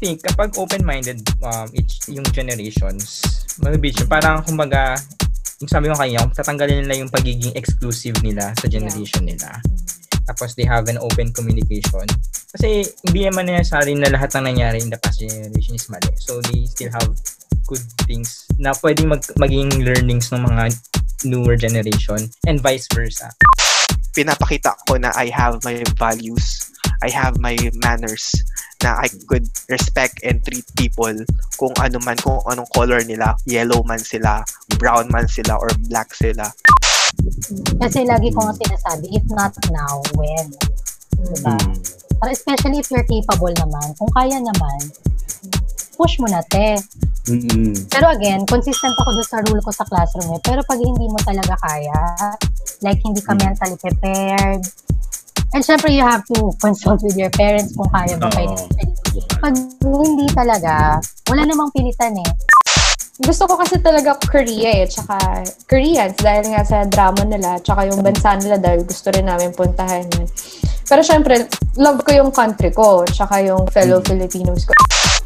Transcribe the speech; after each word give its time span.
think 0.00 0.24
kapag 0.24 0.56
open-minded 0.56 1.20
um, 1.44 1.68
each 1.76 2.00
yung 2.08 2.24
generations, 2.32 3.20
mabibig 3.60 3.92
siya. 3.92 4.08
Parang 4.08 4.40
kumbaga, 4.42 4.96
yung 5.60 5.68
sabi 5.68 5.92
ko 5.92 5.94
kanya, 5.94 6.24
kung 6.24 6.32
tatanggalin 6.32 6.88
nila 6.88 7.04
yung 7.04 7.12
pagiging 7.12 7.52
exclusive 7.52 8.16
nila 8.24 8.50
sa 8.56 8.66
generation 8.66 9.28
nila. 9.28 9.60
Tapos 10.24 10.56
they 10.56 10.64
have 10.64 10.88
an 10.88 10.96
open 11.04 11.28
communication. 11.36 12.08
Kasi 12.56 12.88
hindi 13.04 13.28
naman 13.28 13.46
necessary 13.46 13.92
na 13.92 14.08
lahat 14.08 14.32
ng 14.40 14.56
nangyari 14.56 14.80
in 14.80 14.88
the 14.88 14.98
past 14.98 15.20
generation 15.20 15.76
is 15.76 15.86
mali. 15.92 16.10
So 16.16 16.40
they 16.48 16.64
still 16.64 16.90
have 16.96 17.12
good 17.68 17.84
things 18.08 18.48
na 18.56 18.72
pwedeng 18.80 19.12
mag- 19.12 19.36
maging 19.36 19.84
learnings 19.84 20.32
ng 20.32 20.42
mga 20.42 20.74
newer 21.28 21.54
generation 21.60 22.24
and 22.48 22.58
vice 22.64 22.88
versa. 22.90 23.28
Pinapakita 24.16 24.74
ko 24.88 24.98
na 24.98 25.12
I 25.14 25.30
have 25.30 25.62
my 25.62 25.78
values, 25.94 26.72
I 27.04 27.12
have 27.12 27.38
my 27.38 27.54
manners, 27.84 28.34
na 28.82 29.00
I 29.00 29.08
could 29.28 29.46
respect 29.68 30.20
and 30.24 30.40
treat 30.44 30.64
people 30.76 31.14
kung 31.60 31.72
ano 31.80 32.00
man, 32.04 32.16
kung 32.20 32.40
anong 32.48 32.68
color 32.72 33.00
nila, 33.04 33.36
yellow 33.44 33.84
man 33.84 34.00
sila, 34.00 34.44
brown 34.80 35.08
man 35.12 35.28
sila, 35.28 35.56
or 35.60 35.68
black 35.88 36.12
sila. 36.16 36.48
Kasi 37.80 38.08
lagi 38.08 38.32
ko 38.32 38.40
nga 38.44 38.54
sinasabi, 38.56 39.06
if 39.12 39.24
not 39.32 39.52
now, 39.68 40.00
when? 40.16 40.48
Diba? 41.20 41.56
Para 42.20 42.32
especially 42.32 42.80
if 42.80 42.88
you're 42.88 43.04
capable 43.04 43.52
naman, 43.60 43.92
kung 44.00 44.08
kaya 44.16 44.40
naman, 44.40 44.78
push 46.00 46.16
mo 46.16 46.28
na, 46.32 46.40
te. 46.48 46.80
Mm-mm. 47.28 47.76
Pero 47.92 48.08
again, 48.08 48.48
consistent 48.48 48.96
ako 49.04 49.20
doon 49.20 49.28
sa 49.28 49.38
rule 49.44 49.60
ko 49.60 49.70
sa 49.70 49.84
classroom 49.84 50.32
eh. 50.32 50.40
Pero 50.40 50.64
pag 50.64 50.80
hindi 50.80 51.04
mo 51.12 51.20
talaga 51.20 51.52
kaya, 51.60 52.00
like 52.80 53.00
hindi 53.04 53.20
ka 53.20 53.36
mentally 53.36 53.76
prepared, 53.76 54.64
and 55.54 55.62
syempre 55.64 55.90
you 55.90 56.02
have 56.04 56.22
to 56.26 56.52
consult 56.62 57.02
with 57.02 57.16
your 57.18 57.30
parents 57.34 57.74
kung 57.74 57.90
kaya 57.90 58.14
ba 58.16 58.30
kayo. 58.30 58.54
Pag 59.42 59.54
hindi 59.82 60.26
talaga, 60.32 61.02
wala 61.26 61.42
namang 61.46 61.70
pilitan 61.74 62.14
eh. 62.18 62.30
Gusto 63.20 63.44
ko 63.44 63.60
kasi 63.60 63.76
talaga 63.84 64.16
Korea 64.16 64.80
eh, 64.80 64.88
tsaka 64.88 65.44
Koreans 65.68 66.16
dahil 66.16 66.56
nga 66.56 66.64
sa 66.64 66.88
drama 66.88 67.20
nila, 67.28 67.60
tsaka 67.60 67.84
yung 67.92 68.00
bansa 68.00 68.32
nila 68.40 68.56
dahil 68.56 68.80
gusto 68.88 69.12
rin 69.12 69.28
namin 69.28 69.52
puntahan 69.52 70.08
yun. 70.16 70.24
Pero 70.88 71.04
syempre, 71.04 71.44
love 71.76 72.00
ko 72.02 72.10
yung 72.16 72.32
country 72.32 72.72
ko, 72.72 73.04
tsaka 73.04 73.44
yung 73.44 73.68
fellow 73.68 74.00
Filipinos 74.00 74.64
ko. 74.64 74.72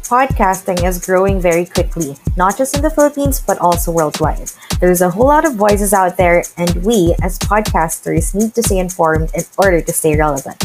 Podcasting 0.05 0.85
is 0.85 1.03
growing 1.03 1.41
very 1.41 1.65
quickly, 1.65 2.15
not 2.37 2.55
just 2.59 2.75
in 2.75 2.83
the 2.83 2.91
Philippines, 2.91 3.41
but 3.41 3.57
also 3.57 3.91
worldwide. 3.91 4.51
There's 4.79 5.01
a 5.01 5.09
whole 5.09 5.25
lot 5.25 5.45
of 5.45 5.55
voices 5.55 5.93
out 5.93 6.15
there, 6.15 6.43
and 6.57 6.85
we, 6.85 7.15
as 7.23 7.39
podcasters, 7.39 8.35
need 8.35 8.53
to 8.53 8.61
stay 8.61 8.77
informed 8.77 9.31
in 9.33 9.41
order 9.57 9.81
to 9.81 9.91
stay 9.91 10.15
relevant. 10.15 10.63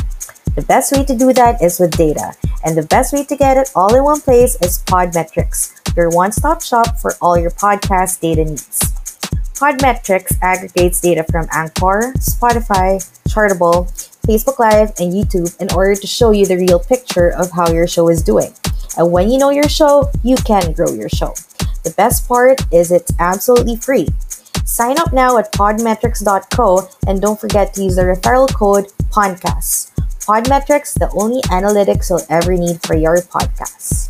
The 0.57 0.67
best 0.69 0.93
way 0.93 1.05
to 1.05 1.17
do 1.17 1.33
that 1.33 1.63
is 1.63 1.81
with 1.81 1.97
data, 1.97 2.35
and 2.67 2.77
the 2.77 2.83
best 2.83 3.15
way 3.15 3.25
to 3.25 3.35
get 3.35 3.57
it 3.57 3.71
all 3.75 3.95
in 3.95 4.05
one 4.05 4.21
place 4.21 4.57
is 4.61 4.83
Podmetrics, 4.85 5.73
your 5.97 6.11
one 6.11 6.33
stop 6.33 6.61
shop 6.61 6.99
for 6.99 7.15
all 7.23 7.39
your 7.39 7.51
podcast 7.51 8.21
data 8.21 8.45
needs. 8.45 8.93
Podmetrics 9.57 10.37
aggregates 10.43 11.01
data 11.01 11.25
from 11.31 11.47
Anchor, 11.51 12.13
Spotify, 12.19 13.01
Chartable, 13.27 13.89
Facebook 14.23 14.59
Live, 14.59 14.93
and 14.99 15.13
YouTube 15.13 15.59
in 15.61 15.73
order 15.73 15.95
to 15.95 16.07
show 16.07 16.31
you 16.31 16.47
the 16.47 16.57
real 16.57 16.79
picture 16.79 17.31
of 17.31 17.51
how 17.51 17.71
your 17.71 17.87
show 17.87 18.09
is 18.09 18.23
doing. 18.23 18.53
And 18.97 19.13
when 19.13 19.31
you 19.31 19.39
know 19.39 19.51
your 19.51 19.69
show, 19.69 20.11
you 20.23 20.37
can 20.37 20.73
grow 20.73 20.93
your 20.93 21.09
show. 21.09 21.35
The 21.85 21.95
best 21.97 22.29
part 22.29 22.61
is 22.73 22.93
it's 22.93 23.13
absolutely 23.19 23.77
free. 23.77 24.09
Sign 24.65 24.99
up 24.99 25.13
now 25.13 25.39
at 25.39 25.53
podmetrics.co 25.53 26.89
and 27.07 27.21
don't 27.21 27.41
forget 27.41 27.75
to 27.75 27.83
use 27.83 27.97
the 27.97 28.03
referral 28.03 28.53
code 28.53 28.87
PODCAST. 29.11 29.91
Podmetrics, 30.21 30.95
the 30.95 31.11
only 31.15 31.43
analytics 31.43 32.11
you'll 32.11 32.27
ever 32.29 32.57
need 32.57 32.81
for 32.87 32.95
your 32.95 33.17
podcast. 33.17 34.10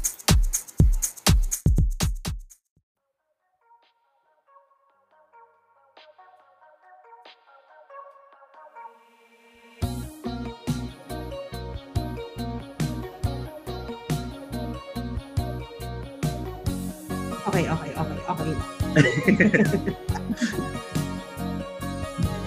Okay, 17.51 17.67
okay, 17.67 17.91
okay, 17.99 18.19
okay. 18.31 18.55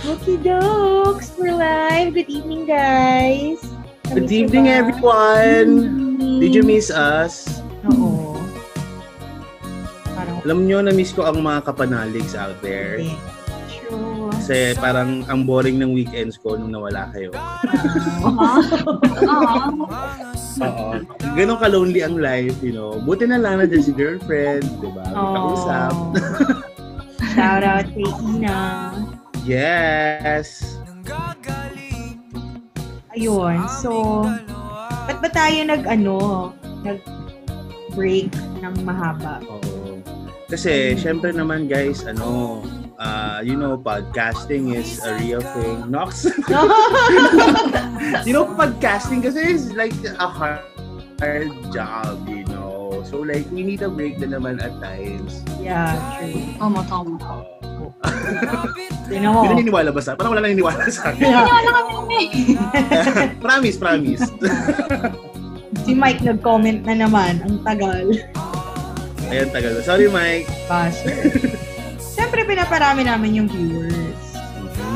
Okay, 0.04 0.36
dokes, 0.40 1.36
we're 1.36 1.52
live. 1.52 2.16
Good 2.16 2.32
evening, 2.32 2.64
guys. 2.64 3.60
Good 4.08 4.32
evening, 4.32 4.72
ba? 4.72 4.80
everyone! 4.80 5.72
Mm. 6.24 6.40
Did 6.40 6.56
you 6.56 6.64
miss 6.64 6.88
us? 6.88 7.60
Oo. 7.92 8.40
Parang, 10.16 10.40
Alam 10.48 10.72
nyo, 10.72 10.80
na-miss 10.88 11.12
ko 11.12 11.28
ang 11.28 11.44
mga 11.44 11.68
kapanaligs 11.68 12.32
out 12.32 12.56
there. 12.64 13.04
True. 13.68 14.32
Kasi 14.40 14.72
parang 14.80 15.28
ang 15.28 15.44
boring 15.44 15.84
ng 15.84 15.92
weekends 15.92 16.40
ko 16.40 16.56
nung 16.56 16.72
nawala 16.72 17.12
kayo. 17.12 17.36
Oo. 20.70 20.88
Ganon 21.34 21.60
ka-lonely 21.60 22.02
ang 22.06 22.16
life, 22.16 22.58
you 22.64 22.72
know. 22.72 23.02
Buti 23.04 23.28
na 23.28 23.42
lang 23.42 23.60
na 23.60 23.66
dyan 23.68 23.84
si 23.84 23.92
girlfriend, 23.92 24.64
di 24.80 24.90
ba? 24.94 25.04
May 25.12 25.30
kausap. 25.36 25.96
Shout 27.34 27.64
out 27.66 27.88
kay 27.92 28.10
Ina. 28.22 28.62
Yes! 29.44 30.78
Ayun, 33.14 33.70
so, 33.70 34.26
ba't 35.06 35.22
ba 35.22 35.30
tayo 35.30 35.62
nag, 35.70 35.86
ano, 35.86 36.50
nag 36.82 36.98
break 37.94 38.34
ng 38.58 38.76
mahaba? 38.82 39.38
Oo. 39.46 40.02
Kasi, 40.50 40.98
syempre 40.98 41.30
naman 41.30 41.70
guys, 41.70 42.02
ano, 42.10 42.62
uh, 43.04 43.42
you 43.44 43.60
know, 43.60 43.78
podcasting 43.78 44.74
is 44.74 45.04
a 45.04 45.20
real 45.20 45.42
thing. 45.42 45.92
Nox! 45.92 46.24
you 48.24 48.32
know, 48.32 48.48
podcasting 48.56 49.24
kasi 49.24 49.60
is 49.60 49.74
like 49.76 49.94
a 50.08 50.28
hard, 50.28 50.64
hard 51.20 51.52
job, 51.76 52.24
you 52.28 52.48
know. 52.48 53.04
So, 53.04 53.20
like, 53.20 53.44
we 53.52 53.68
need 53.68 53.84
a 53.84 53.92
break 53.92 54.16
na 54.24 54.40
naman 54.40 54.64
at 54.64 54.72
times. 54.80 55.44
yeah, 55.60 55.92
true. 56.16 56.56
Tama, 56.56 56.80
tama. 56.88 57.20
Hindi 59.12 59.28
naniniwala 59.28 59.92
ba 59.92 60.00
sa? 60.00 60.16
Parang 60.16 60.32
wala 60.32 60.48
naniniwala 60.48 60.88
sa 60.88 61.12
akin. 61.12 61.28
Yeah. 61.28 63.36
promise, 63.44 63.76
promise. 63.76 64.24
Si 65.84 65.92
Mike 65.92 66.24
nag-comment 66.24 66.88
na 66.88 67.04
naman. 67.04 67.44
Ang 67.44 67.60
tagal. 67.68 68.16
Ayan, 69.28 69.52
tagal. 69.52 69.76
Sorry, 69.84 70.08
Mike. 70.08 70.48
Gosh. 70.72 71.04
Siyempre, 72.34 72.58
pinaparami 72.58 73.06
namin 73.06 73.38
yung 73.38 73.46
viewers. 73.46 74.26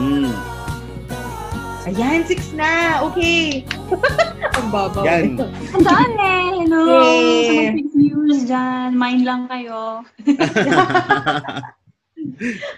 Mm. 0.01 0.33
Ayan, 1.85 2.25
six 2.25 2.49
na. 2.57 2.97
Okay. 3.05 3.61
Ang 4.57 4.73
babaw. 4.73 5.05
Yan. 5.05 5.37
Ang 5.45 5.85
dami! 5.85 6.65
Hello! 6.65 6.97
Yay! 6.97 7.45
Sa 7.45 7.53
mga 7.61 7.93
viewers 7.93 8.41
dyan, 8.41 8.89
mind 8.97 9.21
lang 9.21 9.45
kayo. 9.53 10.01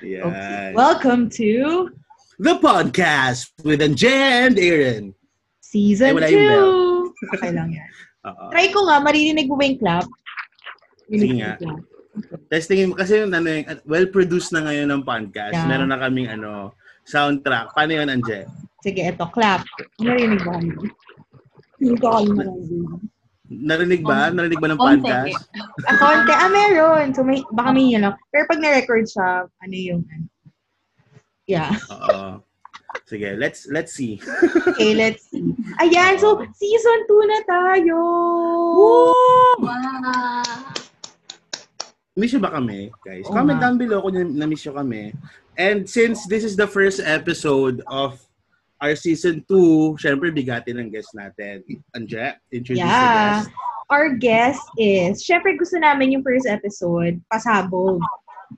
Yan. 0.03 0.75
Welcome 0.75 1.31
to 1.39 1.87
The 2.35 2.59
podcast 2.59 3.55
with 3.63 3.79
Anje 3.79 4.11
and 4.11 4.59
Aaron. 4.59 5.15
Season 5.63 6.11
Ay, 6.11 6.19
wala 6.19 6.27
yung 6.27 7.15
2. 7.31 7.35
Okay 7.39 7.51
lang 7.55 7.71
yan. 7.71 7.89
Oo. 8.27 8.51
Try 8.51 8.67
ko 8.75 8.83
nga, 8.91 8.99
maririnig 8.99 9.47
mo 9.47 9.55
ba 9.55 9.63
yung 9.63 9.79
clap? 9.79 10.03
Sige 11.07 11.31
nga. 11.39 11.55
Clap. 11.55 11.98
Testingin 12.51 12.91
mo 12.91 12.95
kasi 12.97 13.23
yung 13.23 13.33
ano, 13.33 13.47
yung, 13.49 13.65
well-produced 13.85 14.53
na 14.53 14.65
ngayon 14.65 14.89
ng 14.89 15.03
podcast. 15.03 15.55
Yeah. 15.55 15.67
Meron 15.67 15.91
na 15.91 15.99
kaming 15.99 16.29
ano, 16.29 16.73
soundtrack. 17.09 17.73
Paano 17.73 17.91
yun, 17.95 18.09
Anje? 18.09 18.45
Sige, 18.79 19.01
eto, 19.03 19.27
clap. 19.33 19.65
Marinig 19.99 20.39
mo 20.45 20.55
kami. 20.55 20.71
Hindi 21.79 21.95
ko 21.99 22.07
kayo 22.11 22.31
marinig. 22.35 22.87
Narinig 23.49 24.05
ba? 24.05 24.29
Narinig 24.29 24.61
ba 24.61 24.69
ng 24.69 24.77
Konti. 24.77 25.09
podcast? 25.09 25.49
Ah, 25.89 25.97
konti. 25.97 26.33
Ah, 26.37 26.51
meron. 26.53 27.17
So, 27.17 27.25
may, 27.25 27.41
baka 27.49 27.73
may 27.73 27.89
yun 27.89 28.05
lang. 28.05 28.15
Pero 28.29 28.45
pag 28.45 28.61
na-record 28.61 29.09
siya, 29.09 29.49
ano 29.49 29.75
yung, 29.75 30.05
ano. 30.05 30.25
Yeah. 31.49 31.73
Oo. 31.89 32.45
Sige, 33.09 33.37
let's 33.37 33.65
let's 33.69 33.93
see. 33.93 34.21
Okay, 34.69 34.93
let's 34.93 35.33
see. 35.33 35.57
Ayan, 35.81 36.21
so, 36.21 36.45
season 36.53 36.99
2 37.09 37.25
na 37.25 37.39
tayo! 37.49 37.97
Wow! 38.77 40.77
Miss 42.19 42.35
nyo 42.35 42.43
ba 42.43 42.51
kami, 42.51 42.91
guys? 42.99 43.23
Oo 43.31 43.33
Comment 43.33 43.55
down 43.55 43.79
below 43.79 44.03
kung 44.03 44.19
na-miss 44.35 44.67
nyo 44.67 44.75
kami. 44.75 45.15
And 45.55 45.87
since 45.87 46.27
this 46.27 46.43
is 46.43 46.59
the 46.59 46.67
first 46.67 46.99
episode 46.99 47.79
of 47.87 48.19
our 48.83 48.95
season 48.99 49.43
2, 49.47 49.95
syempre 49.95 50.27
bigatin 50.31 50.83
ng 50.83 50.91
guest 50.91 51.15
natin. 51.15 51.63
Anje, 51.95 52.35
introduce 52.51 52.83
the 52.83 52.91
Yeah. 52.91 53.43
guest. 53.47 53.49
Our 53.89 54.07
guest 54.19 54.63
is, 54.77 55.23
syempre 55.23 55.55
gusto 55.57 55.79
namin 55.79 56.13
yung 56.13 56.21
first 56.21 56.45
episode, 56.45 57.17
pasabog. 57.31 58.03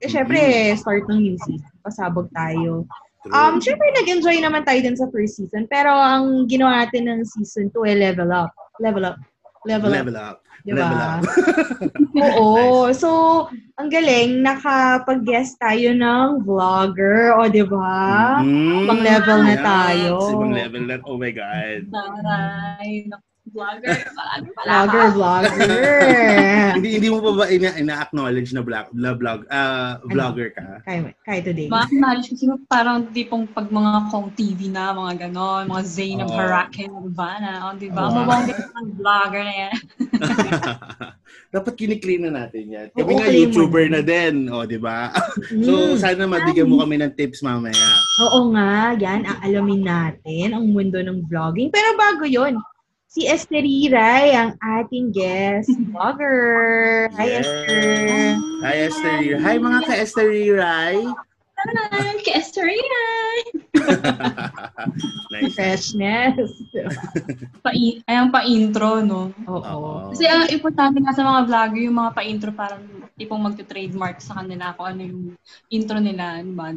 Eh, 0.04 0.08
syempre, 0.10 0.38
start 0.76 1.08
ng 1.08 1.20
new 1.22 1.36
season, 1.46 1.72
pasabog 1.86 2.28
tayo. 2.36 2.84
True. 3.22 3.32
Um, 3.32 3.62
syempre, 3.62 3.86
nag-enjoy 4.02 4.42
naman 4.42 4.66
tayo 4.66 4.82
din 4.82 4.98
sa 4.98 5.06
first 5.14 5.38
season. 5.38 5.70
Pero 5.70 5.94
ang 5.94 6.50
ginawa 6.50 6.82
natin 6.82 7.06
ng 7.06 7.20
season 7.22 7.70
2 7.70 7.86
ay 7.86 7.94
level 7.94 8.34
up. 8.34 8.50
Level 8.82 9.06
up. 9.06 9.16
Level, 9.62 9.94
Level 9.94 10.18
up. 10.18 10.42
up. 10.42 10.51
Diba? 10.62 10.78
Level 10.78 11.00
up. 11.02 11.22
Oo. 12.38 12.50
So, 12.94 13.10
ang 13.80 13.88
galing, 13.90 14.46
nakapag-guest 14.46 15.58
tayo 15.58 15.90
ng 15.90 16.46
vlogger. 16.46 17.34
O, 17.34 17.50
di 17.50 17.66
ba? 17.66 18.38
Mm, 18.44 18.86
Ibang 18.86 19.02
level 19.02 19.38
na 19.42 19.54
yes, 19.58 19.64
tayo. 19.66 20.12
Ibang 20.22 20.54
level 20.54 20.82
na. 20.86 20.94
Oh 21.02 21.18
my 21.18 21.32
God. 21.34 21.80
Taray. 21.90 23.10
Naku, 23.10 23.31
Vlogger. 23.52 23.92
Marami 24.16 24.48
pala. 24.56 24.66
Vlogger, 24.66 25.06
vlogger. 25.12 25.56
hindi 26.80 26.88
hindi 26.96 27.08
mo 27.12 27.18
pa 27.20 27.30
ba 27.36 27.44
ina- 27.46 27.76
ina-acknowledge 27.76 28.50
na 28.56 28.62
vlog, 28.64 28.86
na 28.96 29.12
vlog, 29.12 29.44
ah, 29.52 30.00
vlogger 30.08 30.56
ka? 30.56 30.80
kaya, 30.82 31.12
kaya 31.20 31.40
today. 31.44 31.68
Mga 31.68 31.86
knowledge 31.92 32.28
kasi 32.32 32.44
parang 32.66 33.12
tipong 33.12 33.44
pag 33.46 33.68
mga 33.68 34.08
Kong 34.08 34.32
TV 34.32 34.72
na, 34.72 34.96
mga 34.96 35.28
ganon, 35.28 35.68
mga 35.68 35.84
Zainab 35.84 36.28
Oo. 36.32 36.36
Harakin, 36.36 36.90
Urbana, 36.90 37.68
o, 37.68 37.76
di 37.76 37.92
ba? 37.92 38.08
Oo. 38.08 38.14
Mabongga 38.16 38.56
ng 38.56 38.88
vlogger 38.96 39.42
na 39.44 39.54
yan. 39.68 39.72
Dapat 41.54 41.72
kiniklaim 41.76 42.24
na 42.24 42.44
natin 42.44 42.64
yan. 42.64 42.86
Oo, 42.92 43.04
Kami 43.04 43.12
nga 43.12 43.28
claim 43.28 43.36
mo 43.36 43.40
YouTuber 43.44 43.84
na. 43.92 43.92
na 43.92 44.00
din. 44.00 44.34
O, 44.48 44.64
di 44.64 44.80
ba? 44.80 45.12
Mm. 45.52 45.64
so, 45.64 45.72
sana 45.98 46.24
mabigyan 46.24 46.70
mo 46.70 46.80
kami 46.80 46.96
ng 47.02 47.12
tips 47.12 47.44
mamaya. 47.44 47.76
Oo 48.24 48.52
nga, 48.54 48.94
yan, 48.96 49.26
ang 49.26 49.38
alamin 49.44 49.82
natin, 49.84 50.54
ang 50.54 50.64
mundo 50.64 50.96
ng 50.96 51.28
vlogging. 51.28 51.68
Pero 51.68 51.92
bago 51.98 52.24
yon 52.24 52.56
si 53.12 53.28
Esther 53.28 53.60
Ray, 53.92 54.32
ang 54.32 54.56
ating 54.56 55.12
guest 55.12 55.68
vlogger. 55.92 57.12
Hi, 57.12 57.28
Yes. 57.28 57.44
Esther. 57.44 57.84
Hi, 58.64 58.76
Esther. 58.88 59.16
Hi, 59.36 59.54
mga 59.60 59.78
ka-Esther 59.84 60.28
Rai. 60.56 60.96
Hi, 61.62 62.16
kay 62.24 62.40
Esther 62.40 62.66
yan. 62.66 63.44
nice. 65.30 65.54
Freshness. 65.54 66.50
Pa 67.62 67.70
ayang 68.08 68.32
pa-intro, 68.32 69.04
no? 69.04 69.30
Oo. 69.44 69.60
Oo. 69.60 69.92
Kasi 70.10 70.24
ang 70.26 70.48
importante 70.48 70.98
nga 70.98 71.12
sa 71.12 71.22
mga 71.22 71.40
vlogger, 71.46 71.82
yung 71.84 72.00
mga 72.00 72.12
pa-intro 72.16 72.50
parang 72.56 72.82
tipong 73.14 73.44
magte-trademark 73.44 74.18
sa 74.24 74.40
kanila 74.40 74.72
kung 74.74 74.88
ano 74.88 75.00
yung 75.04 75.22
intro 75.68 76.00
nila, 76.00 76.40
ano 76.40 76.50
ba? 76.56 76.72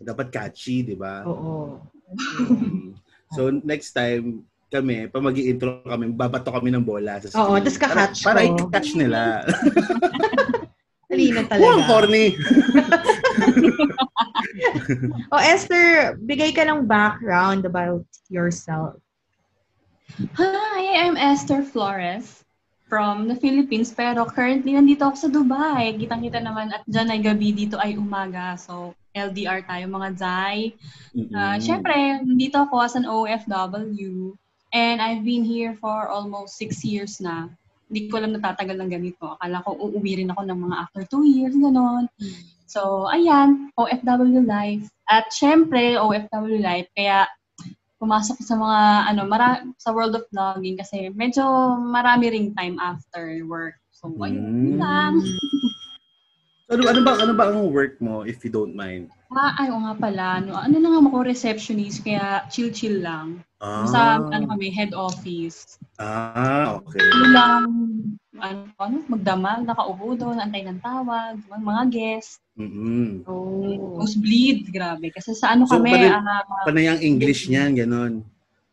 Dapat 0.00 0.26
catchy, 0.32 0.82
di 0.82 0.96
ba? 0.96 1.22
Oo. 1.28 1.78
Mm. 2.10 2.96
So, 3.30 3.54
next 3.62 3.94
time, 3.94 4.42
kami, 4.70 5.10
pag 5.10 5.20
mag 5.20 5.34
intro 5.34 5.82
kami, 5.82 6.14
babato 6.14 6.48
kami 6.48 6.70
ng 6.70 6.80
bola 6.80 7.18
sa 7.18 7.26
screen. 7.26 7.42
Oo, 7.42 7.58
tas 7.58 7.74
kakatch 7.74 8.22
Para, 8.22 8.38
para 8.38 8.46
i-catch 8.46 8.90
nila. 8.94 9.42
Talino 11.10 11.42
Oh, 11.42 11.46
talaga. 11.50 11.82
corny. 11.90 12.26
O, 15.30 15.38
Esther, 15.38 16.18
bigay 16.18 16.50
ka 16.50 16.66
ng 16.66 16.86
background 16.86 17.62
about 17.62 18.02
yourself. 18.28 18.98
Hi, 20.34 20.80
I'm 20.98 21.14
Esther 21.14 21.62
Flores 21.62 22.42
from 22.90 23.30
the 23.30 23.38
Philippines 23.38 23.94
pero 23.94 24.26
currently 24.26 24.74
nandito 24.74 25.06
ako 25.06 25.16
sa 25.16 25.30
Dubai. 25.30 25.94
Kitang-kita 25.94 26.42
naman 26.42 26.74
at 26.74 26.82
dyan 26.84 27.10
ay 27.10 27.20
gabi, 27.22 27.54
dito 27.54 27.78
ay 27.78 27.94
umaga. 27.94 28.58
So, 28.58 28.94
LDR 29.10 29.62
tayo 29.62 29.86
mga 29.86 30.08
Zay. 30.18 30.74
Uh, 31.10 31.54
Mm. 31.54 31.58
Siyempre, 31.58 31.94
nandito 32.22 32.58
ako 32.60 32.74
as 32.80 32.94
an 32.94 33.06
OFW 33.06 34.34
and 34.72 35.02
I've 35.02 35.22
been 35.22 35.42
here 35.42 35.74
for 35.78 36.06
almost 36.08 36.56
six 36.56 36.82
years 36.82 37.18
na. 37.18 37.50
Hindi 37.90 38.06
ko 38.06 38.22
alam 38.22 38.34
natatagal 38.34 38.78
ng 38.78 38.90
ganito. 38.90 39.34
Akala 39.34 39.66
ko 39.66 39.74
uuwi 39.74 40.22
rin 40.22 40.30
ako 40.30 40.46
ng 40.46 40.58
mga 40.62 40.76
after 40.78 41.02
two 41.10 41.26
years, 41.26 41.54
gano'n. 41.58 42.06
So, 42.70 43.10
ayan, 43.10 43.74
OFW 43.74 44.46
life. 44.46 44.86
At 45.10 45.34
syempre, 45.34 45.98
OFW 45.98 46.62
life, 46.62 46.86
kaya 46.94 47.26
pumasok 47.98 48.38
sa 48.46 48.54
mga, 48.54 48.80
ano, 49.10 49.20
mara- 49.26 49.66
sa 49.74 49.90
world 49.90 50.14
of 50.14 50.22
vlogging 50.30 50.78
kasi 50.78 51.10
medyo 51.10 51.42
marami 51.76 52.30
ring 52.30 52.48
time 52.54 52.78
after 52.78 53.42
work. 53.42 53.74
So, 53.90 54.06
ayun 54.22 54.38
Mm. 54.38 54.78
lang. 54.78 55.14
Ano, 56.70 56.86
ano 56.86 57.00
ba 57.02 57.18
ano 57.18 57.34
ba 57.34 57.50
ang 57.50 57.74
work 57.74 57.98
mo 57.98 58.22
if 58.22 58.46
you 58.46 58.50
don't 58.54 58.78
mind? 58.78 59.10
Ah, 59.34 59.58
ay, 59.58 59.74
oo 59.74 59.82
nga 59.82 59.98
pala. 59.98 60.38
Ano, 60.38 60.54
ano 60.54 60.78
na 60.78 60.86
nga 60.86 61.02
ako, 61.02 61.26
receptionist, 61.26 62.06
kaya 62.06 62.46
chill-chill 62.46 63.02
lang. 63.02 63.42
Ah, 63.60 63.84
Sa, 63.84 64.00
ano 64.24 64.44
kami, 64.48 64.72
head 64.72 64.96
office. 64.96 65.76
ah 66.00 66.80
okay. 66.80 66.96
Ano 66.96 67.26
lang, 67.28 67.64
ano, 68.40 68.60
ano, 68.80 68.96
magdamag, 69.04 69.68
nakaupo 69.68 70.16
doon, 70.16 70.40
antay 70.40 70.64
ng 70.64 70.80
tawag, 70.80 71.36
mga, 71.44 71.60
mga 71.60 71.82
guest. 71.92 72.40
Mm-mm. 72.56 73.20
Oh. 73.28 74.00
Nosebleed, 74.00 74.72
grabe. 74.72 75.12
Kasi 75.12 75.36
sa 75.36 75.52
ano 75.52 75.68
So, 75.68 75.76
kami, 75.76 75.92
panay- 75.92 76.64
Panay 76.64 76.86
ang 76.88 77.00
English 77.04 77.52
niyan, 77.52 77.76
ganon. 77.76 78.24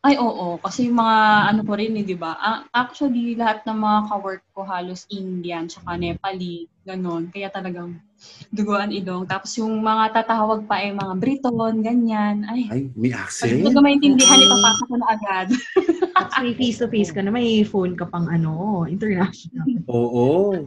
Ay, 0.07 0.15
oo. 0.15 0.55
Kasi 0.63 0.87
yung 0.87 1.03
mga 1.03 1.17
ano 1.51 1.61
po 1.67 1.75
rin, 1.75 1.91
eh, 1.99 2.07
di 2.07 2.15
ba? 2.15 2.39
Ah, 2.39 2.63
Actually, 2.71 3.35
lahat 3.35 3.67
ng 3.67 3.75
mga 3.75 3.99
ka-work 4.07 4.43
ko 4.55 4.63
halos 4.63 5.03
Indian, 5.11 5.67
tsaka 5.67 5.99
Nepali, 5.99 6.63
ganon. 6.87 7.27
Kaya 7.27 7.51
talagang 7.51 7.99
duguan 8.49 8.89
ilong. 8.89 9.25
Tapos 9.25 9.53
yung 9.55 9.79
mga 9.79 10.13
tatawag 10.13 10.65
pa 10.65 10.81
ay 10.81 10.91
mga 10.91 11.13
Briton, 11.17 11.81
ganyan. 11.81 12.45
Ay, 12.45 12.61
Ay, 12.69 12.81
may 12.93 13.11
pag 13.11 13.27
accent? 13.27 13.53
hindi 13.53 13.69
ko 13.69 13.81
maintindihan, 13.81 14.39
ipapasok 14.39 14.85
ko 14.87 14.95
na 14.95 15.07
agad. 15.09 15.47
At 16.17 16.33
may 16.41 16.53
face-to-face 16.53 17.13
ka 17.13 17.21
na, 17.21 17.29
may 17.29 17.61
phone 17.61 17.93
ka 17.93 18.09
pang 18.09 18.25
ano, 18.25 18.83
international. 18.89 19.65
Oo. 19.85 20.57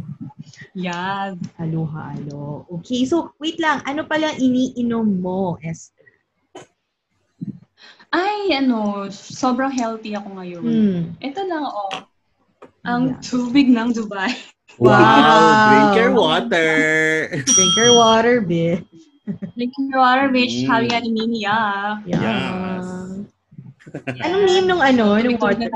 Yan. 0.75 1.35
Halo, 1.59 1.81
halo. 1.91 2.43
Okay, 2.81 3.03
so 3.03 3.35
wait 3.39 3.59
lang. 3.59 3.83
Ano 3.85 4.07
pala 4.07 4.31
iniinom 4.35 5.19
mo, 5.19 5.59
Esther? 5.61 5.99
Ay, 8.11 8.51
ano, 8.53 9.07
sobrang 9.11 9.71
healthy 9.71 10.19
ako 10.19 10.35
ngayon. 10.35 10.63
Hmm. 10.67 11.01
Ito 11.23 11.41
lang, 11.47 11.63
oh. 11.63 11.95
Ang 12.83 13.15
Yeah. 13.15 13.21
tubig 13.23 13.67
ng 13.69 13.93
Dubai. 13.93 14.33
Wow! 14.81 14.97
Wow. 14.97 15.69
Drink 15.69 15.93
your 16.01 16.13
water! 16.17 16.73
Drink 17.45 17.73
your 17.77 17.93
water, 18.01 18.41
bitch. 18.41 18.89
Drinking 19.55 19.93
water, 19.93 20.27
bitch. 20.33 20.65
Mm. 20.65 20.69
Hawi 20.73 20.87
yan 20.89 21.05
ininiyak. 21.05 21.97
Yeah. 22.09 22.21
Yes. 22.25 22.87
Anong 24.25 24.45
name 24.49 24.67
nung 24.67 24.83
ano, 24.83 25.05
nung 25.21 25.39
water? 25.39 25.69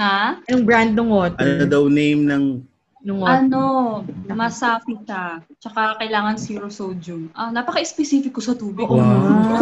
Ha? 0.00 0.44
Anong 0.44 0.64
brand 0.64 0.92
ng 0.96 1.08
water? 1.10 1.40
Ano 1.40 1.64
daw 1.66 1.84
name 1.88 2.22
ng... 2.28 2.44
Nung 3.00 3.24
water? 3.24 3.48
Ano, 3.48 3.60
masafi 4.28 5.00
siya. 5.00 5.40
Tsaka 5.56 5.96
kailangan 5.96 6.36
zero 6.36 6.68
sodium. 6.68 7.32
Ah, 7.32 7.48
napaka-specific 7.48 8.32
ko 8.36 8.44
sa 8.44 8.52
tubig. 8.52 8.84
Oo 8.84 9.00
Wow. 9.00 9.56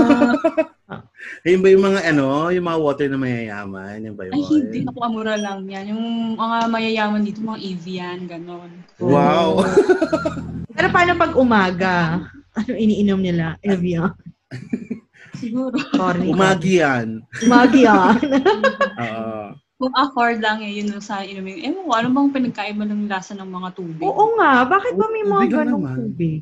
Ayun 1.42 1.60
ba 1.62 1.68
yung 1.68 1.84
mga 1.84 2.00
ano, 2.14 2.26
yung 2.54 2.66
mga 2.66 2.78
water 2.78 3.06
na 3.10 3.18
mayayaman? 3.18 3.98
Yung 4.06 4.16
ba 4.16 4.22
yun? 4.26 4.34
Ay, 4.38 4.44
hindi. 4.46 4.78
Naku, 4.86 5.00
amura 5.02 5.34
lang 5.34 5.66
yan. 5.66 5.84
Yung 5.90 6.04
mga 6.38 6.56
mayayaman 6.70 7.22
dito, 7.26 7.42
mga 7.42 7.60
Evian, 7.60 8.18
ganon. 8.30 8.70
Wow! 9.02 9.66
Pero 10.78 10.86
paano 10.94 11.18
pag 11.18 11.34
umaga? 11.34 11.94
Ano 12.54 12.70
iniinom 12.70 13.18
nila? 13.18 13.58
Evian. 13.62 14.14
Siguro. 15.38 15.74
Corny. 15.94 16.30
Umagi 16.30 16.82
yan. 16.82 17.22
Umagi 17.46 17.86
yan. 17.86 18.18
Oo. 19.02 19.42
Kung 19.78 19.94
afford 19.94 20.42
lang 20.42 20.58
eh, 20.58 20.74
yun 20.74 20.90
yung 20.90 21.02
sa 21.02 21.22
inumin. 21.22 21.62
Eh, 21.62 21.70
mo, 21.70 21.94
ano 21.94 22.10
bang 22.10 22.34
pinagkaiba 22.34 22.82
ng 22.82 23.06
lasa 23.06 23.30
ng 23.38 23.46
mga 23.46 23.68
tubig? 23.78 24.02
Oo 24.02 24.34
nga. 24.34 24.66
Bakit 24.66 24.98
ba 24.98 25.06
may 25.06 25.22
mga 25.22 25.42
Tubig 25.46 25.54
lang 25.54 25.66
ganong 25.70 25.86
tubig? 25.94 26.40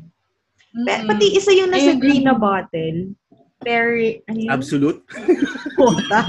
Pe- 0.73 1.05
Pati 1.05 1.25
isa 1.37 1.53
yung 1.53 1.69
nasa 1.69 1.93
Eh, 1.93 2.01
green 2.01 2.25
na 2.25 2.33
bottle. 2.33 3.13
Perry, 3.57 4.21
ano 4.29 4.37
yun? 4.37 4.51
Absolute? 4.53 4.99
Puta. 5.77 6.19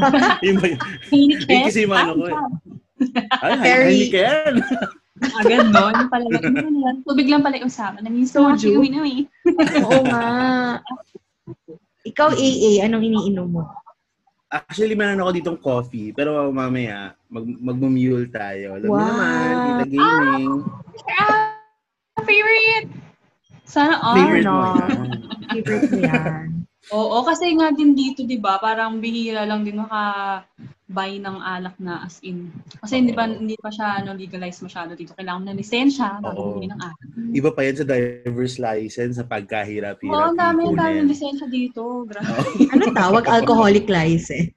Yun 0.40 0.56
ba 0.58 0.66
yun? 0.72 0.80
Heineken? 1.12 1.48
Yun 1.48 1.62
kasi 1.68 1.78
yung 1.84 1.94
ano 1.94 2.12
ko 2.16 2.24
eh. 2.26 2.36
Ay, 3.44 3.52
Very- 3.60 3.86
Heineken! 4.08 4.54
Ah, 5.18 5.42
ganon. 5.42 5.94
Pala? 6.06 6.26
Tubig 7.02 7.26
lang 7.26 7.42
pala 7.42 7.58
yung 7.58 7.66
usapan. 7.66 8.06
Nanginsin 8.06 8.38
mga 8.38 8.54
Soju? 8.54 8.80
sinuwi 8.86 9.26
eh. 9.26 9.82
Oo 9.82 10.02
nga. 10.06 10.26
Ikaw, 12.06 12.28
AA, 12.32 12.86
anong 12.86 13.02
iniinom 13.02 13.50
mo? 13.50 13.66
Actually, 14.48 14.94
meron 14.94 15.20
ako 15.20 15.30
ditong 15.34 15.58
coffee. 15.60 16.14
Pero 16.14 16.48
mamaya, 16.48 17.18
mag 17.28 17.44
magmumule 17.44 18.30
tayo. 18.30 18.78
Alam 18.78 18.88
mo 18.88 18.94
Wow. 18.96 19.04
naman, 19.04 19.52
Tita 19.58 19.86
Gaming. 19.90 20.52
Ah, 21.18 22.22
favorite! 22.24 22.88
Sana 23.68 24.00
all. 24.00 24.16
Favorite 24.16 24.46
mo 24.48 24.54
no. 24.54 24.72
yan. 24.72 24.98
Favorite 25.52 25.90
mo 25.90 25.98
yan. 26.00 26.57
Oo, 26.90 27.20
kasi 27.20 27.52
nga 27.52 27.68
din 27.68 27.92
dito, 27.92 28.22
di 28.22 28.36
ba, 28.36 28.56
parang 28.56 28.96
bihira 28.96 29.44
lang 29.44 29.60
din 29.60 29.76
maka-buy 29.76 31.20
ng 31.20 31.36
alak 31.38 31.76
na 31.76 32.00
as 32.00 32.16
in. 32.22 32.48
Kasi 32.80 32.98
hindi 32.98 33.12
pa, 33.12 33.28
hindi 33.28 33.54
pa 33.54 33.68
siya 33.68 34.00
ano, 34.00 34.12
legalized 34.12 34.64
masyado 34.64 34.92
dito. 34.92 35.12
Kailangan 35.12 35.42
mo 35.42 35.46
ng 35.46 35.60
lisensya 35.60 36.16
bago 36.18 36.56
bumili 36.56 36.72
ng 36.72 36.80
alak. 36.80 36.98
Iba 37.30 37.50
pa 37.50 37.60
yan 37.62 37.76
sa 37.76 37.84
driver's 37.84 38.56
license 38.56 39.16
sa 39.16 39.24
pagkahirap-hirap. 39.24 40.08
Oo, 40.10 40.32
ang 40.32 40.38
dami, 40.38 40.60
ang 40.66 40.76
dami 40.76 40.96
ipunin. 40.98 41.12
lisensya 41.12 41.46
dito. 41.46 42.08
Grabe. 42.08 42.26
Ano 42.72 42.84
tawag? 42.90 43.24
Alcoholic 43.26 43.84
license. 43.84 44.56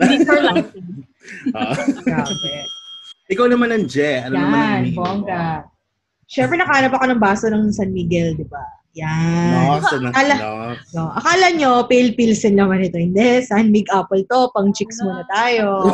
Liquor 0.00 0.40
license. 0.42 1.06
Ah. 1.56 1.72
Grabe. 2.04 2.52
Ikaw 3.26 3.46
naman 3.48 3.72
ang 3.72 3.88
Je. 3.88 4.20
Ano 4.20 4.36
naman 4.36 4.44
ang 4.44 4.60
Yan, 4.60 4.80
iniinom 4.84 4.92
mo? 4.92 5.00
bongga. 5.00 5.64
Siyempre, 6.26 6.60
nakahanap 6.60 6.92
ako 6.92 7.04
ng 7.06 7.22
baso 7.22 7.46
ng 7.48 7.72
San 7.72 7.88
Miguel, 7.88 8.36
di 8.36 8.44
ba? 8.44 8.60
Yan. 8.94 9.50
Nox, 9.74 9.82
ano, 9.90 10.08
Ala- 10.14 10.38
Nox. 10.38 10.78
No, 10.94 11.10
akala 11.10 11.50
nyo, 11.50 11.82
pale 11.90 12.14
pills 12.14 12.46
naman 12.46 12.86
ito. 12.86 12.94
Hindi, 12.94 13.42
San 13.42 13.74
Big 13.74 13.90
Apple 13.90 14.22
to. 14.30 14.50
Pang 14.54 14.70
chicks 14.70 15.02
muna 15.02 15.26
tayo. 15.26 15.90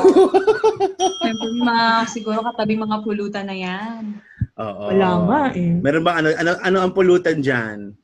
Siyempre, 1.24 1.48
mga, 1.56 1.78
siguro 2.12 2.44
katabi 2.44 2.76
mga 2.76 3.00
pulutan 3.00 3.48
na 3.48 3.56
yan. 3.56 4.20
Oo. 4.60 4.92
Wala 4.92 5.08
nga 5.24 5.40
eh. 5.56 5.80
Meron 5.80 6.04
bang 6.04 6.16
ano, 6.20 6.28
ano, 6.36 6.50
ano 6.60 6.78
ang 6.84 6.92
pulutan 6.92 7.40
dyan? 7.40 7.96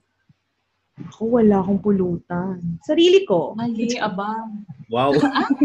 Ako 1.12 1.36
wala 1.36 1.60
akong 1.60 1.84
pulutan. 1.84 2.56
Sarili 2.80 3.28
ko. 3.28 3.52
Mali, 3.52 4.00
aba. 4.00 4.48
Wow. 4.88 5.12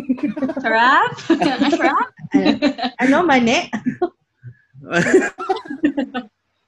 Sarap? 0.63 1.15
Sarap? 1.71 2.07
Ano, 2.99 3.23
mani? 3.23 3.71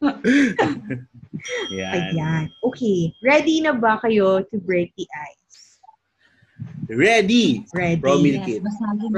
Yan. 1.80 1.94
Ayan. 2.14 2.44
Okay. 2.64 3.12
Ready 3.24 3.62
na 3.64 3.74
ba 3.76 4.00
kayo 4.00 4.44
to 4.48 4.58
break 4.62 4.94
the 4.96 5.08
ice? 5.10 5.80
Ready. 6.88 7.64
Ready. 7.74 8.00
Promi- 8.00 8.38
Yes, 8.40 8.46
Kid. 8.46 8.62
basagin. 8.64 9.12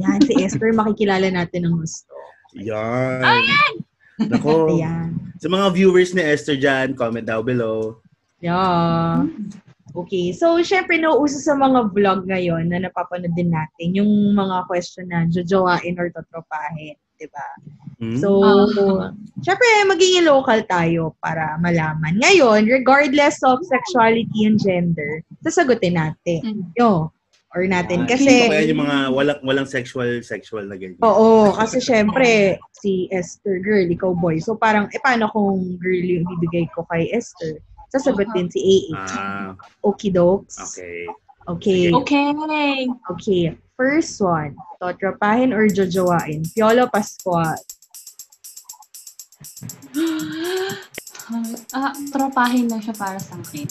Yan, 0.00 0.18
si 0.22 0.32
Esther, 0.44 0.72
makikilala 0.72 1.28
natin 1.32 1.66
ng 1.68 1.76
gusto. 1.76 2.12
Yan. 2.56 3.20
Ayan! 3.24 3.72
Nako. 4.32 4.76
Ayan. 4.76 5.12
Sa 5.36 5.48
mga 5.52 5.66
viewers 5.76 6.16
ni 6.16 6.24
Esther 6.24 6.56
dyan, 6.56 6.96
comment 6.96 7.24
down 7.24 7.44
below. 7.44 8.00
Yeah. 8.40 9.28
Okay. 9.96 10.32
So, 10.32 10.60
syempre, 10.60 11.00
nauuso 11.00 11.40
sa 11.40 11.56
mga 11.56 11.92
vlog 11.92 12.28
ngayon 12.28 12.68
na 12.72 12.84
napapanood 12.84 13.32
din 13.36 13.52
natin 13.52 13.96
yung 13.96 14.08
mga 14.36 14.68
question 14.68 15.08
na 15.08 15.24
jojowain 15.28 15.96
or 15.96 16.08
totropahin. 16.12 16.96
Diba? 17.16 17.48
Hmm? 17.96 18.20
So, 18.20 18.44
Ah. 18.44 19.08
syempre, 19.40 19.64
magiging 19.88 20.28
local 20.28 20.60
tayo 20.68 21.16
para 21.16 21.56
malaman. 21.56 22.20
Ngayon, 22.20 22.68
regardless 22.68 23.40
of 23.40 23.64
sexuality 23.64 24.44
and 24.44 24.60
gender, 24.60 25.24
sasagutin 25.40 25.96
natin. 25.96 26.40
Mm. 26.44 26.62
Yo. 26.76 27.08
Or 27.56 27.64
natin. 27.64 28.04
Yan. 28.04 28.10
Kasi, 28.12 28.52
kaya 28.52 28.68
yung 28.68 28.84
mga 28.84 29.16
walang, 29.16 29.40
walang 29.40 29.64
sexual, 29.64 30.20
sexual 30.20 30.68
na 30.68 30.76
ganyan. 30.76 31.00
Oo, 31.00 31.56
kasi 31.56 31.80
syempre, 31.80 32.60
si 32.76 33.08
Esther 33.08 33.64
girl, 33.64 33.88
ikaw 33.88 34.12
boy. 34.12 34.36
So 34.44 34.60
parang, 34.60 34.92
eh 34.92 35.00
paano 35.00 35.32
kung 35.32 35.80
girl 35.80 36.04
yung 36.04 36.28
ibibigay 36.36 36.68
ko 36.76 36.84
kay 36.92 37.08
Esther? 37.16 37.64
Sasagot 37.96 38.28
din 38.36 38.52
si 38.52 38.60
AA. 38.60 38.92
Ah, 39.08 39.50
Okidokes. 39.80 40.60
okay. 40.68 41.08
Okay. 41.48 41.94
Okay. 41.96 42.28
Okay. 43.08 43.42
First 43.76 44.20
one. 44.24 44.56
Totropahin 44.80 45.52
or 45.52 45.68
jojowain? 45.68 46.48
Piolo 46.56 46.88
Pascual. 46.88 47.56
Ah, 51.74 51.90
tropahin 52.14 52.70
lang 52.70 52.78
siya 52.78 52.94
para 52.94 53.18
sa 53.18 53.34
akin. 53.34 53.66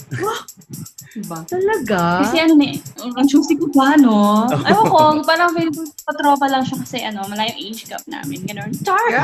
Diba? 1.16 1.40
Talaga? 1.48 2.28
Kasi 2.28 2.44
ano 2.44 2.60
ni, 2.60 2.76
ang 3.00 3.24
choosy 3.32 3.56
ko 3.56 3.72
pa, 3.72 3.96
no? 3.96 4.44
Ewan 4.68 4.92
ko, 4.92 5.24
parang 5.24 5.56
feel 5.56 5.72
ko 5.72 5.88
patropa 6.04 6.52
lang 6.52 6.68
siya 6.68 6.78
kasi 6.84 7.00
ano, 7.08 7.24
malayong 7.32 7.56
age 7.56 7.88
gap 7.88 8.04
namin. 8.12 8.44
Ganun. 8.44 8.76
Char! 8.84 9.00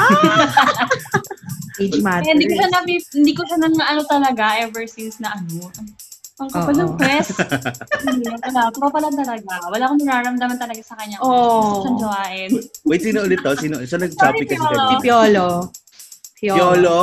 Age 1.81 1.99
matters. 1.99 2.27
Kaya 2.27 2.33
hindi 2.35 2.47
ko 2.47 2.55
siya 2.55 2.69
na, 2.71 2.79
hindi 2.87 3.33
ko 3.35 3.41
siya 3.43 3.57
na 3.59 3.67
ano 3.83 4.01
talaga 4.07 4.43
ever 4.63 4.87
since 4.87 5.19
na 5.19 5.35
ano. 5.35 5.67
Ang 6.41 6.49
kapal 6.49 6.73
ng 6.73 6.89
Oo. 6.89 6.97
quest. 6.97 7.37
Wala, 8.49 8.61
tropa 8.73 8.97
lang 8.97 9.13
talaga. 9.13 9.53
Wala 9.69 9.83
akong 9.85 10.01
nararamdaman 10.01 10.57
talaga 10.57 10.81
sa 10.81 10.97
kanya. 10.97 11.21
Oh. 11.21 11.29
Gusto 11.61 11.77
siyang 11.85 11.99
jowain. 12.01 12.49
Wait, 12.89 13.01
sino 13.05 13.17
ulit 13.21 13.39
to? 13.45 13.51
Sino? 13.61 13.75
Saan 13.85 14.01
nag-topic 14.01 14.49
kasi 14.49 14.57
Sorry, 14.57 14.73
Si 14.73 14.81
kanina? 14.81 15.01
Piolo. 15.05 15.47
Piolo, 16.41 17.01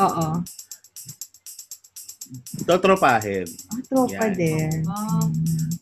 Oo. 0.00 0.26
Totropahin. 2.62 3.46
Ah, 3.68 3.80
tropa 3.84 4.24
Yan. 4.26 4.32
din. 4.34 4.70
Oh. 4.84 5.26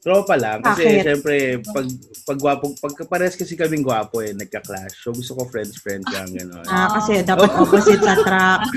Tropa 0.00 0.34
lang. 0.34 0.58
Kasi 0.60 0.82
Bakit? 0.86 1.02
syempre, 1.02 1.34
pag, 1.64 1.86
pag 2.22 2.38
gwapo, 2.38 2.64
pag 2.76 2.92
pares 3.06 3.34
kasi 3.34 3.54
kaming 3.54 3.82
gwapo 3.82 4.20
eh, 4.20 4.30
nagka-clash. 4.30 5.00
So 5.00 5.10
gusto 5.10 5.34
ko 5.34 5.46
friends-friends 5.46 6.06
lang, 6.10 6.30
gano'n. 6.30 6.66
Ah, 6.66 6.94
kasi 6.94 7.22
dapat 7.22 7.50
opposite 7.52 8.00
attract. 8.00 8.70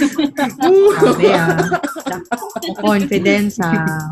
Sabi 0.98 1.28
ah. 1.30 1.70
Confidence 2.78 3.60
ah. 3.62 4.10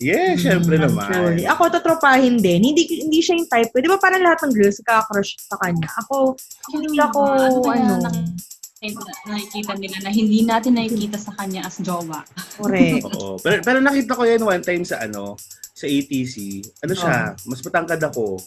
Yeah, 0.00 0.32
syempre 0.32 0.80
Mm, 0.80 0.88
naman. 0.88 1.12
Truly. 1.12 1.44
Ako, 1.44 1.68
totropahin 1.68 2.40
din. 2.40 2.64
Hindi 2.64 2.88
hindi 3.04 3.20
siya 3.20 3.36
yung 3.36 3.44
type 3.44 3.68
ko. 3.68 3.84
Di 3.84 3.90
ba 3.90 4.00
parang 4.00 4.24
lahat 4.24 4.40
ng 4.48 4.56
girls 4.56 4.80
kakrush 4.80 5.36
sa 5.36 5.60
kanya? 5.60 5.92
Ako, 6.00 6.40
hindi 6.72 6.96
ako, 6.96 7.20
ano, 7.68 8.00
nak- 8.00 8.32
nakikita 8.80 9.76
nila 9.76 9.96
na 10.00 10.10
hindi 10.10 10.40
natin 10.40 10.72
nakikita 10.72 11.20
sa 11.20 11.36
kanya 11.36 11.68
as 11.68 11.76
jowa. 11.84 12.24
correct. 12.56 13.04
Oo. 13.12 13.36
Pero, 13.36 13.60
pero 13.60 13.78
nakita 13.84 14.16
ko 14.16 14.24
yan 14.24 14.40
one 14.40 14.64
time 14.64 14.84
sa 14.88 15.04
ano, 15.04 15.36
sa 15.76 15.84
ATC. 15.84 16.64
Ano 16.80 16.96
siya, 16.96 17.36
mas 17.44 17.60
matangkad 17.60 18.00
ako. 18.00 18.40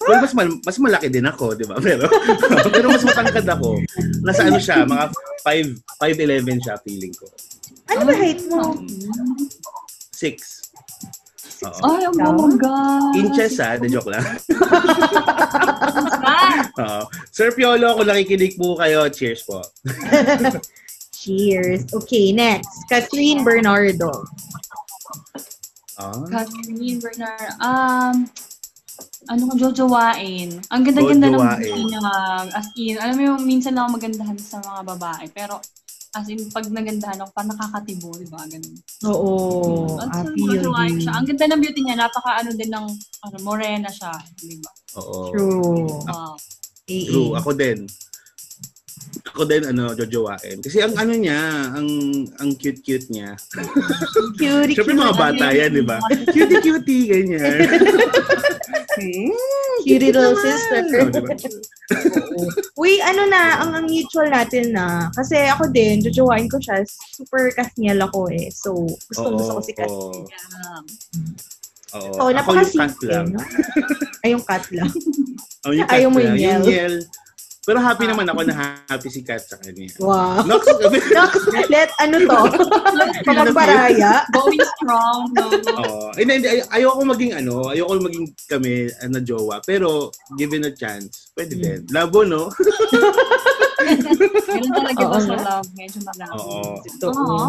Well, 0.00 0.20
mas, 0.20 0.32
mal- 0.32 0.60
mas 0.64 0.76
malaki 0.80 1.08
din 1.08 1.24
ako, 1.28 1.52
di 1.56 1.68
ba? 1.68 1.76
Pero, 1.84 2.08
pero 2.72 2.88
mas 2.88 3.04
matangkad 3.04 3.44
ako. 3.44 3.76
Nasa 4.24 4.48
ano 4.48 4.56
siya, 4.56 4.88
mga 4.88 5.12
5, 5.44 5.76
5'11 6.00 6.64
siya, 6.64 6.74
feeling 6.80 7.12
ko. 7.12 7.28
Ano 7.84 8.08
ba 8.08 8.14
height 8.16 8.40
mo? 8.48 8.80
6. 10.16 10.59
Oo. 11.60 11.92
Ay, 11.92 12.08
ang 12.08 12.16
bongga. 12.16 12.76
Inches 13.20 13.60
ha, 13.60 13.76
the 13.76 13.84
joke 13.84 14.08
lang. 14.08 14.24
Oo. 16.80 17.04
Sir 17.28 17.52
Piolo, 17.52 18.00
kung 18.00 18.08
nakikinig 18.08 18.56
po 18.56 18.80
kayo, 18.80 19.04
cheers 19.12 19.44
po. 19.44 19.60
Cheers. 21.20 21.84
Okay, 21.92 22.32
next. 22.32 22.88
Catherine 22.88 23.44
Bernardo. 23.44 24.08
Ah, 26.00 26.16
Catherine 26.32 26.96
Bernard. 26.96 27.52
Um, 27.60 28.24
ano 29.28 29.42
ko, 29.52 29.68
jojowain. 29.68 30.64
Ang 30.72 30.80
ganda-ganda 30.88 31.28
ng 31.28 31.36
Jojowain. 31.36 31.60
beauty 31.60 31.82
niya. 31.92 32.00
As 32.56 32.72
in, 32.72 32.96
alam 32.96 33.14
mo 33.20 33.22
yung 33.28 33.40
minsan 33.44 33.76
lang 33.76 33.92
ako 33.92 34.00
magandahan 34.00 34.38
sa 34.40 34.64
mga 34.64 34.80
babae. 34.96 35.28
Pero, 35.28 35.60
as 36.10 36.26
in, 36.26 36.42
pag 36.50 36.66
nagandahan 36.66 37.22
ako, 37.22 37.30
parang 37.30 37.52
nakakatibo, 37.54 38.10
di 38.18 38.26
ba? 38.26 38.42
Ganun. 38.50 38.74
Oo. 39.06 39.30
Feel 40.34 40.58
jojowain 40.58 40.98
you. 40.98 41.02
siya. 41.06 41.12
Ang 41.14 41.26
ganda 41.30 41.44
ng 41.54 41.62
beauty 41.62 41.80
niya. 41.86 41.96
Napaka 42.02 42.30
ano 42.42 42.50
din 42.50 42.70
ng, 42.70 42.86
ano, 43.22 43.36
morena 43.46 43.86
siya. 43.86 44.10
Di 44.42 44.58
ba? 44.58 44.70
oo. 44.98 45.30
True. 45.30 45.86
AA. 46.10 46.34
True. 47.06 47.32
Ako 47.38 47.50
din. 47.54 47.86
Ako 49.30 49.42
din, 49.44 49.62
ano, 49.64 49.92
jojowain. 49.92 50.58
Kasi 50.58 50.80
ang 50.80 50.94
ano 50.94 51.12
niya, 51.12 51.40
ang 51.72 51.88
ang 52.36 52.50
cute-cute 52.54 53.10
niya. 53.10 53.34
Cutie, 54.38 54.74
Siyempre 54.74 54.94
mga 54.94 55.16
bata 55.16 55.46
yan, 55.50 55.70
di 55.72 55.84
ba? 55.84 55.98
Cutie-cutie, 56.26 57.04
ganyan. 57.06 57.58
Cutie 59.80 59.98
little 60.00 60.36
sister. 60.36 60.80
Oo, 61.00 61.08
di 61.08 61.20
ba? 61.20 61.34
Uy, 62.76 63.02
ano 63.02 63.26
na, 63.26 63.60
ang, 63.60 63.70
ang 63.74 63.86
mutual 63.88 64.30
natin 64.30 64.72
na. 64.72 65.10
Kasi 65.10 65.36
ako 65.48 65.68
din, 65.70 66.00
jojowain 66.00 66.46
ko 66.46 66.60
siya. 66.60 66.84
Super 66.86 67.50
Casniel 67.52 67.98
ako 67.98 68.30
eh. 68.30 68.48
So, 68.52 68.76
gusto, 69.10 69.26
Oo, 69.26 69.36
gusto 69.36 69.52
ko 69.56 69.60
si 69.62 69.72
Cas. 69.74 69.90
oo. 69.90 70.22
Yeah. 70.28 70.80
Oo. 71.90 72.12
So, 72.14 72.22
Ako 72.22 72.30
yung 72.30 72.36
cut 72.38 72.46
napaka-simple, 72.46 73.08
lang. 73.10 73.26
Ay, 74.22 74.28
yung 74.32 74.44
cat 74.46 74.64
lang. 74.70 74.90
Oh, 75.66 75.72
yung 75.74 75.88
Ayaw 75.90 76.08
cut 76.08 76.14
mo 76.14 76.18
lang. 76.22 76.36
yung 76.38 76.62
Yung 76.62 76.64
yell. 76.70 76.96
Pero 77.60 77.76
happy 77.76 78.08
naman 78.08 78.24
ako 78.24 78.40
na 78.42 78.54
happy 78.88 79.08
si 79.08 79.20
Kat 79.20 79.36
sa 79.38 79.54
kanya. 79.54 79.84
Wow. 80.00 80.48
Nox, 80.48 80.64
let, 81.68 81.92
ano 82.00 82.16
to? 82.18 82.38
Kapagbaraya. 83.28 84.24
Going 84.32 84.64
strong. 84.74 85.28
No? 85.30 85.44
Oo. 85.84 86.08
Hindi, 86.16 86.40
hindi. 86.40 86.48
ay- 86.50 86.64
Ayoko 86.72 87.04
maging 87.04 87.36
ano, 87.36 87.68
ayoko 87.68 88.00
maging 88.00 88.26
kami 88.48 88.88
uh, 88.88 89.08
na 89.08 89.20
jowa. 89.20 89.60
Pero, 89.60 90.08
given 90.34 90.64
a 90.64 90.72
chance, 90.72 91.28
pwede 91.36 91.52
Hmm. 91.52 91.62
din. 91.62 91.80
Labo, 91.90 92.24
no? 92.24 92.48
Ganun 93.80 94.72
talaga 94.72 95.02
ba 95.04 95.18
sa 95.20 95.34
love? 95.36 95.68
Medyo 95.74 95.98
malabo. 96.00 96.40
Oo. 96.40 96.80
Oo. 97.04 97.40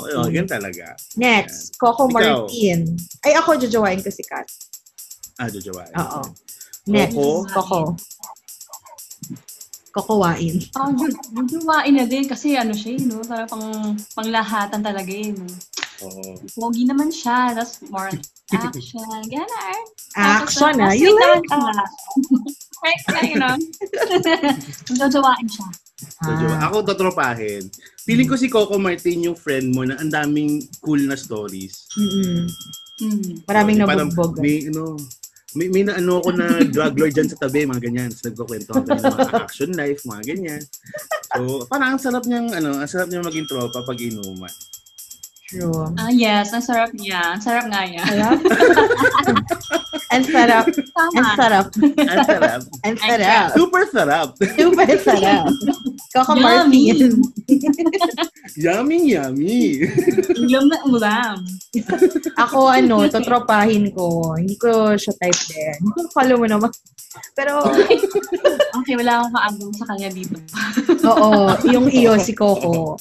Oo, 0.00 0.26
yan 0.28 0.46
talaga. 0.46 0.96
Next, 1.14 1.76
Coco 1.76 2.08
Ikaw. 2.08 2.48
Martin. 2.48 2.96
Ay, 3.20 3.36
ako, 3.36 3.56
jojowain 3.58 4.00
ko 4.00 4.08
si 4.08 4.24
Kat. 4.24 4.48
Ah, 5.36 5.52
jojowain. 5.52 5.92
Oo. 5.92 6.24
Next, 6.86 7.12
Coco? 7.12 7.44
Coco. 7.52 7.80
Kokowain. 9.90 10.56
Ah, 10.78 10.90
yun, 10.94 11.10
jujuwain 11.34 11.94
na 11.98 12.06
din 12.06 12.26
kasi 12.30 12.54
ano 12.54 12.70
siya, 12.70 12.94
eh, 12.94 13.02
no? 13.02 13.22
Parang 13.26 13.48
pang, 13.50 13.66
panglahatan 14.14 14.80
talaga 14.82 15.10
yun. 15.10 15.34
No? 15.34 15.50
Oo. 16.06 16.38
Pogi 16.56 16.86
naman 16.86 17.10
siya. 17.10 17.52
That's 17.52 17.82
more 17.90 18.08
on 18.08 18.22
action. 18.54 19.04
Ganon. 19.26 19.84
Action, 20.16 20.74
ah. 20.78 20.94
Tapos, 20.94 21.02
You 21.02 21.12
like 21.18 21.46
siya. 21.46 21.84
Right, 22.80 23.02
right, 23.12 23.30
you 23.34 23.38
know? 23.42 23.56
Jojowain 24.98 25.48
siya. 25.50 25.68
Ah. 26.24 26.70
Ako, 26.70 26.86
totropahin. 26.86 27.68
Feeling 28.08 28.28
ko 28.30 28.38
si 28.40 28.48
Coco 28.48 28.80
Martin 28.80 29.28
yung 29.28 29.36
friend 29.36 29.74
mo 29.76 29.84
na 29.84 30.00
ang 30.00 30.08
daming 30.08 30.64
cool 30.80 31.02
na 31.04 31.18
stories. 31.18 31.84
Mm-mm. 31.98 32.48
Hmm. 33.00 33.32
Maraming 33.44 33.84
Parang 33.84 34.08
nabugbog. 34.08 34.40
May, 34.40 34.68
ano, 34.68 34.96
may, 35.58 35.66
may 35.70 35.82
na 35.82 35.98
ano 35.98 36.22
ako 36.22 36.30
na 36.36 36.62
drug 36.62 36.94
lord 36.94 37.14
dyan 37.14 37.30
sa 37.30 37.40
tabi, 37.40 37.66
mga 37.66 37.82
ganyan. 37.82 38.10
So, 38.14 38.30
nagkukwento 38.30 38.70
kami 38.70 38.86
ng 38.86 39.02
mga 39.02 39.34
action 39.34 39.70
life, 39.74 40.00
mga 40.06 40.24
ganyan. 40.26 40.62
So, 41.34 41.66
parang 41.66 41.96
ang 41.96 42.02
sarap 42.02 42.24
niyang, 42.26 42.54
ano, 42.54 42.78
ang 42.78 42.90
sarap 42.90 43.10
niyang 43.10 43.26
maging 43.26 43.50
tropa 43.50 43.82
pag 43.82 43.98
inuman. 43.98 44.52
True. 45.50 45.90
Ah, 45.98 46.14
yes. 46.14 46.54
Ang 46.54 46.62
sarap 46.62 46.94
niya. 46.94 47.34
Ang 47.34 47.42
sarap 47.42 47.66
nga 47.66 47.82
niya. 47.82 48.02
Sarap. 48.06 48.38
And 50.14 50.22
sarap. 50.22 50.66
And 50.70 50.94
Tama. 50.94 51.34
sarap. 51.34 51.66
Ang 51.74 52.22
sarap. 52.22 52.60
And 52.86 52.96
sarap. 52.98 53.48
Super 53.58 53.82
sarap. 53.90 54.28
Super 54.38 54.90
sarap. 54.94 55.50
Coco 56.14 56.32
Yummy. 56.38 56.94
Yummy, 58.54 58.98
yummy. 59.10 59.86
Ulam 60.38 60.64
na 60.66 60.78
ulam. 60.86 61.36
Ako, 62.38 62.70
ano, 62.70 63.06
totropahin 63.06 63.90
ko. 63.90 64.34
Hindi 64.38 64.54
ko 64.54 64.94
siya 64.94 65.14
type 65.18 65.42
din. 65.50 65.78
Follow 66.10 66.38
mo 66.38 66.46
naman. 66.46 66.70
Pero, 67.34 67.58
Okay, 68.82 68.94
wala 68.94 69.18
akong 69.18 69.34
kaagong 69.34 69.74
sa 69.74 69.86
kanya 69.90 70.10
dito. 70.14 70.38
oo, 71.06 71.54
yung 71.66 71.90
iyo, 71.90 72.14
si 72.18 72.34
Coco. 72.34 72.94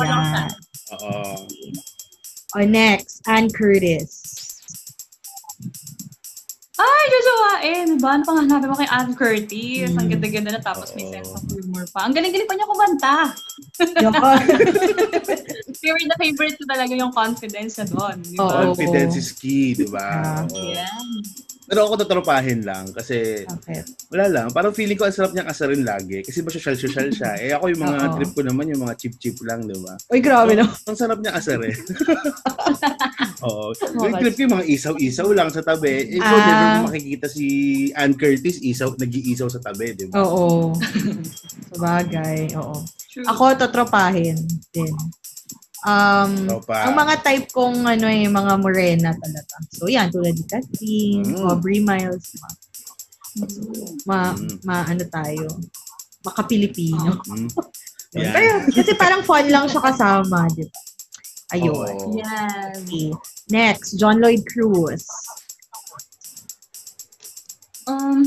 Yan. 0.00 0.48
Oo. 0.92 1.46
O, 2.54 2.62
next, 2.62 3.20
Ann 3.26 3.50
Curtis. 3.50 4.22
Ay, 6.76 7.02
jojowain! 7.08 7.88
Ba? 7.96 8.08
Ano 8.12 8.22
pang 8.22 8.36
hanapin 8.38 8.68
mo 8.68 8.76
kay 8.76 8.88
Ann 8.88 9.16
Curtis? 9.16 9.96
Ang 9.96 10.06
Mm. 10.06 10.12
ganda-ganda 10.12 10.50
na 10.52 10.60
tapos 10.60 10.92
may 10.92 11.08
sense 11.08 11.32
of 11.32 11.40
humor 11.48 11.88
pa. 11.88 12.04
Ang 12.04 12.12
galing-galing 12.12 12.44
pa 12.44 12.52
niya 12.52 12.68
kumanta. 12.68 13.16
Yoko. 13.96 14.28
Favorite 15.80 16.08
na 16.08 16.16
favorite 16.20 16.56
ko 16.56 16.64
talaga 16.68 16.92
yung 16.92 17.12
confidence 17.12 17.80
na 17.80 17.88
doon. 17.88 18.16
Di 18.20 18.36
Oo. 18.36 18.76
Confidence 18.76 19.16
is 19.16 19.32
key, 19.32 19.72
di 19.72 19.88
Ah. 19.88 20.44
ba? 20.44 20.52
Oo. 20.52 20.72
Pero 21.66 21.82
ako 21.82 21.98
tatropahin 21.98 22.62
lang 22.62 22.88
kasi 22.90 23.42
Okay. 23.42 23.82
wala 24.08 24.26
lang. 24.26 24.46
Parang 24.48 24.70
feeling 24.70 24.94
ko 24.94 25.02
ang 25.02 25.12
sarap 25.12 25.30
niyang 25.30 25.46
asarin 25.46 25.82
lagi 25.82 26.22
kasi 26.22 26.40
ba 26.40 26.48
social-social 26.48 27.10
siya. 27.10 27.30
Eh 27.36 27.50
ako 27.50 27.68
yung 27.68 27.82
mga 27.82 27.98
Oo. 28.00 28.14
trip 28.14 28.30
ko 28.32 28.40
naman 28.40 28.70
yung 28.70 28.82
mga 28.82 28.94
cheap-cheap 28.94 29.34
lang, 29.42 29.62
di 29.62 29.74
ba? 29.76 29.98
Uy, 30.08 30.20
grabe 30.20 30.54
no. 30.54 30.66
Ang 30.88 30.94
sarap 30.94 31.18
niya 31.18 31.34
asarin. 31.34 31.74
Oo. 33.46 33.70
Oh, 33.70 34.02
Yung 34.02 34.16
trip 34.16 34.34
ko 34.34 34.42
yung 34.42 34.54
mga 34.54 34.66
isaw-isaw 34.68 35.28
lang 35.30 35.50
sa 35.50 35.60
tabi. 35.60 35.90
Eh, 36.08 36.16
ikaw, 36.16 36.32
Ah. 36.32 36.46
never 36.46 36.88
makikita 36.88 37.26
si 37.26 37.46
Ann 37.92 38.14
Curtis, 38.14 38.58
isaw, 38.60 38.94
nag-iisaw 38.94 39.48
sa 39.48 39.58
tabi, 39.58 39.92
di 39.92 40.06
ba? 40.06 40.22
Oo. 40.22 40.72
Sabagay, 41.70 42.54
oo. 42.54 42.78
True. 43.08 43.26
Ako, 43.26 43.56
totropahin 43.56 44.38
din. 44.70 44.92
Um, 45.86 46.50
Tropa. 46.50 46.82
ang 46.82 46.98
mga 46.98 47.14
type 47.22 47.46
kong 47.48 47.86
ano 47.86 48.10
eh, 48.10 48.26
mga 48.26 48.52
morena 48.58 49.14
talaga. 49.14 49.54
So, 49.70 49.86
yan, 49.86 50.10
tulad 50.10 50.34
ni 50.34 50.42
Catherine, 50.42 51.30
Mm. 51.30 51.46
Aubrey 51.46 51.78
Miles, 51.78 52.26
ma, 52.36 52.48
ma, 54.04 54.18
Mm. 54.34 54.58
ma- 54.66 54.82
ano 54.84 55.04
tayo, 55.06 55.46
maka-Pilipino. 56.22 57.22
Mm. 57.24 57.48
Yan. 58.18 58.32
Pero, 58.32 58.50
kasi 58.72 58.92
parang 58.96 59.22
fun 59.22 59.46
lang 59.46 59.70
siya 59.70 59.78
kasama, 59.78 60.50
di 60.50 60.66
ba? 60.66 60.80
Ayun. 61.54 61.70
Oo. 61.70 62.18
Yes. 62.18 62.82
Okay. 62.82 63.10
Next, 63.46 63.94
John 63.94 64.18
Lloyd 64.18 64.42
Cruz. 64.42 65.06
Um, 67.86 68.26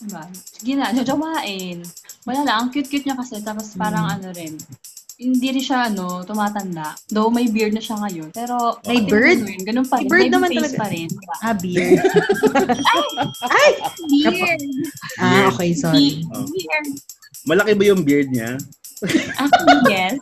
diba? 0.00 0.24
Sige 0.56 0.72
na. 0.72 0.88
Wala 2.26 2.40
lang, 2.42 2.56
ang 2.56 2.70
cute-cute 2.72 3.04
niya 3.04 3.14
kasi. 3.14 3.44
Tapos 3.44 3.76
parang 3.76 4.08
ano 4.08 4.32
rin, 4.32 4.56
hindi 5.16 5.48
rin 5.48 5.62
siya, 5.62 5.88
ano, 5.88 6.20
tumatanda. 6.22 6.92
Though 7.06 7.28
may 7.28 7.48
beard 7.48 7.72
na 7.72 7.80
siya 7.80 7.96
ngayon. 7.98 8.28
Pero, 8.30 8.76
May 8.84 9.00
beard? 9.00 9.40
ano 9.40 9.48
yun, 9.48 9.64
Ganun 9.64 9.86
pa 9.86 9.96
May 9.96 10.02
rin. 10.02 10.08
beard 10.08 10.20
May 10.20 10.30
naman 10.30 10.48
face 10.50 10.60
talaga. 10.62 10.76
pa 10.76 10.86
rin. 10.86 11.08
Ah, 11.38 11.54
beard. 11.54 11.98
Ay! 13.56 13.70
Beard! 14.28 14.60
Ah, 15.16 15.48
okay, 15.50 15.70
sorry. 15.72 16.20
Oh. 16.28 16.44
Beard! 16.44 16.86
Malaki 17.44 17.72
ba 17.72 17.84
yung 17.86 18.02
beard 18.02 18.28
niya? 18.28 18.60
Actually, 19.36 19.78
yes. 19.86 20.16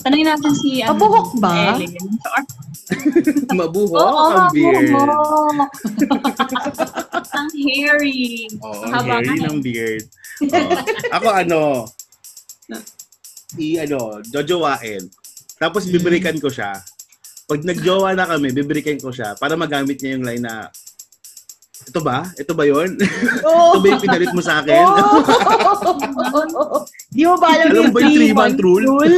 Tanungin 0.00 0.26
natin 0.26 0.52
si, 0.56 0.80
ano, 0.80 0.92
Mabuhok 0.94 1.28
ba? 1.36 1.76
Ellen. 1.76 1.92
Or, 2.24 2.42
Mabuho 3.58 3.92
Oo, 3.94 4.24
ang 4.36 4.52
beard. 4.52 4.88
mabuhok. 4.90 5.68
ang 7.30 7.48
hairy. 7.52 8.46
Oo, 8.58 8.80
ang 8.84 8.92
Haba 8.92 9.20
hairy 9.20 9.36
ng 9.42 9.58
beard. 9.60 10.04
Oo. 10.44 10.70
Ako 11.12 11.28
ano, 11.30 11.60
i 13.56 13.80
ano, 13.80 14.20
jojowain. 14.24 15.02
Tapos 15.56 15.88
biberikan 15.88 16.36
ko 16.36 16.48
siya. 16.48 16.76
Pag 17.46 17.62
nagjowa 17.62 18.12
na 18.12 18.26
kami, 18.26 18.50
biberikan 18.50 18.98
ko 18.98 19.14
siya 19.14 19.38
para 19.38 19.54
magamit 19.54 19.96
niya 20.02 20.18
yung 20.18 20.26
line 20.26 20.42
na 20.42 20.66
ito 21.86 22.02
ba? 22.02 22.26
Ito 22.34 22.50
ba 22.50 22.66
yun? 22.66 22.98
Oh! 23.46 23.78
Ito 23.78 23.78
ba 23.78 23.88
yung 23.94 24.02
pinalit 24.02 24.32
mo 24.34 24.42
sa 24.42 24.58
akin? 24.58 24.74
Oh! 24.82 25.22
Di 27.14 27.22
mo 27.22 27.38
ba 27.38 27.54
alam, 27.54 27.70
Alam 27.70 27.78
yung 27.78 27.94
ba 27.94 28.00
yung 28.02 28.14
three-month 28.18 28.58
rule? 28.58 28.84
rule? 28.84 29.16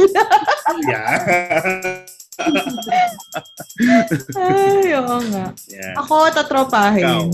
yeah. 0.85 1.17
Ay, 4.37 4.93
oo 4.95 5.17
nga. 5.33 5.45
yeah. 5.67 5.93
Ako, 5.97 6.29
tatropahin. 6.29 7.03
Ikaw. 7.03 7.25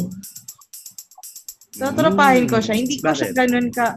Tatropahin 1.76 2.46
ko 2.48 2.58
siya. 2.64 2.74
Hindi 2.80 2.96
ko 2.98 3.12
Bakit? 3.12 3.20
siya 3.20 3.30
ganun 3.36 3.68
ka... 3.70 3.92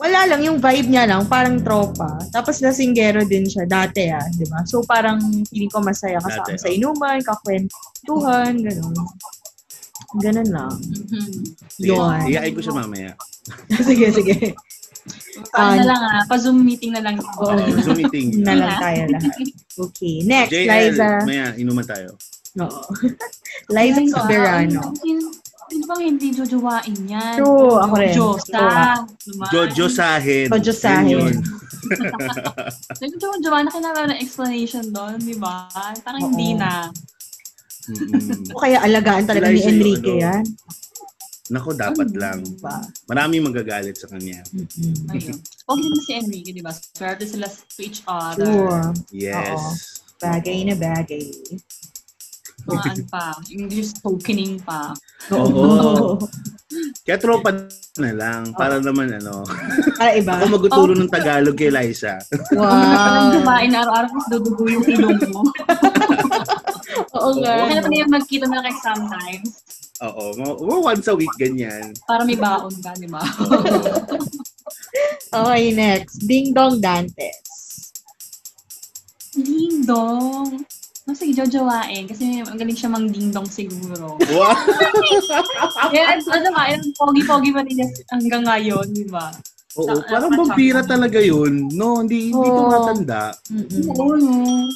Wala 0.00 0.24
lang, 0.24 0.40
yung 0.40 0.56
vibe 0.56 0.88
niya 0.88 1.04
lang, 1.04 1.28
parang 1.28 1.60
tropa. 1.60 2.16
Tapos 2.32 2.64
lasinggero 2.64 3.28
din 3.28 3.44
siya, 3.44 3.68
dati 3.68 4.08
ah, 4.08 4.24
di 4.32 4.48
ba? 4.48 4.64
So 4.64 4.80
parang 4.88 5.20
feeling 5.52 5.68
ko 5.68 5.84
masaya 5.84 6.16
kasama 6.16 6.48
Dati, 6.48 6.64
sa 6.64 6.68
oh. 6.72 6.76
inuman, 6.76 7.20
kakwentuhan, 7.20 8.56
ganun. 8.56 8.96
Ganun 10.16 10.48
lang. 10.48 10.72
Mhm. 10.80 11.28
Sige, 11.72 11.88
Yun. 11.92 12.20
Iyain 12.24 12.52
ko 12.52 12.60
siya 12.64 12.74
mamaya. 12.76 13.12
sige, 13.88 14.06
sige. 14.12 14.36
Paano 15.50 15.72
Ah, 15.72 15.76
na 15.76 15.84
lang 15.84 16.00
ah, 16.00 16.22
pa-zoom 16.24 16.60
meeting 16.62 16.92
na 16.94 17.02
lang. 17.02 17.16
Oo. 17.18 17.52
Uh, 17.52 17.82
Zoom 17.82 17.98
meeting. 17.98 18.38
Na 18.46 18.54
lang 18.54 18.76
tayo 18.78 19.02
lahat. 19.10 19.32
Okay, 19.74 20.14
next, 20.22 20.52
JL, 20.52 20.68
Liza. 20.68 21.08
maya, 21.26 21.46
inuman 21.58 21.84
tayo. 21.84 22.14
Oo. 22.60 22.80
Liza 23.74 24.00
Ay, 24.00 24.08
Soberano. 24.08 24.80
Sino, 25.72 25.88
bang 25.88 26.02
hindi 26.04 26.28
jojowain 26.36 26.96
yan? 27.08 27.40
True, 27.40 27.80
ako 27.80 27.94
rin. 27.96 28.12
Josa. 28.12 28.64
Diba? 29.24 29.46
Jojo 29.48 29.86
Sahin. 29.88 30.46
Jojo 30.52 30.72
Sahin. 30.76 31.08
Yun 31.08 31.32
yun. 31.32 31.36
Jojowa 33.24 33.64
na 33.64 33.72
kailangan 33.72 34.12
ng 34.12 34.20
explanation 34.20 34.84
doon, 34.92 35.16
di 35.16 35.32
ba? 35.40 35.72
Parang 36.04 36.28
hindi 36.28 36.52
Oo. 36.52 36.60
na. 36.60 36.92
Mm-mm. 37.88 38.52
O 38.52 38.60
kaya 38.60 38.84
alagaan 38.84 39.24
talaga 39.24 39.48
ni 39.48 39.64
yung 39.64 39.80
Enrique 39.80 40.12
ano. 40.12 40.22
yan. 40.28 40.44
Nako, 41.48 41.72
dapat 41.72 42.08
lang. 42.12 42.44
Diba? 42.44 42.76
Maraming 43.08 43.42
magagalit 43.48 43.96
sa 43.96 44.12
kanya. 44.12 44.44
Ayun. 45.08 45.40
Pogi 45.64 45.88
din 45.88 46.02
si 46.04 46.12
Enrique, 46.20 46.52
di 46.52 46.60
ba? 46.60 46.70
Swerte 46.70 47.24
sila 47.24 47.48
to 47.48 47.80
each 47.80 48.04
other. 48.04 48.44
Sure. 48.44 48.92
Yes. 49.08 49.56
Oo. 49.56 49.72
Bagay 50.20 50.68
na 50.68 50.76
bagay. 50.76 51.32
Ano 52.68 53.04
pa, 53.10 53.34
English 53.50 53.98
tokening 53.98 54.62
pa. 54.62 54.94
Oo. 55.34 56.18
Kaya 57.04 57.18
tropa 57.18 57.50
na 57.98 58.10
lang. 58.14 58.54
Para 58.54 58.78
naman 58.80 59.12
ano. 59.12 59.44
Para 59.98 60.16
iba. 60.16 60.38
Ako 60.38 60.46
maguturo 60.56 60.92
ng 60.96 61.10
Tagalog 61.10 61.58
kay 61.58 61.68
Liza. 61.68 62.22
Wow. 62.54 62.70
Parang 62.70 63.26
kumain 63.42 63.72
araw-araw 63.74 64.10
mas 64.14 64.28
dudugo 64.30 64.64
yung 64.70 64.86
ilong 64.86 65.20
mo. 65.34 65.42
Oo 67.18 67.30
nga. 67.42 67.52
Kaya 67.68 67.82
na 67.82 67.92
yung 67.92 68.12
magkita 68.12 68.46
na 68.48 68.64
like 68.64 68.78
sometimes. 68.80 69.50
Oo. 70.00 70.32
Once 70.80 71.06
a 71.10 71.14
week, 71.14 71.32
ganyan. 71.36 71.92
Para 72.08 72.24
may 72.24 72.38
baon 72.38 72.72
ka, 72.80 72.94
di 72.96 73.06
ba? 73.10 73.22
Okay, 75.32 75.64
next. 75.76 76.24
Ding 76.24 76.56
Dong 76.56 76.80
Dantes. 76.80 77.42
Ding 79.32 79.84
dong. 79.88 80.64
No, 81.02 81.18
sige. 81.18 81.34
Kasi 81.34 82.46
ang 82.46 82.58
galing 82.58 82.78
siya 82.78 82.90
mang 82.90 83.10
ding 83.10 83.34
dong 83.34 83.48
siguro. 83.50 84.14
Wow! 84.30 84.54
Kaya, 85.90 86.14
ano 86.22 86.48
ba, 86.54 86.70
yung 86.70 86.94
pogi-pogi 86.94 87.50
pa 87.50 87.60
rin 87.66 87.74
niya 87.82 87.88
hanggang 88.14 88.46
ngayon, 88.46 88.86
di 88.94 89.06
ba? 89.10 89.34
Oo, 89.80 90.04
parang 90.04 90.30
vampira 90.36 90.84
talaga 90.84 91.18
yun. 91.18 91.72
No, 91.72 92.04
hindi, 92.04 92.30
hindi 92.30 92.48
Oo. 92.48 92.58
tumatanda. 92.60 93.32
Mm-mm. 93.48 93.84
Oo, 93.96 94.14
no. 94.20 94.68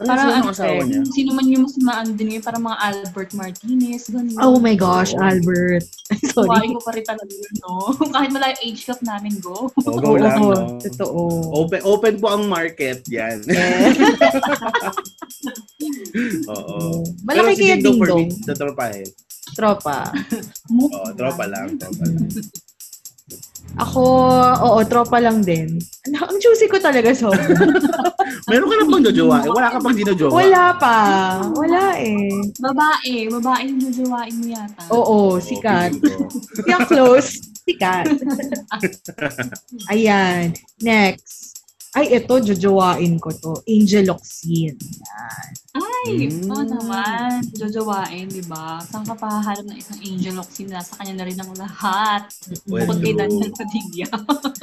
Ano 0.00 0.08
ng 0.08 0.36
ano, 0.40 0.48
asawa 0.56 0.80
niya? 0.88 1.04
sino 1.12 1.36
man 1.36 1.44
yung 1.52 1.68
mas 1.68 1.76
maan 1.84 2.16
din 2.16 2.32
ngayon, 2.32 2.44
parang 2.48 2.64
mga 2.64 2.78
Albert 2.80 3.30
Martinez, 3.36 4.08
ganun. 4.08 4.40
Oh 4.40 4.56
my 4.56 4.72
gosh, 4.72 5.12
Albert. 5.20 5.84
Sorry. 6.32 6.48
Sorry. 6.48 6.72
ko 6.72 6.80
pa 6.80 6.96
rin 6.96 7.04
talaga 7.04 7.28
yun, 7.28 7.54
no? 7.60 7.92
Kahit 8.16 8.32
wala 8.32 8.56
yung 8.56 8.62
age 8.72 8.82
gap 8.88 9.00
namin, 9.04 9.36
go. 9.44 9.68
Oo, 9.68 9.98
go 10.00 10.16
lang. 10.16 10.40
No? 10.40 10.80
Totoo. 10.80 11.20
Open, 11.60 11.80
open 11.84 12.14
po 12.16 12.32
ang 12.32 12.48
market, 12.48 13.04
yan. 13.04 13.44
Eh. 13.52 13.92
Oo. 16.56 17.04
Malaki 17.28 17.36
Pero 17.36 17.52
si 17.52 17.62
kaya 17.68 17.76
Ding 17.76 17.84
Dong 17.84 17.98
for 18.00 18.08
Ding 18.16 18.16
me, 18.16 18.32
Dong. 18.32 18.48
tatropahin. 18.48 19.08
Tropa. 19.52 20.08
Oo, 20.72 21.08
tropa 21.12 21.44
lang, 21.44 21.76
tropa 21.76 22.04
lang. 22.08 22.32
Ako, 23.80 24.02
oo, 24.60 24.78
tropa 24.84 25.16
lang 25.16 25.40
din. 25.40 25.80
Ano, 26.04 26.28
ang 26.28 26.36
juicy 26.36 26.68
ko 26.68 26.76
talaga 26.76 27.08
so. 27.16 27.32
Meron 28.50 28.68
ka 28.68 28.74
na 28.76 28.84
bang 28.84 29.04
jojowa? 29.08 29.36
Eh, 29.46 29.50
wala 29.52 29.68
ka 29.72 29.78
pang 29.80 29.96
dinojowa? 29.96 30.32
Wala 30.34 30.64
pa. 30.76 30.96
Wala 31.56 31.96
eh. 31.96 32.28
Babae, 32.60 33.32
babae 33.32 33.62
yung 33.72 33.80
jojowain 33.88 34.34
mo 34.36 34.46
yata. 34.52 34.82
Oo, 34.92 35.00
Oo, 35.00 35.40
sikat. 35.40 35.96
Kaya 36.68 36.84
close. 36.84 37.40
Sikat. 37.62 38.10
Ayan. 39.94 40.52
Next. 40.82 41.51
Ay, 41.92 42.16
ito, 42.16 42.32
jojowain 42.34 43.20
ko 43.20 43.28
to. 43.30 43.52
Angel 43.66 44.08
Oxin. 44.08 44.80
Ay, 45.72 46.24
Mm. 46.26 46.48
oo 46.48 46.64
naman. 46.64 47.44
Jojowain, 47.52 48.26
di 48.26 48.40
ba? 48.42 48.80
Saan 48.80 49.04
ka 49.04 49.12
pahaharap 49.12 49.62
ng 49.62 49.76
isang 49.76 50.00
angel 50.00 50.36
oxy 50.36 50.64
na 50.64 50.80
sa 50.80 50.96
kanya 50.96 51.20
na 51.20 51.26
rin 51.28 51.36
ang 51.36 51.52
lahat? 51.52 52.32
Well, 52.64 52.88
Bukod 52.88 52.98
kay 52.98 53.12
true. 53.12 53.20
Daniel 53.20 53.52
Padilla. 53.52 54.08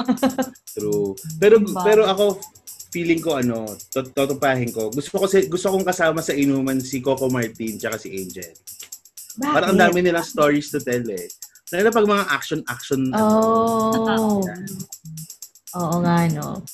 True. 0.76 1.10
Pero 1.38 1.56
Diba? 1.60 1.82
pero 1.82 2.02
ako 2.06 2.42
feeling 2.90 3.20
ko 3.20 3.38
ano, 3.38 3.64
tot- 3.88 4.10
totopahin 4.10 4.70
ko. 4.70 4.90
Gusto 4.90 5.16
ko 5.16 5.24
kasi 5.24 5.46
gusto 5.46 5.70
kong 5.70 5.86
kasama 5.86 6.20
sa 6.20 6.34
inuman 6.34 6.78
si 6.80 7.00
Coco 7.00 7.26
Martin 7.28 7.78
tsaka 7.78 7.96
si 7.96 8.10
Angel. 8.12 8.52
Bakit? 9.38 9.54
Parang 9.54 9.70
ang 9.72 9.82
dami 9.82 10.02
nilang 10.02 10.26
stories 10.26 10.70
to 10.70 10.80
tell 10.80 11.06
eh. 11.06 11.30
Lalo 11.70 11.82
na 11.84 11.94
pag 11.94 12.10
mga 12.10 12.26
action 12.28 12.60
action 12.66 13.02
Oh. 13.14 14.42
Oo 15.72 15.96
nga, 16.02 16.26
no? 16.28 16.66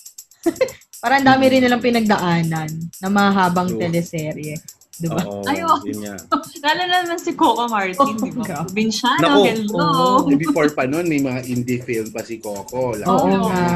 Parang 1.04 1.22
ang 1.22 1.28
dami 1.28 1.44
rin 1.48 1.62
nilang 1.62 1.84
pinagdaanan 1.84 2.70
na 2.98 3.08
mahabang 3.08 3.70
True. 3.70 3.80
teleserye. 3.80 4.58
Di 4.96 5.12
ba? 5.12 5.20
Oo, 5.22 5.44
Ay, 5.44 5.60
oo. 5.60 5.76
yun 5.84 6.08
nga. 6.08 6.16
Lalo 6.66 6.82
na 6.88 6.96
naman 7.04 7.20
si 7.20 7.36
Coco 7.36 7.68
Martin, 7.68 8.16
di 8.16 8.32
ba? 8.32 8.64
Vinciano, 8.72 9.20
Nako, 9.22 9.44
hello! 9.44 9.88
Eh, 10.32 10.40
before 10.48 10.72
pa 10.72 10.88
nun, 10.88 11.06
may 11.06 11.20
mga 11.20 11.44
indie 11.46 11.84
film 11.84 12.08
pa 12.10 12.24
si 12.24 12.40
Coco. 12.40 12.96
Lalo 12.96 13.12
Oo 13.12 13.28
Oo. 13.28 13.28
na- 13.28 13.44
nga. 13.44 13.68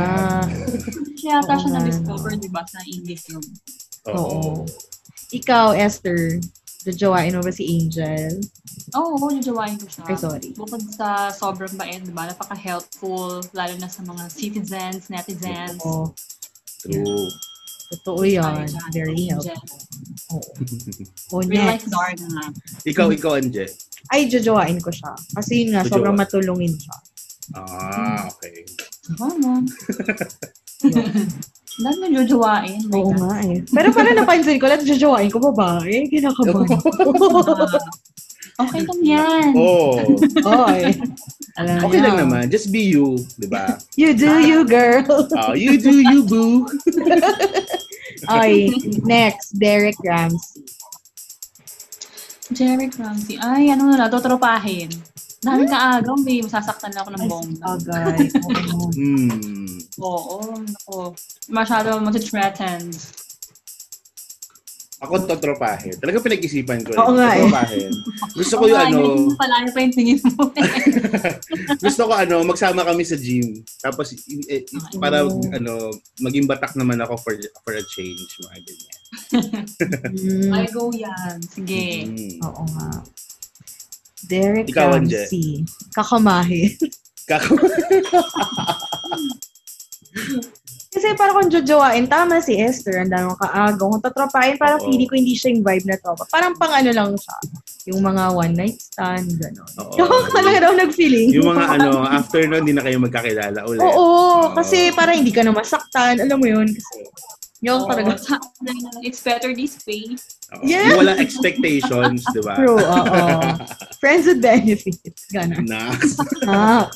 Siya 1.14 1.38
yata 1.38 1.54
Oo 1.54 1.60
siya 1.60 1.70
na-discover, 1.76 2.32
di 2.40 2.48
ba, 2.48 2.64
sa 2.64 2.80
indie 2.88 3.20
film. 3.20 3.44
Oo. 4.08 4.64
Ikaw, 5.30 5.76
Esther, 5.76 6.40
jojowain 6.88 7.36
mo 7.36 7.44
ba 7.44 7.52
si 7.52 7.68
Angel? 7.68 8.40
Oo, 8.96 9.20
oh, 9.20 9.30
jojowain 9.30 9.76
ko 9.76 9.86
siya. 9.86 10.08
Ay, 10.08 10.16
sorry. 10.18 10.50
Bukod 10.56 10.82
sa 10.90 11.30
sobrang 11.30 11.76
bait, 11.76 12.00
di 12.00 12.16
ba? 12.16 12.32
Napaka-helpful, 12.32 13.44
lalo 13.52 13.74
na 13.76 13.92
sa 13.92 14.02
mga 14.02 14.24
citizens, 14.32 15.12
netizens. 15.12 15.84
Oo. 15.84 16.16
True. 16.80 17.28
Totoo 17.90 18.22
yan. 18.22 18.70
Very 18.94 19.28
helpful. 19.34 19.82
Oo. 20.38 20.52
Oh, 21.34 21.42
Real 21.42 21.66
life 21.66 21.84
next. 21.84 21.90
Darna 21.90 22.28
nga. 22.30 22.46
Ikaw, 22.86 23.08
ikaw, 23.10 23.32
Anje. 23.42 23.66
Ay, 24.14 24.30
jojowain 24.30 24.78
ko 24.78 24.94
siya. 24.94 25.12
Kasi 25.34 25.66
yun 25.66 25.74
nga, 25.74 25.82
sobrang 25.86 26.14
matulungin 26.14 26.78
siya. 26.78 26.96
Ah, 27.58 28.30
okay. 28.30 28.62
Ano? 29.18 29.66
Dahil 31.80 31.96
mo 31.98 32.08
jojowain. 32.12 32.80
my 32.92 33.00
Oo 33.00 33.10
God. 33.10 33.20
nga 33.24 33.34
eh. 33.48 33.58
Pero 33.66 33.88
parang 33.96 34.16
napansin 34.20 34.60
ko, 34.60 34.68
lahat 34.70 34.86
jojowain 34.86 35.32
ko 35.32 35.40
babae. 35.40 36.04
Kinakabahan. 36.12 36.78
Ah, 36.78 37.80
okay 38.60 38.82
lang 38.84 39.02
yan. 39.02 39.50
Oh, 39.56 39.96
Oy. 40.68 40.94
Alam 41.60 41.84
okay 41.88 42.00
lang 42.00 42.16
naman. 42.20 42.44
Just 42.52 42.72
be 42.72 42.88
you, 42.92 43.20
di 43.40 43.48
ba? 43.48 43.80
You 43.96 44.16
do 44.16 44.40
you, 44.44 44.64
girl. 44.68 45.04
Oh, 45.40 45.56
you 45.56 45.80
do 45.80 46.00
you, 46.04 46.24
boo. 46.28 46.68
Ay, 48.28 48.68
next, 49.08 49.56
Derek 49.56 49.96
Ramsey. 50.04 50.68
Jerry 52.50 52.90
Ramsey. 52.98 53.38
Ay, 53.38 53.70
ano 53.70 53.94
na, 53.94 54.10
totropahin. 54.10 54.90
Dahil 55.40 55.70
kaagaw, 55.72 56.20
may 56.20 56.44
masasaktan 56.44 56.92
na 56.92 57.06
ako 57.06 57.10
ng 57.16 57.24
bongga. 57.30 57.64
Agay. 57.64 58.28
Oo. 58.44 58.92
Hmm. 58.92 59.78
Oo, 60.04 60.38
ako. 60.84 61.16
Masyado 61.48 61.96
threatened. 62.20 62.98
Ako 65.00 65.24
totropahin. 65.24 65.96
Talaga 65.96 66.20
pinag-isipan 66.20 66.84
ko. 66.84 66.92
Oo 67.00 67.16
nga 67.16 67.32
eh. 67.40 67.48
Gusto 68.36 68.60
ko 68.60 68.68
yung 68.68 68.84
ano, 68.84 69.32
Palayo 69.40 69.72
pa 69.72 69.80
yung 69.80 69.96
tingin 69.96 70.20
mo. 70.36 70.52
gusto 71.88 72.02
ko 72.04 72.12
ano, 72.12 72.44
magsama 72.44 72.84
kami 72.84 73.08
sa 73.08 73.16
gym. 73.16 73.64
Tapos 73.80 74.12
eh, 74.12 74.60
eh, 74.60 74.62
para 75.00 75.24
ano, 75.24 75.96
maging 76.20 76.52
batak 76.52 76.76
naman 76.76 77.00
ako 77.00 77.16
for 77.16 77.32
for 77.64 77.80
a 77.80 77.84
change, 77.96 78.28
mga 78.44 78.60
ganyan. 78.60 78.98
Ay, 80.60 80.68
go 80.76 80.92
yan. 80.92 81.40
Sige. 81.48 82.04
Mm. 82.04 82.44
Oo 82.44 82.64
nga. 82.76 83.00
Derek 84.28 84.68
Ikaw. 84.68 85.00
Ramsey. 85.00 85.64
Kakamahin. 85.96 86.76
Kako. 87.24 87.56
Kasi 90.90 91.14
parang 91.14 91.38
kung 91.38 91.54
jojowain, 91.54 92.10
tama 92.10 92.42
si 92.42 92.58
Esther, 92.58 92.98
ang 93.00 93.14
dami 93.14 93.30
mong 93.30 93.38
kaagaw. 93.40 93.86
Kung 93.88 94.02
tatropahin, 94.02 94.58
parang 94.58 94.82
Oo. 94.82 94.90
feeling 94.90 95.06
ko 95.06 95.14
hindi 95.14 95.38
siya 95.38 95.54
yung 95.54 95.62
vibe 95.62 95.86
na 95.86 95.96
tropa. 95.96 96.26
Parang 96.26 96.58
pang 96.58 96.74
ano 96.74 96.90
lang 96.90 97.14
siya. 97.14 97.38
Yung 97.88 98.02
mga 98.02 98.24
one 98.34 98.54
night 98.54 98.82
stand, 98.82 99.38
gano'n. 99.38 99.70
Oo. 99.78 99.94
Ikaw 99.96 100.20
talaga 100.34 100.58
daw 100.66 100.74
nag-feeling. 100.74 101.30
yung 101.30 101.46
mga 101.48 101.78
ano, 101.78 102.02
after 102.04 102.42
nun, 102.44 102.66
hindi 102.66 102.74
na 102.74 102.82
kayo 102.82 102.98
magkakilala 102.98 103.70
ulit. 103.70 103.80
Oo, 103.80 103.94
Oo. 103.94 104.38
kasi 104.58 104.90
parang 104.92 105.22
hindi 105.22 105.30
ka 105.30 105.46
na 105.46 105.54
masaktan. 105.54 106.18
Alam 106.18 106.42
mo 106.42 106.48
yun? 106.50 106.66
Kasi 106.66 106.98
yung 107.62 107.86
Oo, 107.86 107.88
talaga. 107.88 108.18
sa- 108.18 108.42
It's 109.06 109.22
better 109.22 109.54
this 109.54 109.78
way. 109.86 110.18
Oo. 110.58 110.66
Yeah. 110.66 110.90
Yung 110.90 111.06
wala 111.06 111.22
expectations, 111.22 112.26
di 112.34 112.42
ba? 112.42 112.58
True, 112.58 112.82
oo. 112.82 113.22
Friends 114.02 114.26
with 114.26 114.42
benefits. 114.42 115.30
Gano'n. 115.30 115.70
Next. 115.70 116.18
Ah, 116.50 116.90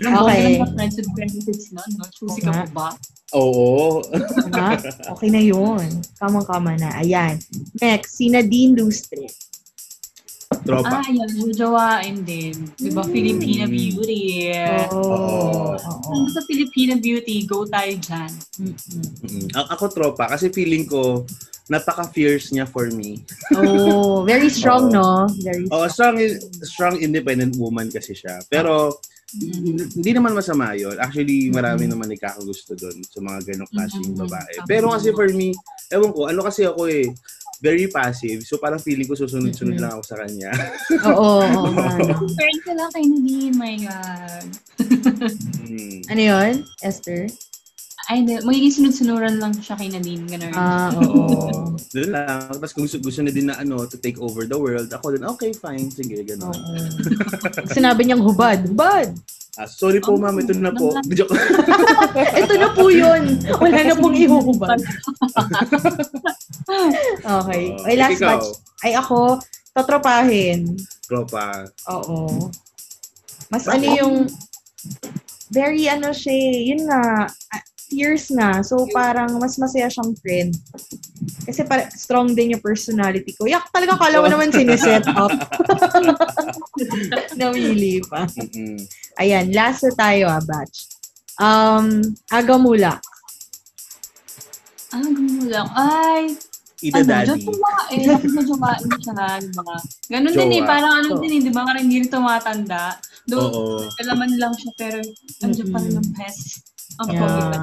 Okay. 0.00 0.56
Ang 0.56 0.72
friends 0.72 0.96
with 0.96 1.12
benefits 1.12 1.66
na, 1.76 1.82
no? 1.92 2.08
Choosy 2.08 2.40
ka 2.40 2.48
Oo 2.48 2.56
nga. 2.56 2.64
pa 2.64 2.72
ba? 2.72 2.88
Oo. 3.32 4.02
diba? 4.02 4.74
Okay 5.12 5.28
na 5.28 5.38
yun. 5.38 5.86
Kamang-kama 6.16 6.74
na. 6.76 6.90
Ayan. 6.96 7.38
Next, 7.76 8.16
si 8.16 8.28
Nadine 8.28 8.74
Lustre. 8.74 9.30
Tropa. 10.60 10.98
Ah, 10.98 11.06
yan. 11.06 11.30
Jojowain 11.30 12.16
din. 12.20 12.54
Di 12.74 12.90
ba? 12.90 13.06
Filipina 13.06 13.64
Mm. 13.64 13.72
beauty. 13.72 14.22
Oo. 14.90 14.98
Oo. 14.98 15.78
Oo. 15.78 16.26
Sa 16.28 16.42
Filipina 16.44 16.98
beauty, 16.98 17.46
go 17.46 17.62
tayo 17.64 17.94
dyan. 17.96 18.30
Mm-mm. 18.58 19.06
Mm. 19.24 19.46
Ako 19.54 19.88
tropa 19.88 20.26
kasi 20.26 20.50
feeling 20.50 20.84
ko 20.84 21.22
napaka-fierce 21.70 22.50
niya 22.50 22.66
for 22.66 22.90
me. 22.90 23.22
Oh, 23.54 24.26
very 24.26 24.50
strong, 24.50 24.90
Oo. 24.90 24.94
no? 24.96 25.08
Very 25.38 25.70
Oh, 25.70 25.86
strong 25.86 26.18
strong 26.66 26.98
independent 26.98 27.54
woman 27.54 27.86
kasi 27.86 28.10
siya. 28.10 28.42
Pero 28.50 28.98
hindi 29.32 30.10
naman 30.10 30.34
masama 30.34 30.74
'yon. 30.74 30.98
Actually, 30.98 31.48
marami 31.48 31.86
naman 31.86 32.10
nagkakagusto 32.10 32.74
doon 32.74 32.98
sa 33.04 33.18
mga 33.18 33.38
ganong 33.46 33.70
klaseng 33.70 34.10
Mhm. 34.10 34.20
babae. 34.26 34.54
Pero 34.66 34.90
kasi 34.90 35.10
for 35.10 35.28
me, 35.30 35.54
ewan 35.88 36.10
ko, 36.10 36.26
ano 36.26 36.40
kasi 36.42 36.66
ako 36.66 36.86
eh, 36.86 37.06
very 37.60 37.86
passive. 37.86 38.40
So 38.42 38.56
parang 38.56 38.80
feeling 38.80 39.04
ko 39.04 39.14
susunod-sunod 39.14 39.76
Mhm. 39.76 39.82
lang 39.82 39.92
ako 39.94 40.02
sa 40.02 40.16
kanya. 40.24 40.50
Oo, 41.12 41.44
oo. 41.44 41.74
Friend 42.40 42.60
ka 42.64 42.72
lang 42.72 42.90
kay 42.90 43.04
Nadine, 43.04 43.54
my 43.54 43.74
God. 43.84 44.46
Hmm. 45.60 46.00
Ano 46.08 46.20
yun, 46.20 46.54
Esther? 46.80 47.28
Ay, 48.10 48.26
hindi. 48.26 48.42
Magiging 48.42 48.74
sunod-sunuran 48.74 49.38
lang 49.38 49.54
siya 49.54 49.78
kay 49.78 49.86
Nadine. 49.86 50.26
Ganun. 50.26 50.50
Ah, 50.58 50.90
oo. 50.98 51.78
Doon 51.94 52.10
lang. 52.10 52.50
Tapos 52.50 52.74
kung 52.74 52.82
gusto, 52.82 52.98
gusto 52.98 53.22
na 53.22 53.30
din 53.30 53.46
na 53.46 53.54
ano, 53.54 53.86
to 53.86 53.94
take 54.02 54.18
over 54.18 54.50
the 54.50 54.58
world, 54.58 54.90
ako 54.90 55.14
din, 55.14 55.22
okay, 55.22 55.54
fine. 55.54 55.86
Sige, 55.94 56.18
gano'n. 56.26 56.50
Oo. 56.50 56.74
Sinabi 57.70 58.02
niyang 58.02 58.26
hubad. 58.26 58.66
Hubad! 58.66 59.14
Ah, 59.54 59.70
sorry 59.70 60.02
po 60.02 60.18
ma'am, 60.18 60.42
ito 60.42 60.58
na 60.58 60.74
po. 60.74 60.90
Joke. 61.10 61.34
Ito 62.42 62.54
na 62.58 62.70
po 62.74 62.90
yun. 62.90 63.38
Wala 63.58 63.78
na 63.82 63.94
pong 63.98 64.16
ihuhubad. 64.18 64.78
okay. 67.22 67.62
Oo. 67.74 67.84
Ay, 67.86 67.94
last 67.94 68.18
Ikaw, 68.18 68.26
batch. 68.26 68.48
Ay, 68.82 68.92
ako, 68.98 69.38
tatropahin. 69.74 70.74
Tropa. 71.06 71.66
Oo. 71.92 72.50
Mas 73.50 73.66
ano 73.70 73.84
yung, 73.84 74.14
very 75.50 75.90
ano 75.90 76.14
siya, 76.14 76.30
eh, 76.30 76.56
yun 76.70 76.86
nga, 76.86 77.26
fierce 77.90 78.30
nga. 78.30 78.62
So, 78.62 78.86
parang 78.94 79.34
mas 79.42 79.58
masaya 79.58 79.90
siyang 79.90 80.14
friend. 80.22 80.54
Kasi 81.44 81.66
para 81.66 81.90
strong 81.90 82.32
din 82.32 82.54
yung 82.54 82.62
personality 82.62 83.34
ko. 83.34 83.50
Yak, 83.50 83.66
talaga 83.74 83.98
kala 83.98 84.22
mo 84.22 84.30
naman 84.30 84.54
siniset 84.54 85.04
up. 85.10 85.34
Namili 87.40 87.98
pa. 88.06 88.30
Ayan, 89.18 89.50
last 89.50 89.82
na 89.84 89.92
tayo 89.98 90.24
ah, 90.30 90.40
batch. 90.40 90.86
Um, 91.36 92.14
Agamula. 92.30 93.02
Ganun 94.90 95.46
lang. 95.50 95.68
Ay, 95.74 96.34
Ita 96.80 97.04
ano, 97.04 97.08
daddy. 97.12 97.44
jojowain. 97.44 98.00
Jojowain 98.24 98.88
siya, 99.04 99.28
di 99.38 99.50
ba? 99.52 99.74
Ganun 100.08 100.32
din 100.32 100.50
eh, 100.56 100.62
Jowa. 100.62 100.68
parang 100.68 100.92
ano 101.04 101.08
So- 101.12 101.20
din 101.20 101.32
eh, 101.36 101.40
di 101.44 101.50
ba? 101.52 101.60
Parang 101.66 101.82
hindi 101.84 101.96
rin 102.00 102.08
tumatanda. 102.08 102.96
Doon, 103.28 103.50
Oo. 103.52 103.84
kalaman 104.00 104.32
lang 104.40 104.54
siya, 104.56 104.72
pero 104.74 104.98
nandiyan 105.44 105.68
pa 105.70 105.78
rin 105.84 105.94
ang 105.94 106.08
pest. 106.16 106.69
Ang 107.00 107.08
Yeah. 107.08 107.18
pogi 107.18 107.42
pa. 107.42 107.56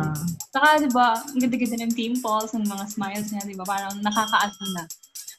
Saka, 0.50 0.67
di 0.82 0.89
ba, 0.89 1.08
ang 1.15 1.38
ganda-ganda 1.38 1.78
ng 1.80 1.93
dimples, 1.93 2.50
ng 2.52 2.65
mga 2.65 2.86
smiles 2.89 3.28
niya, 3.30 3.45
di 3.45 3.54
ba? 3.54 3.63
Parang 3.63 3.93
nakakaano 4.02 4.65
na. 4.73 4.84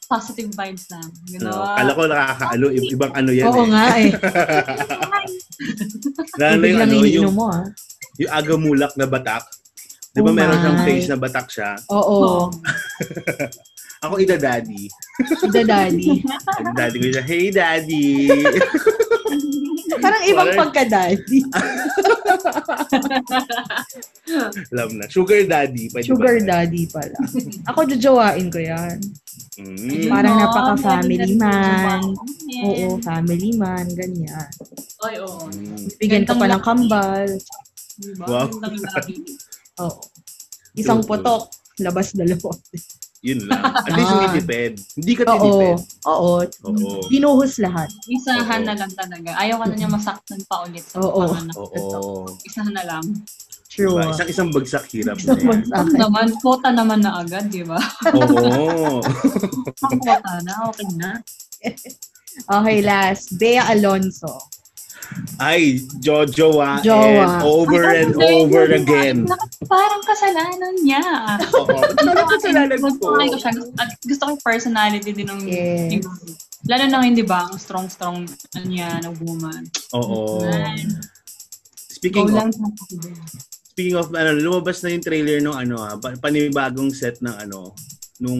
Positive 0.07 0.49
vibes 0.49 0.89
na. 0.89 0.99
Gano'n. 1.29 1.45
No, 1.45 1.69
kala 1.69 1.91
ko 1.91 2.01
nakakaalo, 2.07 2.65
i- 2.71 2.89
ibang 2.89 3.13
ano 3.13 3.29
yan 3.29 3.45
Oo 3.45 3.61
eh. 3.61 3.69
nga 3.69 3.85
eh. 3.93 4.09
Lalo 6.41 6.63
yung 6.63 6.81
ano, 6.81 6.93
yung, 7.03 7.29
mo 7.29 7.51
ah. 7.51 7.67
yung 8.17 8.31
agamulak 8.31 8.95
na 8.95 9.05
batak. 9.05 9.43
Di 10.09 10.19
ba 10.19 10.31
Oh 10.31 10.33
meron 10.33 10.57
siyang 10.57 10.79
my. 10.81 10.85
face 10.87 11.05
na 11.05 11.15
batak 11.15 11.47
siya? 11.51 11.77
Oo. 11.91 12.49
Ako 13.99 14.15
ita 14.17 14.39
daddy. 14.39 14.87
The 15.51 15.61
daddy. 15.61 16.23
Daddy 16.73 16.97
ko 16.97 17.07
siya, 17.11 17.21
hey 17.21 17.51
daddy. 17.51 18.31
Parang 19.97 20.21
ibang 20.29 20.49
pagka-daddy. 20.53 21.41
Love 24.77 24.93
na. 24.93 25.05
Sugar 25.09 25.41
daddy. 25.49 25.89
Pwede 25.89 26.05
Sugar 26.05 26.37
ba? 26.37 26.45
daddy 26.45 26.85
pala. 26.85 27.17
Ako, 27.73 27.79
jojowain 27.89 28.47
ko 28.53 28.59
yan. 28.61 28.97
Mm. 29.57 30.07
Parang 30.07 30.35
No, 30.37 30.41
napaka-family 30.45 31.33
man. 31.35 32.01
Oo, 32.63 33.01
family 33.01 33.57
man, 33.57 33.85
ganyan. 33.97 34.49
Ay, 35.01 35.17
oo. 35.23 35.49
Mm. 35.49 35.85
Bigyan 35.97 36.25
ka 36.29 36.37
pa 36.37 36.45
ng 36.45 36.61
kambal. 36.63 37.27
Diba? 37.99 38.25
Wow. 38.29 38.47
Oo. 39.89 40.01
Isang 40.77 41.01
putok, 41.03 41.49
labas 41.81 42.13
dalawa. 42.13 42.51
Yun 43.19 43.39
lang. 43.45 43.59
At 43.59 43.91
least 43.91 44.09
hindi 44.09 44.27
Ah. 44.27 44.33
tipid. 44.33 44.73
Hindi 44.95 45.11
ka 45.13 45.23
tinipid. 45.27 45.77
Oo. 46.07 46.39
Oo. 46.39 46.99
Binuhos 47.07 47.59
lahat. 47.59 47.91
Isahan 48.07 48.63
Oo. 48.63 48.67
na 48.67 48.73
lang 48.75 48.91
talaga. 48.95 49.29
Ayaw 49.35 49.59
ka 49.59 49.65
na 49.67 49.75
niya 49.75 49.89
masaktan 49.89 50.39
pa 50.47 50.63
ulit 50.63 50.87
sa 50.87 51.03
Oo. 51.03 51.27
Oo. 51.27 52.31
Isahan 52.41 52.71
na 52.71 52.83
lang. 52.87 53.03
True. 53.69 53.99
Diba? 53.99 54.09
Isang 54.09 54.29
isang 54.29 54.49
bagsak 54.49 54.87
hirap 54.89 55.19
Isang 55.19 55.35
na 55.35 55.43
yan. 55.43 55.47
bagsak. 55.67 55.85
Naman, 55.93 56.27
quota 56.39 56.69
naman 56.71 56.99
na 56.99 57.21
agad, 57.21 57.47
di 57.47 57.61
ba? 57.61 57.77
Oo. 58.09 58.97
Ang 59.85 59.99
quota 59.99 60.33
na, 60.41 60.53
okay 60.67 60.89
na. 60.95 61.11
Okay, 62.39 62.79
last. 62.79 63.35
Bea 63.35 63.67
Alonso. 63.67 64.31
Ay, 65.37 65.79
Jojowa 65.97 66.83
Jowa. 66.83 67.41
over 67.41 67.83
and 67.89 68.11
over 68.15 68.67
again. 68.69 69.23
Parang 69.65 70.03
kasalanan 70.03 70.75
niya. 70.79 71.01
Oo. 71.55 71.79
Parang 71.95 72.27
kasalanan 72.27 72.77
ko. 72.77 72.87
Gusto 72.91 73.07
gusto 74.03 74.21
ko 74.21 74.29
yung 74.29 74.43
personality 74.43 75.09
din 75.11 75.27
ng 75.27 75.41
Yes. 75.43 75.89
yung 75.95 76.03
Lalo 76.67 76.83
na 76.85 76.99
ngayon, 76.99 77.15
di 77.15 77.23
ba? 77.23 77.47
Ang 77.47 77.55
strong-strong 77.55 78.27
ano 78.27 78.65
niya, 78.67 78.99
ng 78.99 79.15
woman. 79.23 79.63
Oo. 79.95 80.43
Man, 80.43 80.99
Speaking 81.89 82.27
go 82.27 82.35
of, 82.37 82.51
speaking 83.65 83.95
of, 83.95 84.11
ano, 84.11 84.35
lumabas 84.35 84.83
na 84.83 84.91
yung 84.91 84.99
trailer 85.01 85.39
nung 85.39 85.55
ano, 85.55 85.79
ah, 85.79 85.95
pa- 85.95 86.19
panibagong 86.19 86.91
set 86.91 87.19
ng 87.19 87.31
ano, 87.31 87.71
nung 88.19 88.39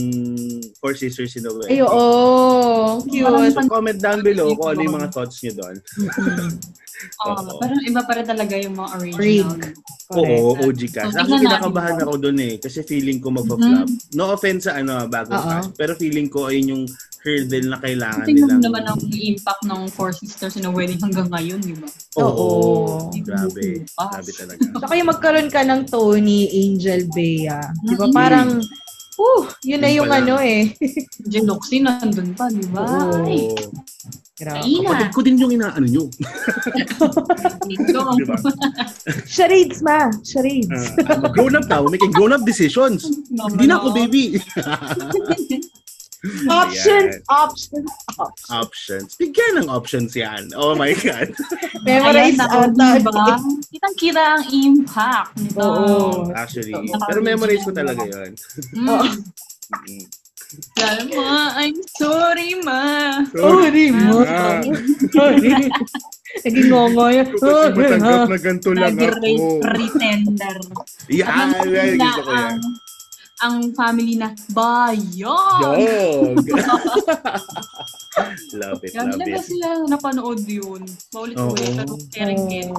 Four 0.84 0.94
Sisters 0.94 1.40
in 1.40 1.48
a 1.48 1.54
Way. 1.56 1.68
Ay, 1.72 1.80
oo. 1.82 3.00
Cute. 3.08 3.56
So, 3.56 3.64
comment 3.72 4.00
down 4.00 4.20
below 4.20 4.52
kung 4.60 4.76
ano 4.76 4.80
yung 4.84 4.96
mga 5.00 5.10
thoughts 5.16 5.40
nyo 5.42 5.54
doon. 5.56 5.76
Oo, 7.24 7.32
Oo. 7.32 7.60
pero 7.64 7.74
iba 7.80 8.02
pa 8.04 8.12
rin 8.20 8.28
talaga 8.28 8.60
yung 8.60 8.76
mga 8.76 8.90
original. 9.00 9.56
Freak. 9.56 9.76
Oo. 10.20 10.60
OG 10.68 10.82
cast. 10.92 11.16
So, 11.16 11.24
Actually, 11.24 11.48
tingnan 11.48 11.64
kinakabahan 11.64 11.98
ako 12.04 12.14
doon 12.20 12.38
eh. 12.44 12.54
Kasi 12.60 12.84
feeling 12.84 13.20
ko 13.24 13.32
magpa-flop. 13.32 13.88
Mm-hmm. 13.88 14.20
No 14.20 14.36
offense 14.36 14.68
sa 14.68 14.76
ano, 14.76 15.08
bagong 15.08 15.40
Oo. 15.40 15.48
cast. 15.48 15.70
Pero 15.80 15.96
feeling 15.96 16.28
ko 16.28 16.52
ayun 16.52 16.76
yung 16.76 16.84
hurdle 17.20 17.68
na 17.68 17.78
kailangan 17.84 18.24
Tingnan 18.24 18.60
mo 18.60 18.64
naman 18.64 18.84
ang 18.88 19.00
impact 19.12 19.64
ng 19.68 19.82
Four 19.92 20.12
Sisters 20.16 20.56
in 20.56 20.68
a 20.68 20.72
Wedding 20.72 21.00
hanggang 21.00 21.28
ngayon, 21.32 21.60
di 21.64 21.76
ba? 21.76 21.88
Oo. 22.20 22.28
Oo. 22.28 23.12
Grabe. 23.24 23.84
Ah. 24.00 24.20
Grabe 24.20 24.32
talaga. 24.36 24.60
Saka 24.60 24.94
yung 25.00 25.10
magkaroon 25.12 25.50
ka 25.52 25.62
ng 25.64 25.82
Tony, 25.88 26.48
Angel, 26.52 27.08
Bea. 27.12 27.60
Di 27.84 27.96
ba? 27.96 28.08
Mm. 28.08 28.16
Parang, 28.16 28.50
uh, 29.20 29.44
yun 29.68 29.84
na 29.84 29.90
Yun 29.92 30.08
yung 30.08 30.12
ano 30.16 30.36
eh. 30.40 30.72
Geloxy 31.32 31.84
nandun 31.84 32.32
pa, 32.34 32.48
di 32.48 32.64
ba? 32.72 32.88
Ay, 33.28 33.52
Oo. 33.52 33.70
Grabe. 34.40 34.64
Aina. 34.64 34.88
Kapatid 34.88 35.12
ko 35.12 35.20
din 35.20 35.36
yung 35.36 35.52
inaano 35.52 35.84
nyo. 35.84 36.08
Nito. 37.68 38.16
Di 38.16 38.24
ba? 38.24 38.40
Charades 39.28 39.84
ma. 39.84 40.08
Charades. 40.24 40.96
I'm 40.96 41.28
grown 41.36 41.60
up 41.60 41.68
now, 41.68 41.84
making 41.92 42.16
grown 42.16 42.32
up 42.32 42.48
decisions. 42.48 43.04
Hindi 43.28 43.68
na 43.68 43.84
ako 43.84 43.92
baby. 43.92 44.40
options, 46.52 47.16
Ayan. 47.16 47.32
options, 47.32 47.92
options. 48.20 48.50
Options. 48.52 49.10
Bigyan 49.16 49.64
ng 49.64 49.68
options 49.72 50.12
yan. 50.12 50.52
Oh 50.54 50.76
my 50.76 50.92
God. 51.00 51.32
Memorize 51.88 52.36
Ayan, 52.36 52.44
ako, 52.44 52.58
ata. 52.68 52.88
diba? 53.00 53.28
Kitang-kita 53.72 54.22
ang 54.36 54.44
impact 54.52 55.32
nito. 55.40 55.64
Oo. 55.64 56.28
Actually. 56.36 56.76
Pero 57.08 57.20
memorize 57.24 57.64
ko 57.64 57.72
talaga 57.72 58.04
yun. 58.04 58.32
Mm. 58.76 59.16
Mm. 59.70 60.04
Lalo 60.82 61.02
mo, 61.14 61.24
I'm 61.56 61.78
sorry, 61.94 62.58
ma. 62.66 62.82
Sorry 63.30 63.94
mo. 63.94 64.26
Ah. 64.26 64.60
Sorry. 65.14 65.54
Naging 66.46 66.68
ngongo 66.70 67.06
yun. 67.10 67.28
Kasi 67.32 67.70
matanggap 67.74 68.28
na 68.28 68.38
ganito 68.38 68.70
lang 68.74 68.96
ako. 68.98 69.62
pretender. 69.62 70.56
Yan, 71.10 71.48
At 71.54 71.66
yan, 71.66 71.96
nang 71.96 72.02
gusto 72.02 72.22
ko 72.26 72.32
yan. 72.34 72.58
Ang, 73.40 73.72
family 73.74 74.16
na, 74.16 74.32
bayan! 74.52 75.08
Yog. 75.16 76.44
love 78.60 78.84
it, 78.84 78.92
Grabe 78.92 79.16
love 79.16 79.32
it. 79.40 79.46
sila 79.48 79.68
napanood 79.88 80.44
yun? 80.44 80.84
Paulit-ulit, 81.10 81.72
Oo. 81.72 81.76
pero 81.78 81.94
caring 82.12 82.44
caring. 82.50 82.76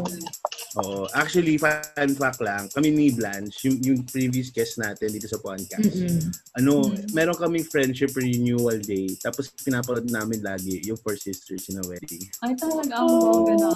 Oo. 0.79 1.09
Actually, 1.17 1.57
fun 1.57 1.81
fact 2.15 2.41
lang, 2.41 2.69
kami 2.71 2.93
ni 2.93 3.11
Blanche, 3.11 3.67
yung, 3.67 3.77
yung 3.81 3.99
previous 4.05 4.53
guest 4.53 4.77
natin 4.77 5.11
dito 5.11 5.27
sa 5.27 5.41
podcast, 5.41 5.91
Mm-mm. 5.91 6.31
ano, 6.57 6.73
Mm. 6.91 7.11
meron 7.13 7.35
kaming 7.35 7.67
friendship 7.67 8.13
renewal 8.15 8.79
day, 8.79 9.17
tapos 9.19 9.51
pinapanood 9.63 10.07
namin 10.09 10.41
lagi 10.41 10.79
yung 10.85 10.99
Four 11.01 11.17
Sisters 11.17 11.67
in 11.69 11.81
a 11.81 11.85
Wedding. 11.87 12.23
Ay, 12.41 12.53
talaga, 12.55 13.01
ang 13.01 13.09
bongga 13.09 13.55
na. 13.59 13.73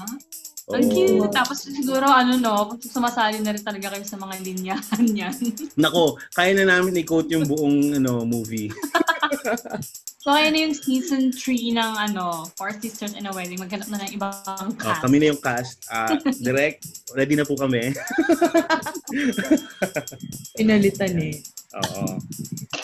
Ang 0.65 0.89
cute. 0.89 1.29
Tapos 1.29 1.61
siguro, 1.61 2.09
ano 2.09 2.41
no, 2.41 2.81
sumasali 2.81 3.37
na 3.39 3.53
rin 3.53 3.61
talaga 3.61 3.93
kayo 3.93 4.05
sa 4.05 4.17
mga 4.17 4.41
linyahan 4.41 5.05
yan. 5.07 5.37
Nako, 5.83 6.17
kaya 6.33 6.57
na 6.57 6.65
namin 6.67 6.97
i-quote 6.97 7.29
yung 7.29 7.45
buong 7.45 8.01
ano 8.01 8.25
movie. 8.25 8.73
so, 10.25 10.33
kaya 10.33 10.49
na 10.49 10.65
yung 10.65 10.73
season 10.73 11.29
3 11.29 11.37
ng 11.77 11.93
ano, 12.01 12.49
Four 12.57 12.73
Sisters 12.81 13.13
in 13.13 13.29
a 13.29 13.33
Wedding. 13.33 13.61
Maghanap 13.61 13.93
na 13.93 14.01
ng 14.01 14.13
ibang 14.17 14.33
Oh, 14.65 14.73
cast. 14.81 15.05
kami 15.05 15.21
na 15.21 15.27
yung 15.31 15.43
cast. 15.43 15.85
Ah, 15.93 16.17
direct, 16.47 16.81
ready 17.13 17.37
na 17.37 17.45
po 17.45 17.61
kami. 17.61 17.93
Pinalitan 20.57 21.13
eh. 21.19 21.45
Oo. 21.77 22.17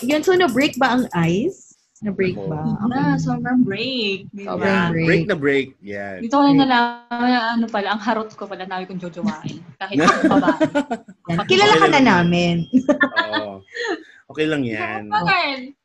Yun, 0.02 0.20
so 0.20 0.36
na-break 0.36 0.76
ba 0.76 1.00
ang 1.00 1.04
ice? 1.16 1.69
Na-break 2.00 2.32
Oo. 2.34 2.48
ba? 2.48 2.64
na, 2.88 3.20
sobrang 3.20 3.60
break. 3.60 4.24
Sobrang 4.32 4.88
break. 4.88 5.04
Break 5.04 5.24
na 5.26 5.36
break. 5.36 5.66
Yan. 5.84 6.24
Dito 6.24 6.32
ko 6.32 6.42
lang 6.42 6.56
nalaman 6.56 7.28
na 7.28 7.40
ano 7.52 7.66
pala, 7.68 7.92
ang 7.92 8.00
harot 8.00 8.32
ko 8.32 8.48
pala, 8.48 8.64
nawi 8.64 8.88
kong 8.88 8.96
jojowain. 8.98 9.60
Kahit 9.76 10.00
ako 10.00 10.20
pa 10.26 10.36
ba. 10.40 10.50
Kilala 11.44 11.76
ka 11.76 11.86
na 11.86 12.00
namin. 12.00 12.64
Oo. 13.30 13.60
Okay 14.32 14.48
lang 14.48 14.64
yan. 14.64 15.12
Bakit? 15.12 15.76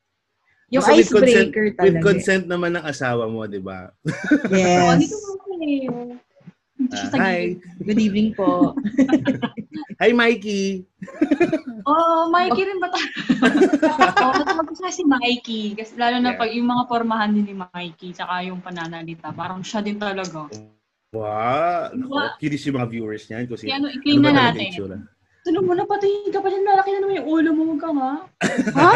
Yung 0.72 0.82
with 0.82 1.04
consent- 1.06 1.52
icebreaker 1.52 1.66
With 1.68 1.78
talaga. 1.78 2.00
consent 2.02 2.44
naman 2.48 2.72
ng 2.74 2.86
asawa 2.86 3.28
mo, 3.28 3.44
di 3.44 3.60
ba? 3.60 3.92
Oh, 4.02 4.50
Yes. 4.50 5.04
dito 5.04 5.16
mo 5.20 6.16
Ah, 6.76 7.08
hi. 7.16 7.56
Good 7.80 8.00
evening 8.04 8.36
po. 8.36 8.76
Hi, 10.04 10.12
Mikey! 10.12 10.84
Oh, 11.88 12.28
Mikey 12.28 12.68
rin 12.68 12.84
ba 12.84 12.92
tayo? 12.92 13.08
Oo, 14.36 14.76
siya 14.76 14.92
si 14.92 15.08
Mikey. 15.08 15.80
Kasi 15.80 15.96
lalo 15.96 16.20
na 16.20 16.36
Yeah. 16.36 16.40
pag 16.44 16.52
yung 16.52 16.68
mga 16.68 16.84
pormahan 16.92 17.32
din 17.32 17.48
ni 17.48 17.56
Mikey, 17.56 18.12
tsaka 18.12 18.44
yung 18.44 18.60
pananalita, 18.60 19.32
parang 19.32 19.64
siya 19.64 19.80
din 19.80 19.96
talaga. 19.96 20.52
Wow! 21.16 21.96
Wow. 22.12 22.36
curious 22.44 22.68
yung 22.68 22.76
mga 22.76 22.92
viewers 22.92 23.24
niyan. 23.32 23.48
Kasi, 23.48 23.72
ano, 23.72 23.88
i-claim 23.88 24.20
ba 24.20 24.32
na 24.36 24.52
natin. 24.52 25.00
Tulong 25.48 25.64
mo 25.64 25.74
na 25.80 25.86
pati 25.88 26.28
ka 26.28 26.44
pa 26.44 26.52
dyan, 26.52 26.66
lalaki 26.68 26.90
na 26.92 27.00
naman 27.06 27.20
yung 27.24 27.30
ulo 27.30 27.50
mo, 27.56 27.62
huwag 27.72 27.82
ka 27.82 27.90
nga. 27.96 28.12
ha? 28.84 28.92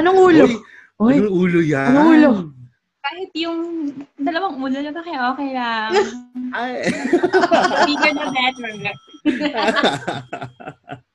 Anong 0.00 0.18
ulo? 0.24 0.44
Uy, 0.48 0.56
Uy, 1.00 1.14
anong 1.20 1.36
ulo 1.36 1.58
yan? 1.60 1.88
anong 1.92 2.08
ulo? 2.16 2.30
Kahit 3.10 3.34
yung 3.34 3.90
dalawang 4.14 4.62
ulo 4.62 4.78
na 4.78 5.02
kaya 5.02 5.34
okay 5.34 5.50
lang. 5.50 5.90
Ay. 6.54 6.86
Bigger 7.90 8.12
the 8.14 8.26
better. 8.30 8.70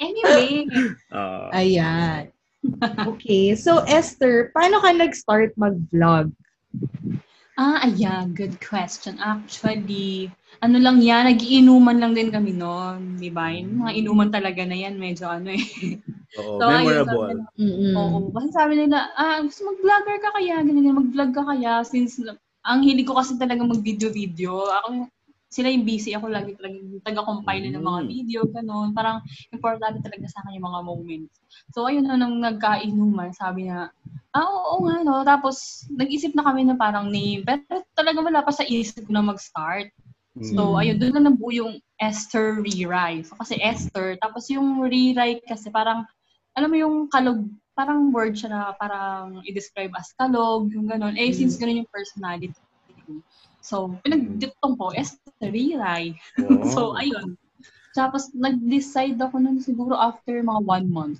anyway, 0.03 0.67
Oo. 1.15 1.47
Ayan. 1.55 2.36
Okay. 3.15 3.55
So, 3.55 3.88
Esther, 3.88 4.51
paano 4.51 4.84
ka 4.84 4.91
nag-start 4.91 5.55
mag-vlog? 5.55 6.36
Ah, 7.55 7.88
ayan. 7.88 8.36
Good 8.36 8.60
question. 8.60 9.15
Actually, 9.23 10.36
ano 10.62 10.78
lang 10.80 10.98
yan, 11.04 11.28
nagiinuman 11.28 11.98
lang 12.00 12.13
din 12.13 12.30
kami 12.32 12.52
noon. 12.56 13.20
Di 13.20 13.30
ba? 13.32 13.52
Yung 13.52 13.84
mga 13.84 13.91
inuman 13.98 14.30
talaga 14.32 14.62
na 14.63 14.76
yan, 14.76 14.96
medyo 14.96 15.28
ano 15.28 15.52
eh. 15.52 15.63
Oo, 16.39 16.58
So, 16.60 16.63
ayun, 16.68 17.04
memorable. 17.06 17.32
sabi 17.32 17.63
Mm-mm. 17.63 17.96
Oo. 17.96 18.18
Kasi 18.32 18.48
sabi 18.52 18.74
nila, 18.80 19.12
ah, 19.15 19.39
gusto 19.41 19.62
mag-vlogger 19.65 20.18
ka 20.20 20.30
kaya, 20.36 20.56
ganyan, 20.63 20.96
mag-vlog 20.96 21.32
ka 21.32 21.44
kaya, 21.48 21.84
since 21.84 22.20
ang 22.65 22.82
hilig 22.82 23.06
ko 23.08 23.15
kasi 23.15 23.38
talaga 23.38 23.62
mag-video-video. 23.63 24.52
Ako, 24.84 25.08
sila 25.48 25.72
yung 25.72 25.86
busy, 25.88 26.12
ako 26.12 26.28
lagi 26.28 26.52
talaga 26.60 26.76
taga-compile 27.08 27.70
ng 27.72 27.80
mga 27.80 28.00
Mm. 28.04 28.10
video, 28.10 28.39
ganun. 28.50 28.91
Parang 28.91 29.22
importante 29.54 30.02
talaga 30.04 30.26
sa 30.28 30.44
akin 30.44 30.58
yung 30.60 30.68
mga 30.68 30.82
moments. 30.84 31.34
So, 31.72 31.88
ayun 31.88 32.10
na 32.10 32.20
nang 32.20 32.41
nagkainuman, 32.41 33.32
sabi 33.32 33.70
na, 33.70 33.88
ah, 34.36 34.50
oo 34.50 34.84
nga, 34.84 35.06
no. 35.06 35.24
Tapos, 35.24 35.86
nag-isip 35.94 36.36
na 36.36 36.44
kami 36.44 36.68
na 36.68 36.76
parang 36.76 37.08
name, 37.08 37.46
pero 37.48 37.86
talaga 37.96 38.20
wala 38.20 38.41
pa 38.44 38.52
sa 38.52 38.68
isip 38.68 39.08
ko 39.08 39.12
na 39.15 39.24
mag-start. 39.24 39.94
So, 40.43 40.76
Mm. 40.76 40.80
ayun, 40.84 40.98
doon 41.00 41.13
na 41.15 41.24
nabuo 41.32 41.52
yung 41.56 41.74
Esther 41.95 42.60
rewrite. 42.60 43.32
So, 43.32 43.39
kasi 43.39 43.56
Esther, 43.63 44.19
tapos 44.19 44.52
yung 44.52 44.84
rewrite 44.84 45.39
kasi 45.48 45.71
parang, 45.71 46.04
alam 46.60 46.67
mo 46.67 46.76
yung 46.76 46.95
kalog, 47.08 47.48
parang 47.71 48.12
word 48.12 48.36
siya 48.36 48.52
na 48.52 48.62
parang 48.76 49.39
i-describe 49.48 49.95
as 49.95 50.12
kalog, 50.19 50.71
yung 50.76 50.91
gano'n. 50.91 51.15
Eh, 51.15 51.32
since 51.32 51.56
gano'n 51.56 51.84
yung 51.84 51.91
personality. 51.91 52.52
So, 53.63 53.95
pinagditong 54.04 54.76
ko, 54.76 54.91
Esther 54.91 55.50
Riray. 55.52 56.15
Oh. 56.45 56.67
So, 56.67 56.82
ayun. 57.00 57.39
Tapos, 57.95 58.28
nag-decide 58.36 59.15
ako 59.15 59.39
nun 59.39 59.63
siguro 59.63 59.95
after 59.95 60.43
mga 60.43 60.62
one 60.67 60.88
month. 60.91 61.19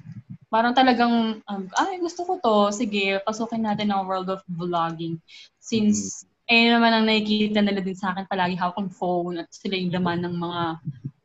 Parang 0.52 0.76
talagang, 0.76 1.40
um, 1.48 1.64
ay, 1.80 2.00
gusto 2.04 2.28
ko 2.28 2.36
to. 2.44 2.58
Sige, 2.76 3.20
pasukin 3.24 3.64
natin 3.64 3.96
ang 3.96 4.08
world 4.08 4.28
of 4.28 4.44
vlogging. 4.52 5.20
Since, 5.60 6.28
eh 6.46 6.70
naman 6.70 6.94
ang 6.94 7.06
nakikita 7.10 7.60
nila 7.62 7.82
din 7.82 7.98
sa 7.98 8.14
akin 8.14 8.30
palagi 8.30 8.54
hawak 8.54 8.78
ang 8.78 8.94
phone 8.94 9.42
at 9.42 9.50
sila 9.50 9.74
yung 9.74 9.94
laman 9.94 10.22
ng 10.26 10.36
mga 10.38 10.62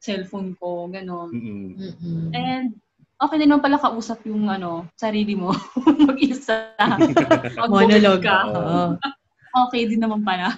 cellphone 0.00 0.56
ko, 0.56 0.88
gano'n. 0.88 1.28
Mm-mm. 1.28 2.32
And, 2.32 2.72
okay 3.20 3.36
din 3.36 3.52
naman 3.52 3.60
pala 3.60 3.76
kausap 3.76 4.24
yung 4.24 4.48
ano, 4.48 4.88
sarili 4.96 5.36
mo. 5.36 5.52
Mag-isa. 6.08 6.72
Monologue. 7.68 8.24
ka. 8.24 8.48
Oo. 8.48 8.80
Okay 9.50 9.82
din 9.90 9.98
naman 9.98 10.22
pala. 10.22 10.54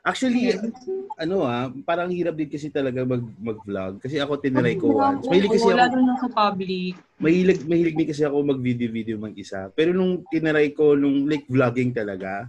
Actually, 0.00 0.56
ano 1.20 1.44
ah, 1.44 1.68
parang 1.84 2.08
hirap 2.08 2.32
din 2.40 2.48
kasi 2.48 2.72
talaga 2.72 3.04
mag 3.04 3.20
mag-vlog 3.36 4.00
kasi 4.00 4.16
ako 4.16 4.40
tinry 4.40 4.80
ko 4.80 4.96
once. 4.96 5.28
Mahilig 5.28 5.60
kasi 5.60 5.68
ako, 5.68 5.76
lalo 5.76 5.96
na 6.00 6.16
sa 6.16 6.28
public. 6.32 6.96
mahilig 7.20 7.60
mahilig 7.68 7.96
din 8.00 8.08
kasi 8.08 8.24
ako 8.24 8.40
mag-video-video 8.40 9.20
mag-isa. 9.20 9.68
Pero 9.76 9.92
nung 9.92 10.24
tinry 10.32 10.72
ko 10.72 10.96
nung 10.96 11.28
like 11.28 11.44
vlogging 11.52 11.92
talaga, 11.92 12.48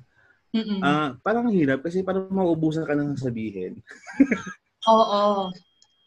Mm-mm. 0.52 0.84
ah 0.84 1.16
parang 1.24 1.48
ang 1.48 1.56
hirap 1.56 1.80
kasi 1.80 2.04
parang 2.04 2.28
mauubusan 2.28 2.84
ka 2.84 2.92
ng 2.92 3.16
sabihin. 3.16 3.80
Oo. 4.92 5.52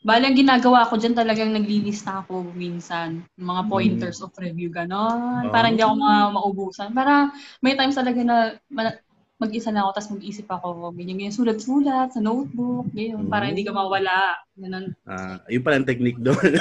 Bale, 0.04 0.28
ang 0.28 0.36
ginagawa 0.36 0.84
ko 0.84 1.00
dyan 1.00 1.16
talagang 1.16 1.56
naglilista 1.56 2.20
ako 2.20 2.52
minsan. 2.52 3.24
Mga 3.40 3.62
pointers 3.72 4.20
of 4.20 4.36
review, 4.36 4.68
ganon. 4.68 5.48
Oh. 5.48 5.52
Para 5.52 5.72
hindi 5.72 5.80
ako 5.80 5.96
ma- 5.96 6.28
maubusan. 6.28 6.92
Para 6.92 7.32
may 7.64 7.72
times 7.72 7.96
talaga 7.96 8.20
na 8.20 8.52
ma- 8.68 9.00
mag-isa 9.40 9.72
na 9.72 9.88
ako, 9.88 9.90
tapos 9.96 10.12
mag-isip 10.20 10.46
ako, 10.46 10.92
ganyan, 10.92 11.16
ganyan, 11.16 11.32
sulat-sulat 11.32 12.12
sa 12.12 12.20
notebook, 12.20 12.92
ganyan, 12.92 13.24
para 13.32 13.48
hindi 13.48 13.64
ka 13.64 13.72
mawala. 13.72 14.36
Ganon. 14.60 14.92
Ah, 15.08 15.40
yun 15.48 15.64
pala 15.64 15.80
ang 15.80 15.88
technique 15.88 16.20
doon. 16.20 16.52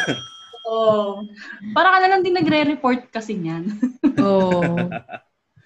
Oo. 0.71 1.27
Para 1.75 1.91
ka 1.91 1.97
na 1.99 2.09
lang 2.15 2.21
din 2.23 2.35
nagre-report 2.39 3.11
kasi 3.11 3.35
niyan. 3.35 3.75
Oo. 4.23 4.87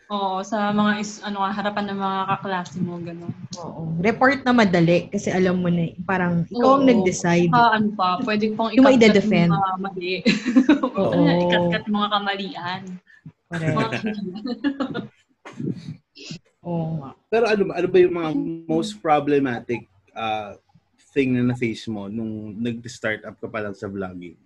Oo, 0.07 0.39
sa 0.39 0.71
mga 0.71 1.03
is, 1.03 1.19
ano, 1.19 1.43
harapan 1.43 1.91
ng 1.91 1.99
mga 1.99 2.19
kaklase 2.31 2.79
mo, 2.79 2.95
gano'n. 2.95 3.33
Oo. 3.59 3.91
Report 3.99 4.39
na 4.47 4.55
madali 4.55 5.11
kasi 5.11 5.27
alam 5.27 5.59
mo 5.59 5.67
na, 5.67 5.91
eh, 5.91 5.99
parang 6.07 6.47
ikaw 6.47 6.79
ang 6.79 6.87
Oo. 6.87 6.87
nag-decide. 6.87 7.51
Ah, 7.51 7.75
ano 7.75 7.91
pa, 7.91 8.15
pwede 8.23 8.55
pong 8.55 8.71
Yung 8.71 8.87
ikat-kat 8.87 9.03
ide-defend. 9.03 9.51
yung 9.51 9.59
mga 9.59 9.71
mali. 9.83 10.13
Oo. 10.95 11.11
ikat-kat 11.43 11.83
yung 11.91 11.97
mga 11.99 12.09
kamalian. 12.15 12.81
Mga. 13.51 13.67
Oo 16.63 16.87
nga. 17.03 17.09
Pero 17.27 17.43
ano 17.51 17.63
ba, 17.67 17.73
ano 17.75 17.87
ba 17.91 17.97
yung 17.99 18.15
mga 18.15 18.31
most 18.63 19.03
problematic 19.03 19.83
ah, 20.15 20.55
thing 21.11 21.35
na 21.35 21.51
na-face 21.51 21.83
mo 21.91 22.07
nung 22.07 22.55
nag-start 22.55 23.27
up 23.27 23.35
ka 23.43 23.51
pa 23.51 23.59
lang 23.59 23.75
sa 23.75 23.91
vlogging? 23.91 24.39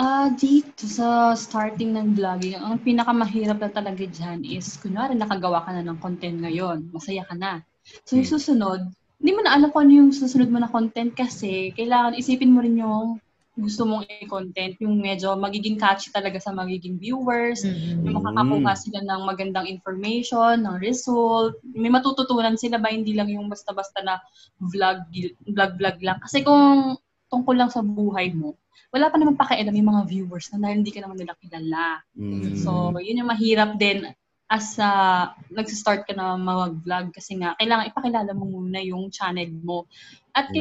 Ah, 0.00 0.32
dito 0.32 0.88
sa 0.88 1.36
starting 1.36 1.92
ng 1.92 2.16
vlogging, 2.16 2.56
ang 2.56 2.80
pinakamahirap 2.80 3.60
na 3.60 3.68
talaga 3.68 4.02
dyan 4.08 4.40
is, 4.40 4.80
kunwari 4.80 5.12
nakagawa 5.12 5.62
ka 5.68 5.70
na 5.76 5.84
ng 5.84 6.00
content 6.00 6.40
ngayon, 6.40 6.88
masaya 6.90 7.22
ka 7.28 7.36
na. 7.36 7.60
So 8.08 8.16
yung 8.16 8.30
susunod, 8.30 8.88
hindi 9.20 9.30
mo 9.36 9.44
na 9.44 9.52
alam 9.52 9.68
kung 9.68 9.86
ano 9.86 10.02
yung 10.02 10.10
susunod 10.10 10.48
mo 10.48 10.58
na 10.58 10.72
content 10.72 11.12
kasi 11.12 11.76
kailangan 11.76 12.16
isipin 12.16 12.50
mo 12.50 12.64
rin 12.64 12.80
yung 12.80 13.20
gusto 13.52 13.84
mong 13.84 14.08
i-content, 14.24 14.80
yung 14.80 14.96
medyo 14.96 15.36
magiging 15.36 15.76
catchy 15.76 16.08
talaga 16.08 16.40
sa 16.40 16.56
magiging 16.56 16.96
viewers, 16.96 17.60
Mm-mm. 17.60 18.00
yung 18.08 18.16
makakakuha 18.16 18.72
sila 18.72 19.04
ng 19.04 19.20
magandang 19.28 19.68
information, 19.68 20.64
ng 20.64 20.80
result, 20.80 21.60
may 21.76 21.92
matututunan 21.92 22.56
sila 22.56 22.80
ba 22.80 22.88
hindi 22.88 23.12
lang 23.12 23.28
yung 23.28 23.52
basta-basta 23.52 24.00
na 24.00 24.16
vlog, 24.56 25.04
vlog, 25.52 25.72
vlog 25.76 25.96
lang. 26.00 26.16
Kasi 26.24 26.40
kung 26.40 26.96
tungkol 27.32 27.56
lang 27.56 27.72
sa 27.72 27.80
buhay 27.80 28.28
mo, 28.36 28.52
wala 28.92 29.08
pa 29.08 29.16
naman 29.16 29.40
pakialam 29.40 29.72
yung 29.72 29.88
mga 29.88 30.04
viewers 30.04 30.52
na 30.52 30.60
dahil 30.60 30.84
hindi 30.84 30.92
ka 30.92 31.00
naman 31.00 31.16
nila 31.16 31.32
kilala. 31.40 32.04
Mm. 32.12 32.60
So, 32.60 32.92
yun 33.00 33.24
yung 33.24 33.32
mahirap 33.32 33.80
din 33.80 34.04
as 34.52 34.76
uh, 34.76 35.32
nag-start 35.48 36.04
ka 36.04 36.12
na 36.12 36.36
mag-vlog 36.36 37.08
kasi 37.08 37.40
nga, 37.40 37.56
kailangan 37.56 37.88
ipakilala 37.88 38.36
mo 38.36 38.44
muna 38.44 38.84
yung 38.84 39.08
channel 39.08 39.48
mo. 39.64 39.88
At 40.36 40.52
Mm. 40.52 40.56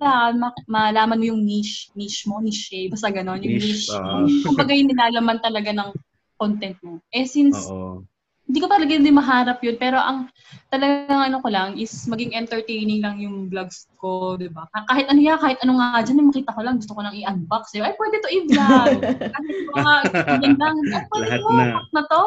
kailangan 0.00 0.32
ma- 0.40 0.64
malaman 0.64 1.20
mo 1.20 1.24
yung 1.28 1.44
niche, 1.44 1.92
niche 1.92 2.24
mo, 2.24 2.40
niche, 2.40 2.88
basta 2.88 3.12
ganon, 3.12 3.44
yung 3.44 3.60
Niche, 3.60 3.84
niche. 3.84 3.92
ah. 3.92 4.24
Kumbaga 4.48 4.72
yung 4.72 4.88
nilalaman 4.88 5.44
talaga 5.44 5.76
ng 5.76 5.92
content 6.40 6.80
mo. 6.80 7.04
Eh 7.12 7.28
since 7.28 7.68
Oo. 7.68 8.00
Hindi 8.44 8.58
ko 8.60 8.68
talaga 8.68 8.92
hindi 8.92 9.08
maharap 9.08 9.58
yun, 9.64 9.76
pero 9.80 9.96
ang 9.96 10.28
talagang 10.68 11.32
ano 11.32 11.40
ko 11.40 11.48
lang 11.48 11.80
is 11.80 11.90
maging 12.04 12.36
entertaining 12.36 13.00
lang 13.00 13.16
yung 13.16 13.48
vlogs 13.48 13.88
ko, 13.96 14.36
di 14.36 14.52
ba? 14.52 14.68
Ka- 14.68 14.84
Kahit 14.84 15.08
ano 15.08 15.16
yan, 15.16 15.40
kahit 15.40 15.58
ano 15.64 15.80
nga 15.80 16.04
dyan, 16.04 16.20
yung 16.20 16.28
makita 16.28 16.52
ko 16.52 16.60
lang, 16.60 16.76
gusto 16.76 16.92
ko 16.92 17.00
lang 17.00 17.16
i-unbox. 17.16 17.72
Eh. 17.72 17.80
Ay, 17.80 17.96
pwede 17.96 18.16
to 18.20 18.28
i-vlog. 18.28 19.00
kahit 19.32 19.56
mga 19.72 19.94
ganyan 20.28 20.56
lang, 20.60 20.76
ay, 20.92 21.02
pwede 21.08 21.24
Lahat 21.40 21.40
na. 21.40 21.64
na. 21.94 22.02
to. 22.04 22.22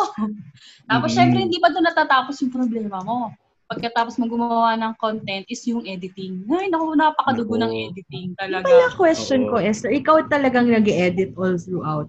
Tapos, 0.90 1.10
Mhm. 1.14 1.18
syempre, 1.22 1.40
hindi 1.46 1.58
pa 1.62 1.70
doon 1.70 1.86
natatapos 1.86 2.36
yung 2.42 2.54
problema 2.54 2.98
mo. 3.06 3.30
Pagkatapos 3.68 4.16
mo 4.16 4.32
gumawa 4.32 4.80
ng 4.80 4.96
content 4.96 5.44
is 5.52 5.60
yung 5.68 5.84
editing. 5.84 6.48
Ay, 6.48 6.72
naku, 6.72 6.96
napakadugo 6.96 7.60
ng 7.60 7.92
editing 7.92 8.32
talaga. 8.40 8.64
Kaya 8.64 8.88
question 8.96 9.44
Oo. 9.46 9.54
ko, 9.54 9.56
Esther, 9.60 9.92
ikaw 9.92 10.24
talagang 10.26 10.72
nag 10.72 10.88
edit 10.88 11.36
all 11.36 11.60
throughout. 11.60 12.08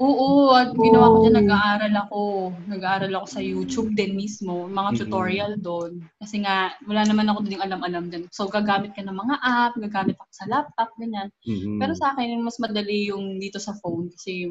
Oo, 0.00 0.56
at 0.56 0.72
ginawa 0.72 1.12
ko 1.12 1.16
dyan, 1.20 1.36
nag-aaral 1.44 1.94
ako. 2.08 2.20
Nag-aaral 2.64 3.12
ako 3.12 3.26
sa 3.28 3.40
YouTube 3.44 3.92
din 3.92 4.16
mismo, 4.16 4.64
mga 4.72 5.04
tutorial 5.04 5.52
doon. 5.60 6.00
Kasi 6.16 6.40
nga, 6.40 6.72
wala 6.88 7.04
naman 7.04 7.28
ako 7.28 7.44
din 7.44 7.60
alam-alam 7.60 8.08
din. 8.08 8.24
So, 8.32 8.48
gagamit 8.48 8.96
ka 8.96 9.04
ng 9.04 9.12
mga 9.12 9.36
app, 9.44 9.76
gagamit 9.76 10.16
ako 10.16 10.30
sa 10.32 10.48
laptop, 10.48 10.90
ganyan. 10.96 11.28
Mhm. 11.44 11.76
Pero 11.76 11.92
sa 11.92 12.16
akin, 12.16 12.40
mas 12.40 12.56
madali 12.56 13.12
yung 13.12 13.36
dito 13.36 13.60
sa 13.60 13.76
phone 13.84 14.08
kasi 14.16 14.48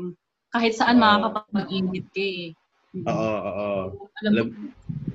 kahit 0.53 0.77
saan 0.77 1.01
Oo. 1.01 1.03
makakapag-edit 1.09 2.05
ka 2.13 2.21
eh. 2.21 2.45
Oo, 3.07 3.35
oo. 3.41 3.71
Alam 4.21 4.51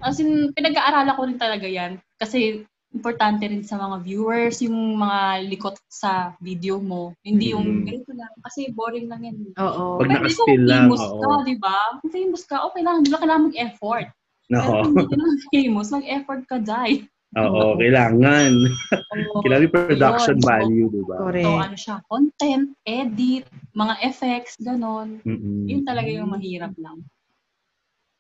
as 0.05 0.21
in, 0.21 0.53
pinag-aaralan 0.53 1.17
ko 1.17 1.23
rin 1.25 1.41
talaga 1.41 1.65
yan. 1.71 1.97
Kasi, 2.21 2.67
importante 2.97 3.45
rin 3.45 3.61
sa 3.61 3.77
mga 3.77 4.01
viewers, 4.01 4.65
yung 4.65 4.97
mga 4.97 5.45
likot 5.45 5.77
sa 5.93 6.33
video 6.41 6.81
mo. 6.81 7.13
Hindi 7.21 7.53
yung 7.53 7.85
Mhm. 7.85 7.85
ganito 7.85 8.13
lang. 8.17 8.33
Kasi 8.41 8.73
boring 8.73 9.07
lang 9.13 9.21
yan. 9.23 9.37
Oo. 9.61 10.01
Pag 10.01 10.09
Pwede 10.09 10.15
naka-still 10.17 10.65
kung 10.65 10.65
lang, 10.65 10.85
famous 10.89 11.05
oo. 11.05 11.21
ka, 11.21 11.33
di 11.45 11.57
ba? 11.61 11.79
Kung 12.01 12.13
famous 12.13 12.43
ka, 12.49 12.57
okay 12.65 12.81
lang. 12.81 13.05
Di 13.05 13.13
ba 13.13 13.21
kailangan 13.21 13.47
mag-effort? 13.53 14.07
Pero 14.49 14.61
Oo. 14.65 14.81
kung 14.81 14.93
hindi 14.97 15.05
ka 15.05 15.17
naman 15.21 15.37
famous, 15.55 15.89
mag-effort 15.93 16.43
ka, 16.49 16.57
Jai. 16.65 16.93
Oo, 17.37 17.77
kailangan. 17.77 18.53
Oo. 18.57 19.41
Kailangan 19.45 19.65
yung 19.67 19.75
production 19.77 20.37
Yun. 20.41 20.47
Value, 20.47 20.87
di 20.89 21.03
ba? 21.05 21.17
Correct. 21.21 21.45
So, 21.45 21.61
ano 21.61 21.77
siya, 21.77 21.97
content, 22.09 22.67
edit, 22.87 23.45
mga 23.77 23.95
effects, 24.09 24.57
ganon. 24.57 25.21
Mm-mm. 25.27 25.69
Yun 25.69 25.85
talaga 25.85 26.09
yung 26.09 26.33
mahirap 26.33 26.73
lang. 26.81 27.05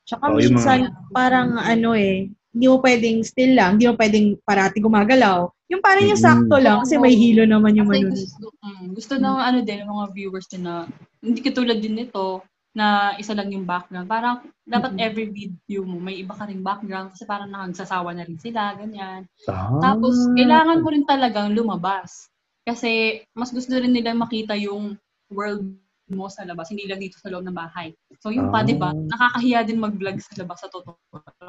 Tsaka 0.04 0.36
yung 0.38 0.54
minsan, 0.54 0.92
parang 1.10 1.56
ano 1.56 1.96
eh, 1.96 2.28
hindi 2.56 2.72
mo 2.72 2.80
pwedeng 2.80 3.20
still 3.20 3.52
lang, 3.52 3.76
hindi 3.76 3.84
mo 3.84 4.00
pwedeng 4.00 4.40
parati 4.40 4.80
gumagalaw. 4.80 5.44
Yung 5.68 5.84
parang 5.84 6.08
yung 6.08 6.16
sakto 6.16 6.56
lang, 6.56 6.80
kasi 6.80 6.96
may 6.96 7.12
hilo 7.12 7.44
naman 7.44 7.76
yung 7.76 7.84
manunod. 7.92 8.16
gusto, 8.16 8.48
mm, 8.64 8.86
gusto 8.96 9.14
ng 9.20 9.36
ano 9.44 9.58
din, 9.60 9.84
mga 9.84 10.04
viewers 10.16 10.48
din 10.48 10.64
na, 10.64 10.88
hindi 11.20 11.44
katulad 11.44 11.76
din 11.76 12.00
nito, 12.00 12.40
na 12.76 13.16
isa 13.16 13.32
lang 13.32 13.48
yung 13.52 13.64
background. 13.64 14.04
Parang, 14.08 14.36
dapat 14.68 14.96
Mhm. 14.96 15.00
every 15.00 15.26
video 15.32 15.84
mo, 15.84 15.96
may 16.00 16.20
iba 16.20 16.32
ka 16.36 16.44
ring 16.44 16.60
background 16.60 17.12
kasi 17.12 17.24
parang 17.24 17.48
nakagsasawa 17.48 18.12
na 18.12 18.24
rin 18.24 18.36
sila, 18.40 18.76
ganyan. 18.76 19.24
Ah. 19.48 19.92
Tapos, 19.92 20.16
kailangan 20.36 20.80
mo 20.84 20.88
rin 20.92 21.04
talagang 21.08 21.56
lumabas. 21.56 22.28
Kasi, 22.68 23.24
mas 23.32 23.48
gusto 23.52 23.72
rin 23.76 23.92
nila 23.96 24.12
makita 24.12 24.56
yung 24.56 24.96
world 25.32 25.64
mo 26.10 26.30
sa 26.30 26.46
labas, 26.46 26.70
hindi 26.70 26.86
lang 26.86 27.02
dito 27.02 27.18
sa 27.18 27.30
loob 27.32 27.42
ng 27.46 27.54
bahay. 27.56 27.90
So, 28.22 28.30
yung 28.30 28.50
pa, 28.52 28.62
Ah. 28.62 28.64
di 28.66 28.74
ba, 28.78 28.94
nakakahiya 29.10 29.66
din 29.66 29.80
mag-vlog 29.82 30.18
sa 30.22 30.38
labas 30.42 30.62
sa 30.62 30.68
totoo. 30.70 30.94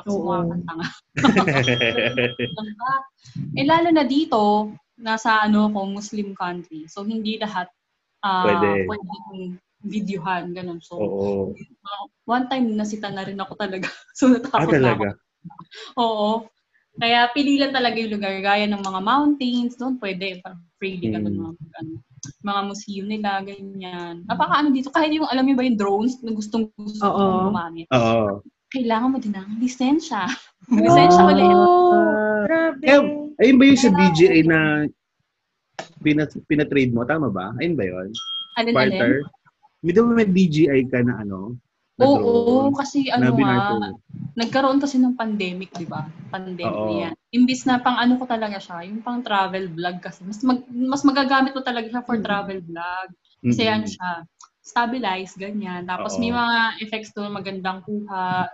Kasi 0.05 0.17
Oo. 0.17 0.25
mga 0.25 0.43
kantanga. 0.49 0.87
eh, 3.59 3.65
lalo 3.67 3.89
na 3.93 4.03
dito, 4.07 4.71
nasa 5.01 5.41
ano 5.45 5.69
ko, 5.73 5.85
Muslim 5.89 6.33
country. 6.37 6.85
So, 6.89 7.03
hindi 7.05 7.37
lahat 7.41 7.69
ah 8.25 8.41
Pwede. 8.43 8.67
pwede 8.89 9.05
kong 9.29 9.43
videohan, 9.85 10.43
ganun. 10.57 10.79
So, 10.83 10.97
Oo. 11.01 11.53
one 12.27 12.45
time, 12.51 12.73
nasita 12.77 13.09
na 13.13 13.23
rin 13.27 13.37
ako 13.41 13.53
talaga. 13.59 13.87
so, 14.17 14.27
Ah, 14.55 14.65
natakot 14.65 14.75
na 14.81 14.91
ako. 14.97 14.97
talaga? 14.97 15.09
Oo. 16.01 16.29
Kaya 17.01 17.29
pili 17.35 17.59
lang 17.61 17.71
talaga 17.75 17.97
yung 18.01 18.13
lugar, 18.19 18.33
gaya 18.43 18.65
ng 18.69 18.81
mga 18.83 19.01
mountains, 19.05 19.75
doon 19.79 19.97
pwede, 20.01 20.41
parang 20.43 20.61
freely 20.81 21.07
ka 21.13 21.19
doon, 21.23 21.35
Mm. 21.35 21.37
mga, 21.37 21.51
ano, 21.83 21.93
mga 22.41 22.61
museum 22.65 23.05
nila, 23.07 23.41
ganyan. 23.45 24.25
Napaka 24.25 24.63
ano 24.63 24.69
dito, 24.73 24.89
kahit 24.89 25.13
yung, 25.13 25.27
alam 25.29 25.45
mo 25.45 25.53
ba 25.53 25.63
yung 25.65 25.79
drones 25.79 26.17
na 26.21 26.33
gustong 26.33 26.69
gusto 26.75 27.05
Oo. 27.05 27.15
kong 27.15 27.41
gumamit, 27.51 27.87
Oo. 27.93 28.41
kailangan 28.73 29.11
mo 29.13 29.17
din 29.21 29.35
ng 29.35 29.61
lisensya. 29.61 30.27
lisensya 30.73 31.23
ulit. 31.23 31.53
Oh, 31.53 32.45
grabe. 32.47 32.83
Kaya, 32.83 32.99
ayun 33.41 33.57
ba 33.57 33.63
yung 33.65 33.81
sa 33.81 33.91
DJI 33.93 34.41
na 34.47 34.59
pinat 36.01 36.29
pinatrade 36.49 36.93
mo? 36.93 37.05
Tama 37.05 37.29
ba? 37.29 37.53
Ayun 37.61 37.75
ba 37.77 37.85
yun? 37.85 38.09
Partner? 38.73 39.21
May 39.85 39.93
daw 39.93 40.09
may 40.09 40.25
DJI 40.25 40.89
ka 40.89 41.05
na 41.05 41.21
ano, 41.21 41.53
Oo, 41.97 42.69
nag-roll. 42.69 42.77
kasi 42.77 43.09
ano 43.09 43.33
nga, 43.33 43.73
ko. 43.73 43.97
nagkaroon 44.37 44.77
kasi 44.77 45.01
ng 45.01 45.17
pandemic, 45.17 45.73
di 45.73 45.89
ba? 45.89 46.05
Pandemic 46.29 46.69
Oo. 46.85 46.93
yan. 46.93 47.13
Imbis 47.33 47.65
na 47.65 47.81
pang 47.81 47.97
ano 47.97 48.21
ko 48.21 48.29
talaga 48.29 48.61
siya, 48.61 48.85
yung 48.85 49.01
pang 49.01 49.25
travel 49.25 49.65
vlog 49.73 49.97
kasi. 49.97 50.21
Mas, 50.21 50.45
mag, 50.45 50.61
mas 50.69 51.01
magagamit 51.01 51.57
mo 51.57 51.61
talaga 51.65 51.89
siya 51.89 52.05
for 52.05 52.21
Mm. 52.21 52.25
travel 52.25 52.59
vlog. 52.61 53.07
Kasi 53.41 53.61
Mm-mm. 53.65 53.75
ano 53.81 53.85
siya, 53.89 54.09
stabilize, 54.61 55.33
ganyan. 55.41 55.89
Tapos 55.89 56.13
Oo. 56.15 56.21
may 56.21 56.29
mga 56.29 56.57
effects 56.85 57.11
doon, 57.17 57.33
magandang 57.33 57.81
kuha. 57.81 58.45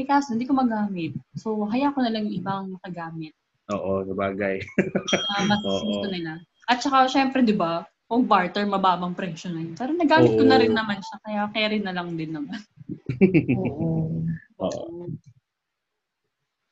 Eh 0.00 0.06
kaso, 0.08 0.32
hindi 0.32 0.48
ko 0.48 0.56
magamit. 0.56 1.12
So, 1.36 1.68
hayaan 1.68 1.92
ko 1.92 2.00
na 2.00 2.08
lang 2.14 2.24
yung 2.24 2.40
ibang 2.40 2.64
makagamit. 2.72 3.36
Oo, 3.68 4.00
sabagay. 4.08 4.64
Uh, 5.12 5.42
mas 5.44 5.60
Oo. 5.68 5.84
gusto 5.92 6.06
nila. 6.08 6.40
At 6.64 6.80
saka, 6.80 7.04
syempre, 7.04 7.44
di 7.44 7.52
ba, 7.52 7.84
kung 8.08 8.24
barter, 8.24 8.64
mababang 8.64 9.12
presyo 9.12 9.52
na 9.52 9.60
yun. 9.60 9.76
Pero 9.76 9.92
nagamit 9.92 10.32
ko 10.40 10.42
na 10.48 10.56
Oo. 10.56 10.62
rin 10.64 10.72
naman 10.72 11.04
siya, 11.04 11.16
kaya 11.20 11.42
carry 11.52 11.84
na 11.84 11.92
lang 11.92 12.16
din 12.16 12.32
naman. 12.32 12.56
Oo. 13.56 14.24
Oo. 14.58 15.08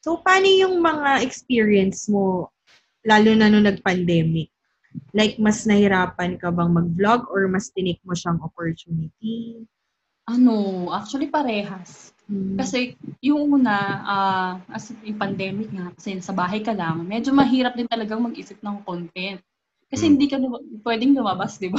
So, 0.06 0.22
paano 0.22 0.46
yung 0.46 0.78
mga 0.78 1.26
experience 1.26 2.06
mo, 2.06 2.54
lalo 3.02 3.34
na 3.34 3.50
nung 3.50 3.66
nag-pandemic? 3.66 4.54
Like, 5.10 5.36
mas 5.36 5.66
nahirapan 5.66 6.38
ka 6.38 6.48
bang 6.54 6.72
mag-vlog 6.72 7.26
or 7.28 7.50
mas 7.50 7.68
tinik 7.74 7.98
mo 8.06 8.14
siyang 8.14 8.38
opportunity? 8.38 9.66
Ano, 10.30 10.86
actually 10.94 11.26
parehas. 11.26 12.14
Hmm. 12.26 12.58
Kasi 12.58 12.98
yung 13.22 13.62
una, 13.62 13.74
ah, 14.02 14.52
as 14.74 14.90
yung 15.02 15.18
pandemic 15.18 15.70
nga, 15.70 15.90
kasi 15.94 16.18
sa 16.18 16.34
bahay 16.34 16.62
ka 16.62 16.74
lang, 16.74 17.06
medyo 17.06 17.30
mahirap 17.30 17.78
din 17.78 17.86
talagang 17.86 18.22
mag-isip 18.22 18.58
ng 18.62 18.82
content. 18.82 19.38
Kasi 19.86 20.06
Mm. 20.06 20.10
hindi 20.14 20.26
ka 20.26 20.36
lum- 20.42 20.66
pwedeng 20.82 21.14
lumabas, 21.14 21.62
di 21.62 21.70
ba? 21.70 21.78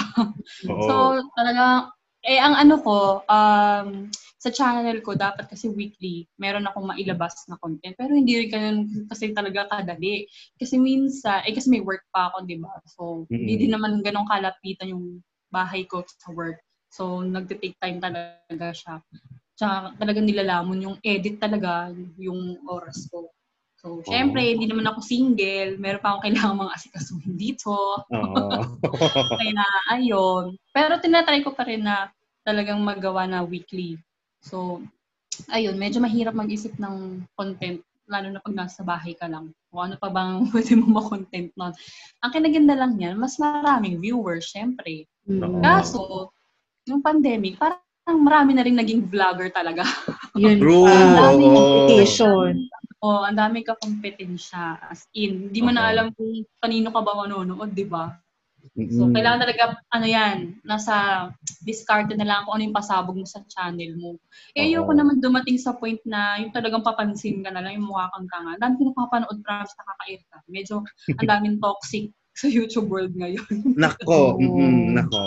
Oo. 0.71 0.83
So, 0.87 0.93
talaga, 1.35 1.91
eh, 2.23 2.39
ang 2.39 2.55
ano 2.55 2.75
ko, 2.79 3.23
um, 3.27 4.07
sa 4.37 4.53
channel 4.53 5.01
ko, 5.01 5.17
dapat 5.17 5.49
kasi 5.49 5.65
weekly, 5.73 6.29
meron 6.37 6.69
akong 6.69 6.85
mailabas 6.85 7.33
na 7.49 7.57
content. 7.57 7.97
Pero 7.97 8.13
hindi 8.13 8.37
rin 8.37 8.49
ganun 8.53 8.77
kasi 9.09 9.33
talaga 9.33 9.65
kadali. 9.65 10.29
Kasi 10.61 10.77
minsan, 10.77 11.41
eh 11.49 11.53
kasi 11.57 11.73
may 11.73 11.81
work 11.81 12.05
pa 12.13 12.29
ako, 12.29 12.45
di 12.45 12.57
ba? 12.61 12.69
So, 12.85 13.25
hindi 13.33 13.57
Mm-mm. 13.57 13.61
din 13.65 13.71
naman 13.73 13.91
ganun 14.05 14.29
kalapitan 14.29 14.93
yung 14.93 15.25
bahay 15.49 15.89
ko 15.89 16.05
sa 16.05 16.29
work. 16.37 16.61
So, 16.93 17.25
nagte-take 17.25 17.81
time 17.81 17.97
talaga 17.97 18.67
siya. 18.77 19.01
Tsaka 19.57 19.97
talagang 19.97 20.29
nilalamon 20.29 20.85
yung 20.85 20.97
edit 21.01 21.41
talaga, 21.41 21.89
yung 22.21 22.61
oras 22.69 23.09
ko. 23.09 23.33
So, 23.77 24.01
syempre, 24.05 24.41
hindi 24.41 24.69
naman 24.69 24.85
ako 24.89 25.01
single. 25.01 25.81
Meron 25.81 26.01
pa 26.01 26.13
akong 26.13 26.25
kailangan 26.29 26.61
mga 26.61 26.75
asikasuhin 26.77 27.35
dito. 27.37 27.73
Oo. 28.13 28.61
Kaya, 29.37 29.65
ayun. 29.97 30.57
Pero 30.73 31.01
tinatry 31.01 31.41
ko 31.41 31.53
pa 31.53 31.65
rin 31.65 31.85
na 31.85 32.09
talagang 32.45 32.81
magawa 32.81 33.25
na 33.29 33.41
weekly. 33.45 33.97
So, 34.47 34.79
ayun, 35.51 35.75
medyo 35.75 35.99
mahirap 35.99 36.31
mag-isip 36.31 36.73
ng 36.79 37.27
content, 37.35 37.83
lalo 38.07 38.27
na 38.31 38.39
pag 38.39 38.55
nasa 38.55 38.81
bahay 38.87 39.11
ka 39.19 39.27
lang. 39.27 39.51
Kung 39.67 39.91
ano 39.91 39.95
pa 39.99 40.07
bang 40.07 40.47
pwede 40.55 40.73
mo 40.79 41.03
ma-content 41.03 41.51
nun. 41.59 41.75
Ang 42.23 42.31
kinaganda 42.31 42.73
lang 42.79 42.95
yan, 42.95 43.19
mas 43.19 43.35
maraming 43.35 43.99
viewers, 43.99 44.47
syempre. 44.47 45.03
Mm. 45.27 45.59
Kaso, 45.59 46.31
yung 46.87 47.03
pandemic, 47.03 47.59
parang 47.59 47.83
marami 48.23 48.55
na 48.55 48.63
rin 48.63 48.79
naging 48.79 49.03
vlogger 49.11 49.51
talaga. 49.51 49.83
Yun 50.39 50.63
True. 50.63 50.87
Ang 50.87 51.15
daming 51.19 51.51
competition. 51.51 52.53
O, 53.03 53.27
ang 53.27 53.35
dami 53.37 53.61
ka 53.61 53.75
kompetensya. 53.77 54.79
As 54.81 55.05
in, 55.13 55.51
hindi 55.51 55.59
mo 55.59 55.69
na 55.69 55.85
Oo. 55.85 55.89
alam 55.91 56.07
kung 56.15 56.47
kanino 56.63 56.89
ka 56.89 57.03
ba 57.03 57.13
manonood, 57.13 57.75
di 57.75 57.85
ba? 57.85 58.15
So, 58.77 59.09
kailangan 59.09 59.41
talaga, 59.41 59.63
ano 59.89 60.05
yan, 60.05 60.61
nasa 60.61 61.27
discard 61.65 62.13
na 62.13 62.21
lang 62.21 62.45
kung 62.45 62.61
ano 62.61 62.69
yung 62.69 62.77
pasabog 62.77 63.17
mo 63.17 63.25
sa 63.25 63.41
channel 63.49 63.97
mo. 63.97 64.21
Eh, 64.53 64.69
ayoko 64.69 64.93
naman 64.93 65.17
dumating 65.17 65.57
sa 65.57 65.73
point 65.73 65.97
na 66.05 66.37
yung 66.37 66.53
talagang 66.53 66.85
papansin 66.85 67.41
ka 67.41 67.49
na 67.49 67.65
lang, 67.65 67.81
yung 67.81 67.89
mukha 67.89 68.05
kang 68.13 68.29
tanga. 68.29 68.53
Ang 68.53 68.61
dami 68.61 68.73
ko 68.77 68.83
napapanood, 68.93 69.41
promise, 69.41 69.73
nakakairita. 69.81 70.35
Medyo, 70.45 70.75
ang 71.17 71.25
daming 71.25 71.57
toxic 71.65 72.13
sa 72.37 72.45
YouTube 72.45 72.85
world 72.93 73.17
ngayon. 73.17 73.49
Nako, 73.73 74.37
Oo. 74.37 74.45
mm 74.45 74.93
nako. 74.93 75.21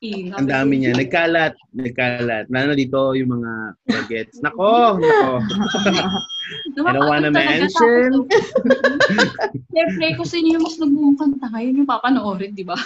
Ang 0.00 0.48
dami 0.48 0.80
niya. 0.80 0.96
Nagkalat. 0.96 1.52
Nagkalat. 1.76 2.48
Lalo 2.48 2.72
na 2.72 2.76
dito 2.76 3.12
yung 3.12 3.36
mga 3.36 3.52
bagets. 3.84 4.40
Nako, 4.44 4.96
nako. 4.96 5.44
I 6.88 6.92
don't 6.96 7.04
wanna 7.04 7.28
mention. 7.28 8.24
Siyempre, 9.76 10.06
kung 10.16 10.24
sino 10.28 10.56
yung 10.56 10.64
mas 10.64 10.80
nagmumukhang 10.80 11.36
tanga, 11.36 11.60
yun 11.60 11.84
yung 11.84 11.90
papanoorin, 11.90 12.56
di 12.56 12.64
ba? 12.64 12.80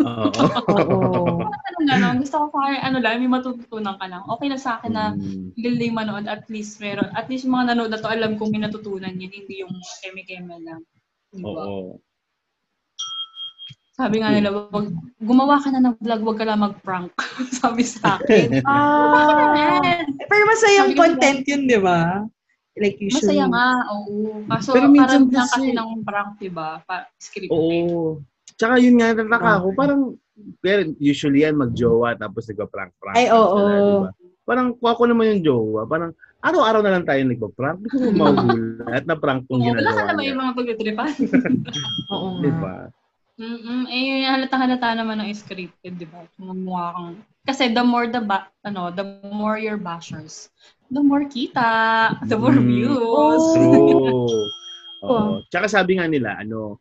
Oo. 0.00 0.30
Oo. 0.94 1.50
Gano'n, 1.80 2.22
gusto 2.22 2.36
ko 2.38 2.46
kaya, 2.54 2.78
ano 2.86 3.02
lang, 3.02 3.18
may 3.18 3.28
matututunan 3.28 3.98
ka 3.98 4.06
lang. 4.06 4.22
Okay 4.30 4.48
na 4.52 4.58
sa 4.60 4.78
akin 4.78 4.92
na 4.94 5.04
Mm. 5.16 5.50
lili 5.58 5.88
manood, 5.90 6.30
at 6.30 6.46
least 6.52 6.78
meron, 6.78 7.10
at 7.18 7.26
least 7.26 7.44
yung 7.48 7.56
mga 7.58 7.74
nanood 7.74 7.90
na 7.90 7.98
to, 7.98 8.06
alam 8.08 8.38
kong 8.38 8.52
may 8.54 8.62
natutunan 8.62 9.16
yun, 9.16 9.32
hindi 9.32 9.64
yung 9.64 9.74
keme-keme 10.04 10.54
lang. 10.62 10.80
Di 11.34 11.42
ba? 11.42 11.50
Oo. 11.66 11.98
Sabi 14.00 14.16
nga 14.24 14.32
nila, 14.32 14.48
wag, 14.72 14.88
gumawa 15.20 15.60
ka 15.60 15.68
na 15.68 15.84
ng 15.84 15.96
vlog, 16.00 16.22
wag 16.24 16.38
ka 16.40 16.44
lang 16.48 16.64
mag-prank. 16.64 17.12
Sabi 17.60 17.84
sa 17.84 18.16
akin. 18.16 18.48
Ah, 18.64 20.00
pero 20.24 20.42
masayang 20.48 20.88
Sabi 20.88 20.96
ko, 20.96 21.00
content 21.04 21.40
yun, 21.44 21.62
di 21.68 21.76
ba? 21.76 22.24
Like 22.80 22.96
usually. 22.96 23.36
Masaya 23.36 23.44
nga, 23.52 23.66
oo. 23.92 24.40
Kaso 24.48 24.72
Pero 24.72 24.86
minsan 24.88 25.28
parang 25.28 25.36
lang 25.36 25.50
kasi- 25.52 25.76
ng 25.76 25.90
prank, 26.00 26.30
di 26.40 26.48
ba? 26.48 26.80
Pa, 26.88 27.04
scripted. 27.20 27.52
Oo. 27.52 28.24
Tsaka 28.56 28.80
yun 28.80 28.96
nga, 28.96 29.12
nataka 29.12 29.50
ako. 29.60 29.68
Parang, 29.76 30.00
pero 30.64 30.80
usually 30.96 31.44
yan, 31.44 31.60
mag-jowa, 31.60 32.16
tapos 32.16 32.48
nagpa-prank-prank. 32.48 33.16
Ay, 33.20 33.28
oo. 33.28 33.52
Sila, 33.52 33.76
diba? 33.76 34.10
Parang, 34.48 34.66
kung 34.80 34.88
ako 34.88 35.02
naman 35.12 35.36
yung 35.36 35.42
jowa, 35.44 35.84
parang, 35.84 36.16
araw-araw 36.40 36.80
na 36.80 36.92
lang 36.96 37.04
tayo 37.04 37.20
nagpa-prank. 37.28 37.78
Hindi 37.84 37.88
ko 37.92 37.96
mo 38.00 38.24
magulat 38.32 39.04
na 39.04 39.16
prank 39.20 39.44
tong 39.44 39.60
Oo, 39.60 39.68
wala 39.68 39.76
ka 39.76 39.80
ginagawa 39.84 40.08
naman 40.08 40.24
yung 40.24 40.40
mga 40.40 40.52
pagtitripan. 40.56 41.10
Oo 42.08 42.26
nga. 42.32 42.40
Diba? 42.40 42.76
Mm-mm. 43.40 43.88
Eh, 43.88 44.28
halata-halata 44.28 44.92
naman 44.92 45.16
ng 45.24 45.32
scripted, 45.32 45.96
di 45.96 46.04
ba? 46.04 46.28
Mumukha 46.36 46.92
kang... 46.92 47.24
Kasi 47.48 47.72
the 47.72 47.80
more 47.80 48.04
the 48.04 48.20
ba, 48.20 48.52
ano, 48.60 48.92
the 48.92 49.16
more 49.32 49.56
your 49.56 49.80
bashers, 49.80 50.52
the 50.92 51.00
more 51.00 51.24
kita, 51.24 52.12
the 52.28 52.36
more 52.36 52.52
Mm. 52.52 52.68
views. 52.68 53.44
True. 53.56 54.44
Oo. 55.08 55.40
Tsaka 55.48 55.66
sabi 55.72 55.96
nga 55.96 56.04
nila, 56.04 56.36
ano, 56.36 56.76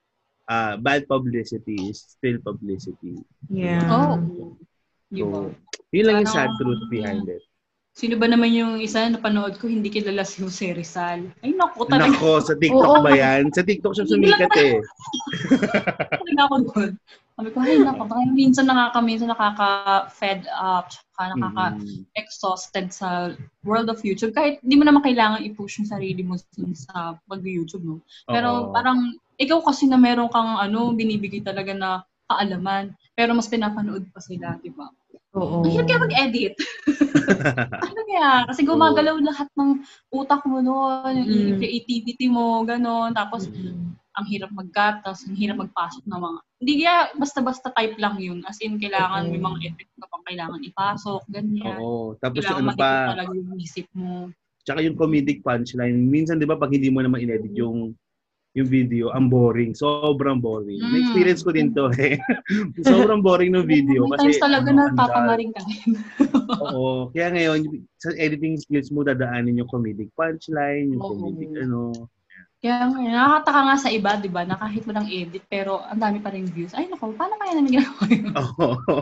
ah, 0.52 0.76
bad 0.76 1.08
publicity 1.08 1.80
is 1.88 2.04
still 2.04 2.44
publicity. 2.44 3.24
Yeah. 3.48 3.88
Oh. 3.88 4.20
So, 5.16 5.56
yun 5.96 6.06
lang 6.06 6.28
yung 6.28 6.30
sad 6.30 6.52
truth 6.60 6.84
behind 6.92 7.24
it. 7.32 7.42
Sino 8.00 8.16
ba 8.16 8.32
naman 8.32 8.56
yung 8.56 8.80
isa 8.80 9.04
na 9.04 9.20
napanood 9.20 9.60
ko, 9.60 9.68
hindi 9.68 9.92
kilala 9.92 10.24
si 10.24 10.40
Jose 10.40 10.72
Rizal? 10.72 11.36
Ay, 11.44 11.52
naku, 11.52 11.84
talaga. 11.84 12.08
Nako, 12.08 12.40
sa 12.40 12.56
TikTok 12.56 12.96
Oo. 12.96 13.04
ba 13.04 13.12
yan? 13.12 13.52
Sa 13.52 13.60
TikTok 13.60 13.92
siya 13.92 14.08
sumikat 14.08 14.56
eh. 14.56 14.80
talaga 16.16 16.42
ako 16.48 16.56
doon. 16.72 16.92
Sabi 17.36 17.50
ko, 17.52 17.58
ay, 17.60 17.76
naku, 17.84 18.04
baka 18.08 18.24
minsan 18.32 18.72
nakaka, 18.72 19.00
minsan 19.04 19.28
nakaka-fed 19.28 20.48
up, 20.48 20.88
tsaka 20.88 21.24
nakaka-exhausted 21.36 22.88
sa 22.96 23.36
world 23.68 23.92
of 23.92 24.00
YouTube. 24.00 24.32
Kahit 24.32 24.64
hindi 24.64 24.80
mo 24.80 24.88
naman 24.88 25.04
kailangan 25.04 25.44
i-push 25.44 25.84
yung 25.84 25.92
sarili 25.92 26.24
mo 26.24 26.40
sa 26.72 27.20
pag-YouTube, 27.28 27.84
no? 27.84 28.00
Pero 28.32 28.72
Oo. 28.72 28.72
parang, 28.72 29.12
ikaw 29.36 29.60
kasi 29.60 29.92
na 29.92 30.00
meron 30.00 30.32
kang 30.32 30.56
ano, 30.56 30.96
binibigay 30.96 31.44
talaga 31.44 31.76
na 31.76 32.08
kaalaman, 32.32 32.96
pero 33.12 33.36
mas 33.36 33.52
pinapanood 33.52 34.08
pa 34.16 34.24
sila, 34.24 34.56
di 34.64 34.72
ba? 34.72 34.88
Oo. 35.38 35.62
Ang 35.62 35.70
hirap 35.70 35.86
kaya 35.86 36.02
mag-edit. 36.02 36.54
ano 37.86 38.00
kaya? 38.10 38.30
Kasi 38.50 38.66
gumagalaw 38.66 39.22
lahat 39.22 39.46
ng 39.54 39.86
utak 40.10 40.42
mo 40.50 40.58
noon, 40.58 41.14
yung 41.22 41.54
Mm. 41.54 41.60
creativity 41.62 42.26
mo, 42.26 42.66
gano'n. 42.66 43.14
Tapos, 43.14 43.46
Mm. 43.46 43.94
ang 44.18 44.26
hirap 44.26 44.50
mag-cut, 44.50 45.06
tapos 45.06 45.22
ang 45.30 45.38
hirap 45.38 45.62
magpasok 45.62 46.02
ng 46.10 46.18
mga... 46.18 46.40
Hindi 46.60 46.74
kaya 46.82 46.96
basta-basta 47.16 47.70
type 47.78 47.96
lang 48.02 48.18
yun. 48.18 48.42
As 48.50 48.58
in, 48.60 48.82
kailangan 48.82 49.30
Oo. 49.30 49.32
may 49.32 49.42
mga 49.42 49.58
effect 49.70 49.92
ka 49.96 50.08
pang 50.10 50.26
kailangan 50.26 50.60
ipasok, 50.66 51.22
ganyan. 51.30 51.78
Oo. 51.78 52.18
Tapos 52.18 52.42
Kailangan 52.42 52.66
ano 52.66 52.74
pa, 52.74 52.92
talaga 53.14 53.32
yung 53.38 53.60
isip 53.62 53.86
mo. 53.94 54.34
tsaka 54.66 54.82
yung 54.82 54.98
comedic 54.98 55.40
punchline. 55.42 55.98
Minsan, 56.10 56.38
di 56.38 56.50
ba, 56.50 56.58
pag 56.58 56.74
hindi 56.74 56.90
mo 56.90 57.00
naman 57.02 57.22
inedit 57.22 57.54
yung 57.54 57.94
yung 58.58 58.66
video, 58.66 59.14
ang 59.14 59.30
boring. 59.30 59.78
Sobrang 59.78 60.42
boring. 60.42 60.82
Mm. 60.82 60.90
Na-experience 60.90 61.42
ko 61.46 61.54
din 61.54 61.70
to 61.78 61.94
eh. 62.02 62.18
Sobrang 62.90 63.22
boring 63.22 63.54
ng 63.54 63.66
video. 63.70 64.10
Kasi, 64.10 64.34
times 64.34 64.42
talaga 64.42 64.70
ano, 64.74 64.78
na 64.78 64.84
ang 64.90 64.98
tatamarin 64.98 65.52
ka 65.54 65.62
rin. 65.70 65.90
Oo. 66.74 67.14
Kaya 67.14 67.28
ngayon, 67.30 67.60
sa 68.02 68.10
editing 68.18 68.58
skills 68.58 68.90
mo, 68.90 69.06
dadaanin 69.06 69.62
yung 69.62 69.70
comedic 69.70 70.10
punchline, 70.18 70.90
yung 70.98 71.04
comedic 71.04 71.52
ano. 71.62 71.94
Kaya 72.60 72.92
nga, 72.92 73.00
nakakataka 73.00 73.60
nga 73.64 73.78
sa 73.80 73.88
iba, 73.88 74.12
di 74.20 74.28
ba, 74.28 74.44
na 74.44 74.60
kahit 74.60 74.84
walang 74.84 75.08
edit, 75.08 75.48
pero 75.48 75.80
ang 75.80 75.96
dami 75.96 76.20
pa 76.20 76.28
rin 76.36 76.44
views. 76.44 76.76
Ay, 76.76 76.92
naku, 76.92 77.16
paano 77.16 77.40
kaya 77.40 77.56
namin 77.56 77.80
ginagawa 77.80 78.04
yun? 78.12 78.32
Oo. 78.44 78.96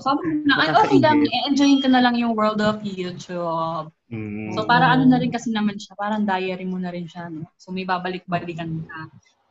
Sabi 0.00 0.40
na, 0.48 0.56
ay, 0.56 0.68
okay 0.72 0.98
lang, 1.04 1.20
enjoyin 1.52 1.84
ka 1.84 1.92
na 1.92 2.00
lang 2.00 2.16
yung 2.16 2.32
world 2.32 2.64
of 2.64 2.80
YouTube. 2.80 3.92
Mm. 4.08 4.56
So, 4.56 4.64
para 4.64 4.88
ano 4.88 5.04
na 5.04 5.20
rin 5.20 5.28
kasi 5.28 5.52
naman 5.52 5.76
siya, 5.76 5.92
parang 6.00 6.24
diary 6.24 6.64
mo 6.64 6.80
na 6.80 6.88
rin 6.88 7.04
siya, 7.04 7.28
no? 7.28 7.44
So, 7.60 7.76
may 7.76 7.84
babalik-balikan 7.84 8.88
ka. 8.88 9.00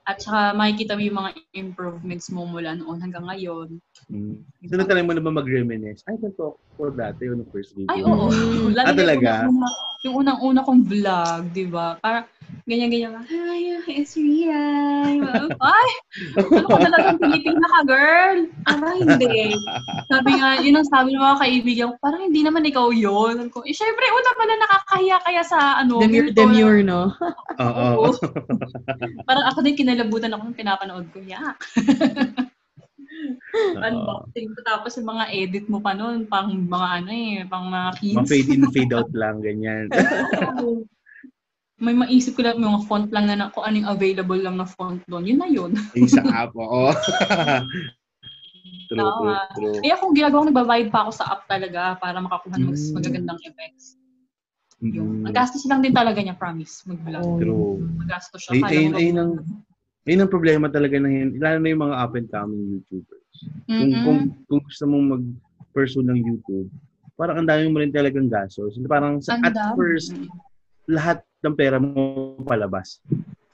At 0.02 0.18
saka 0.18 0.58
makikita 0.58 0.98
mo 0.98 1.02
yung 1.06 1.20
mga 1.22 1.32
improvements 1.54 2.34
mo 2.34 2.50
mula 2.50 2.74
noon 2.74 3.06
hanggang 3.06 3.30
ngayon. 3.30 3.78
Mm. 4.08 4.42
So, 4.66 4.76
natry 4.76 5.02
mo 5.02 5.14
na 5.14 5.22
ba 5.22 5.32
mag-reminisce? 5.32 6.02
Ay, 6.04 6.18
ganito 6.18 6.58
ako 6.76 6.92
dati 6.92 7.28
yung 7.28 7.46
first 7.50 7.76
video. 7.76 7.88
Ay, 7.88 8.02
oo. 8.02 8.28
Lalo 8.68 8.84
Ah, 8.84 8.92
na 8.92 8.98
talaga? 8.98 9.32
Yung, 9.46 9.56
unang- 9.56 9.80
yung 10.02 10.16
unang-una 10.18 10.62
kong 10.64 10.82
vlog, 10.84 11.42
di 11.52 11.66
ba? 11.66 11.96
Para 11.98 12.26
ganyan-ganyan. 12.66 13.22
Hi, 13.22 13.62
it's 13.88 14.14
Rian. 14.14 15.24
Ay, 15.56 15.90
ano 16.36 16.68
ka 16.68 16.78
talagang 16.82 17.18
Pilipina 17.18 17.68
ka, 17.70 17.82
girl? 17.86 18.38
Parang 18.66 18.98
hindi. 19.00 19.56
Sabi 20.10 20.32
nga, 20.36 20.50
yun 20.60 20.76
ang 20.76 20.88
sabi 20.88 21.08
ng 21.12 21.22
mga 21.22 21.40
kaibigan 21.40 21.88
ko, 21.92 21.98
parang 22.02 22.22
hindi 22.24 22.42
naman 22.42 22.66
ikaw 22.66 22.92
yun. 22.92 23.48
Ko, 23.48 23.64
eh, 23.64 23.72
syempre, 23.72 24.04
una 24.10 24.32
pala 24.36 24.54
nakakahiya 24.58 25.18
kaya 25.24 25.44
sa 25.46 25.60
ano. 25.80 26.04
Demure, 26.04 26.28
virtual- 26.28 26.36
demure, 26.52 26.80
no? 26.84 27.02
Oo. 27.58 28.12
Parang 29.24 29.46
ako 29.48 29.58
din 29.62 29.78
kinalabutan 29.78 30.34
ako 30.34 30.42
nung 30.44 30.60
pinapanood 30.60 31.08
ko. 31.10 31.24
Yak. 31.24 31.56
Unboxing. 33.76 34.50
Tapos 34.64 34.92
yung 34.98 35.10
mga 35.10 35.26
edit 35.32 35.66
mo 35.68 35.80
pa 35.80 35.92
noon, 35.94 36.26
pang 36.28 36.50
mga 36.52 36.88
ano 37.02 37.10
eh, 37.12 37.44
pang 37.48 37.68
mga 37.68 37.90
kids. 38.00 38.18
Mga 38.18 38.30
fade 38.30 38.50
in, 38.52 38.64
fade 38.72 38.94
out 38.94 39.12
lang, 39.14 39.40
ganyan. 39.44 39.88
May 41.82 41.98
maisip 41.98 42.38
ko 42.38 42.46
lang 42.46 42.62
yung 42.62 42.78
mga 42.78 42.86
font 42.86 43.10
lang 43.10 43.26
na, 43.26 43.34
na 43.34 43.50
kung 43.50 43.66
anong 43.66 43.90
available 43.90 44.38
lang 44.38 44.54
na 44.54 44.70
font 44.70 45.02
doon. 45.10 45.26
Yun 45.26 45.40
na 45.42 45.50
yun. 45.50 45.74
yung 45.98 46.12
sa 46.14 46.22
app, 46.46 46.54
oo. 46.54 46.94
true, 48.92 49.10
true, 49.18 49.38
true. 49.58 49.82
Kaya 49.82 49.98
kung 49.98 50.14
ginagawa 50.14 50.46
ko, 50.46 50.48
nagbabayad 50.54 50.88
pa 50.94 51.10
ako 51.10 51.12
sa 51.18 51.26
app 51.34 51.50
talaga 51.50 51.98
para 51.98 52.22
makakuha 52.22 52.54
ng 52.62 52.70
Mm. 52.70 52.94
magagandang 52.94 53.40
effects. 53.50 53.98
Yung, 54.82 55.26
Mm, 55.26 55.30
ang 55.30 55.34
gastos 55.34 55.66
lang 55.66 55.82
din 55.82 55.94
talaga 55.94 56.22
niya, 56.22 56.38
promise, 56.38 56.86
mag-vlog. 56.86 57.42
True. 57.42 57.82
Magastos 57.98 58.46
siya. 58.46 58.62
Ay, 58.62 58.86
ayun, 58.86 58.94
ayun 58.94 59.18
ang, 59.18 59.32
ayun 60.08 60.24
ang 60.26 60.34
problema 60.34 60.66
talaga 60.68 60.98
ng, 60.98 61.38
lalo 61.38 61.58
na 61.62 61.70
yung 61.70 61.84
mga 61.86 61.98
up 61.98 62.14
and 62.18 62.30
coming 62.32 62.64
YouTubers. 62.78 63.36
Kung, 63.66 63.92
Mm-mm. 63.92 64.04
kung, 64.06 64.20
kung 64.50 64.60
gusto 64.66 64.84
mong 64.90 65.06
mag-pursue 65.18 66.06
ng 66.06 66.20
YouTube, 66.20 66.70
parang 67.14 67.42
ang 67.42 67.48
dami 67.50 67.70
mo 67.70 67.78
rin 67.82 67.94
talagang 67.94 68.26
gastos. 68.26 68.82
Parang 68.90 69.22
sa, 69.22 69.38
at 69.42 69.54
first, 69.78 70.18
lahat 70.90 71.22
ng 71.46 71.54
pera 71.54 71.78
mo 71.78 72.34
palabas. 72.42 72.98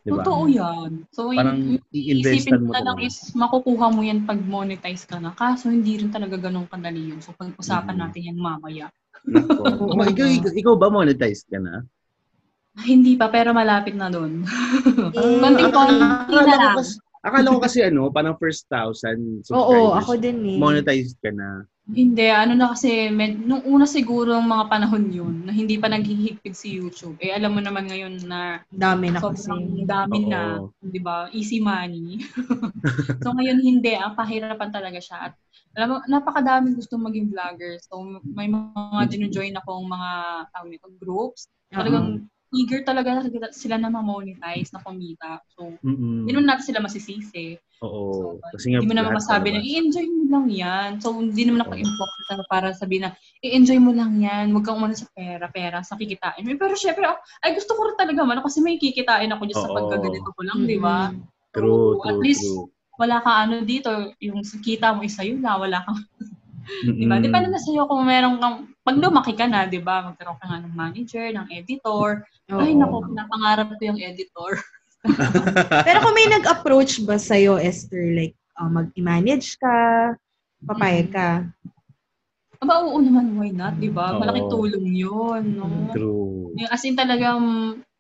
Diba? 0.08 0.24
Totoo 0.24 0.48
yan. 0.48 1.04
So, 1.12 1.36
Parang 1.36 1.84
isipin 1.92 2.64
mo 2.64 2.72
na 2.72 2.80
lang 2.80 3.00
is 3.04 3.36
makukuha 3.36 3.92
mo 3.92 4.00
yan 4.08 4.24
pag 4.24 4.40
monetize 4.40 5.04
ka 5.04 5.20
na. 5.20 5.36
Kaso 5.36 5.68
hindi 5.68 6.00
rin 6.00 6.08
talaga 6.08 6.40
ganun 6.40 6.64
kadali 6.64 7.12
yun. 7.12 7.20
So, 7.20 7.36
pag-usapan 7.36 8.00
Mm. 8.00 8.02
natin 8.08 8.22
yan 8.32 8.40
mamaya. 8.40 8.88
Nako. 9.28 9.68
Oh, 10.00 10.08
ikaw, 10.08 10.24
ikaw, 10.32 10.52
ikaw 10.56 10.74
ba 10.80 10.88
monetized 10.88 11.52
ka 11.52 11.60
na? 11.60 11.84
Hindi 12.78 13.18
pa, 13.18 13.34
pero 13.34 13.58
malapit 13.58 13.98
na 13.98 14.12
doon. 14.12 14.46
Eh, 15.18 15.40
Konting-konti 15.42 15.96
na 15.98 16.56
lang. 16.58 16.76
kasi, 16.78 17.02
akala 17.26 17.48
ko 17.50 17.60
kasi 17.60 17.80
ano, 17.82 18.14
parang 18.14 18.38
first 18.38 18.70
thousand 18.70 19.42
subscribers. 19.42 19.98
Oo, 19.98 19.98
ako 19.98 20.12
din 20.22 20.38
eh. 20.46 20.58
Monetized 20.62 21.18
ka 21.18 21.34
na. 21.34 21.66
Hindi, 21.88 22.28
ano 22.28 22.52
na 22.52 22.76
kasi, 22.76 23.08
med, 23.08 23.40
nung 23.48 23.64
una 23.64 23.88
siguro 23.88 24.36
ang 24.36 24.44
mga 24.44 24.68
panahon 24.68 25.08
yun, 25.08 25.36
na 25.48 25.56
hindi 25.56 25.80
pa 25.80 25.88
naghihigpit 25.88 26.52
si 26.52 26.76
YouTube. 26.76 27.16
Eh, 27.24 27.32
alam 27.32 27.56
mo 27.56 27.64
naman 27.64 27.88
ngayon 27.88 28.28
na 28.28 28.60
Dami 28.68 29.08
na 29.08 29.24
kasi. 29.24 29.48
dami 29.88 30.28
na, 30.28 30.68
Oo. 30.68 30.76
di 30.84 31.00
ba? 31.00 31.32
Easy 31.32 31.64
money. 31.64 32.20
so 33.24 33.32
ngayon 33.32 33.64
hindi, 33.64 33.96
ang 33.96 34.20
pahirapan 34.20 34.68
talaga 34.68 35.00
siya. 35.00 35.32
At 35.32 35.34
alam 35.80 35.96
mo, 35.96 35.96
napakadaming 36.12 36.76
gusto 36.76 37.00
maging 37.00 37.32
vlogger. 37.32 37.80
So 37.80 38.04
may 38.36 38.52
mga 38.52 39.08
dinojoin 39.08 39.56
akong 39.56 39.88
mga 39.88 40.12
tawag 40.52 40.68
nito, 40.68 40.92
groups. 41.00 41.48
Talagang 41.72 42.28
eager 42.56 42.80
talaga 42.88 43.28
sila 43.52 43.76
na 43.76 43.92
ma-monetize, 43.92 44.72
na 44.72 44.80
kumita. 44.80 45.44
So, 45.56 45.76
hindi 45.84 46.32
naman 46.32 46.48
natin 46.48 46.66
sila 46.72 46.80
masisisi. 46.80 47.60
Oo. 47.84 48.40
Kasi 48.56 48.72
nga, 48.72 48.80
Hindi 48.80 48.90
mo 48.90 48.96
naman 48.98 49.20
masabi 49.20 49.52
na 49.52 49.62
i-enjoy 49.62 50.08
mo 50.08 50.24
lang 50.32 50.48
yan. 50.50 50.90
So, 51.04 51.12
hindi 51.14 51.44
naman 51.44 51.68
ako 51.68 51.74
important 51.76 52.42
para 52.48 52.68
sabihin 52.72 53.10
na 53.10 53.12
i-enjoy 53.44 53.80
mo 53.84 53.92
lang 53.92 54.18
yan. 54.24 54.56
Huwag 54.56 54.64
kang 54.64 54.80
umano 54.80 54.96
sa 54.96 55.12
pera, 55.12 55.46
pera, 55.52 55.84
sa 55.84 56.00
kikitain. 56.00 56.48
Pero 56.58 56.74
syempre, 56.80 57.04
ako, 57.06 57.20
ay 57.44 57.52
gusto 57.54 57.72
ko 57.76 57.82
rin 57.92 57.98
talaga 58.00 58.22
man 58.24 58.40
kasi 58.42 58.64
may 58.64 58.80
kikitain 58.80 59.30
ako 59.30 59.44
dyan 59.46 59.60
sa 59.62 59.74
pagkaganito 59.76 60.30
ko 60.32 60.42
lang, 60.48 60.60
di 60.64 60.78
ba? 60.80 61.12
True, 61.52 62.00
So, 62.00 62.08
at 62.08 62.16
true, 62.16 62.24
least, 62.24 62.44
true. 62.48 62.66
wala 62.98 63.22
ka 63.22 63.32
ano 63.44 63.62
dito, 63.62 63.92
yung 64.24 64.42
sa 64.42 64.58
kita 64.58 64.96
mo 64.96 65.04
isa 65.04 65.22
yun 65.22 65.44
na, 65.44 65.60
wala 65.60 65.84
kang, 65.84 66.00
di 66.84 67.06
ba? 67.08 67.18
Mm-mm. 67.18 67.26
Depende 67.26 67.48
na 67.52 67.62
sa'yo 67.62 67.88
kung 67.88 68.04
meron 68.04 68.38
kang, 68.38 68.68
pag 68.84 68.98
lumaki 69.00 69.34
ka 69.34 69.46
na, 69.48 69.68
di 69.68 69.80
ba? 69.80 70.12
Magkaroon 70.12 70.40
ka 70.40 70.46
nga 70.48 70.60
ng 70.64 70.76
manager, 70.76 71.26
ng 71.32 71.48
editor. 71.52 72.24
Ay, 72.52 72.76
Oo. 72.76 72.80
naku, 72.80 72.96
pinapangarap 73.12 73.68
ko 73.76 73.82
yung 73.84 74.02
editor. 74.02 74.52
Pero 75.88 75.98
kung 76.04 76.16
may 76.16 76.28
nag-approach 76.28 77.04
ba 77.08 77.16
sa'yo, 77.16 77.60
Esther, 77.60 78.12
like, 78.16 78.36
uh, 78.60 78.70
mag-manage 78.70 79.56
ka, 79.60 80.14
papayag 80.68 81.10
ka? 81.12 81.30
Aba, 82.58 82.82
oo 82.82 82.98
naman, 82.98 83.38
why 83.38 83.54
not, 83.54 83.78
di 83.78 83.94
ba? 83.94 84.18
Malaking 84.18 84.50
tulong 84.50 84.88
yun, 84.90 85.44
no? 85.54 85.94
True. 85.94 86.58
Yung 86.58 86.72
as 86.74 86.82
in 86.84 86.98
talagang 86.98 87.40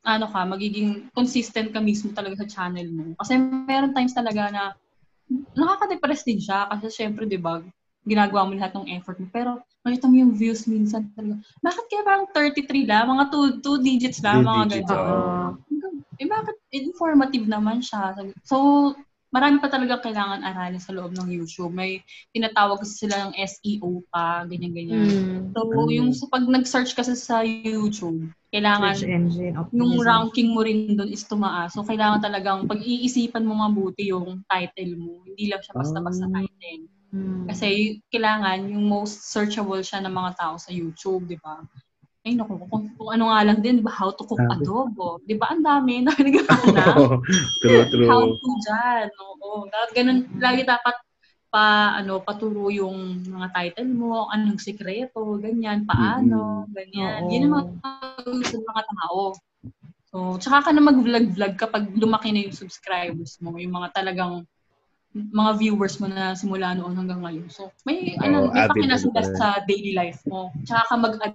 ano 0.07 0.25
ka, 0.31 0.47
magiging 0.47 1.11
consistent 1.11 1.75
ka 1.75 1.83
mismo 1.83 2.15
talaga 2.15 2.41
sa 2.41 2.47
channel 2.47 2.87
mo. 2.89 3.11
Kasi 3.19 3.35
meron 3.37 3.91
times 3.91 4.15
talaga 4.15 4.47
na 4.49 4.63
nakaka-depress 5.53 6.23
din 6.23 6.39
siya 6.39 6.71
kasi 6.71 6.87
syempre, 6.87 7.27
'di 7.27 7.35
ba, 7.43 7.59
ginagawa 8.07 8.47
mo 8.47 8.55
lahat 8.55 8.73
ng 8.73 8.87
effort 8.95 9.19
mo. 9.19 9.27
Pero 9.29 9.59
makita 9.83 10.07
mo 10.07 10.15
yung 10.15 10.33
views 10.33 10.63
minsan 10.65 11.11
talaga. 11.13 11.37
Bakit 11.59 11.83
kaya 11.91 12.01
parang 12.01 12.25
33 12.31 12.87
lang? 12.87 13.05
Mga 13.05 13.25
2 13.29 13.59
two 13.59 13.77
digits 13.83 14.23
lang, 14.23 14.41
Two 14.41 14.47
mga 14.47 14.63
digits, 14.71 14.87
ganyan. 14.89 15.11
oo. 15.11 15.47
Eh 16.17 16.25
bakit 16.25 16.57
informative 16.73 17.45
naman 17.45 17.83
siya? 17.83 18.15
So, 18.41 18.95
marami 19.29 19.61
pa 19.61 19.69
talaga 19.69 20.01
kailangan 20.01 20.41
aralin 20.41 20.81
sa 20.81 20.95
loob 20.95 21.13
ng 21.13 21.29
YouTube. 21.29 21.69
May 21.69 22.01
tinatawag 22.33 22.81
kasi 22.81 23.05
sila 23.05 23.29
ng 23.29 23.37
SEO 23.37 24.01
pa, 24.09 24.47
ganyan-ganyan. 24.49 25.05
Mm. 25.05 25.53
So, 25.53 25.67
Mm. 25.67 25.91
yung 25.93 26.09
sa 26.15 26.25
pag 26.31 26.41
nag-search 26.41 26.97
kasi 26.97 27.13
sa 27.13 27.45
YouTube, 27.45 28.33
kailangan 28.49 28.95
Search 28.95 29.11
engine 29.11 29.53
yung 29.75 29.99
ranking 30.01 30.55
mo 30.55 30.63
rin 30.63 30.95
doon 30.95 31.11
is 31.11 31.21
tumaas. 31.21 31.75
So, 31.75 31.83
kailangan 31.83 32.23
talagang 32.23 32.65
pag-iisipan 32.65 33.45
mo 33.45 33.53
mabuti 33.59 34.09
yung 34.09 34.41
title 34.47 34.95
mo. 34.97 35.21
Hindi 35.21 35.53
lang 35.53 35.61
siya 35.61 35.75
basta-basta 35.75 36.25
Ah. 36.25 36.41
title. 36.41 36.87
Mm. 37.11 37.47
Kasi 37.47 37.99
kailangan 38.11 38.67
yung 38.67 38.85
most 38.87 39.31
searchable 39.31 39.79
siya 39.79 40.03
ng 40.03 40.11
mga 40.11 40.31
tao 40.35 40.55
sa 40.59 40.71
YouTube, 40.75 41.27
di 41.27 41.39
ba? 41.39 41.63
Ay, 42.27 42.35
naku, 42.35 42.59
kung, 42.67 42.91
kung 42.99 43.09
ano 43.15 43.31
nga 43.31 43.39
lang 43.47 43.63
din, 43.63 43.79
di 43.79 43.83
ba? 43.85 43.95
How 43.95 44.11
to 44.11 44.27
cook 44.27 44.41
Sabi. 44.43 44.59
adobo. 44.59 45.23
Di 45.23 45.39
ba? 45.39 45.55
Ang 45.55 45.63
dami 45.63 45.93
na 46.03 46.11
naghahanap. 46.11 46.95
true, 47.63 48.07
How 48.11 48.21
true. 48.27 48.35
to 48.35 48.49
dyan. 48.67 49.07
Oo. 49.15 49.65
Dapat 49.71 49.89
ganun, 49.95 50.19
lagi 50.39 50.67
dapat 50.67 50.95
pa 51.47 51.95
ano 51.95 52.19
paturo 52.19 52.67
yung 52.67 53.23
mga 53.23 53.47
title 53.55 53.87
mo, 53.95 54.27
anong 54.27 54.59
sikreto, 54.59 55.39
ganyan, 55.39 55.87
paano, 55.87 56.67
ganyan. 56.75 57.23
Oo. 57.23 57.31
Yun 57.31 57.43
ang 57.47 57.53
mga 57.55 57.67
ng 58.27 58.67
mga 58.67 58.83
tao. 58.91 59.31
So, 60.11 60.35
tsaka 60.39 60.67
ka 60.67 60.71
na 60.75 60.83
mag-vlog-vlog 60.83 61.55
kapag 61.55 61.95
lumaki 61.95 62.35
na 62.35 62.43
yung 62.43 62.55
subscribers 62.55 63.39
mo, 63.39 63.55
yung 63.55 63.75
mga 63.75 63.95
talagang 63.95 64.43
mga 65.15 65.51
viewers 65.57 65.97
mo 65.97 66.07
na 66.11 66.35
simula 66.37 66.75
noon 66.75 66.93
hanggang 66.93 67.23
ngayon. 67.23 67.47
So, 67.49 67.71
may 67.87 68.13
Oo, 68.19 68.23
ano, 68.23 68.37
may 68.51 68.67
pala. 68.67 69.37
sa 69.37 69.47
daily 69.65 69.95
life 69.97 70.21
mo. 70.27 70.51
Tsaka 70.67 70.83
ka 70.91 70.95
mag-a 70.99 71.27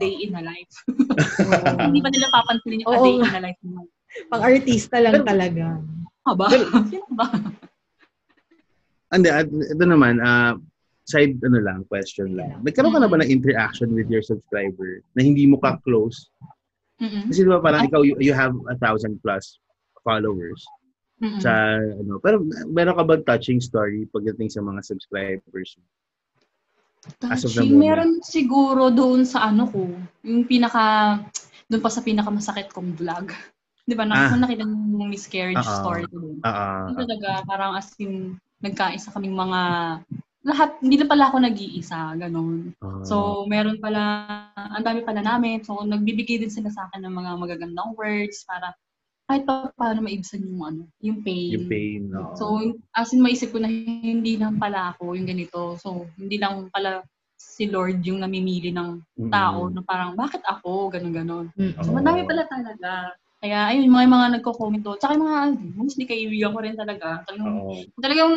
day 0.00 0.14
in 0.26 0.34
a 0.36 0.42
life. 0.42 0.74
Hindi 1.86 2.00
ba 2.00 2.10
nila 2.10 2.32
papansinin 2.32 2.82
yung 2.84 2.90
a 2.90 2.98
Oo 2.98 3.04
day 3.04 3.14
in 3.20 3.36
a 3.36 3.40
life 3.40 3.62
mo? 3.64 3.86
Pang-artista 4.32 4.96
lang 4.98 5.22
talaga. 5.22 5.78
Aba? 6.26 6.48
Sino 6.90 7.08
ba? 7.14 7.26
Ande, 9.10 9.28
at 9.30 9.48
ito 9.48 9.84
naman, 9.84 10.22
ah, 10.22 10.54
side 11.06 11.38
ano 11.42 11.58
lang, 11.58 11.82
question 11.90 12.38
lang. 12.38 12.62
Nagkaroon 12.62 12.94
ka 12.94 13.00
na 13.02 13.10
ba 13.10 13.18
ng 13.18 13.30
interaction 13.30 13.90
with 13.90 14.06
your 14.06 14.22
subscriber 14.22 15.02
na 15.18 15.22
hindi 15.26 15.46
mo 15.46 15.58
ka-close? 15.58 16.30
Mm-mm. 17.00 17.32
Kasi 17.32 17.42
di 17.42 17.50
ba 17.50 17.58
parang 17.58 17.88
ikaw, 17.88 18.04
you, 18.04 18.14
you 18.20 18.36
have 18.36 18.54
a 18.70 18.76
thousand 18.78 19.18
plus 19.24 19.58
followers 20.04 20.62
Mm-mm. 21.20 21.40
sa 21.40 21.76
ano. 21.76 22.16
Pero 22.24 22.40
meron 22.72 22.96
ka 22.96 23.04
ba 23.04 23.20
touching 23.20 23.60
story 23.60 24.08
pagdating 24.08 24.48
sa 24.48 24.64
mga 24.64 24.80
subscribers? 24.80 25.76
Touching, 27.20 27.76
meron 27.80 28.20
siguro 28.24 28.88
doon 28.92 29.24
sa 29.24 29.48
ano 29.48 29.68
ko, 29.68 29.88
yung 30.24 30.44
pinaka, 30.44 31.16
doon 31.68 31.80
pa 31.80 31.88
sa 31.92 32.04
pinaka 32.04 32.28
masakit 32.32 32.68
kong 32.72 32.96
vlog. 32.96 33.32
Di 33.88 33.96
ba, 33.96 34.04
Ah. 34.04 34.28
nakita 34.32 34.36
nakita 34.36 34.64
yung 34.68 35.08
miscarriage 35.08 35.64
Oo. 35.64 35.76
story 35.80 36.04
ko 36.08 36.16
doon. 36.20 36.38
Yung 36.92 36.98
talaga, 37.00 37.44
parang 37.48 37.72
as 37.76 37.92
in, 38.00 38.36
nagkaisa 38.60 39.12
kaming 39.16 39.32
mga, 39.36 39.60
lahat, 40.40 40.76
hindi 40.80 40.96
na 41.00 41.08
pala 41.08 41.24
ako 41.28 41.36
nag-iisa, 41.40 42.16
ganun. 42.16 42.72
So, 43.04 43.44
meron 43.48 43.76
pala, 43.80 44.00
ang 44.56 44.84
dami 44.84 45.04
pala 45.04 45.20
namin. 45.20 45.60
So, 45.64 45.80
nagbibigay 45.84 46.40
din 46.40 46.52
sila 46.52 46.68
sa 46.72 46.88
akin 46.88 47.04
ng 47.04 47.12
mga 47.12 47.30
magagandang 47.40 47.92
words 47.96 48.44
para 48.44 48.72
kahit 49.30 49.46
pa 49.46 49.70
paano 49.78 50.02
maibsan 50.02 50.42
yung 50.42 50.58
ano, 50.66 50.82
yung 50.98 51.22
pain. 51.22 51.54
yung 51.54 51.70
pain. 51.70 52.02
no? 52.10 52.34
So, 52.34 52.58
as 52.98 53.14
in, 53.14 53.22
maisip 53.22 53.54
ko 53.54 53.62
na 53.62 53.70
hindi 53.70 54.34
lang 54.34 54.58
pala 54.58 54.90
ako 54.90 55.14
yung 55.14 55.30
ganito. 55.30 55.78
So, 55.78 56.10
hindi 56.18 56.42
lang 56.42 56.66
pala 56.74 57.06
si 57.38 57.70
Lord 57.70 58.02
yung 58.02 58.26
namimili 58.26 58.74
ng 58.74 58.98
tao 59.30 59.70
na 59.70 59.86
parang, 59.86 60.18
bakit 60.18 60.42
ako? 60.42 60.90
Ganon, 60.90 61.14
ganon. 61.14 61.46
Mm. 61.54 61.78
So, 61.78 61.94
madami 61.94 62.26
pala 62.26 62.42
talaga. 62.50 63.14
Kaya, 63.40 63.72
ayun, 63.72 63.88
mga 63.88 64.10
mga 64.10 64.26
nagko-comment 64.42 64.82
doon. 64.82 64.98
Tsaka 64.98 65.14
yung 65.14 65.24
mga, 65.24 65.40
mostly 65.78 66.04
kaibigan 66.10 66.52
ko 66.52 66.58
rin 66.60 66.76
talaga. 66.76 67.22
Talagang, 67.24 67.54
Oo. 67.62 67.72
talagang 68.02 68.32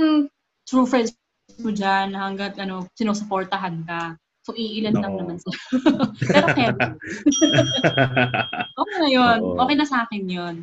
true 0.64 0.88
friends 0.88 1.12
mo 1.60 1.74
dyan 1.74 2.14
hanggat, 2.14 2.56
ano, 2.62 2.86
sinusuportahan 2.96 3.84
ka. 3.84 4.16
So, 4.46 4.54
iilan 4.56 4.96
lang 4.96 5.18
Oo. 5.18 5.20
naman 5.26 5.41
sila. 5.41 5.58
Pero 6.36 6.48
kaya, 6.54 6.72
okay 8.80 8.98
na 9.02 9.10
yun. 9.12 9.38
Oo. 9.44 9.58
Okay 9.68 9.76
na 9.76 9.88
sa 9.88 10.08
akin 10.08 10.24
yun. 10.24 10.56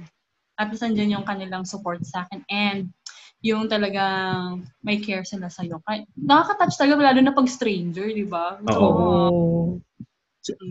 At 0.60 0.68
least 0.68 0.84
andyan 0.84 1.16
yung 1.16 1.24
kanilang 1.24 1.64
support 1.64 2.04
sa 2.04 2.28
akin. 2.28 2.44
And, 2.52 2.92
yung 3.40 3.72
talagang 3.72 4.68
may 4.84 5.00
care 5.00 5.24
sila 5.24 5.48
sa'yo. 5.48 5.80
Kaya, 5.88 6.04
nakaka-touch 6.20 6.76
talaga, 6.76 7.08
lalo 7.08 7.20
na 7.24 7.32
pag 7.32 7.48
stranger, 7.48 8.12
di 8.12 8.28
ba? 8.28 8.60
Oo. 8.68 8.76
Oo. 8.76 9.08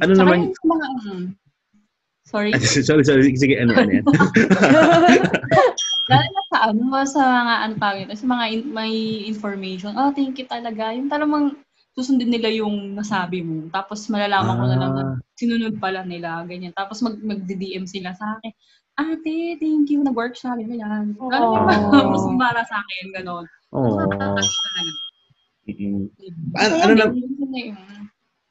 ano 0.02 0.12
Tsaka 0.14 0.22
naman, 0.22 0.38
yung 0.46 0.54
sa 0.54 0.66
mga, 0.70 0.86
mm, 0.94 1.26
sorry. 2.30 2.52
sorry, 2.88 3.02
sorry, 3.02 3.34
sige, 3.34 3.58
ano, 3.58 3.74
ano 3.74 3.90
yan? 3.90 4.06
Lalo 6.10 6.26
na 6.26 6.42
sa 6.50 6.58
ano, 6.74 6.82
sa 7.06 7.22
mga 7.22 7.56
ano 7.66 7.74
tawag 7.78 8.00
ito, 8.06 8.18
sa 8.18 8.26
mga 8.26 8.46
in- 8.50 8.72
may 8.74 8.94
information. 9.30 9.94
Oh, 9.94 10.10
thank 10.10 10.42
you 10.42 10.48
talaga. 10.50 10.90
Yung 10.94 11.06
talagang 11.06 11.54
susundin 11.94 12.34
nila 12.34 12.50
yung 12.50 12.98
nasabi 12.98 13.46
mo. 13.46 13.70
Tapos 13.70 14.10
malalaman 14.10 14.58
ko 14.58 14.66
na 14.66 14.78
lang 14.78 14.92
na 14.98 15.04
Ah. 15.06 15.16
sinunod 15.38 15.78
pala 15.78 16.02
nila, 16.02 16.42
ganyan. 16.50 16.74
Tapos 16.74 17.06
mag, 17.06 17.14
mag-DM 17.22 17.86
sila 17.86 18.18
sa 18.18 18.38
akin. 18.38 18.52
Ate, 19.00 19.56
thank 19.64 19.88
you. 19.88 20.04
Nag-work 20.04 20.36
siya. 20.36 20.60
Ganyan. 20.60 21.16
Oo. 21.24 21.32
Lalo 21.32 21.56
yung 21.96 22.12
mas 22.16 22.26
para 22.36 22.62
sa 22.68 22.84
akin, 22.84 23.04
gano'n. 23.16 23.46
Oo. 23.72 23.96
Mm. 25.70 26.10
Kaya 26.58 26.68
ano 26.84 26.94
din, 27.16 27.30
na-. 27.48 27.74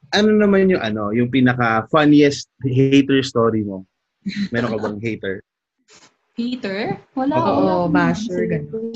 Ano 0.09 0.29
naman 0.41 0.73
yung 0.73 0.81
ano, 0.81 1.13
yung 1.13 1.29
pinaka 1.29 1.85
funniest 1.93 2.49
hater 2.65 3.21
story 3.21 3.61
mo? 3.61 3.85
Meron 4.49 4.73
ka 4.73 4.79
bang 4.81 4.97
hater? 5.05 5.45
Peter? 6.39 6.95
Wala. 7.19 7.35
Oo, 7.35 7.51
wala. 7.83 7.91
basher, 7.91 8.47
ganun. 8.47 8.95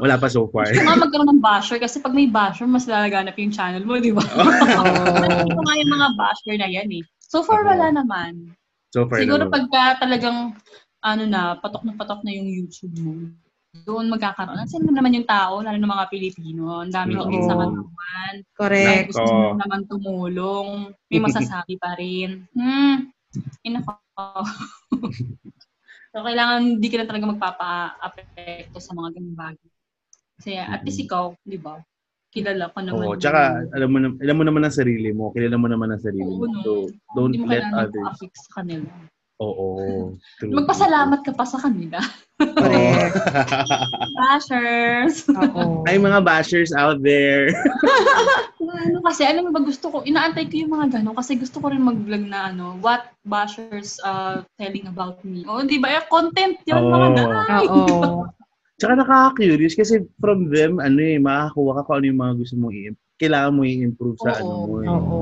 Wala 0.00 0.16
pa 0.16 0.26
so 0.32 0.48
far. 0.48 0.72
Gusto 0.72 0.88
nga 0.88 1.04
magkaroon 1.04 1.28
ng 1.36 1.44
basher 1.44 1.76
kasi 1.76 2.00
pag 2.00 2.16
may 2.16 2.24
basher, 2.24 2.64
mas 2.64 2.88
lalaganap 2.88 3.36
yung 3.36 3.52
channel 3.52 3.84
mo, 3.84 4.00
di 4.00 4.08
ba? 4.16 4.24
Oo. 4.80 5.20
Ito 5.52 5.60
nga 5.60 5.74
yung 5.76 5.92
mga 5.92 6.08
basher 6.16 6.56
na 6.56 6.68
yan 6.72 6.88
eh. 6.96 7.04
So 7.20 7.44
far, 7.44 7.60
wala 7.60 7.92
naman. 7.92 8.56
So 8.96 9.04
far 9.04 9.20
Siguro 9.20 9.44
naman. 9.44 9.52
pagka 9.52 10.08
talagang, 10.08 10.56
ano 11.04 11.22
na, 11.28 11.60
patok 11.60 11.84
na 11.84 11.92
patok 11.92 12.24
na 12.24 12.32
yung 12.32 12.48
YouTube 12.48 12.96
mo, 12.96 13.12
doon 13.84 14.08
magkakaroon. 14.08 14.64
Sino 14.64 14.88
naman 14.88 15.12
yung 15.20 15.28
tao, 15.28 15.60
lalo 15.60 15.76
ng 15.76 15.92
mga 15.92 16.08
Pilipino, 16.08 16.80
ang 16.80 16.88
Oo. 16.88 17.28
ingit 17.28 17.44
sa 17.44 17.60
katawan. 17.60 18.34
Correct. 18.56 19.12
Gusto 19.12 19.28
mo 19.28 19.52
naman 19.60 19.84
tumulong, 19.84 20.96
may 21.12 21.20
masasabi 21.20 21.76
pa 21.76 21.92
rin. 22.00 22.48
Hmm, 22.56 23.12
inako. 23.60 24.00
so, 26.16 26.24
kailangan 26.24 26.80
hindi 26.80 26.88
ka 26.88 27.04
na 27.04 27.08
talaga 27.12 27.36
magpapa-apekto 27.36 28.80
sa 28.80 28.96
mga 28.96 29.20
ganung 29.20 29.36
bagay. 29.36 29.68
Kasi 30.40 30.56
at 30.56 30.80
least 30.88 31.04
ikaw, 31.04 31.36
di 31.44 31.60
ba? 31.60 31.84
Kilala 32.36 32.68
ka 32.68 32.80
naman. 32.84 33.00
Oo, 33.00 33.12
yung- 33.16 33.20
tsaka 33.20 33.40
alam 33.72 33.88
mo, 33.88 33.98
na- 34.04 34.18
alam 34.20 34.36
mo 34.36 34.44
naman 34.44 34.62
ang 34.68 34.76
sarili 34.76 35.10
mo. 35.16 35.32
Kilala 35.32 35.56
mo 35.56 35.68
naman 35.72 35.88
ang 35.88 36.02
sarili 36.04 36.28
mo. 36.28 36.44
No. 36.44 36.60
So, 36.60 36.70
don't 37.16 37.32
hindi 37.32 37.48
mo 37.48 37.56
let 37.56 37.64
others. 37.72 37.96
mag-affect 37.96 38.36
sa 38.36 38.50
kanila. 38.60 38.90
Oo. 39.36 39.68
true. 40.40 40.52
Magpasalamat 40.52 41.20
ka 41.20 41.32
pa 41.36 41.44
sa 41.44 41.60
kanila. 41.60 42.00
Correct. 42.40 43.16
Bashers! 44.20 45.28
Oo. 45.28 45.84
Ay, 45.84 46.00
mga 46.00 46.24
bashers 46.24 46.72
out 46.72 47.00
there. 47.04 47.52
ano 48.86 48.98
kasi, 49.04 49.28
alam 49.28 49.48
mo 49.48 49.50
ba, 49.52 49.60
gusto 49.60 49.92
ko, 49.92 50.00
inaantay 50.04 50.48
ko 50.48 50.64
yung 50.64 50.72
mga 50.72 51.00
gano'n 51.00 51.16
kasi 51.16 51.36
gusto 51.36 51.60
ko 51.60 51.68
rin 51.68 51.84
mag-vlog 51.84 52.24
na 52.28 52.52
ano, 52.52 52.80
what 52.80 53.12
bashers 53.28 54.00
uh, 54.04 54.40
telling 54.56 54.88
about 54.88 55.20
me. 55.24 55.44
O, 55.44 55.64
di 55.64 55.80
ba? 55.80 56.00
Eh, 56.00 56.04
content 56.08 56.56
yun, 56.64 56.80
Oo. 56.80 56.92
mga 56.92 57.08
gano'n. 57.16 57.46
Oo. 57.68 58.24
Tsaka 58.76 58.92
nakaka-curious 58.92 59.72
kasi 59.72 60.04
from 60.20 60.52
them, 60.52 60.76
ano 60.84 61.00
eh, 61.00 61.16
makakakuha 61.16 61.80
ka 61.80 61.82
kung 61.88 61.96
ano 61.96 62.06
yung 62.12 62.20
mga 62.20 62.34
gusto 62.36 62.54
mong 62.60 62.74
i- 62.76 63.00
kailangan 63.16 63.56
mo 63.56 63.60
i-improve 63.64 64.20
sa 64.20 64.36
Oo. 64.36 64.40
ano 64.44 64.52
mo 64.52 64.74
eh. 64.84 64.88
Oo. 64.92 65.18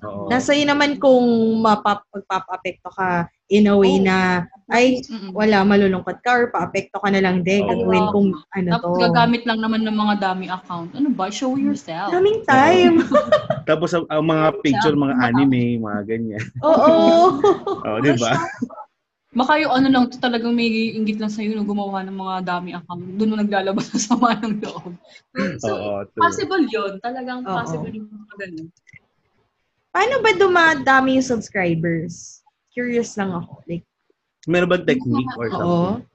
Oo. 0.00 0.24
Nasa 0.32 0.56
iyo 0.56 0.64
naman 0.64 0.96
kung 0.96 1.24
mapap 1.60 2.08
magpapa-apekto 2.08 2.88
ka 2.88 3.28
in 3.52 3.68
a 3.68 3.76
way 3.76 4.00
Oo. 4.00 4.08
na 4.08 4.48
ay 4.72 5.04
wala 5.36 5.60
malulungkot 5.68 6.24
ka 6.24 6.30
or 6.32 6.48
pa-apekto 6.48 6.96
ka 6.96 7.12
na 7.12 7.20
lang 7.20 7.44
din 7.44 7.68
gagawin 7.68 8.08
kung 8.16 8.28
ano 8.56 8.68
to. 8.72 8.74
Tapos 8.80 8.96
gagamit 8.96 9.44
lang 9.44 9.60
naman 9.60 9.84
ng 9.84 9.92
mga 9.92 10.14
dami 10.24 10.48
account. 10.48 10.88
Ano 10.96 11.12
ba? 11.12 11.28
Show 11.28 11.60
yourself. 11.60 12.08
Daming 12.08 12.40
time. 12.48 13.04
Tapos 13.68 13.92
ang, 13.92 14.08
ang 14.08 14.24
mga 14.24 14.46
picture, 14.64 14.96
mga 14.96 15.20
anime, 15.20 15.76
mga 15.76 16.00
ganyan. 16.08 16.44
Oo. 16.64 17.36
Oo, 17.84 17.98
di 18.00 18.16
ba? 18.16 18.32
Baka 19.34 19.58
yung 19.58 19.74
ano 19.74 19.86
lang, 19.90 20.04
talagang 20.14 20.54
may 20.54 20.94
inggit 20.94 21.18
lang 21.18 21.28
sa'yo 21.28 21.58
na 21.58 21.66
gumawa 21.66 22.06
ng 22.06 22.14
mga 22.14 22.36
dami 22.46 22.70
account. 22.70 23.02
Doon 23.18 23.30
mo 23.34 23.36
naglalabas 23.42 23.90
ng 23.90 24.02
sama 24.06 24.38
ng 24.38 24.62
loob. 24.62 24.94
So, 25.58 25.74
Oo, 25.74 26.06
true. 26.06 26.22
possible 26.22 26.64
yun. 26.70 26.92
Talagang 27.02 27.42
Oo. 27.42 27.50
possible 27.50 27.90
yung 27.90 28.06
mga 28.14 28.34
ganun. 28.46 28.66
Paano 29.90 30.14
ba 30.22 30.30
dumadami 30.38 31.18
yung 31.18 31.26
subscribers? 31.26 32.46
Curious 32.70 33.18
lang 33.18 33.34
ako. 33.34 33.58
Like, 33.66 33.82
Meron 34.46 34.70
bang 34.70 34.86
technique 34.86 35.34
or 35.34 35.50
oo. 35.50 35.58
something? 35.58 36.06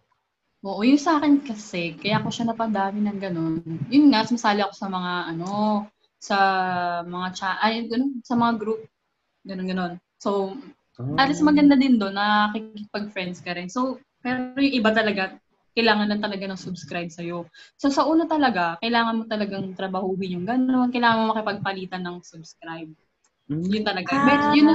Oo, 0.60 0.82
yung 0.84 1.00
sa 1.00 1.20
akin 1.20 1.40
kasi, 1.44 1.96
kaya 2.00 2.20
ko 2.20 2.32
siya 2.32 2.52
napadami 2.52 3.04
ng 3.04 3.20
ganun. 3.20 3.64
Yun 3.88 4.12
nga, 4.12 4.28
sumasali 4.28 4.60
ako 4.64 4.76
sa 4.76 4.88
mga, 4.92 5.12
ano, 5.36 5.48
sa 6.20 6.38
mga 7.08 7.28
chat, 7.36 7.58
ay, 7.64 7.88
ganun, 7.88 8.20
sa 8.24 8.36
mga 8.36 8.60
group. 8.60 8.84
Ganun, 9.48 9.68
ganun. 9.72 9.94
So, 10.20 10.56
Ah. 11.00 11.24
at 11.24 11.32
least 11.32 11.48
maganda 11.48 11.80
din 11.80 11.96
doon, 11.96 12.12
nakikipag-friends 12.12 13.40
ka 13.40 13.56
rin. 13.56 13.72
So, 13.72 14.04
pero 14.20 14.52
yung 14.60 14.76
iba 14.84 14.92
talaga, 14.92 15.40
kailangan 15.72 16.12
lang 16.12 16.20
talaga 16.20 16.44
ng 16.44 16.60
subscribe 16.60 17.08
sa'yo. 17.08 17.48
So, 17.80 17.88
sa 17.88 18.04
una 18.04 18.28
talaga, 18.28 18.76
kailangan 18.84 19.16
mo 19.16 19.24
talagang 19.32 19.72
trabahuhin 19.80 20.36
yung 20.36 20.46
ganun, 20.46 20.92
kailangan 20.92 21.24
mo 21.24 21.26
makipagpalitan 21.32 22.04
ng 22.04 22.20
subscribe. 22.28 22.92
Mm. 23.48 23.64
Yun 23.72 23.84
talaga. 23.88 24.12
Ah. 24.12 24.26
Medyo, 24.28 24.48
yun, 24.60 24.68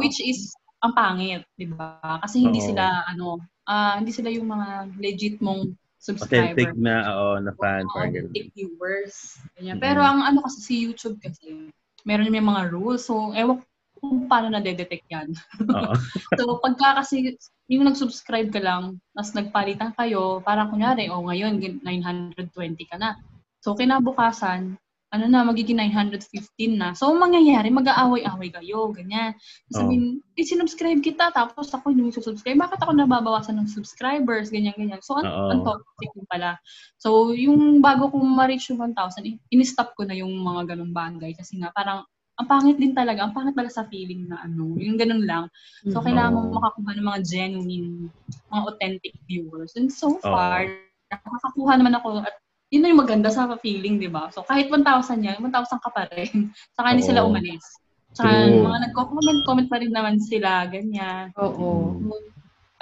which 0.00 0.16
is, 0.24 0.56
ang 0.80 0.96
pangit, 0.96 1.44
di 1.60 1.68
ba? 1.68 2.00
Kasi 2.24 2.40
hindi 2.40 2.64
Oo. 2.64 2.68
sila, 2.72 3.04
ano, 3.04 3.40
ah 3.66 3.98
hindi 3.98 4.14
sila 4.14 4.30
yung 4.32 4.48
mga 4.48 4.68
legit 5.02 5.36
mong 5.42 5.74
Authentic 6.06 6.70
subscriber. 6.70 6.70
na, 6.78 6.94
oo, 7.18 7.34
na 7.42 7.50
fan. 7.58 7.82
Ganun. 7.82 8.30
authentic 8.30 8.46
viewers. 8.54 9.42
Ganyan. 9.58 9.76
Mhm. 9.76 9.82
Pero 9.82 10.00
ang 10.06 10.22
ano 10.22 10.38
kasi 10.46 10.58
si 10.62 10.74
YouTube 10.86 11.18
kasi, 11.18 11.68
meron 12.06 12.30
yung 12.30 12.46
mga 12.46 12.70
rules. 12.70 13.02
So, 13.10 13.34
ewan 13.34 13.60
kung 14.06 14.30
paano 14.30 14.48
na-detect 14.54 15.06
yan. 15.10 15.28
Oo. 15.66 15.94
So, 16.38 16.58
pagka 16.62 17.02
kasi 17.02 17.34
yung 17.66 17.86
nag-subscribe 17.90 18.50
ka 18.54 18.62
lang, 18.62 19.02
tapos 19.16 19.32
nagpalitan 19.34 19.90
kayo, 19.98 20.38
parang 20.46 20.70
kunyari, 20.70 21.10
oh, 21.10 21.26
ngayon, 21.26 21.58
gin- 21.58 21.82
920 21.82 22.90
ka 22.90 22.96
na. 22.96 23.18
So, 23.60 23.74
kinabukasan, 23.74 24.78
ano 25.14 25.24
na, 25.30 25.46
magiging 25.46 25.78
915 25.78 26.76
na. 26.76 26.92
So, 26.92 27.08
ang 27.14 27.22
mangyayari, 27.22 27.70
mag-aaway-away 27.70 28.50
kayo, 28.50 28.90
ganyan. 28.90 29.38
Sabihin, 29.70 30.18
eh, 30.34 30.44
sinubscribe 30.44 30.98
kita, 31.00 31.30
tapos 31.30 31.70
ako 31.70 31.94
yung 31.94 32.10
subscribe. 32.10 32.58
Bakit 32.58 32.82
ako 32.82 32.92
nababawasan 32.92 33.54
ng 33.56 33.70
subscribers, 33.70 34.50
ganyan-ganyan. 34.50 34.98
So, 35.00 35.16
ang, 35.16 35.26
ang 35.26 35.60
toxic 35.62 36.10
pala. 36.26 36.58
So, 36.98 37.30
yung 37.32 37.78
bago 37.80 38.10
kong 38.10 38.26
ma-reach 38.26 38.68
yung 38.74 38.82
1,000, 38.82 39.22
in- 39.24 39.42
in-stop 39.54 39.94
ko 39.94 40.02
na 40.04 40.18
yung 40.18 40.30
mga 40.42 40.74
ganong 40.74 40.92
bagay. 40.92 41.32
Kasi 41.38 41.62
nga, 41.62 41.70
parang, 41.70 42.02
ang 42.36 42.46
pangit 42.46 42.76
din 42.76 42.92
talaga, 42.92 43.24
ang 43.24 43.32
pangit 43.32 43.56
talaga 43.56 43.80
sa 43.80 43.88
feeling 43.88 44.28
na 44.28 44.44
ano, 44.44 44.76
yung 44.76 45.00
ganun 45.00 45.24
lang. 45.24 45.44
So, 45.88 46.00
Mhm. 46.00 46.04
kailangan 46.04 46.32
mo 46.36 46.40
makakuha 46.60 46.90
ng 46.96 47.06
mga 47.08 47.20
genuine, 47.24 48.12
mga 48.52 48.62
authentic 48.68 49.14
viewers. 49.24 49.72
And 49.80 49.88
so 49.88 50.20
far, 50.20 50.68
nakakakuha 51.08 51.72
naman 51.80 51.96
ako 51.96 52.20
at 52.20 52.36
yun 52.68 52.84
na 52.84 52.92
yung 52.92 53.00
maganda 53.00 53.32
sa 53.32 53.48
feeling, 53.62 53.96
di 53.96 54.10
ba? 54.10 54.28
So, 54.34 54.44
kahit 54.44 54.68
1,000 54.68 55.24
yan, 55.24 55.40
1,000 55.40 55.80
ka 55.80 55.88
pa 55.88 56.04
rin. 56.12 56.52
Saka 56.76 56.92
hindi 56.92 57.06
Oo. 57.06 57.10
sila 57.14 57.24
umalis. 57.24 57.64
Saka 58.12 58.28
True. 58.28 58.64
mga 58.68 58.78
nagko-comment, 58.90 59.40
comment 59.48 59.68
pa 59.70 59.78
rin 59.80 59.92
naman 59.92 60.20
sila, 60.20 60.68
ganyan. 60.68 61.32
Oo. 61.40 61.96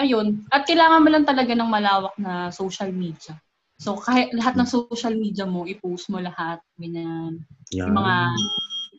Ayun. 0.02 0.42
At 0.50 0.66
kailangan 0.66 1.06
mo 1.06 1.08
lang 1.14 1.22
talaga 1.22 1.54
ng 1.54 1.70
malawak 1.70 2.14
na 2.18 2.50
social 2.50 2.90
media. 2.90 3.38
So, 3.78 3.94
kahit 3.98 4.34
lahat 4.34 4.58
ng 4.58 4.66
social 4.66 5.14
media 5.14 5.46
mo, 5.46 5.66
i-post 5.66 6.10
mo 6.10 6.18
lahat, 6.18 6.58
ganyan. 6.78 7.42
Yan. 7.70 7.90
Yung 7.90 7.96
mga 7.98 8.14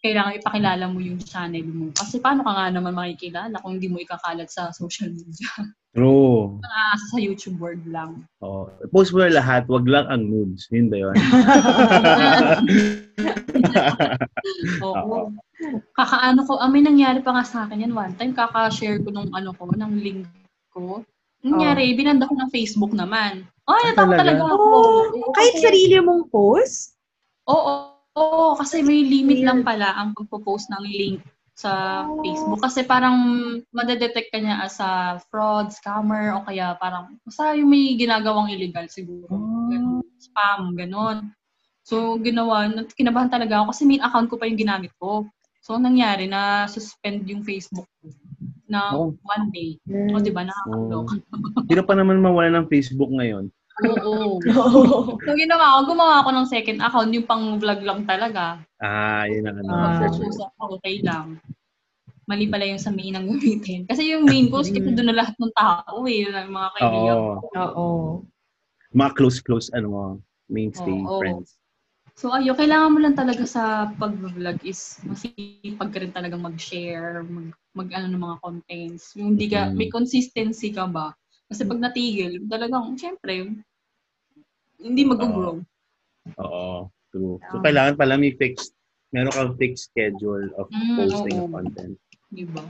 kailangan 0.06 0.38
ipakilala 0.38 0.86
mo 0.86 1.02
yung 1.02 1.18
channel 1.18 1.66
mo. 1.66 1.90
Kasi 1.98 2.22
paano 2.22 2.46
ka 2.46 2.54
nga 2.54 2.70
naman 2.70 2.94
makikilala 2.94 3.58
kung 3.66 3.82
hindi 3.82 3.90
mo 3.90 3.98
ikakalat 3.98 4.54
sa 4.54 4.70
social 4.70 5.10
media? 5.10 5.50
True. 5.98 6.62
Ah, 6.76 7.00
sa 7.10 7.18
YouTube 7.18 7.56
world 7.58 7.82
lang. 7.88 8.28
Oo. 8.44 8.68
Post 8.92 9.16
mo 9.16 9.24
na 9.24 9.40
lahat, 9.40 9.64
wag 9.72 9.88
lang 9.88 10.06
ang 10.12 10.28
nudes. 10.28 10.68
Yun 10.70 10.92
ba 10.92 10.98
yun? 11.00 11.16
Oo. 14.84 15.32
Kakaano 15.96 16.44
ko, 16.44 16.60
ah, 16.60 16.68
may 16.68 16.84
nangyari 16.84 17.24
pa 17.24 17.32
nga 17.32 17.48
sa 17.48 17.64
akin 17.66 17.88
yan 17.88 17.96
one 17.96 18.12
time, 18.20 18.36
kaka-share 18.36 19.00
ko 19.02 19.10
nung 19.10 19.32
ano 19.32 19.56
ko, 19.56 19.72
ng 19.72 19.94
link 20.04 20.28
ko. 20.76 21.00
Nangyari, 21.48 21.96
binanda 21.96 22.28
ko 22.28 22.36
ng 22.36 22.52
Facebook 22.52 22.92
naman. 22.92 23.48
Ay, 23.66 23.96
Ah, 23.96 23.96
natawa 23.96 24.20
talaga? 24.20 24.20
talaga 24.20 24.44
ako. 24.52 24.68
Oh, 24.68 25.00
Oo, 25.16 25.32
kahit 25.32 25.56
sarili 25.64 25.96
mong 26.04 26.28
post? 26.28 27.00
Oo, 27.48 27.95
oo, 28.16 28.56
kasi 28.56 28.82
may 28.82 29.04
limit 29.04 29.44
lang 29.44 29.62
pala 29.62 29.96
ang 29.96 30.16
pagpo-post 30.16 30.72
ng 30.72 30.84
link 30.88 31.20
sa 31.56 32.04
Facebook. 32.20 32.60
Kasi 32.60 32.84
parang 32.84 33.16
madedetect 33.72 34.28
ka 34.28 34.40
niya 34.44 34.60
as 34.60 34.76
a 34.84 35.20
fraud, 35.32 35.72
scammer, 35.72 36.36
o 36.36 36.44
kaya 36.44 36.76
parang 36.80 37.16
basta 37.24 37.56
yung 37.56 37.72
may 37.72 37.96
ginagawang 37.96 38.52
illegal 38.52 38.88
siguro. 38.92 39.32
Ganun. 39.72 40.04
Spam, 40.20 40.76
ganon. 40.76 41.32
So, 41.86 42.18
ginawa, 42.20 42.66
kinabahan 42.98 43.30
talaga 43.32 43.62
ako 43.62 43.72
kasi 43.72 43.82
main 43.86 44.02
account 44.04 44.28
ko 44.28 44.36
pa 44.36 44.50
yung 44.50 44.60
ginamit 44.60 44.92
ko. 45.00 45.30
So, 45.64 45.78
ang 45.78 45.86
nangyari 45.86 46.28
na 46.28 46.66
suspend 46.68 47.24
yung 47.30 47.46
Facebook 47.46 47.88
ko 48.02 48.10
na 48.66 48.98
Oh. 48.98 49.14
one 49.22 49.54
day. 49.54 49.78
O, 50.12 50.18
di 50.18 50.34
ba, 50.34 50.44
nakakaloka. 50.44 51.22
Sino 51.70 51.82
pa 51.86 51.94
naman 51.94 52.20
mawala 52.20 52.50
ng 52.58 52.68
Facebook 52.68 53.14
ngayon? 53.14 53.54
Oo. 53.84 54.40
so, 55.26 55.32
ginawa 55.36 55.84
ko, 55.84 55.92
gumawa 55.92 56.24
ako 56.24 56.30
ng 56.32 56.48
second 56.48 56.80
account, 56.80 57.12
yung 57.12 57.28
pang 57.28 57.60
vlog 57.60 57.82
lang 57.84 58.08
talaga. 58.08 58.64
Ah, 58.80 59.28
yun 59.28 59.44
ang 59.52 59.60
ano. 59.68 59.74
Search. 60.00 60.24
Usap 60.32 60.52
ako, 60.56 60.80
okay 60.80 61.04
lang. 61.04 61.44
Mali 62.26 62.48
pala 62.50 62.66
yung 62.66 62.82
sa 62.82 62.90
main 62.90 63.14
ang 63.20 63.28
gamitin. 63.28 63.84
Kasi 63.86 64.16
yung 64.16 64.26
main 64.26 64.48
post, 64.48 64.72
kasi 64.72 64.96
doon 64.96 65.12
na 65.12 65.20
lahat 65.22 65.36
ng 65.38 65.54
tao 65.54 66.08
eh, 66.08 66.24
yung 66.26 66.56
mga 66.56 66.70
kaibigan. 66.80 67.18
Oo. 67.20 67.36
Oo. 67.60 67.88
Mga 68.96 69.12
close-close, 69.20 69.68
ano 69.76 69.88
mo, 69.92 70.04
mainstay 70.48 70.96
Oo. 71.04 71.20
friends. 71.20 71.60
So 72.16 72.32
ayo, 72.32 72.56
kailangan 72.56 72.96
mo 72.96 73.00
lang 73.04 73.20
talaga 73.20 73.44
sa 73.44 73.92
pag-vlog 74.00 74.64
is 74.64 75.04
masipag 75.04 75.92
ka 75.92 76.00
rin 76.00 76.16
talagang 76.16 76.40
mag-share, 76.40 77.28
mag, 77.28 77.52
mag 77.76 77.92
ano 77.92 78.08
ng 78.08 78.24
mga 78.24 78.38
contents. 78.40 79.12
Yung 79.20 79.36
hindi 79.36 79.52
ka, 79.52 79.68
Mm. 79.68 79.76
may 79.76 79.92
consistency 79.92 80.72
ka 80.72 80.88
ba? 80.88 81.12
Kasi 81.46 81.62
pag 81.66 81.82
natigil, 81.82 82.42
talagang, 82.50 82.98
syempre, 82.98 83.54
hindi 84.82 85.02
mag-grow. 85.06 85.62
Oo, 86.42 86.90
true. 87.14 87.38
So, 87.54 87.62
kailangan 87.62 87.96
pala 88.02 88.18
may 88.18 88.34
fixed, 88.34 88.74
meron 89.14 89.34
kang 89.34 89.54
fixed 89.62 89.94
schedule 89.94 90.50
of 90.58 90.68
Mm, 90.74 90.98
posting 90.98 91.38
oo. 91.38 91.46
of 91.46 91.54
content. 91.54 91.96
Di 92.34 92.46
ba? 92.50 92.66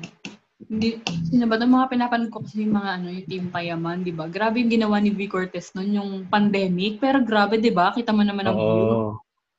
Hindi, 0.68 1.00
sino 1.28 1.48
ba? 1.48 1.60
Mga 1.60 1.88
pinapanood 1.92 2.32
ko 2.32 2.44
kasi 2.44 2.64
yung 2.68 2.76
mga 2.80 2.90
ano, 3.00 3.08
yung 3.12 3.28
Team 3.28 3.46
Payaman, 3.52 4.04
di 4.04 4.12
ba? 4.12 4.28
Grabe 4.28 4.60
yung 4.60 4.72
ginawa 4.72 5.00
ni 5.00 5.12
V. 5.12 5.28
Cortez 5.28 5.72
noon, 5.76 5.96
yung 5.96 6.12
pandemic. 6.28 7.00
Pero 7.00 7.24
grabe, 7.24 7.60
di 7.60 7.72
ba? 7.72 7.96
Kita 7.96 8.12
mo 8.12 8.24
naman 8.24 8.48
ang 8.48 8.60
view. 8.60 8.86
Oo. 8.92 9.12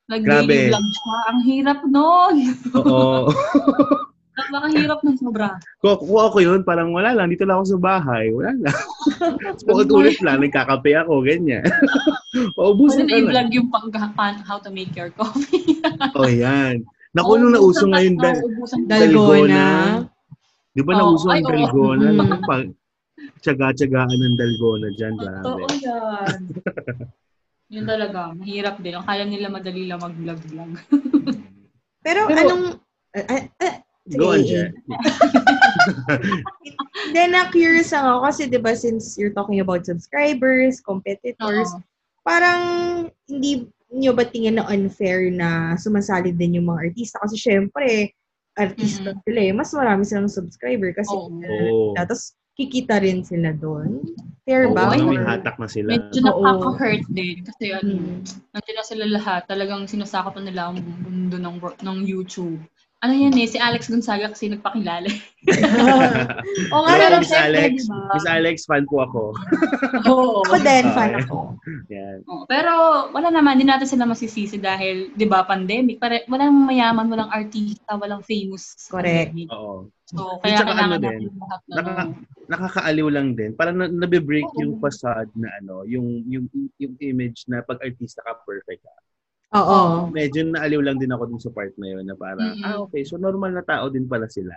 Nag-daily 0.06 0.46
Grabe. 0.46 0.68
vlog 0.70 0.86
siya. 0.92 1.16
Ang 1.32 1.40
hirap 1.44 1.80
noon. 1.88 2.36
Oo. 2.78 3.26
Napakahirap 4.36 5.00
nun 5.00 5.16
sobra. 5.16 5.56
Kung 5.80 5.96
kung 5.96 6.20
ako 6.20 6.38
yun, 6.44 6.60
parang 6.60 6.92
wala 6.92 7.16
lang, 7.16 7.32
dito 7.32 7.48
lang 7.48 7.56
ako 7.56 7.72
sa 7.72 7.80
bahay, 7.80 8.28
wala 8.28 8.52
lang. 8.52 8.78
Ulit-ulit 9.72 10.20
lang, 10.20 10.44
nagkakape 10.44 10.92
ako, 10.92 11.24
ganyan. 11.24 11.64
Paubusan 12.56 13.08
Pwede 13.08 13.16
ka 13.16 13.16
na 13.16 13.20
i-vlog 13.24 13.48
yung 13.56 13.68
pang, 13.72 13.88
pan, 14.12 14.36
how 14.44 14.60
to 14.60 14.68
make 14.68 14.92
your 14.92 15.08
coffee. 15.16 15.80
Oh, 16.18 16.28
yan. 16.28 16.84
Naku, 17.16 17.40
nung 17.40 17.56
nauso 17.56 17.88
ngayon, 17.88 18.20
dal- 18.20 18.44
Dalgona. 18.84 20.04
Di 20.76 20.84
ba 20.84 20.92
Oo, 20.92 21.00
nauso 21.00 21.32
ang 21.32 21.40
oo. 21.40 21.48
dalgona? 21.48 22.08
Mm. 22.12 22.18
Naku, 22.20 22.36
pag 22.44 22.62
tsaga-tsagaan 23.40 24.12
ng 24.12 24.36
dalgona 24.36 24.88
dyan, 24.92 25.14
grabe. 25.16 25.64
Totoo 25.64 25.72
yan. 25.80 26.36
Yun 27.72 27.86
talaga, 27.88 28.36
mahirap 28.36 28.76
din. 28.84 29.00
Kaya 29.00 29.24
nila 29.24 29.48
madali 29.48 29.88
lang 29.88 30.04
mag-vlog-vlog. 30.04 30.70
Pero, 32.04 32.20
Pero- 32.28 32.40
anong... 32.44 32.64
ah, 33.16 33.44
ah, 33.64 33.76
Go 34.14 34.38
on. 34.38 34.46
Jen. 34.46 34.70
Then, 37.14 37.34
na-curious 37.34 37.90
ako 37.90 38.22
kasi, 38.22 38.46
di 38.46 38.58
ba, 38.58 38.78
since 38.78 39.18
you're 39.18 39.34
talking 39.34 39.58
about 39.58 39.82
subscribers, 39.82 40.78
competitors, 40.78 41.70
Oo. 41.74 41.82
parang 42.22 42.60
hindi 43.26 43.66
nyo 43.90 44.14
ba 44.14 44.26
tingin 44.26 44.58
na 44.58 44.66
unfair 44.70 45.30
na 45.30 45.74
sumasali 45.78 46.34
din 46.34 46.62
yung 46.62 46.70
mga 46.70 46.90
artista? 46.90 47.18
Kasi 47.22 47.38
syempre, 47.38 48.14
artista 48.58 49.14
Mhm. 49.14 49.20
sila 49.26 49.40
eh. 49.42 49.52
Mas 49.54 49.70
marami 49.74 50.02
silang 50.06 50.30
subscriber 50.30 50.94
kasi 50.94 51.14
Oo. 51.14 51.30
Oo. 51.42 51.94
tapos 51.94 52.34
kikita 52.56 52.98
rin 53.04 53.20
sila 53.22 53.52
doon. 53.52 54.00
Fair 54.48 54.70
Oo, 54.70 54.74
ba? 54.74 54.90
Parang 54.90 55.12
may 55.12 55.20
hatak 55.20 55.60
na 55.60 55.68
sila. 55.68 55.92
Medyo 55.92 56.20
Oo. 56.24 56.42
nakaka-hurt 56.42 57.04
din. 57.12 57.44
Kasi 57.44 57.64
ano, 57.76 57.90
Hmm. 57.94 58.22
nandiyan 58.54 58.76
na 58.80 58.84
sila 58.86 59.04
lahat. 59.06 59.42
Talagang 59.46 59.84
sinasakop 59.86 60.34
na 60.40 60.48
nila 60.50 60.72
ang 60.72 60.80
mundo 61.04 61.36
ng, 61.36 61.56
ng 61.84 61.98
YouTube. 62.02 62.58
Ano 63.06 63.14
yan 63.14 63.38
eh, 63.38 63.46
si 63.46 63.54
Alex 63.54 63.86
Gonzaga 63.86 64.34
kasi 64.34 64.50
nagpakilala. 64.50 65.06
Oo 66.74 66.82
nga, 66.82 66.98
Pero 66.98 67.22
Miss 67.22 67.30
Alex, 67.30 67.86
diba? 67.86 68.10
Miss 68.18 68.26
Alex, 68.26 68.56
fan 68.66 68.82
po 68.90 69.06
ako. 69.06 69.22
Oo. 70.10 70.42
ako 70.42 70.58
din, 70.58 70.84
fan 70.90 71.14
ako. 71.22 71.54
Yan. 71.94 72.26
Oo, 72.26 72.42
pero 72.50 72.74
wala 73.14 73.30
naman, 73.30 73.62
din 73.62 73.70
natin 73.70 73.86
sila 73.86 74.10
masisisi 74.10 74.58
dahil, 74.58 75.14
di 75.14 75.22
ba, 75.22 75.46
pandemic. 75.46 76.02
Pare, 76.02 76.26
walang 76.26 76.66
mayaman, 76.66 77.06
walang 77.06 77.30
artista, 77.30 77.94
walang 77.94 78.26
famous. 78.26 78.74
Correct. 78.90 79.30
pandemic. 79.30 79.54
Oo. 79.54 79.86
So, 80.10 80.42
kaya 80.42 80.58
Tsaka 80.58 80.74
kailangan 80.74 80.90
ano 80.90 80.96
din, 80.98 81.06
natin 81.06 81.30
lahat 81.38 81.60
na, 81.62 81.74
naka- 81.78 82.14
Nakakaaliw 82.46 83.08
lang 83.10 83.28
din. 83.38 83.50
Parang 83.54 83.78
na, 83.78 83.86
nabe-break 83.86 84.50
Oo. 84.50 84.58
yung 84.66 84.72
facade 84.82 85.30
na 85.38 85.46
ano, 85.62 85.86
yung, 85.86 86.26
yung, 86.26 86.50
yung 86.82 86.94
image 86.98 87.46
na 87.46 87.62
pag 87.62 87.78
artista 87.78 88.18
ka, 88.26 88.34
perfect 88.42 88.82
ka. 88.82 88.94
Oo. 89.56 90.12
Medyo 90.12 90.40
naaliw 90.52 90.80
lang 90.84 91.00
din 91.00 91.12
ako 91.12 91.22
dun 91.32 91.42
sa 91.42 91.52
part 91.52 91.72
na 91.80 91.86
yun 91.88 92.04
na 92.04 92.16
parang, 92.16 92.52
Mm-mm. 92.52 92.64
ah 92.66 92.76
okay, 92.84 93.02
so 93.08 93.16
normal 93.16 93.52
na 93.52 93.64
tao 93.64 93.88
din 93.88 94.04
pala 94.04 94.28
sila. 94.28 94.52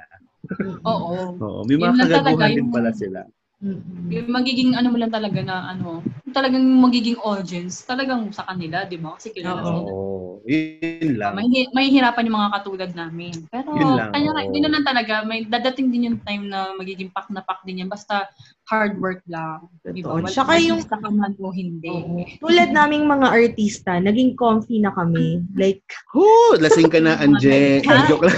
oo. 0.84 1.40
Oo, 1.44 1.60
may 1.64 1.80
mga 1.80 1.96
kagaguhan 2.08 2.52
din 2.56 2.70
pala 2.72 2.92
sila. 2.92 3.24
Mm-mm. 3.60 4.08
Yung 4.08 4.32
magiging 4.32 4.72
ano 4.72 4.88
mo 4.88 4.96
lang 4.96 5.12
talaga 5.12 5.44
na 5.44 5.68
ano, 5.68 6.00
talagang 6.32 6.64
magiging 6.64 7.20
audience, 7.20 7.84
talagang 7.84 8.32
sa 8.32 8.48
kanila, 8.48 8.88
di 8.88 8.96
ba? 8.96 9.20
Kasi 9.20 9.36
kilala 9.36 9.60
sila. 9.60 9.92
Oo, 9.92 10.40
yun 10.48 11.20
lang. 11.20 11.36
May, 11.36 11.68
may 11.76 11.92
hirapan 11.92 12.32
yung 12.32 12.40
mga 12.40 12.54
katulad 12.56 12.92
namin. 12.96 13.36
Pero 13.52 13.76
Yun 13.76 13.92
lang, 14.00 14.10
kanya, 14.16 14.32
oo. 14.32 14.52
yun 14.56 14.64
na 14.64 14.72
lang 14.80 14.86
talaga, 14.88 15.14
may 15.28 15.44
dadating 15.44 15.92
din 15.92 16.08
yung 16.08 16.20
time 16.24 16.48
na 16.48 16.72
magiging 16.72 17.12
pak 17.12 17.28
na 17.36 17.44
pak 17.44 17.60
din 17.68 17.84
yan. 17.84 17.92
Basta 17.92 18.32
hard 18.70 19.02
work 19.02 19.26
lang. 19.26 19.66
Di 19.82 20.06
ba? 20.06 20.14
Totoo. 20.14 20.16
Wala 20.22 20.30
Tsaka 20.30 20.54
yung- 20.62 20.78
artista 20.78 21.02
ka 21.02 21.10
man 21.10 21.34
o 21.42 21.50
hindi. 21.50 21.90
Tulad 22.38 22.70
naming 22.70 23.10
mga 23.10 23.28
artista, 23.34 23.98
naging 23.98 24.38
comfy 24.38 24.78
na 24.78 24.94
kami. 24.94 25.42
Like, 25.58 25.82
Hoo! 26.14 26.62
Lasing 26.62 26.94
ka 26.94 27.02
na, 27.02 27.18
Anje. 27.18 27.82
Joke 28.06 28.30
lang. 28.30 28.38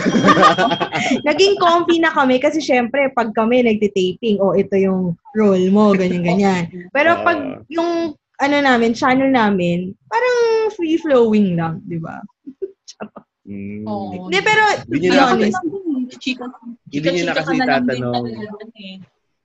naging 1.29 1.59
comfy 1.59 1.99
na 1.99 2.15
kami 2.15 2.39
kasi 2.39 2.63
syempre, 2.63 3.11
pag 3.11 3.36
kami 3.36 3.67
nagtitaping, 3.67 4.39
oh, 4.39 4.55
ito 4.55 4.73
yung 4.79 5.19
role 5.36 5.67
mo, 5.67 5.91
ganyan-ganyan. 5.91 6.71
Pero 6.95 7.19
pag 7.27 7.67
yung, 7.67 8.15
ano 8.41 8.55
namin, 8.57 8.95
channel 8.95 9.29
namin, 9.29 9.91
parang 10.07 10.71
free-flowing 10.79 11.59
lang, 11.59 11.84
di 11.84 11.99
ba? 11.99 12.23
Mm. 13.41 13.84
Hindi, 14.29 14.39
pero, 14.45 14.63
Hindi 14.63 14.86
to 14.86 14.88
be 14.88 14.97
nyo 15.01 15.11
na 15.11 15.25
honest, 15.34 15.59
Hindi 16.88 17.07
nyo 17.09 17.23
na 17.25 17.34
kasi 17.36 17.51
itatanong. 17.57 18.25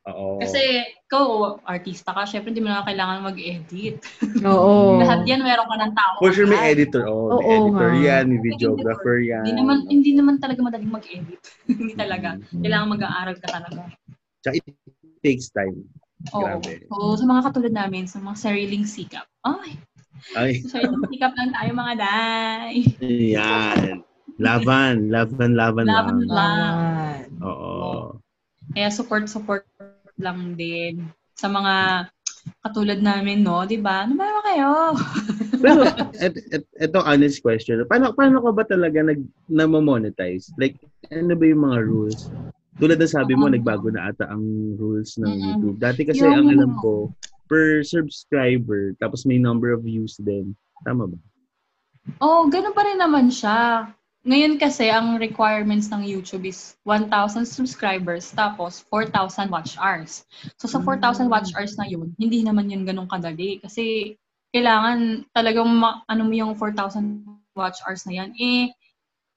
Oo. 0.06 0.38
Kasi 0.38 0.86
ikaw, 1.06 1.58
artista 1.66 2.14
ka, 2.14 2.22
syempre 2.22 2.54
hindi 2.54 2.62
mo 2.62 2.70
na 2.70 2.86
kailangan 2.86 3.26
mag-edit. 3.26 3.98
oo. 4.46 4.74
Lahat 5.02 5.26
yan, 5.26 5.42
meron 5.42 5.66
ka 5.66 5.76
ng 5.82 5.94
tao. 5.98 6.14
For 6.22 6.30
sure 6.30 6.46
may 6.46 6.62
editor. 6.62 7.10
Oh, 7.10 7.34
may 7.34 7.42
Oo 7.42 7.50
editor 7.50 7.90
nga. 7.90 8.02
yan, 8.06 8.24
may 8.30 8.40
videographer 8.40 9.18
yan. 9.18 9.42
Hindi 9.42 9.54
naman, 9.58 9.76
hindi 9.90 10.10
naman 10.14 10.34
talaga 10.38 10.62
madaling 10.62 10.94
mag-edit. 10.94 11.40
hindi 11.70 11.94
talaga. 11.98 12.38
Mm. 12.54 12.62
Kailangan 12.62 12.88
mag-aaral 12.94 13.36
ka 13.42 13.48
talaga. 13.50 13.82
Tsaka 14.46 14.54
it 14.62 14.66
takes 15.26 15.50
time. 15.50 15.74
Oo. 16.30 16.42
Grabe. 16.42 16.86
So, 16.86 17.18
sa 17.18 17.24
mga 17.26 17.42
katulad 17.50 17.74
namin, 17.74 18.06
sa 18.06 18.22
mga 18.22 18.36
sariling 18.38 18.86
sikap. 18.86 19.26
Ay, 19.42 19.74
Ay, 20.38 20.62
sa 20.62 20.78
sariling 20.78 21.02
sikap 21.12 21.34
lang 21.34 21.50
tayo 21.50 21.70
mga 21.74 21.94
day. 21.98 22.74
yan. 23.34 24.06
Laban, 24.38 25.08
laban, 25.10 25.56
laban, 25.56 25.86
Laban 25.88 26.16
lang. 26.28 26.28
lang. 26.30 27.26
Oo. 27.42 28.20
Kaya 28.70 28.92
support, 28.92 29.24
support 29.26 29.64
lang 30.20 30.56
din. 30.56 31.06
Sa 31.36 31.48
mga 31.48 32.06
katulad 32.62 33.00
namin, 33.02 33.42
no? 33.42 33.66
Di 33.66 33.76
ba? 33.78 34.06
Ano 34.06 34.14
ba 34.16 34.40
kayo? 34.46 34.94
Pero, 35.64 35.82
et, 36.20 36.34
et, 36.52 36.64
ito 36.78 36.98
honest 37.02 37.42
question. 37.42 37.82
Paano, 37.90 38.14
paano 38.14 38.40
ka 38.40 38.50
ba 38.54 38.64
talaga 38.64 39.02
nag, 39.02 39.20
na-monetize? 39.50 40.52
Like, 40.56 40.78
ano 41.10 41.34
ba 41.34 41.44
yung 41.44 41.62
mga 41.66 41.78
rules? 41.86 42.30
Tulad 42.76 43.00
ng 43.00 43.08
sabi 43.08 43.32
mo, 43.32 43.48
Um, 43.48 43.56
nagbago 43.56 43.88
na 43.88 44.12
ata 44.12 44.28
ang 44.28 44.76
rules 44.76 45.16
ng 45.16 45.26
Mm-mm. 45.26 45.44
YouTube. 45.48 45.76
Dati 45.80 46.04
kasi 46.04 46.22
Yung- 46.22 46.44
ang 46.44 46.48
alam 46.52 46.72
ko, 46.84 47.08
per 47.48 47.80
subscriber, 47.86 48.92
tapos 49.00 49.24
may 49.24 49.38
number 49.40 49.72
of 49.72 49.86
views 49.86 50.18
din. 50.20 50.52
Tama 50.84 51.08
ba? 51.08 51.18
Oh, 52.20 52.46
ganun 52.46 52.74
pa 52.74 52.84
rin 52.86 53.00
naman 53.00 53.32
siya. 53.32 53.90
Ngayon 54.26 54.58
kasi, 54.58 54.90
ang 54.90 55.22
requirements 55.22 55.86
ng 55.86 56.02
YouTube 56.02 56.50
is 56.50 56.74
1,000 56.82 57.46
subscribers 57.46 58.34
tapos 58.34 58.82
4,000 58.90 59.46
watch 59.54 59.78
hours. 59.78 60.26
So, 60.58 60.66
sa 60.66 60.82
4,000 60.82 61.30
watch 61.30 61.54
hours 61.54 61.78
na 61.78 61.86
yun, 61.86 62.10
hindi 62.18 62.42
naman 62.42 62.66
yun 62.66 62.82
ganun 62.82 63.06
kadali. 63.06 63.62
Kasi, 63.62 64.18
kailangan 64.50 65.30
talagang 65.30 65.70
ma- 65.70 66.02
ano 66.10 66.26
mo 66.26 66.34
yung 66.34 66.58
4,000 66.58 67.22
watch 67.54 67.78
hours 67.86 68.02
na 68.10 68.18
yan. 68.18 68.34
Eh, 68.34 68.74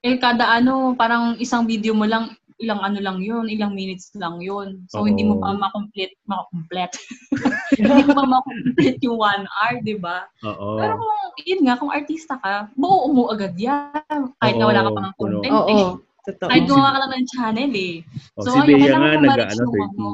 eh, 0.02 0.18
kada 0.18 0.50
ano, 0.58 0.98
parang 0.98 1.38
isang 1.38 1.70
video 1.70 1.94
mo 1.94 2.10
lang, 2.10 2.34
ilang 2.60 2.84
ano 2.84 3.00
lang 3.00 3.18
yun, 3.24 3.48
ilang 3.48 3.72
minutes 3.72 4.12
lang 4.20 4.44
yun. 4.44 4.84
So, 4.92 5.08
hindi 5.08 5.24
mo 5.24 5.40
pa 5.40 5.56
makomplete, 5.56 6.20
makomplete. 6.28 7.00
hindi 7.80 8.04
mo 8.04 8.14
pa 8.14 8.26
makomplete 8.28 9.00
yung 9.08 9.16
one 9.16 9.44
hour, 9.48 9.76
di 9.80 9.96
ba? 9.96 10.28
Oo. 10.44 10.76
Pero 10.76 11.00
kung, 11.00 11.12
yun 11.48 11.62
nga, 11.64 11.80
kung 11.80 11.92
artista 11.96 12.36
ka, 12.44 12.68
buo 12.76 13.08
mo 13.16 13.32
agad 13.32 13.56
yan. 13.56 14.36
Kahit 14.44 14.56
na 14.60 14.68
wala 14.68 14.86
ka 14.86 14.92
pang 14.92 15.16
content. 15.16 15.56
Oo. 15.56 15.72
Eh. 15.72 15.90
Totoo. 16.28 16.50
Kahit 16.52 16.64
gumawa 16.68 16.90
ka 16.92 17.00
lang 17.00 17.12
ng 17.16 17.28
channel 17.32 17.72
eh. 17.74 17.96
Oh, 18.36 18.44
So, 18.44 18.50
si 18.54 18.60
Bea 18.68 18.78
kailangan 18.86 19.08
nga 19.08 19.16
mo 19.16 19.24
nag 19.24 19.30
ma-reach 19.32 19.56
ano, 19.56 19.64
yung 19.64 19.72
30. 19.72 19.96
ano. 19.96 20.10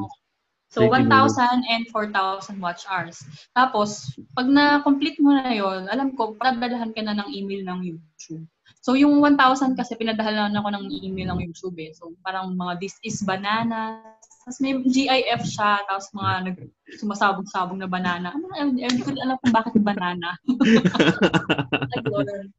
So, 0.76 0.80
30 0.92 1.08
1,000 1.08 1.72
and 1.72 1.84
4,000 1.90 2.60
watch 2.62 2.84
hours. 2.86 3.18
Tapos, 3.56 4.12
pag 4.36 4.48
na-complete 4.48 5.18
mo 5.18 5.34
na 5.34 5.50
yon 5.50 5.88
alam 5.90 6.14
ko, 6.14 6.38
padadalahan 6.38 6.94
ka 6.94 7.02
na 7.02 7.16
ng 7.18 7.30
email 7.32 7.64
ng 7.66 7.80
YouTube. 7.90 8.46
So, 8.86 8.94
yung 8.94 9.18
1,000 9.18 9.74
kasi 9.74 9.98
pinadalahan 9.98 10.54
ako 10.54 10.70
ng 10.70 10.86
email 11.02 11.34
ng 11.34 11.42
YouTube 11.42 11.74
eh. 11.82 11.90
So, 11.98 12.14
parang 12.22 12.54
mga 12.54 12.78
this 12.78 13.02
is 13.02 13.18
banana. 13.26 13.98
Tapos 14.46 14.62
may 14.62 14.78
GIF 14.86 15.42
siya. 15.42 15.82
Tapos 15.90 16.14
mga 16.14 16.54
nag, 16.54 16.58
sumasabog-sabog 17.02 17.82
na 17.82 17.90
banana. 17.90 18.30
Ano, 18.30 18.46
hindi 18.54 19.02
ko 19.02 19.10
alam 19.18 19.42
kung 19.42 19.54
bakit 19.58 19.74
banana. 19.82 20.38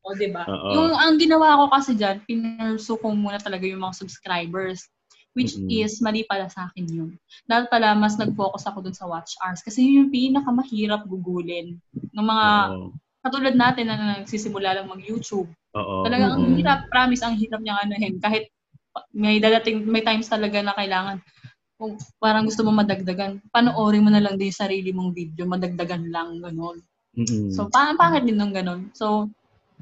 O, 0.02 0.14
diba? 0.18 0.42
Oo. 0.50 0.70
Yung, 0.74 0.90
ang 0.98 1.14
ginawa 1.14 1.62
ko 1.62 1.64
kasi 1.70 1.94
dyan, 1.94 2.18
pinursu 2.26 2.98
ko 2.98 3.14
muna 3.14 3.38
talaga 3.38 3.62
yung 3.62 3.86
mga 3.86 3.94
subscribers. 3.94 4.90
Which 5.36 5.54
Mhm. 5.54 5.68
is, 5.84 6.00
mali 6.02 6.24
pala 6.26 6.48
sa 6.50 6.66
akin 6.66 6.88
yun. 6.90 7.10
Dahil 7.46 7.68
pala, 7.70 7.92
mas 7.94 8.16
nag-focus 8.18 8.66
ako 8.66 8.82
dun 8.82 8.96
sa 8.96 9.06
watch 9.06 9.36
hours. 9.44 9.60
Kasi 9.62 9.84
yun 9.84 10.08
yung 10.08 10.10
pinakamahirap 10.10 11.04
gugulin. 11.06 11.76
Ng 11.94 12.26
mga, 12.26 12.46
Oo. 12.72 12.90
katulad 13.22 13.54
natin 13.54 13.84
na 13.86 13.96
nagsisimula 14.18 14.74
lang 14.80 14.90
mag-YouTube. 14.90 15.46
Oo. 15.76 16.08
Talagang 16.08 16.32
ang 16.32 16.42
Mm-mm. 16.48 16.56
hirap, 16.58 16.80
promise, 16.88 17.22
ang 17.22 17.36
hirap 17.36 17.60
niyang 17.60 17.80
anuhin. 17.84 18.16
Kahit 18.18 18.48
may 19.12 19.36
dadating, 19.36 19.84
may 19.84 20.00
times 20.00 20.26
talaga 20.26 20.64
na 20.64 20.72
kailangan, 20.72 21.20
kung 21.76 22.00
parang 22.16 22.48
gusto 22.48 22.64
mo 22.64 22.72
madagdagan, 22.72 23.44
panoorin 23.52 24.04
mo 24.04 24.08
na 24.08 24.24
lang 24.24 24.40
din 24.40 24.48
yung 24.48 24.62
sarili 24.64 24.90
mong 24.96 25.12
video, 25.12 25.44
madagdagan 25.44 26.08
lang, 26.08 26.40
gano'n. 26.40 26.80
Mm-mm. 27.16 27.52
So, 27.52 27.68
parang 27.68 28.00
pangit 28.00 28.24
din 28.24 28.40
ng 28.40 28.56
gano'n. 28.56 28.96
So, 28.96 29.28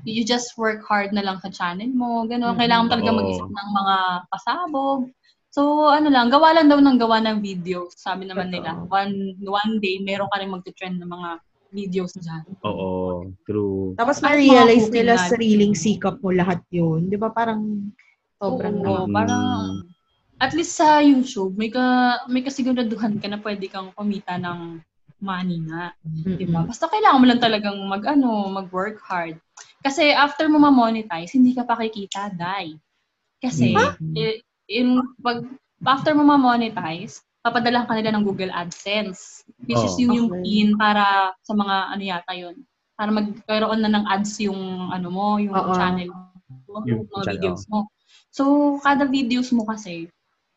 you 0.03 0.27
just 0.27 0.59
work 0.59 0.83
hard 0.83 1.15
na 1.15 1.23
lang 1.23 1.39
sa 1.39 1.55
channel 1.55 1.87
mo, 1.95 2.27
gano'n. 2.27 2.59
Mm. 2.59 2.61
Kailangan 2.61 2.85
mo 2.85 2.91
talaga 2.91 3.11
mag-isip 3.15 3.47
ng 3.47 3.71
mga 3.71 3.95
pasabog. 4.27 5.01
So, 5.55 5.87
ano 5.87 6.11
lang, 6.11 6.35
gawa 6.35 6.51
lang 6.51 6.67
daw 6.67 6.83
ng 6.83 6.99
gawa 6.99 7.23
ng 7.23 7.39
video. 7.39 7.87
Sabi 7.95 8.27
naman 8.27 8.51
nila, 8.51 8.75
one 8.91 9.39
one 9.47 9.79
day, 9.79 10.03
meron 10.03 10.27
ka 10.35 10.43
rin 10.43 10.51
magte-trend 10.51 10.99
ng 10.99 11.07
mga 11.07 11.31
videos 11.75 12.15
dyan. 12.15 12.47
Oo. 12.63 13.27
True. 13.43 13.99
Tapos 13.99 14.23
ma-realize 14.23 14.87
nila 14.89 15.19
cooking 15.19 15.31
sariling 15.35 15.75
sikap 15.75 16.23
mo 16.23 16.31
lahat 16.31 16.63
yun. 16.71 17.11
Di 17.11 17.19
ba? 17.19 17.35
Parang 17.35 17.91
sobrang 18.39 18.79
Oo, 18.79 19.11
Mm. 19.11 19.11
parang 19.11 19.43
at 20.39 20.55
least 20.55 20.79
sa 20.79 21.03
YouTube, 21.03 21.59
may 21.59 21.71
ka 21.71 21.83
may 22.31 22.47
kasiguraduhan 22.47 23.19
ka 23.19 23.27
na 23.27 23.43
pwede 23.43 23.67
kang 23.67 23.91
kumita 23.91 24.39
ng 24.39 24.79
money 25.19 25.65
nga, 25.65 25.97
'di 26.05 26.47
ba? 26.47 26.63
Basta 26.63 26.85
kailangan 26.87 27.19
mo 27.19 27.27
lang 27.27 27.41
talagang 27.41 27.79
mag-ano, 27.81 28.53
mag-work 28.53 29.01
hard. 29.01 29.41
Kasi 29.81 30.13
after 30.13 30.47
mo 30.47 30.61
ma-monetize, 30.61 31.33
hindi 31.33 31.57
ka 31.57 31.65
pa 31.65 31.81
kikita, 31.81 32.29
dai. 32.35 32.77
Kasi 33.41 33.73
Mm. 33.73 34.15
i- 34.15 34.41
in 34.69 34.89
pag 35.25 35.49
after 35.81 36.13
mo 36.13 36.29
ma-monetize, 36.29 37.24
papadala 37.45 37.85
ka 37.85 37.93
nila 37.93 38.17
ng 38.17 38.25
Google 38.25 38.49
AdSense. 38.49 39.45
Which 39.69 39.77
is 39.85 39.95
Oh. 40.01 40.09
yung 40.09 40.13
yung 40.17 40.29
Okay. 40.33 40.41
pin 40.43 40.69
para 40.81 41.37
sa 41.45 41.53
mga 41.53 41.75
ano 41.93 42.03
yata 42.03 42.33
yun. 42.33 42.57
Para 42.97 43.11
magkaroon 43.13 43.81
na 43.85 43.91
ng 43.93 44.05
ads 44.09 44.33
yung 44.41 44.89
ano 44.89 45.09
mo, 45.13 45.37
yung 45.37 45.53
Oo. 45.53 45.77
channel 45.77 46.09
mo, 46.09 46.81
Yung 46.89 47.05
mga 47.05 47.29
channel, 47.29 47.37
videos 47.37 47.63
mo. 47.69 47.79
So, 48.33 48.43
kada 48.81 49.05
videos 49.05 49.53
mo 49.53 49.67
kasi, 49.69 50.09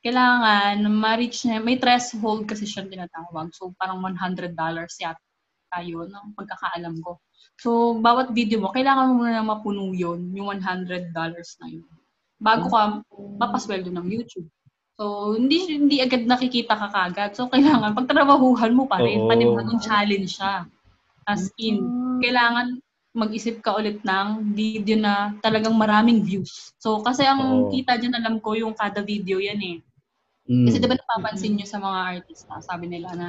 kailangan 0.05 0.85
ma-reach 0.87 1.43
niya, 1.45 1.59
may 1.59 1.75
threshold 1.81 2.47
kasi 2.47 2.63
siya 2.69 2.85
tinatawag. 2.87 3.51
So, 3.57 3.73
parang 3.75 3.99
$100 4.05 4.93
yata 5.01 5.79
yun, 5.83 6.07
ang 6.13 6.31
pagkakaalam 6.37 7.01
ko. 7.01 7.17
So, 7.57 7.97
bawat 7.97 8.31
video 8.37 8.61
mo, 8.61 8.69
kailangan 8.69 9.13
mo 9.13 9.25
muna 9.25 9.41
mapuno 9.41 9.89
yun, 9.93 10.29
yung 10.33 10.53
$100 10.61 11.09
na 11.61 11.67
yun. 11.67 11.85
Bago 12.37 12.69
ka 12.69 13.01
mapasweldo 13.41 13.89
ng 13.89 14.07
YouTube. 14.13 14.45
So, 14.97 15.37
hindi 15.37 15.77
hindi 15.77 16.01
agad 16.01 16.25
nakikita 16.25 16.73
ka 16.73 16.89
kagad. 16.89 17.37
So, 17.37 17.45
kailangan 17.45 17.93
pagtrabahuhan 17.93 18.73
mo 18.73 18.89
pa 18.89 18.97
rin. 18.97 19.29
Panibagong 19.29 19.77
challenge 19.77 20.41
siya. 20.41 20.65
As 21.29 21.53
in, 21.61 21.85
kailangan 22.17 22.81
mag-isip 23.13 23.61
ka 23.61 23.77
ulit 23.77 24.01
ng 24.01 24.57
video 24.57 24.97
na 24.97 25.37
talagang 25.41 25.73
maraming 25.77 26.25
views. 26.25 26.73
So, 26.81 27.01
kasi 27.05 27.25
ang 27.25 27.41
Oo. 27.41 27.69
kita 27.73 27.97
dyan, 27.97 28.17
alam 28.17 28.37
ko, 28.41 28.53
yung 28.57 28.73
kada 28.77 29.01
video 29.05 29.37
yan 29.37 29.57
eh. 29.61 29.77
Mm. 30.47 30.65
Kasi 30.69 30.77
diba 30.79 30.95
napapansin 30.95 31.57
nyo 31.57 31.67
sa 31.67 31.81
mga 31.81 31.99
artista, 32.21 32.53
sabi 32.61 32.85
nila 32.87 33.11
na, 33.17 33.27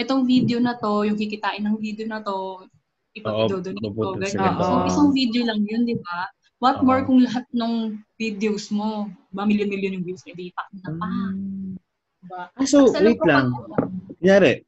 itong 0.00 0.24
video 0.24 0.58
na 0.58 0.74
to, 0.76 1.04
yung 1.04 1.20
kikitain 1.20 1.62
ng 1.64 1.76
video 1.76 2.08
na 2.08 2.24
to, 2.24 2.64
Oo, 2.64 3.16
ipag-donate 3.16 3.76
ko, 3.80 3.88
pupunta 3.92 4.26
sila 4.28 4.56
So, 4.56 4.72
doon. 4.72 4.84
isang 4.88 5.08
video 5.12 5.42
lang 5.48 5.60
yun, 5.64 5.84
di 5.84 5.96
ba? 6.00 6.28
What 6.66 6.82
Oo. 6.82 6.86
more 6.90 7.06
kung 7.06 7.22
lahat 7.22 7.46
ng 7.54 8.02
videos 8.18 8.74
mo, 8.74 9.06
ba 9.30 9.46
milyon-milyon 9.46 10.02
yung 10.02 10.06
views, 10.10 10.26
edi 10.26 10.50
pakita 10.50 10.98
pa. 10.98 11.06
Diba? 12.26 12.42
Ah, 12.58 12.66
so, 12.66 12.90
wait 12.90 13.22
lang. 13.22 13.54
Kunyari, 14.18 14.66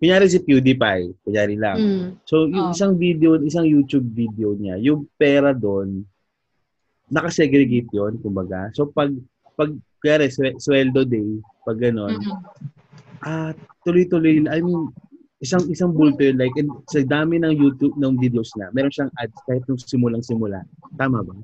kunyari 0.00 0.32
si 0.32 0.40
PewDiePie, 0.40 1.12
kunyari 1.28 1.60
lang. 1.60 1.76
Mm. 1.76 2.08
So, 2.24 2.48
yung 2.48 2.72
Oh. 2.72 2.72
isang 2.72 2.96
video, 2.96 3.36
isang 3.44 3.68
YouTube 3.68 4.08
video 4.16 4.56
niya, 4.56 4.80
yung 4.80 5.04
pera 5.20 5.52
doon, 5.52 6.08
nakasegregate 7.12 7.92
yon 7.92 8.16
kumbaga. 8.24 8.72
So, 8.72 8.88
pag, 8.88 9.12
pag, 9.60 9.76
kunyari, 10.00 10.32
swe- 10.32 10.56
sweldo 10.56 11.04
day, 11.04 11.36
pag 11.68 11.76
gano'n, 11.76 12.16
Mm-mm. 12.16 12.40
ah, 13.28 13.52
tuloy-tuloy, 13.84 14.40
I 14.48 14.64
mean, 14.64 14.88
isang 15.36 15.64
isang 15.68 15.92
bulto 15.92 16.24
yun, 16.24 16.40
like, 16.40 16.54
and 16.56 16.72
sa 16.88 17.04
dami 17.04 17.36
ng 17.36 17.52
YouTube, 17.52 17.92
ng 18.00 18.16
videos 18.16 18.48
na, 18.56 18.72
meron 18.72 18.92
siyang 18.92 19.12
ads 19.20 19.36
kahit 19.44 19.62
nung 19.68 19.76
simulang-simula. 19.76 20.64
Tama 20.96 21.20
ba? 21.20 21.34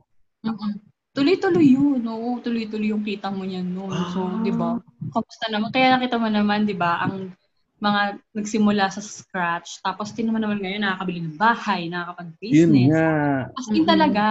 Mm-mm. 0.49 0.73
Tuloy-tuloy 1.13 1.77
yun, 1.77 2.01
oo. 2.09 2.41
Tuloy-tuloy 2.41 2.89
yung 2.89 3.05
kita 3.05 3.29
mo 3.29 3.45
niyan 3.45 3.69
noon. 3.69 3.93
So, 4.17 4.25
Ah. 4.25 4.41
di 4.41 4.49
ba? 4.49 4.81
Kamusta 5.13 5.45
naman? 5.53 5.69
Kaya 5.69 6.01
nakita 6.01 6.17
mo 6.17 6.29
naman, 6.33 6.65
di 6.65 6.73
ba, 6.73 7.05
ang 7.05 7.37
mga 7.85 8.17
nagsimula 8.33 8.89
sa 8.89 9.03
scratch, 9.05 9.83
tapos 9.85 10.15
din 10.17 10.33
naman 10.33 10.41
naman 10.41 10.63
ngayon 10.65 10.87
nakakabili 10.87 11.21
ng 11.21 11.37
bahay, 11.37 11.85
Yun 11.85 11.93
nakakapag-business. 11.93 12.89
nga. 12.97 13.11
As 13.53 13.67
in 13.75 13.85
talaga, 13.85 14.25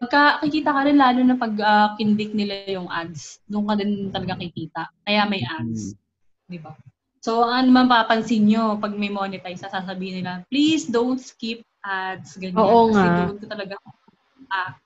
pagka 0.00 0.40
kikita 0.40 0.70
ka 0.72 0.80
rin 0.88 0.96
lalo 0.96 1.20
na 1.20 1.36
pag 1.36 1.52
ah, 1.60 1.88
kindik 2.00 2.32
nila 2.32 2.64
yung 2.72 2.88
ads, 2.88 3.44
doon 3.44 3.68
ka 3.68 3.74
din 3.76 4.08
talaga 4.08 4.40
kikita. 4.40 4.88
Kaya 5.04 5.28
may 5.28 5.44
ads. 5.44 5.92
Di 6.48 6.56
ba? 6.56 6.72
So, 7.24 7.40
ano 7.40 7.72
man 7.72 7.88
papansin 7.88 8.44
nyo, 8.44 8.76
pag 8.76 8.92
may 8.92 9.08
monetize, 9.08 9.64
sasabihin 9.64 10.20
nila, 10.20 10.44
please 10.52 10.84
don't 10.84 11.16
skip 11.16 11.64
ads, 11.80 12.36
ganyan. 12.36 12.60
Oo 12.60 12.92
Kasi 12.92 13.00
nga. 13.00 13.16
doon 13.16 13.36
ka 13.40 13.46
talaga 13.48 13.74
ah, 14.52 14.76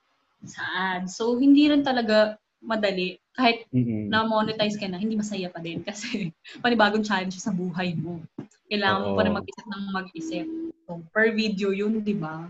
sa 0.46 0.62
ads. 0.94 1.18
So, 1.18 1.34
hindi 1.34 1.66
rin 1.66 1.82
talaga 1.82 2.38
madali. 2.62 3.18
Kahit 3.34 3.66
Mm-mm. 3.74 4.06
na-monetize 4.06 4.78
ka 4.78 4.86
na, 4.86 5.02
hindi 5.02 5.18
masaya 5.18 5.50
pa 5.50 5.58
din 5.58 5.82
kasi 5.88 6.30
panibagong 6.62 7.02
challenge 7.02 7.42
sa 7.42 7.50
buhay 7.50 7.98
mo. 7.98 8.22
Kailangan 8.70 9.02
mo 9.02 9.08
Oo. 9.10 9.16
pa 9.18 9.22
rin 9.26 9.34
mag-isip 9.34 9.66
ng 9.66 9.84
mag-isip. 9.90 10.46
So, 10.86 11.02
per 11.10 11.34
video 11.34 11.74
yun, 11.74 12.06
di 12.06 12.14
ba? 12.14 12.46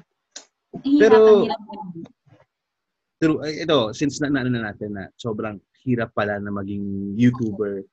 Pero-. 0.84 1.49
True. 3.18 3.41
Ito, 3.41 3.97
since 3.97 4.20
na, 4.20 4.28
na, 4.28 4.45
na 4.45 4.68
natin 4.68 4.93
na 4.93 5.09
sobrang 5.16 5.57
hirap 5.80 6.12
pala 6.12 6.36
na 6.36 6.53
maging 6.53 7.16
YouTuber, 7.16 7.89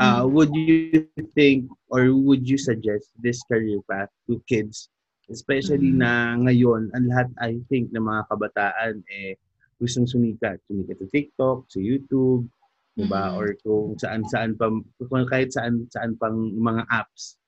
uh, 0.00 0.24
would 0.26 0.50
you 0.54 1.06
think 1.34 1.70
or 1.90 2.10
would 2.10 2.46
you 2.46 2.58
suggest 2.58 3.10
this 3.18 3.42
career 3.46 3.78
path 3.86 4.10
to 4.26 4.40
kids? 4.48 4.90
Especially 5.30 5.88
Mm. 5.88 6.00
na 6.04 6.10
ngayon, 6.36 6.92
ang 6.92 7.04
lahat, 7.08 7.28
I 7.40 7.56
think, 7.72 7.88
ng 7.96 8.04
mga 8.04 8.28
kabataan, 8.28 9.00
eh, 9.08 9.40
gustong 9.80 10.04
sumikat. 10.04 10.60
Sumikat 10.68 11.00
sa 11.00 11.08
TikTok, 11.08 11.58
sa 11.72 11.80
YouTube, 11.80 12.44
diba? 12.92 13.32
Mm. 13.32 13.36
Or 13.40 13.46
kung 13.64 13.96
saan-saan 13.96 14.52
pa, 14.60 14.68
kung 15.00 15.24
kahit 15.24 15.56
saan-saan 15.56 16.20
pang 16.20 16.36
mga 16.52 16.84
apps. 16.92 17.40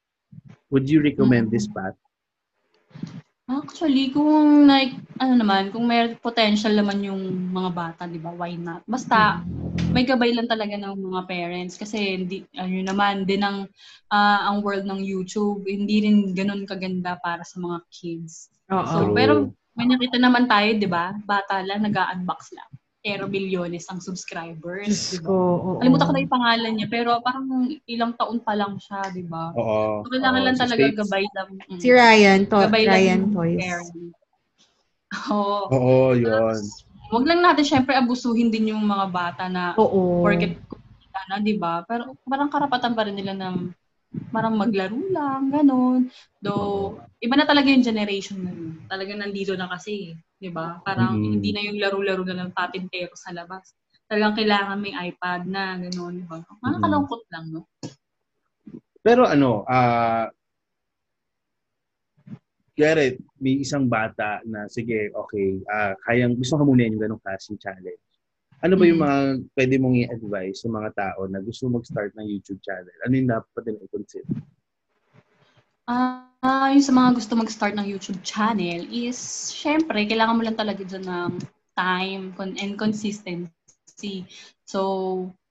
Would 0.72 0.88
you 0.88 1.04
recommend 1.04 1.48
Mm. 1.48 1.52
this 1.52 1.68
path? 1.68 1.94
Actually, 3.46 4.10
kung 4.10 4.66
like, 4.66 4.90
ano 5.22 5.38
naman, 5.38 5.70
kung 5.70 5.86
may 5.86 6.16
potential 6.18 6.74
naman 6.74 6.98
yung 6.98 7.22
mga 7.54 7.70
bata, 7.70 8.02
di 8.10 8.18
ba, 8.18 8.34
why 8.34 8.58
not? 8.58 8.82
Basta, 8.90 9.38
may 9.92 10.04
gabay 10.04 10.32
lang 10.32 10.48
talaga 10.48 10.76
ng 10.76 10.94
mga 10.96 11.20
parents 11.24 11.74
kasi 11.76 12.20
hindi, 12.20 12.44
ano 12.56 12.68
yun 12.68 12.88
naman, 12.88 13.24
din 13.24 13.40
ang, 13.40 13.68
ah, 14.10 14.50
ang 14.50 14.60
world 14.60 14.84
ng 14.84 15.00
YouTube, 15.00 15.64
hindi 15.64 16.04
rin 16.04 16.36
ganun 16.36 16.68
kaganda 16.68 17.16
para 17.20 17.42
sa 17.42 17.56
mga 17.60 17.80
kids. 17.88 18.52
Oo. 18.72 18.86
So, 18.86 18.98
pero 19.12 19.52
may 19.76 19.86
nakita 19.86 20.16
naman 20.16 20.48
tayo, 20.48 20.68
di 20.76 20.88
ba? 20.88 21.12
Bata 21.24 21.60
lang, 21.60 21.84
nag-unbox 21.84 22.52
lang. 22.56 22.70
Pero 23.06 23.30
bilyones 23.30 23.86
ang 23.86 24.02
subscribers, 24.02 25.14
di 25.14 25.22
ko, 25.22 25.30
ba? 25.30 25.38
oo. 25.62 25.70
Kalimutan 25.78 26.06
ko 26.10 26.12
na 26.12 26.22
yung 26.26 26.34
pangalan 26.34 26.72
niya, 26.74 26.88
pero 26.90 27.08
parang 27.22 27.46
ilang 27.86 28.12
taon 28.18 28.42
pa 28.42 28.58
lang 28.58 28.74
siya, 28.82 29.00
di 29.14 29.22
ba? 29.22 29.54
Oo. 29.54 30.02
So, 30.02 30.10
kailangan 30.10 30.42
Oo, 30.42 30.46
lang 30.50 30.58
talaga 30.58 30.82
States. 30.82 30.98
gabay 31.06 31.24
lang. 31.30 31.48
mm. 31.70 31.78
Si 31.78 31.88
Ryan, 31.92 32.40
to, 32.50 32.58
Gabay 32.66 32.82
Ryan 32.88 33.20
Toys. 33.30 33.58
parent. 33.62 33.94
Oo. 35.30 35.60
Oo, 35.70 35.96
yun. 36.18 36.58
Huwag 37.06 37.24
lang 37.26 37.40
natin 37.42 37.62
syempre 37.66 37.94
abusuhin 37.94 38.50
din 38.50 38.74
yung 38.74 38.82
mga 38.82 39.06
bata 39.10 39.44
na 39.46 39.78
Oo. 39.78 40.22
porket 40.26 40.58
kumita 40.66 41.20
na, 41.30 41.38
di 41.38 41.54
ba? 41.54 41.86
Pero 41.86 42.18
parang 42.26 42.50
karapatan 42.50 42.94
pa 42.98 43.06
rin 43.06 43.14
nila 43.14 43.32
na 43.34 43.54
parang 44.34 44.58
maglaro 44.58 44.96
lang, 45.12 45.52
ganun. 45.52 46.10
Though, 46.42 46.98
iba 47.22 47.34
na 47.38 47.46
talaga 47.46 47.70
yung 47.70 47.86
generation 47.86 48.42
na 48.42 48.50
yun. 48.50 48.74
Talagang 48.90 49.22
nandito 49.22 49.54
na 49.54 49.70
kasi, 49.70 50.18
di 50.38 50.50
ba? 50.50 50.82
Parang 50.82 51.14
Mm. 51.14 51.32
hindi 51.38 51.50
na 51.54 51.62
yung 51.62 51.78
laro-laro 51.78 52.22
na 52.26 52.46
ng 52.46 52.54
patintero 52.54 53.14
sa 53.14 53.30
labas. 53.32 53.72
talagang 54.06 54.38
kailangan 54.38 54.78
may 54.78 54.94
iPad 55.10 55.50
na, 55.50 55.74
gano'n, 55.82 56.14
di 56.14 56.24
ba? 56.30 56.38
Nakakalungkot 56.38 57.26
lang, 57.26 57.50
no? 57.50 57.66
Pero 59.02 59.26
ano, 59.26 59.66
ah 59.66 60.30
Garrett, 62.76 63.16
may 63.40 63.64
isang 63.64 63.88
bata 63.88 64.44
na, 64.44 64.68
sige, 64.68 65.08
okay, 65.16 65.64
ah 65.72 65.96
kayang, 66.04 66.36
gusto 66.36 66.60
ka 66.60 66.64
muna 66.64 66.84
yung 66.84 67.00
ganong 67.00 67.22
klaseng 67.24 67.56
challenge. 67.56 68.04
Ano 68.60 68.76
ba 68.76 68.84
yung 68.84 69.00
Mm. 69.00 69.04
mga 69.08 69.18
pwede 69.56 69.74
mong 69.80 69.96
i-advise 70.04 70.60
sa 70.60 70.68
mga 70.68 70.90
tao 70.92 71.24
na 71.28 71.40
gusto 71.40 71.68
mag-start 71.72 72.12
ng 72.16 72.28
YouTube 72.28 72.60
channel? 72.60 72.96
Ano 73.04 73.12
yung 73.16 73.28
dapat 73.32 73.62
nila 73.64 73.80
i-consider? 73.84 74.36
Ah, 75.88 76.68
yung 76.72 76.84
sa 76.84 76.92
mga 76.92 77.10
gusto 77.16 77.32
mag-start 77.36 77.74
ng 77.76 77.88
YouTube 77.88 78.20
channel 78.20 78.84
is, 78.92 79.16
syempre, 79.52 80.04
kailangan 80.04 80.36
mo 80.36 80.42
lang 80.44 80.56
talaga 80.56 80.84
dyan 80.84 81.04
ng 81.04 81.32
time 81.76 82.32
con- 82.36 82.56
and 82.60 82.76
consistency. 82.76 84.24
So, 84.68 84.80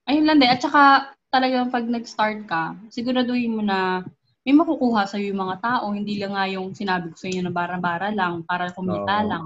ayun 0.06 0.26
lang 0.30 0.38
din. 0.38 0.50
At 0.50 0.62
saka, 0.62 1.10
talagang 1.30 1.74
pag 1.74 1.86
nag-start 1.90 2.46
ka, 2.46 2.74
siguraduhin 2.90 3.54
mo 3.54 3.62
na 3.66 4.02
may 4.46 4.54
makukuha 4.54 5.10
sa 5.10 5.18
yung 5.18 5.42
mga 5.42 5.58
tao, 5.58 5.90
hindi 5.90 6.22
lang 6.22 6.38
nga 6.38 6.46
yung 6.46 6.70
sinabi 6.70 7.10
ko 7.10 7.18
sa 7.18 7.26
inyo 7.26 7.42
na 7.42 7.50
bara-bara 7.50 8.14
lang, 8.14 8.46
para 8.46 8.70
kumita 8.70 9.26
Oo. 9.26 9.26
lang. 9.26 9.44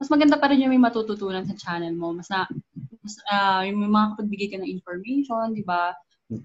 Mas 0.00 0.08
maganda 0.08 0.40
pa 0.40 0.48
rin 0.48 0.64
yung 0.64 0.72
may 0.72 0.80
matututunan 0.80 1.44
sa 1.44 1.52
channel 1.52 1.92
mo. 1.92 2.16
Mas 2.16 2.32
na, 2.32 2.48
mas, 3.04 3.20
ah, 3.28 3.68
yung 3.68 3.84
may 3.84 3.92
mga 3.92 4.16
kapagbigay 4.16 4.48
ka 4.48 4.56
ng 4.64 4.72
information, 4.72 5.52
di 5.52 5.60
ba? 5.60 5.92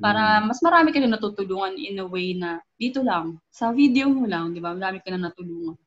Para 0.04 0.44
mas 0.44 0.60
marami 0.60 0.92
ka 0.92 1.00
na 1.00 1.16
natutulungan 1.16 1.80
in 1.80 2.04
a 2.04 2.08
way 2.08 2.36
na 2.36 2.60
dito 2.76 3.00
lang, 3.00 3.40
sa 3.48 3.72
video 3.72 4.12
mo 4.12 4.28
lang, 4.28 4.52
di 4.52 4.60
ba? 4.60 4.76
Marami 4.76 5.00
ka 5.00 5.16
na 5.16 5.32
natulungan. 5.32 5.80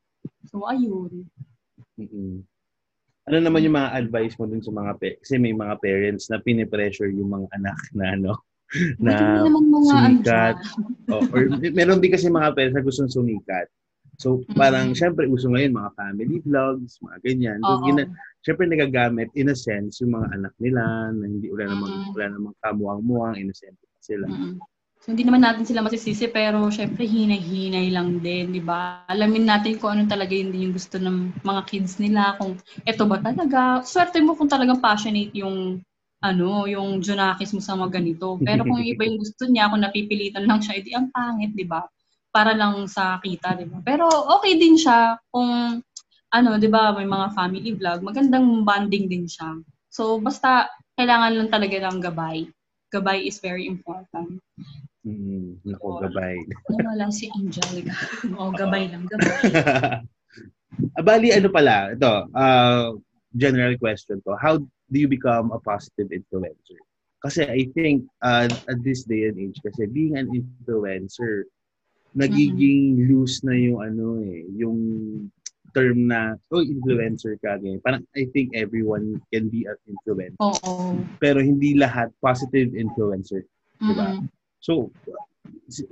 So, 0.49 0.65
ayun. 0.65 1.29
mm 2.01 2.41
Ano 3.27 3.37
naman 3.43 3.59
yung 3.67 3.75
mga 3.75 3.91
advice 4.01 4.39
mo 4.39 4.47
dun 4.47 4.63
sa 4.63 4.71
mga 4.71 4.91
pa- 4.97 5.17
kasi 5.19 5.35
may 5.35 5.51
mga 5.51 5.77
parents 5.83 6.31
na 6.31 6.39
pinipressure 6.39 7.11
yung 7.11 7.27
mga 7.27 7.47
anak 7.59 7.77
na 7.91 8.15
ano 8.15 8.39
na 8.99 9.47
mga 9.47 9.87
sumikat. 9.87 10.55
andyan. 10.55 10.55
o, 11.13 11.23
or 11.31 11.41
meron 11.71 11.99
din 12.03 12.11
kasi 12.11 12.27
mga 12.27 12.51
parents 12.55 12.75
na 12.75 12.83
gustong 12.83 13.11
sumikat. 13.11 13.67
So, 14.17 14.41
parang, 14.57 14.91
Mm. 14.91 14.97
syempre, 14.97 15.29
uso 15.29 15.45
ngayon 15.53 15.77
mga 15.77 15.93
family 15.93 16.41
vlogs, 16.41 16.97
mga 17.05 17.17
ganyan. 17.21 17.57
So, 17.61 17.77
gina- 17.85 18.09
syempre, 18.41 18.65
nagagamit, 18.65 19.29
in 19.37 19.53
a 19.53 19.57
sense, 19.57 20.01
yung 20.01 20.17
mga 20.17 20.33
anak 20.33 20.53
nila 20.57 21.13
na 21.13 21.25
hindi, 21.29 21.53
wala 21.53 21.69
namang, 21.69 21.93
Mm. 21.93 22.09
wala 22.17 22.25
namang 22.33 22.55
kamuang-muang, 22.65 23.35
innocent 23.37 23.77
sila. 24.01 24.25
Mm-mm. 24.25 24.57
So, 24.97 25.13
hindi 25.13 25.21
naman 25.21 25.45
natin 25.45 25.63
sila 25.69 25.85
masisisi, 25.85 26.25
pero 26.33 26.65
syempre, 26.73 27.05
hinay-hinay 27.05 27.93
lang 27.93 28.17
din, 28.17 28.51
di 28.51 28.59
ba? 28.59 29.05
Alamin 29.05 29.45
natin 29.45 29.77
kung 29.77 29.93
ano 29.93 30.09
talaga 30.09 30.33
yun 30.33 30.49
din 30.49 30.67
yung 30.67 30.75
gusto 30.75 30.97
ng 30.97 31.45
mga 31.45 31.61
kids 31.69 32.01
nila, 32.01 32.35
kung 32.41 32.57
eto 32.83 33.05
ba 33.05 33.21
talaga. 33.21 33.85
Swerte 33.85 34.17
mo 34.19 34.33
kung 34.33 34.49
talagang 34.49 34.81
passionate 34.81 35.31
yung 35.37 35.79
ano, 36.33 36.67
yung 36.67 36.99
Junakis 36.99 37.55
mo 37.55 37.61
sa 37.63 37.79
mga 37.79 38.03
ganito. 38.03 38.35
Pero 38.43 38.67
kung 38.67 38.79
yung 38.79 38.91
iba 38.95 39.03
yung 39.07 39.19
gusto 39.23 39.47
niya, 39.47 39.71
kung 39.71 39.83
napipilitan 39.83 40.43
lang 40.43 40.59
siya, 40.59 40.77
edi 40.79 40.91
ang 40.91 41.07
pangit, 41.11 41.55
di 41.55 41.63
ba? 41.63 41.87
Para 42.29 42.51
lang 42.53 42.85
sa 42.91 43.17
kita, 43.23 43.55
di 43.55 43.65
ba? 43.65 43.79
Pero 43.81 44.05
okay 44.07 44.59
din 44.59 44.75
siya 44.75 45.15
kung 45.31 45.79
ano, 46.27 46.49
di 46.59 46.67
ba, 46.67 46.91
may 46.91 47.07
mga 47.07 47.31
family 47.31 47.71
vlog, 47.79 48.03
magandang 48.03 48.67
bonding 48.67 49.07
din 49.07 49.25
siya. 49.25 49.55
So, 49.87 50.19
basta 50.19 50.67
kailangan 50.99 51.39
lang 51.39 51.49
talaga 51.49 51.75
ng 51.87 51.99
gabay. 52.03 52.37
Gabay 52.91 53.23
is 53.23 53.39
very 53.39 53.67
important. 53.67 54.39
Mm, 55.07 55.63
naku, 55.63 55.87
gabay. 56.03 56.35
Wala 56.67 57.07
si 57.09 57.31
Angelica. 57.31 57.95
Oo, 58.35 58.51
gabay 58.51 58.91
lang, 58.91 59.07
gabay. 59.07 59.39
Ah, 60.93 61.01
Bali, 61.01 61.33
ano 61.33 61.49
pala, 61.49 61.95
ito, 61.95 62.11
uh, 62.37 62.93
general 63.33 63.73
question 63.81 64.21
to. 64.21 64.37
How 64.37 64.61
do 64.91 64.99
you 64.99 65.07
become 65.07 65.51
a 65.51 65.59
positive 65.59 66.09
influencer? 66.09 66.79
Kasi 67.23 67.43
I 67.43 67.67
think 67.73 68.05
uh, 68.21 68.47
at 68.47 68.79
this 68.85 69.03
day 69.03 69.27
and 69.27 69.37
age, 69.41 69.59
kasi 69.65 69.89
being 69.89 70.15
an 70.15 70.29
influencer, 70.31 71.49
nagiging 72.13 73.09
loose 73.09 73.43
na 73.43 73.53
yung 73.53 73.79
ano 73.83 74.21
eh, 74.23 74.45
yung 74.53 74.79
term 75.77 76.07
na, 76.09 76.33
oh, 76.49 76.63
influencer 76.63 77.37
ka. 77.41 77.61
Ganyan. 77.61 77.81
Parang 77.85 78.01
I 78.17 78.25
think 78.33 78.57
everyone 78.57 79.21
can 79.33 79.49
be 79.49 79.69
an 79.69 79.77
influencer. 79.85 80.41
Oo. 80.41 80.97
Pero 81.21 81.37
hindi 81.41 81.77
lahat 81.77 82.09
positive 82.17 82.73
influencer. 82.73 83.45
Diba? 83.77 84.17
Mm-mm. 84.17 84.29
So, 84.57 84.89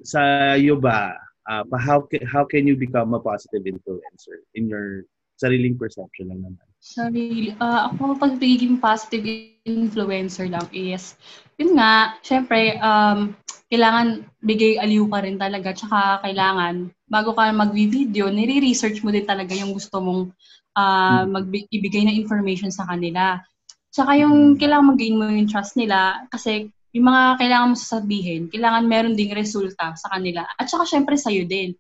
sa 0.02 0.54
iyo 0.58 0.82
ba, 0.82 1.14
pa 1.46 1.78
how, 1.78 2.02
ca- 2.10 2.26
how 2.26 2.44
can 2.46 2.66
you 2.66 2.74
become 2.74 3.14
a 3.14 3.22
positive 3.22 3.62
influencer 3.62 4.42
in 4.58 4.66
your 4.66 5.06
sariling 5.38 5.78
perception 5.78 6.34
lang 6.34 6.42
naman? 6.42 6.66
Sarili. 6.86 7.50
ah 7.58 7.90
ako, 7.90 8.14
pag 8.22 8.38
pagiging 8.38 8.78
positive 8.78 9.26
influencer 9.66 10.46
lang 10.46 10.70
is, 10.70 11.18
yun 11.58 11.74
nga, 11.74 12.14
syempre, 12.22 12.78
um, 12.78 13.34
kailangan 13.74 14.22
bigay 14.46 14.78
aliw 14.78 15.10
ka 15.10 15.26
rin 15.26 15.42
talaga. 15.42 15.74
Tsaka 15.74 16.22
kailangan, 16.22 16.94
bago 17.10 17.34
ka 17.34 17.50
mag-video, 17.50 18.30
nire-research 18.30 19.02
mo 19.02 19.10
din 19.10 19.26
talaga 19.26 19.58
yung 19.58 19.74
gusto 19.74 19.98
mong 19.98 20.30
ah, 20.78 21.26
magbi- 21.26 21.66
ibigay 21.74 22.06
na 22.06 22.14
information 22.14 22.70
sa 22.70 22.86
kanila. 22.86 23.42
Tsaka 23.90 24.22
yung 24.22 24.54
kailangan 24.54 24.94
mag-gain 24.94 25.18
mo 25.18 25.26
yung 25.26 25.50
trust 25.50 25.82
nila 25.82 26.22
kasi 26.30 26.70
yung 26.94 27.10
mga 27.10 27.42
kailangan 27.42 27.70
mo 27.74 27.76
sasabihin, 27.76 28.46
kailangan 28.54 28.86
meron 28.86 29.18
ding 29.18 29.34
resulta 29.34 29.98
sa 29.98 30.08
kanila. 30.14 30.46
At 30.54 30.70
saka 30.70 30.86
syempre 30.86 31.18
sa'yo 31.18 31.50
din. 31.50 31.74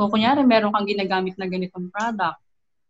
So, 0.00 0.08
kunyari, 0.08 0.48
meron 0.48 0.72
kang 0.72 0.88
ginagamit 0.88 1.36
na 1.36 1.44
ganitong 1.44 1.92
product. 1.92 2.45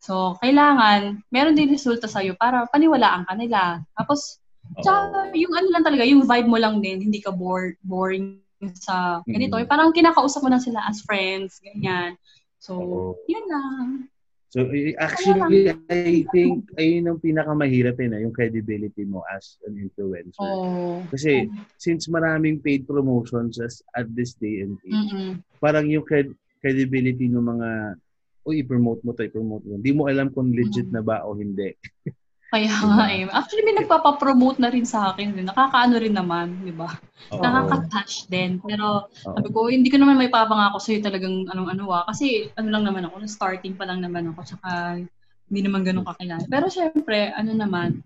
So, 0.06 0.38
kailangan, 0.38 1.26
meron 1.34 1.58
din 1.58 1.74
resulta 1.74 2.06
sa'yo 2.06 2.38
para 2.38 2.62
paniwalaan 2.70 3.26
ka 3.26 3.34
nila. 3.34 3.82
Tapos, 3.98 4.38
tsaka 4.78 5.34
yung 5.34 5.50
ano 5.50 5.68
lang 5.74 5.82
talaga, 5.82 6.06
yung 6.06 6.22
vibe 6.22 6.46
mo 6.46 6.58
lang 6.62 6.78
din, 6.78 7.02
hindi 7.02 7.18
ka 7.18 7.34
bored, 7.34 7.74
boring 7.82 8.38
sa 8.78 9.18
ganito. 9.26 9.58
Mm. 9.58 9.66
Parang 9.66 9.90
kinakausap 9.90 10.46
mo 10.46 10.48
lang 10.54 10.62
sila 10.62 10.86
as 10.86 11.02
friends, 11.02 11.58
ganyan. 11.58 12.14
So, 12.62 12.78
Oo. 12.78 13.18
yun 13.26 13.50
lang. 13.50 14.06
So, 14.54 14.62
actually, 15.02 15.74
I 15.90 16.22
think, 16.30 16.70
ayun 16.78 17.10
ang 17.10 17.18
pinakamahirap 17.18 17.98
eh, 17.98 18.06
na, 18.06 18.22
yung 18.22 18.32
credibility 18.32 19.02
mo 19.02 19.26
as 19.26 19.58
an 19.66 19.74
influencer. 19.74 20.38
Oh. 20.38 21.02
Kasi, 21.10 21.50
since 21.82 22.06
maraming 22.06 22.62
paid 22.62 22.86
promotions 22.86 23.58
as, 23.58 23.82
at 23.98 24.06
this 24.14 24.38
day 24.38 24.62
and 24.62 24.78
age, 24.86 24.94
Mm-mm. 24.94 25.30
parang 25.58 25.90
yung 25.90 26.06
cred- 26.06 26.38
credibility 26.62 27.26
ng 27.26 27.42
mga, 27.42 27.98
uy, 28.46 28.62
i-promote 28.62 29.02
mo 29.02 29.10
to, 29.12 29.26
i-promote 29.26 29.66
mo. 29.66 29.74
Hindi 29.76 29.92
mo 29.92 30.06
alam 30.06 30.30
kung 30.30 30.54
legit 30.54 30.88
na 30.94 31.02
ba 31.02 31.26
o 31.26 31.34
hindi. 31.34 31.74
Kaya 32.54 32.70
nga 32.70 33.10
eh. 33.10 33.26
Actually, 33.26 33.66
may 33.66 33.76
nagpapapromote 33.82 34.62
na 34.62 34.70
rin 34.70 34.86
sa 34.86 35.10
akin. 35.10 35.34
Nakakaano 35.34 35.98
rin 35.98 36.14
naman, 36.14 36.54
di 36.62 36.70
ba? 36.70 36.86
Nakaka-touch 37.34 38.30
din. 38.30 38.62
Pero 38.62 39.10
Oo. 39.10 39.34
sabi 39.34 39.48
ko, 39.50 39.66
hindi 39.66 39.90
ko 39.90 39.98
naman 39.98 40.14
may 40.14 40.30
papangako 40.30 40.78
sa'yo 40.78 41.02
talagang 41.02 41.50
anong-ano 41.50 41.90
ah. 41.90 42.06
Kasi 42.06 42.54
ano 42.54 42.70
lang 42.70 42.86
naman 42.86 43.10
ako, 43.10 43.26
starting 43.26 43.74
pa 43.74 43.82
lang 43.84 43.98
naman 43.98 44.30
ako. 44.30 44.46
Tsaka 44.46 45.02
hindi 45.50 45.60
naman 45.60 45.82
ganun 45.82 46.06
kakilala. 46.06 46.46
Pero 46.46 46.70
syempre, 46.70 47.34
ano 47.34 47.50
naman, 47.50 47.98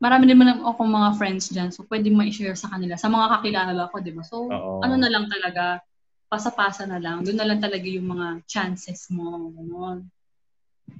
marami 0.00 0.24
naman 0.28 0.56
akong 0.60 0.90
mga 0.92 1.08
friends 1.20 1.52
dyan. 1.52 1.68
So, 1.68 1.84
pwede 1.88 2.08
ma-share 2.08 2.56
sa 2.56 2.72
kanila. 2.72 2.96
Sa 2.96 3.12
mga 3.12 3.38
kakilala 3.38 3.92
ko, 3.92 3.96
di 4.00 4.12
ba? 4.12 4.24
So, 4.24 4.48
Oo. 4.48 4.80
ano 4.80 4.96
na 4.96 5.08
lang 5.12 5.28
talaga, 5.28 5.84
pasa-pasa 6.26 6.84
na 6.84 6.98
lang. 6.98 7.22
Doon 7.22 7.38
na 7.38 7.46
lang 7.46 7.60
talaga 7.62 7.86
yung 7.86 8.10
mga 8.10 8.42
chances 8.50 9.06
mo. 9.10 9.50
Ganun. 9.54 10.06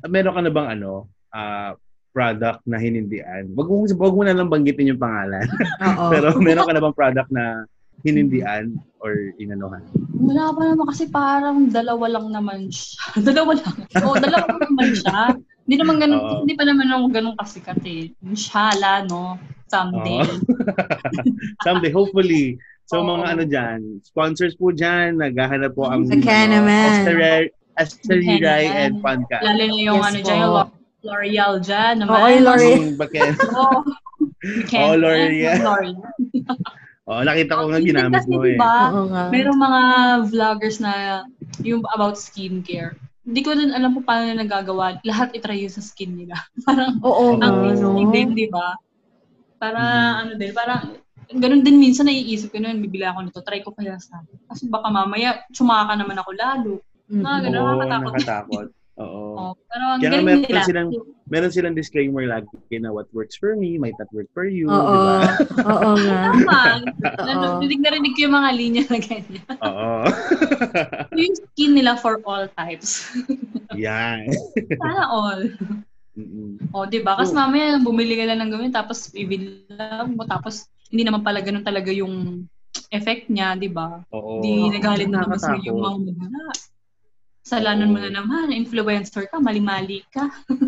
meron 0.06 0.34
ka 0.34 0.42
na 0.42 0.52
bang 0.52 0.68
ano, 0.78 1.10
ah, 1.34 1.74
product 2.16 2.64
na 2.64 2.80
hinindian? 2.80 3.52
Wag 3.52 3.68
mo, 3.68 3.84
wag 3.84 4.16
mo 4.16 4.22
na 4.24 4.32
lang 4.32 4.48
banggitin 4.48 4.96
yung 4.96 5.02
pangalan. 5.02 5.44
Oo. 5.84 6.08
Pero 6.12 6.26
meron 6.40 6.64
ka 6.64 6.72
na 6.72 6.82
bang 6.82 6.96
product 6.96 7.30
na 7.34 7.68
hinindian 8.00 8.78
or 9.04 9.34
inanuhan? 9.36 9.84
Wala 10.16 10.52
pa 10.56 10.62
naman 10.64 10.86
kasi 10.88 11.04
parang 11.12 11.68
dalawa 11.68 12.06
lang 12.08 12.26
naman 12.32 12.72
siya. 12.72 13.02
dalawa 13.28 13.52
lang. 13.58 13.76
Oo, 14.00 14.16
dalawa 14.16 14.46
lang 14.48 14.62
naman 14.72 14.88
siya. 14.96 15.20
Hindi 15.66 15.76
naman 15.82 15.96
ganun, 15.98 16.20
Oo. 16.22 16.36
hindi 16.46 16.54
pa 16.54 16.64
naman 16.64 16.88
ako 16.94 17.04
ganun 17.10 17.36
kasikat 17.36 17.80
eh. 17.84 18.14
Inshallah, 18.22 19.02
no? 19.10 19.36
Someday. 19.66 20.22
Someday, 21.66 21.90
hopefully. 21.90 22.56
So 22.86 23.02
Oo. 23.02 23.06
mga 23.08 23.26
ano 23.28 23.42
dyan, 23.44 23.78
sponsors 24.00 24.54
po 24.54 24.70
dyan, 24.70 25.18
naghahanap 25.18 25.74
po 25.74 25.90
ang 25.90 26.06
naman. 26.48 27.02
Baka 28.16 28.22
Hiray 28.24 28.64
naman. 28.64 28.78
and 28.80 28.94
Podcast. 29.02 29.42
Lalo 29.44 29.62
na 29.62 29.76
yung 29.76 29.98
Yes 29.98 30.06
ano 30.06 30.18
dyan, 30.18 30.38
yung 30.38 30.54
L'O- 30.54 30.72
L'Oreal 31.02 31.52
dyan 31.60 31.94
naman. 32.00 32.14
Oo, 32.14 32.26
yung 32.26 32.44
L'Oreal. 32.44 32.84
Baken. 32.96 33.32
Oo. 33.60 33.78
Oh, 34.80 34.94
L'Oreal. 34.96 35.58
L'Oreal. 35.60 35.98
Oh, 37.06 37.22
nakita 37.22 37.54
ko 37.54 37.70
nga 37.70 37.78
ginamit 37.78 38.26
mo 38.26 38.42
eh. 38.42 38.58
diba, 38.58 38.90
Oo 38.90 39.06
nga. 39.06 39.30
Merong 39.30 39.60
mga 39.62 39.80
vloggers 40.26 40.82
na 40.82 41.22
yung 41.62 41.78
about 41.86 42.18
skincare. 42.18 42.98
Hindi 43.22 43.40
ko 43.42 43.54
din 43.54 43.70
alam 43.70 43.94
kung 43.94 44.02
paano 44.02 44.26
nila 44.26 44.42
nagagawa. 44.42 44.98
Lahat 45.02 45.30
itry 45.30 45.62
yun 45.62 45.70
sa 45.70 45.78
skin 45.78 46.18
nila. 46.18 46.34
Parang 46.66 46.98
Oo 47.06 47.38
nga, 47.38 47.46
ang 47.46 47.62
no? 47.62 47.70
easy 47.70 48.02
din, 48.10 48.34
di 48.34 48.46
ba? 48.46 48.74
Para 49.54 49.78
Mhm. 49.78 50.14
ano 50.18 50.32
din, 50.34 50.50
parang 50.50 50.82
ganun 51.34 51.66
din 51.66 51.82
minsan 51.82 52.06
naiisip 52.06 52.54
ko 52.54 52.62
noon, 52.62 52.78
bibili 52.78 53.02
ako 53.02 53.26
nito, 53.26 53.42
try 53.42 53.60
ko 53.62 53.74
kaya 53.74 53.98
sa. 53.98 54.22
Kasi 54.46 54.70
baka 54.70 54.88
mamaya 54.90 55.42
tsumaka 55.50 55.98
naman 55.98 56.18
ako 56.20 56.30
lalo. 56.36 56.74
Mm-mm. 57.06 57.22
Mga 57.22 57.38
ganun, 57.50 57.58
Oo, 57.62 57.66
nakakatakot. 57.66 58.12
nakatakot. 58.14 58.68
Oo. 58.96 59.36
Oh, 59.36 59.52
pero 59.68 59.84
ang 59.92 60.00
Kaya 60.00 60.08
galing 60.08 60.24
meron 60.24 60.44
nila. 60.48 60.64
silang, 60.64 60.88
meron 61.28 61.52
silang 61.52 61.76
disclaimer 61.76 62.24
lagi 62.24 62.48
na 62.80 62.88
what 62.88 63.04
works 63.12 63.36
for 63.36 63.52
me 63.52 63.76
might 63.76 63.92
not 64.00 64.08
work 64.08 64.24
for 64.32 64.48
you, 64.48 64.72
Oo. 64.72 64.72
di 64.72 64.98
ba? 65.04 65.16
Oo 65.76 65.90
nga. 66.00 66.20
Tama. 66.32 66.60
Narinig 67.60 67.80
na 67.84 67.90
rinig 67.92 68.16
ko 68.16 68.20
yung 68.24 68.36
mga 68.40 68.50
linya 68.56 68.82
na 68.88 68.98
ganyan. 68.98 69.44
Oo. 69.60 69.92
yung 71.20 71.34
skin 71.36 71.76
nila 71.76 72.00
for 72.00 72.24
all 72.24 72.48
types. 72.56 73.04
Yan. 73.76 74.32
Sana 74.80 75.12
all. 75.12 75.44
Mm-mm. 76.16 76.56
O, 76.72 76.88
di 76.88 77.04
ba? 77.04 77.20
Kasi 77.20 77.36
Oo. 77.36 77.40
mamaya 77.44 77.76
bumili 77.76 78.16
ka 78.16 78.24
lang 78.24 78.40
ng 78.40 78.52
gawin 78.56 78.72
tapos 78.72 79.12
bibili 79.12 79.68
mo 80.16 80.24
tapos 80.24 80.72
hindi 80.90 81.02
naman 81.02 81.22
pala 81.22 81.42
ganun 81.42 81.66
talaga 81.66 81.90
yung 81.90 82.46
effect 82.92 83.26
niya, 83.32 83.56
di 83.58 83.70
ba? 83.70 84.02
Oo. 84.12 84.42
Di 84.44 84.70
nagalit 84.70 85.10
na 85.10 85.24
naman 85.24 85.38
sa'yo 85.40 85.72
yung 85.72 85.80
mga 85.82 85.98
magana. 86.12 86.40
Salanan 87.46 87.94
mo 87.94 87.98
na 88.02 88.10
naman, 88.10 88.50
influencer 88.50 89.30
ka, 89.30 89.38
mali-mali 89.38 90.02
ka. 90.10 90.26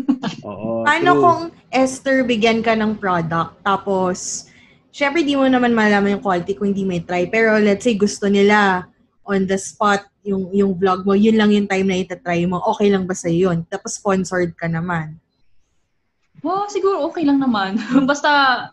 Oo. 0.47 0.87
Paano 0.87 1.09
true. 1.15 1.21
kung 1.21 1.41
Esther 1.69 2.23
bigyan 2.23 2.63
ka 2.63 2.73
ng 2.73 2.97
product 2.97 3.61
tapos 3.61 4.49
syempre 4.89 5.21
di 5.21 5.37
mo 5.37 5.45
naman 5.45 5.71
malaman 5.71 6.17
yung 6.17 6.23
quality 6.23 6.57
kung 6.57 6.73
hindi 6.73 6.83
may 6.83 7.01
try 7.05 7.29
pero 7.29 7.61
let's 7.61 7.85
say 7.85 7.93
gusto 7.93 8.25
nila 8.25 8.89
on 9.21 9.45
the 9.45 9.55
spot 9.55 10.01
yung 10.25 10.49
yung 10.49 10.73
vlog 10.73 11.05
mo 11.05 11.13
yun 11.13 11.37
lang 11.37 11.53
yung 11.53 11.69
time 11.69 11.85
na 11.85 12.01
itatry 12.01 12.49
mo 12.49 12.57
okay 12.65 12.89
lang 12.89 13.05
ba 13.05 13.13
sa 13.13 13.29
yun 13.29 13.61
tapos 13.69 14.01
sponsored 14.01 14.51
ka 14.57 14.65
naman 14.65 15.15
Oh, 16.39 16.63
siguro 16.71 17.03
okay 17.11 17.27
lang 17.27 17.43
naman. 17.43 17.75
Basta, 18.09 18.29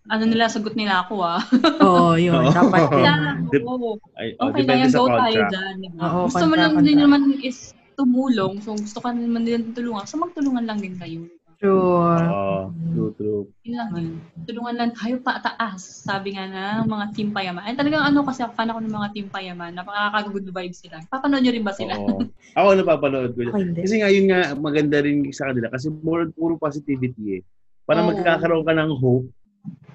ano 0.06 0.24
nila, 0.24 0.46
sagot 0.46 0.78
nila 0.78 1.02
ako 1.02 1.14
ah. 1.22 1.42
oo 1.82 2.14
yun 2.24 2.46
Oo. 2.46 2.52
dapat 2.54 2.82
yun. 2.94 3.66
Oh, 3.66 4.48
Okay 4.50 4.50
na 4.50 4.58
depende 4.62 4.86
yan, 4.86 4.92
sa 4.94 4.98
go 5.02 5.06
tayo 5.10 5.18
contract. 5.18 5.52
dyan. 5.52 5.74
diba? 5.82 6.02
Oo, 6.06 6.20
Gusto 6.30 6.44
mo 6.46 6.54
lang 6.54 6.72
din 6.80 6.98
naman 6.98 7.22
is 7.42 7.58
tumulong. 7.98 8.60
So, 8.62 8.76
gusto 8.76 8.98
ka 9.02 9.10
naman 9.10 9.42
din 9.42 9.74
tulungan. 9.74 10.06
So, 10.06 10.20
magtulungan 10.20 10.68
lang 10.68 10.78
din 10.78 10.94
kayo. 10.94 11.26
True. 11.56 12.12
Oo. 12.12 12.68
True, 12.92 13.12
true. 13.16 13.42
Yun 13.64 13.74
lang 13.74 13.88
yun. 13.96 14.06
Tulungan 14.44 14.76
lang 14.76 14.90
tayo 14.92 15.16
pataas. 15.24 15.80
Sabi 16.04 16.36
nga 16.36 16.44
na, 16.46 16.84
mga 16.84 17.16
team 17.16 17.32
payaman. 17.32 17.64
Ay, 17.64 17.74
talagang 17.74 18.04
ano 18.04 18.22
kasi, 18.22 18.44
fan 18.52 18.68
ako 18.70 18.78
ng 18.84 18.94
mga 18.94 19.08
team 19.16 19.26
payaman. 19.32 19.72
Napaka-good 19.72 20.46
vibes 20.52 20.84
sila. 20.84 21.00
Papanood 21.08 21.42
nyo 21.42 21.52
rin 21.56 21.64
ba 21.64 21.72
sila? 21.72 21.96
Oo. 21.96 22.20
Ako 22.54 22.68
napapanood 22.76 23.32
ko. 23.34 23.50
Kasi 23.82 24.04
nga, 24.04 24.12
yun 24.12 24.28
nga, 24.28 24.52
maganda 24.54 25.00
rin 25.00 25.24
sa 25.32 25.48
kanila. 25.50 25.72
Kasi 25.72 25.88
puro, 25.90 26.28
puro 26.36 26.54
positivity 26.60 27.40
eh. 27.40 27.42
Para 27.86 28.02
Oo. 28.02 28.08
magkakaroon 28.10 28.66
ka 28.66 28.74
ng 28.74 28.92
hope. 28.98 29.26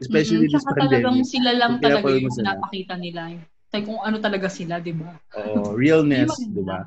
Especially 0.02 0.48
Mm-mm. 0.48 0.54
this 0.56 0.64
Tsaka 0.66 0.82
talagang 0.82 1.20
pandemic. 1.22 1.30
sila 1.30 1.52
lang 1.54 1.72
Kung 1.78 1.84
talaga 1.86 2.08
yung 2.10 2.34
sila. 2.34 2.42
pinapakita 2.58 2.94
nila. 2.98 3.22
Like 3.72 3.86
kung 3.88 4.02
ano 4.02 4.18
talaga 4.20 4.48
sila, 4.52 4.74
di 4.82 4.92
ba? 4.96 5.12
Oo. 5.38 5.76
Realness, 5.78 6.32
Yun. 6.42 6.56
di 6.56 6.64
ba? 6.66 6.80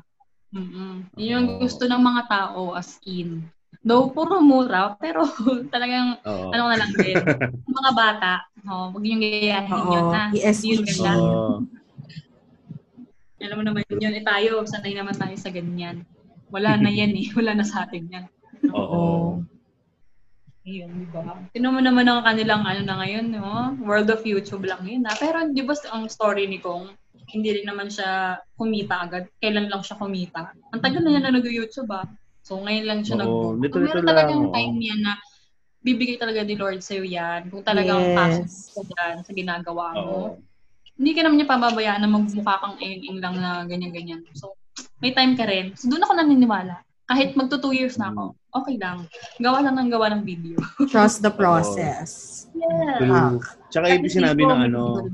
Mm-mm. 0.53 0.93
Yun 1.17 1.29
yung 1.29 1.45
Oo. 1.47 1.61
gusto 1.65 1.83
ng 1.87 2.01
mga 2.01 2.21
tao 2.29 2.61
as 2.75 2.99
in. 3.07 3.45
Though 3.85 4.09
puro 4.09 4.41
mura, 4.41 4.97
pero 4.97 5.25
talagang 5.73 6.17
Oo. 6.25 6.49
ano 6.53 6.63
na 6.73 6.77
lang 6.77 6.91
din. 6.93 7.17
Mga 7.75 7.91
bata, 7.91 8.31
oh, 8.65 8.87
wag 8.95 9.03
yung 9.03 9.19
gayahin 9.21 9.77
Oo, 9.77 9.93
yun 9.93 10.05
ha. 10.15 10.25
ganda. 10.31 11.11
Oo. 11.17 11.65
Alam 13.45 13.57
mo 13.61 13.63
naman 13.67 13.83
yun, 13.93 14.15
eh 14.15 14.25
tayo, 14.25 14.63
sanay 14.65 14.95
naman 14.95 15.13
tayo 15.13 15.35
sa 15.37 15.53
ganyan. 15.53 16.01
Wala 16.49 16.79
na 16.81 16.89
yan 16.97 17.13
eh, 17.13 17.29
wala 17.35 17.51
na 17.53 17.65
sa 17.67 17.85
atin 17.85 18.09
yan. 18.09 18.25
Oo. 18.73 19.43
Ayun, 20.65 20.89
di 20.97 21.07
ba? 21.13 21.21
Tinan 21.53 21.77
mo 21.77 21.81
naman 21.81 22.09
ang 22.09 22.25
kanilang 22.25 22.65
ano 22.65 22.81
na 22.81 22.97
ngayon, 23.05 23.25
no? 23.37 23.77
World 23.85 24.09
of 24.09 24.25
YouTube 24.25 24.65
lang 24.65 24.81
yun, 24.81 25.05
ha? 25.05 25.13
Pero 25.13 25.45
di 25.53 25.61
ba 25.61 25.77
ang 25.93 26.09
story 26.09 26.49
ni 26.49 26.57
Kong, 26.57 26.89
hindi 27.37 27.53
rin 27.53 27.69
naman 27.69 27.93
siya 27.93 28.41
kumita 28.57 29.05
agad. 29.05 29.29
Kailan 29.37 29.69
lang 29.69 29.85
siya 29.85 30.01
kumita? 30.01 30.57
Ang 30.73 30.81
tagal 30.81 31.05
na 31.05 31.13
yan 31.13 31.23
na 31.29 31.37
nag-YouTube, 31.37 31.89
ah. 31.93 32.09
So, 32.41 32.57
ngayon 32.61 32.85
lang 32.85 32.99
siya 33.05 33.21
lito-lito 33.21 33.77
meron 33.77 34.05
talagang 34.05 34.53
time 34.53 34.77
yan 34.81 35.01
na 35.05 35.17
bibigay 35.85 36.17
talaga 36.17 36.41
ni 36.41 36.57
Lord 36.57 36.81
sa'yo 36.81 37.05
yan. 37.05 37.53
Kung 37.53 37.61
talagang 37.61 38.17
passion 38.17 38.49
Yes. 38.49 38.73
ka 38.73 38.81
dyan 38.81 39.15
sa 39.21 39.31
ginagawa 39.37 39.85
mo. 39.93 40.01
Oo. 40.01 40.29
Hindi 40.97 41.11
ka 41.13 41.21
naman 41.21 41.37
niya 41.41 41.49
pababayaan 41.53 42.01
na 42.01 42.09
magmukha 42.09 42.55
kang 42.57 42.77
ing 42.81 43.21
lang 43.21 43.37
na 43.37 43.69
ganyan-ganyan. 43.69 44.25
So, 44.33 44.57
may 44.97 45.13
time 45.13 45.37
ka 45.37 45.45
rin. 45.45 45.77
So, 45.77 45.93
doon 45.93 46.01
ako 46.01 46.13
naniniwala. 46.17 46.81
Kahit 47.05 47.37
magto 47.37 47.61
two 47.61 47.77
years 47.77 48.01
na 48.01 48.09
ako, 48.09 48.33
okay 48.55 48.75
lang. 48.79 49.03
Gawa 49.37 49.59
lang 49.61 49.75
ng 49.75 49.89
gawa 49.91 50.07
ng 50.15 50.23
video. 50.23 50.55
Trust 50.91 51.19
the 51.21 51.31
process. 51.31 52.45
Yeah. 52.55 53.37
Tsaka 53.69 53.85
yung 53.91 54.07
sinabi 54.07 54.47
ng 54.47 54.61
ano, 54.71 55.05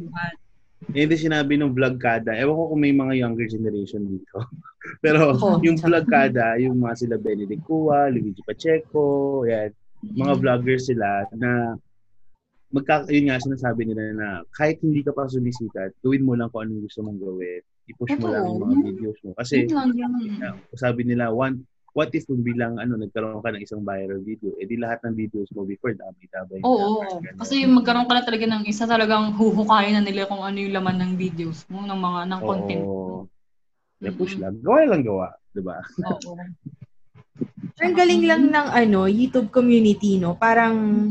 yung 0.94 1.14
sinabi 1.14 1.58
ng 1.58 1.74
vlogkada, 1.74 2.34
ewan 2.38 2.58
ko 2.58 2.64
kung 2.74 2.82
may 2.82 2.94
mga 2.94 3.14
younger 3.18 3.48
generation 3.50 4.06
dito. 4.06 4.46
Pero 5.04 5.34
Oo. 5.38 5.62
yung 5.66 5.78
vlogkada, 5.78 6.58
yung 6.62 6.78
mga 6.82 7.06
sila 7.06 7.16
Benedict 7.18 7.66
Cua, 7.66 8.10
Luigi 8.10 8.42
Pacheco, 8.46 9.42
yan, 9.46 9.74
mga 10.02 10.34
vloggers 10.42 10.90
sila 10.90 11.26
na 11.38 11.78
magka, 12.74 13.06
yun 13.12 13.30
nga 13.30 13.38
sinasabi 13.38 13.86
nila 13.86 14.16
na 14.16 14.28
kahit 14.58 14.82
hindi 14.82 15.04
ka 15.06 15.14
pa 15.14 15.30
sumisikat, 15.30 15.94
gawin 16.02 16.26
mo 16.26 16.34
lang 16.34 16.50
kung 16.50 16.66
anong 16.66 16.88
gusto 16.88 17.04
mong 17.04 17.20
gawin. 17.20 17.62
I-push 17.92 18.16
mo 18.18 18.26
Totoo. 18.30 18.34
lang 18.34 18.44
yung 18.48 18.62
mga 18.64 18.78
videos 18.94 19.20
mo. 19.26 19.32
Kasi 19.36 19.68
Yun 19.68 19.76
lang 19.76 19.92
yun. 19.94 20.56
sabi 20.78 21.02
nila, 21.04 21.30
one, 21.30 21.62
what 21.92 22.10
if 22.16 22.24
kung 22.24 22.40
bilang 22.44 22.80
ano, 22.80 22.96
nagkaroon 22.96 23.44
ka 23.44 23.52
ng 23.52 23.64
isang 23.64 23.84
viral 23.84 24.24
video, 24.24 24.56
eh 24.60 24.66
di 24.68 24.80
lahat 24.80 25.04
ng 25.04 25.16
videos 25.16 25.52
mo 25.52 25.68
before, 25.68 25.92
dami-dami. 25.96 26.64
Oo. 26.64 27.20
Kasi 27.40 27.68
magkaroon 27.68 28.08
ka 28.08 28.14
na 28.16 28.24
talaga 28.24 28.46
ng 28.48 28.64
isa 28.68 28.88
talagang 28.88 29.36
huhukayin 29.36 30.00
na 30.00 30.04
nila 30.04 30.28
kung 30.28 30.40
ano 30.44 30.58
yung 30.60 30.76
laman 30.76 30.98
ng 31.04 31.14
videos 31.20 31.68
mo, 31.68 31.84
ng 31.84 32.00
mga, 32.00 32.22
ng 32.32 32.42
content 32.42 32.84
mo. 32.86 32.96
Oo. 32.96 33.20
Yeah, 34.02 34.18
push 34.18 34.34
lang. 34.42 34.58
Gawa 34.66 34.90
lang 34.90 35.04
gawa. 35.06 35.28
Diba? 35.54 35.78
Oo. 35.84 36.34
Ang 37.82 37.98
galing 37.98 38.24
lang 38.30 38.44
ng 38.50 38.68
ano, 38.70 39.10
YouTube 39.10 39.50
community, 39.50 40.22
no? 40.22 40.38
Parang 40.38 41.10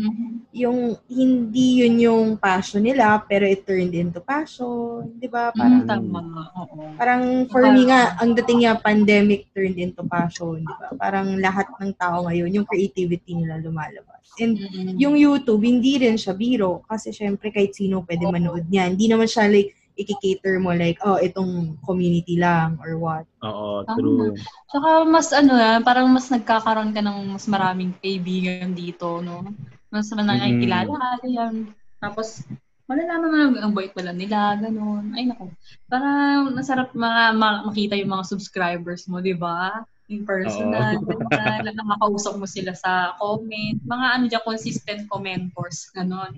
yung 0.51 0.99
hindi 1.07 1.83
yun 1.83 1.95
yung 1.99 2.27
passion 2.39 2.83
nila, 2.83 3.23
pero 3.27 3.47
it 3.47 3.63
turned 3.67 3.95
into 3.95 4.19
passion. 4.19 5.07
Di 5.19 5.27
ba? 5.27 5.51
Parang, 5.51 5.83
Mm, 5.83 5.91
tama. 5.91 6.21
Oo. 6.55 6.95
parang 6.95 7.23
for 7.51 7.63
me 7.71 7.87
nga, 7.87 8.15
ang 8.19 8.35
dating 8.35 8.63
niya, 8.67 8.79
pandemic 8.79 9.51
turned 9.51 9.79
into 9.79 10.03
passion. 10.07 10.63
Di 10.63 10.75
ba? 10.79 10.95
Parang 10.95 11.39
lahat 11.39 11.67
ng 11.79 11.91
tao 11.95 12.27
ngayon, 12.27 12.51
yung 12.55 12.67
creativity 12.67 13.35
nila 13.35 13.59
lumalabas. 13.59 14.23
And 14.39 14.55
Mm-mm. 14.55 14.95
yung 14.95 15.19
YouTube, 15.19 15.67
hindi 15.67 15.99
rin 15.99 16.15
siya 16.15 16.35
biro. 16.35 16.87
Kasi 16.87 17.11
syempre, 17.11 17.51
kahit 17.51 17.75
sino 17.75 18.07
pwede 18.07 18.31
manood 18.31 18.67
niya. 18.71 18.87
Hindi 18.87 19.11
naman 19.11 19.27
siya 19.27 19.51
like, 19.51 19.75
ikikater 20.01 20.57
mo 20.57 20.73
like, 20.73 20.97
oh, 21.05 21.21
itong 21.21 21.77
community 21.85 22.41
lang 22.41 22.81
or 22.81 22.97
what. 22.97 23.29
Oo, 23.45 23.85
Tama. 23.85 23.97
true. 24.01 24.33
Tsaka 24.69 24.89
mas 25.09 25.29
ano 25.33 25.53
na, 25.57 25.81
parang 25.85 26.09
mas 26.09 26.29
nagkakaroon 26.29 26.93
ka 26.93 27.01
ng 27.05 27.37
mas 27.37 27.45
maraming 27.49 27.93
kaibigan 28.01 28.73
dito, 28.73 29.21
no? 29.21 29.45
Mas 29.93 30.09
na 30.13 30.25
nakikilala 30.25 30.93
ka, 30.93 31.09
ganyan. 31.25 31.55
Tapos, 32.01 32.47
malalaman 32.91 33.31
mo 33.31 33.37
na 33.37 33.63
ang 33.63 33.75
bait 33.75 33.95
pala 33.95 34.11
nila, 34.11 34.59
ganun. 34.59 35.15
Ay, 35.15 35.27
naku. 35.31 35.51
Parang 35.87 36.51
masarap 36.55 36.91
mga, 36.91 37.23
ma- 37.39 37.63
makita 37.71 37.95
yung 37.95 38.13
mga 38.15 38.25
subscribers 38.27 39.07
mo, 39.07 39.23
di 39.23 39.35
ba? 39.35 39.87
In 40.11 40.27
personal, 40.27 40.99
ganyan. 41.07 41.71
Nakakausap 41.71 42.35
mo 42.35 42.47
sila 42.51 42.75
sa 42.75 43.15
comment. 43.19 43.79
Mga 43.87 44.07
ano 44.11 44.25
dyan, 44.27 44.43
consistent 44.43 45.03
commentors, 45.07 45.87
ganun. 45.95 46.35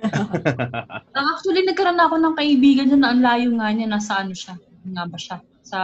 Ang 0.00 1.26
actually, 1.36 1.62
nagkaroon 1.68 1.98
na 1.98 2.06
ako 2.08 2.16
ng 2.18 2.34
kaibigan 2.36 2.88
dyan 2.88 3.02
na 3.04 3.10
ang 3.12 3.22
layo 3.22 3.48
nga 3.56 3.68
niya, 3.72 3.86
nasa 3.88 4.20
ano 4.20 4.32
siya, 4.32 4.56
ano 4.56 4.90
nga 4.96 5.04
ba 5.06 5.18
siya? 5.20 5.36
Sa 5.60 5.78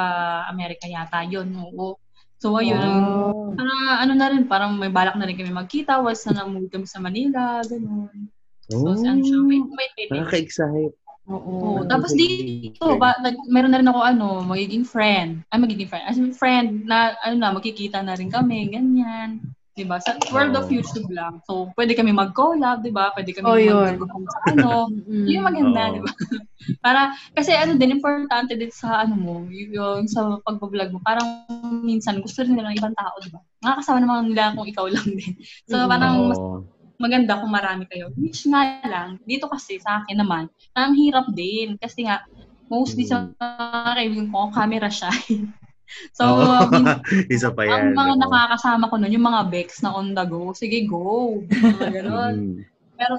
Amerika 0.48 0.88
yata 0.88 1.22
yun, 1.28 1.52
oo. 1.60 2.01
So, 2.36 2.56
ayun. 2.60 2.76
Oh. 2.76 3.56
Parang 3.56 3.80
ano 4.05 4.12
na 4.12 4.26
rin, 4.28 4.44
parang 4.44 4.76
may 4.76 4.93
balak 4.93 5.16
na 5.16 5.24
rin 5.24 5.36
kami 5.40 5.52
magkita 5.52 6.01
once 6.05 6.28
na 6.28 6.44
namuwi 6.44 6.68
kami 6.68 6.84
sa 6.84 7.01
Manila, 7.01 7.64
ganun. 7.64 8.28
So, 8.66 8.93
Oh, 8.93 8.98
ano 8.98 9.22
siya, 9.22 9.38
may, 9.40 9.60
may 9.62 9.88
baby. 9.94 10.20
nakaka-excite. 10.20 10.97
Oo. 11.26 11.82
Oo. 11.82 11.82
Tapos 11.90 12.14
dito, 12.14 12.86
ba, 12.98 13.18
nag, 13.18 13.51
meron 13.51 13.72
na 13.74 13.80
rin 13.82 13.90
ako 13.90 14.01
ano, 14.02 14.26
magiging 14.47 14.86
friend. 14.86 15.43
Ay, 15.51 15.59
magiging 15.59 15.90
friend. 15.90 16.05
As 16.06 16.18
in, 16.18 16.30
friend 16.30 16.86
na, 16.86 17.18
ano 17.24 17.34
na, 17.34 17.51
magkikita 17.56 17.98
na 18.05 18.14
rin 18.14 18.30
kami, 18.30 18.70
ganyan. 18.70 19.43
Diba? 19.77 20.01
Sa 20.01 20.16
world 20.32 20.57
of. 20.57 20.73
YouTube 20.73 21.12
lang. 21.12 21.44
So, 21.44 21.69
pwede 21.77 21.93
kami 21.93 22.09
mag-collab, 22.09 22.81
diba? 22.81 23.12
Pwede 23.12 23.36
kami 23.36 23.44
Oh, 23.44 23.61
yun. 23.61 24.01
mag 24.01 24.09
sa 24.32 24.40
ano. 24.57 24.89
Mm. 24.89 25.28
Yun 25.28 25.36
yung 25.36 25.47
maganda, 25.47 25.81
Oo. 25.85 25.93
di 25.93 26.01
ba? 26.01 26.12
Para, 26.85 27.01
kasi 27.36 27.53
ano 27.53 27.77
din, 27.77 28.01
importante 28.01 28.57
din 28.57 28.73
sa 28.73 29.05
ano 29.05 29.15
mo, 29.20 29.35
yung, 29.53 30.09
sa 30.09 30.40
pagbablog 30.48 30.97
mo, 30.97 30.98
parang 31.05 31.44
minsan 31.85 32.24
gusto 32.24 32.40
rin 32.40 32.57
nila 32.57 32.73
ng 32.73 32.78
ibang 32.81 32.97
tao, 32.97 33.12
di 33.20 33.28
ba? 33.28 33.40
Nakakasama 33.61 33.98
naman 34.01 34.32
nila 34.32 34.57
kung 34.57 34.65
ikaw 34.65 34.89
lang 34.89 35.09
din. 35.12 35.36
So, 35.69 35.77
Mm. 35.85 35.89
parang 35.93 36.15
mas 36.24 36.40
Oo. 36.40 36.65
maganda 36.97 37.36
kung 37.36 37.53
marami 37.53 37.85
kayo. 37.85 38.09
Which 38.16 38.48
nga 38.48 38.81
lang, 38.81 39.20
dito 39.28 39.44
kasi 39.53 39.77
sa 39.77 40.01
akin 40.01 40.24
naman, 40.24 40.48
ang 40.73 40.97
hirap 40.97 41.28
din. 41.36 41.77
Kasi 41.77 42.09
nga, 42.09 42.24
mostly 42.73 43.05
sa 43.05 43.28
mga 43.36 43.93
kaibigan 43.93 44.28
ko, 44.32 44.48
camera 44.57 44.89
shy. 44.89 45.20
so, 46.12 46.22
Oo. 46.26 46.68
min- 46.72 47.00
Isa 47.34 47.50
pa 47.50 47.66
ang 47.66 47.92
yan. 47.92 47.98
mga 47.98 48.14
oo. 48.16 48.20
nakakasama 48.22 48.90
ko 48.90 48.94
nun, 48.98 49.12
yung 49.14 49.26
mga 49.26 49.42
Bex 49.50 49.82
na 49.82 49.94
on 49.94 50.14
the 50.14 50.24
go, 50.26 50.50
sige, 50.52 50.86
go. 50.86 51.40
Mm. 51.46 52.64
Pero 52.96 53.14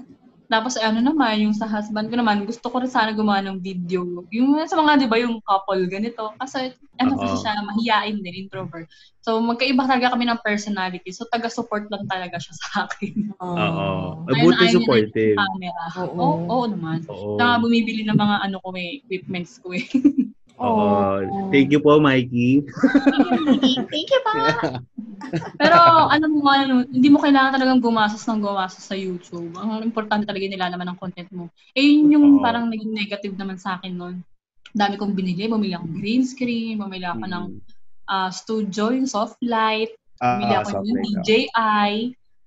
Tapos 0.48 0.80
ano 0.80 1.04
naman, 1.04 1.44
yung 1.44 1.52
sa 1.52 1.68
husband 1.68 2.08
ko 2.08 2.16
naman, 2.16 2.48
gusto 2.48 2.72
ko 2.72 2.80
rin 2.80 2.88
sana 2.88 3.12
gumawa 3.12 3.44
ng 3.44 3.60
video. 3.60 4.24
Yung 4.32 4.56
sa 4.64 4.80
mga, 4.80 5.04
di 5.04 5.08
ba, 5.12 5.20
yung 5.20 5.44
couple, 5.44 5.84
ganito. 5.92 6.32
Kasi 6.40 6.72
ano 7.04 7.20
kasi 7.20 7.44
siya, 7.44 7.54
mahiyain 7.68 8.24
din, 8.24 8.48
introvert. 8.48 8.88
So, 9.20 9.44
magkaiba 9.44 9.84
talaga 9.84 10.16
kami 10.16 10.24
ng 10.24 10.40
personality. 10.40 11.12
So, 11.12 11.28
taga-support 11.28 11.92
lang 11.92 12.08
talaga 12.08 12.40
siya 12.40 12.56
sa 12.64 12.68
akin. 12.88 13.36
Oo. 13.44 14.24
Ayun 14.32 14.56
yun 14.56 14.72
supportive. 14.72 15.36
Camera. 15.36 15.86
Oo. 16.00 16.16
Oo, 16.16 16.36
oo 16.48 16.66
naman. 16.72 17.04
Oo. 17.12 17.36
Saka 17.36 17.60
bumibili 17.60 18.08
ng 18.08 18.16
mga 18.16 18.36
ano 18.48 18.58
ko 18.64 18.72
eh, 18.80 19.04
equipments 19.04 19.60
ko 19.60 19.76
eh. 19.76 19.84
Oo. 20.58 21.50
Thank 21.54 21.70
you 21.74 21.82
po, 21.82 22.02
Mikey. 22.02 22.66
Thank 23.94 24.10
you 24.10 24.22
pa! 24.26 24.36
Pero 25.62 25.78
ano 26.08 26.26
mo, 26.30 26.46
ano, 26.50 26.86
hindi 26.88 27.10
mo 27.10 27.18
kailangan 27.22 27.58
talagang 27.58 27.82
gumastos 27.82 28.26
ng 28.26 28.42
gumastos 28.42 28.86
sa 28.86 28.98
YouTube. 28.98 29.54
Ang 29.58 29.86
importante 29.86 30.26
talaga 30.26 30.46
nila 30.46 30.70
naman 30.70 30.88
ang 30.90 30.98
content 30.98 31.30
mo. 31.34 31.50
Eh, 31.74 31.84
yun 31.84 32.14
yung 32.14 32.26
Oo. 32.38 32.44
parang 32.44 32.70
naging 32.70 32.94
negative 32.94 33.36
naman 33.38 33.58
sa 33.58 33.78
akin 33.78 33.94
noon. 33.98 34.16
Dami 34.74 34.96
kong 34.98 35.18
binili. 35.18 35.50
Bumili 35.50 35.74
ako 35.74 35.86
ng 35.90 35.98
green 35.98 36.24
screen, 36.26 36.78
bumili 36.78 37.06
ako 37.06 37.26
ng 37.26 37.46
ah, 38.08 38.32
studio, 38.32 38.96
yung 38.96 39.10
soft 39.10 39.38
light, 39.44 39.92
bumili 40.18 40.54
Ah, 40.56 40.64
ako 40.64 40.80
ng 40.80 40.86
ah. 40.88 41.02
DJI, 41.04 41.92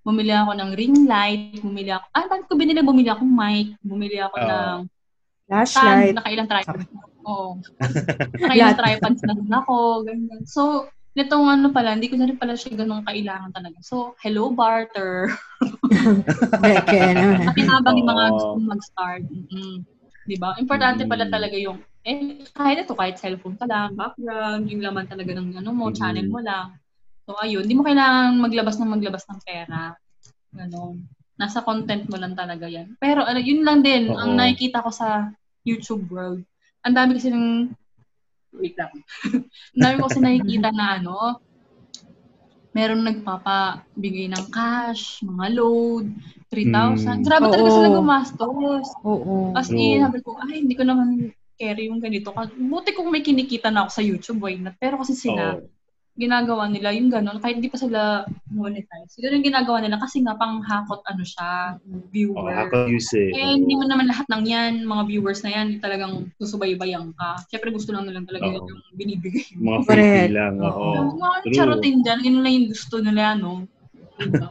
bumili 0.00 0.32
ako 0.32 0.52
ng 0.56 0.70
ring 0.72 0.96
light, 1.04 1.60
bumili 1.60 1.92
ako, 1.92 2.06
ah, 2.16 2.26
dami 2.26 2.42
ko 2.48 2.52
binili, 2.56 2.80
bumili 2.80 3.08
ako 3.12 3.22
ng 3.22 3.34
mic, 3.36 3.68
bumili 3.84 4.18
ako 4.18 4.36
Oo. 4.40 4.48
ng 4.48 4.78
Flashlight. 5.50 6.16
nakailang 6.16 6.48
tripods. 6.48 6.88
Oo. 7.26 7.60
nakailang 8.42 8.78
tripods 8.78 9.22
na 9.26 9.34
din 9.36 9.52
ako, 9.52 10.06
ganyan. 10.06 10.42
So, 10.46 10.88
nitong 11.18 11.46
ano 11.50 11.66
pala, 11.74 11.98
hindi 11.98 12.06
ko 12.06 12.16
na 12.16 12.30
rin 12.30 12.38
pala 12.38 12.54
siya 12.54 12.78
ganun 12.78 13.02
kailangan 13.02 13.50
talaga. 13.50 13.76
So, 13.82 14.14
hello 14.22 14.54
barter. 14.54 15.34
Beke 16.62 17.00
naman. 17.12 17.50
Pakinabang 17.50 17.96
yung 17.98 18.10
mga 18.10 18.24
gusto 18.30 18.56
mag-start. 18.62 19.22
Mm-mm. 19.26 19.82
Di 20.24 20.36
ba? 20.38 20.54
Importante 20.62 21.02
pala 21.10 21.26
Mm. 21.26 21.32
talaga 21.34 21.56
yung, 21.58 21.78
eh, 22.06 22.46
kahit 22.54 22.86
ito, 22.86 22.94
kahit 22.94 23.18
cellphone 23.18 23.58
ka 23.58 23.66
lang, 23.66 23.98
background, 23.98 24.70
yung 24.70 24.82
laman 24.86 25.10
talaga 25.10 25.34
ng 25.34 25.58
ano 25.58 25.70
mo, 25.74 25.90
channel 25.90 26.28
mo 26.30 26.38
lang. 26.38 26.78
So, 27.26 27.34
ayun, 27.36 27.66
di 27.66 27.74
mo 27.74 27.82
kailangan 27.82 28.38
maglabas 28.38 28.78
ng 28.78 28.90
maglabas 28.90 29.26
ng 29.26 29.40
pera. 29.42 29.94
Ganon. 30.54 31.06
Nasa 31.40 31.64
content 31.64 32.06
mo 32.06 32.16
lang 32.20 32.38
talaga 32.38 32.70
yan. 32.70 32.94
Pero, 33.02 33.26
ano, 33.26 33.42
yun 33.42 33.66
lang 33.66 33.82
din, 33.82 34.12
Oo. 34.12 34.18
ang 34.18 34.38
nakikita 34.38 34.84
ko 34.84 34.90
sa 34.94 35.30
YouTube 35.66 36.06
world. 36.08 36.46
Ang 36.86 36.94
dami 36.96 37.10
kasi 37.16 37.28
ng, 37.28 37.68
wait 38.56 38.74
lang. 38.76 38.92
ang 39.76 39.80
dami 39.80 39.94
ko 40.00 40.04
kasi 40.08 40.20
nakikita 40.20 40.68
na 40.72 41.00
ano, 41.00 41.40
meron 42.70 43.02
nagpapabigay 43.02 44.30
ng 44.30 44.46
cash, 44.54 45.20
mga 45.26 45.46
load, 45.58 46.06
3,000. 46.48 47.20
Mm. 47.20 47.26
Grabe 47.26 47.46
talaga 47.50 47.70
Oo. 47.70 47.76
sila 47.76 47.88
gumastos. 47.90 48.86
Oo. 49.02 49.54
As 49.58 49.68
in, 49.70 50.02
sabi 50.02 50.22
ko, 50.22 50.38
ay, 50.38 50.62
hindi 50.62 50.78
ko 50.78 50.86
naman 50.86 51.34
carry 51.60 51.90
yung 51.92 52.00
ganito. 52.00 52.32
Buti 52.56 52.96
kung 52.96 53.12
may 53.12 53.20
kinikita 53.20 53.68
na 53.68 53.84
ako 53.84 53.90
sa 53.92 54.02
YouTube, 54.06 54.40
why 54.40 54.56
not? 54.56 54.78
Pero 54.80 55.02
kasi 55.02 55.12
sila, 55.12 55.60
Oo. 55.60 55.79
Ginagawa 56.20 56.68
nila 56.68 56.92
yung 56.92 57.08
gano'n, 57.08 57.40
kahit 57.40 57.56
hindi 57.56 57.72
pa 57.72 57.80
sila 57.80 58.28
monetize. 58.52 59.08
Siguro 59.08 59.32
yung 59.32 59.48
ginagawa 59.48 59.80
nila 59.80 59.96
kasi 59.96 60.20
nga 60.20 60.36
pang 60.36 60.60
hakot 60.60 61.00
ano 61.08 61.24
siya, 61.24 61.80
viewer. 62.12 62.68
ako 62.68 62.92
use 62.92 63.16
eh. 63.16 63.32
Eh, 63.32 63.56
hindi 63.56 63.72
mo 63.72 63.88
naman 63.88 64.04
lahat 64.04 64.28
ng 64.28 64.44
yan, 64.44 64.72
mga 64.84 65.02
viewers 65.08 65.40
na 65.40 65.50
yan, 65.56 65.80
talagang 65.80 66.28
susubaybayan 66.36 67.16
ka. 67.16 67.40
Siyempre 67.48 67.72
gusto 67.72 67.96
lang 67.96 68.04
nilang 68.04 68.28
talaga 68.28 68.52
Oo. 68.52 68.68
yung 68.68 68.80
binibigay. 68.92 69.48
Mga 69.56 69.80
free 69.88 70.28
lang. 70.28 70.60
Oo. 70.60 70.86
Yung 70.92 71.10
mga 71.16 71.36
True. 71.48 71.54
charotin 71.56 71.96
dyan, 72.04 72.20
yun 72.20 72.38
lang 72.44 72.52
yung 72.52 72.68
gusto 72.68 72.96
nila, 73.00 73.32
no? 73.40 73.64
Diba? 74.20 74.46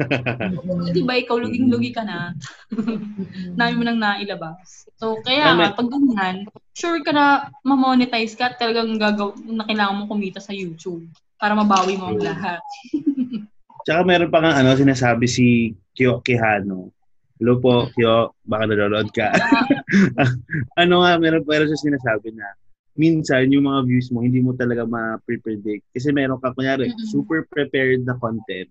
Di 0.97 1.05
ba, 1.05 1.13
ikaw 1.13 1.37
luging-lugi 1.37 1.93
ka 1.93 2.01
na. 2.01 2.33
Dami 3.53 3.73
mo 3.77 3.83
nang 3.85 4.01
nailabas. 4.01 4.89
So, 4.97 5.21
kaya 5.21 5.53
nga, 5.53 5.77
pag 5.77 5.85
ganyan, 5.85 6.49
sure 6.73 7.05
ka 7.05 7.13
na 7.13 7.53
ma-monetize 7.61 8.33
ka 8.33 8.49
at 8.49 8.57
talagang 8.57 8.97
gagaw 8.97 9.37
na 9.45 9.69
kailangan 9.69 10.01
mo 10.01 10.03
kumita 10.09 10.41
sa 10.41 10.49
YouTube 10.49 11.05
para 11.39 11.55
mabawi 11.55 11.95
mo 11.95 12.11
ang 12.11 12.19
lahat. 12.19 12.59
Tsaka 13.87 14.03
meron 14.03 14.29
pa 14.29 14.43
nga 14.43 14.59
ano, 14.59 14.75
sinasabi 14.75 15.25
si 15.25 15.71
Kyo 15.95 16.19
Quijano. 16.19 16.91
Hello 17.39 17.55
po, 17.63 17.87
Kyo, 17.95 18.35
baka 18.43 18.67
nanonood 18.67 19.09
ka. 19.15 19.31
ano 20.83 21.07
nga, 21.07 21.15
meron, 21.15 21.47
meron 21.47 21.71
siya 21.71 21.87
sinasabi 21.87 22.35
na 22.35 22.51
minsan 22.99 23.47
yung 23.47 23.63
mga 23.63 23.87
views 23.87 24.11
mo, 24.11 24.19
hindi 24.19 24.43
mo 24.43 24.51
talaga 24.59 24.83
ma-predict. 24.83 25.87
Kasi 25.95 26.11
meron 26.11 26.43
ka, 26.43 26.51
kunyari, 26.51 26.91
Mm-mm. 26.91 27.07
super 27.07 27.47
prepared 27.47 28.03
na 28.03 28.19
content. 28.19 28.67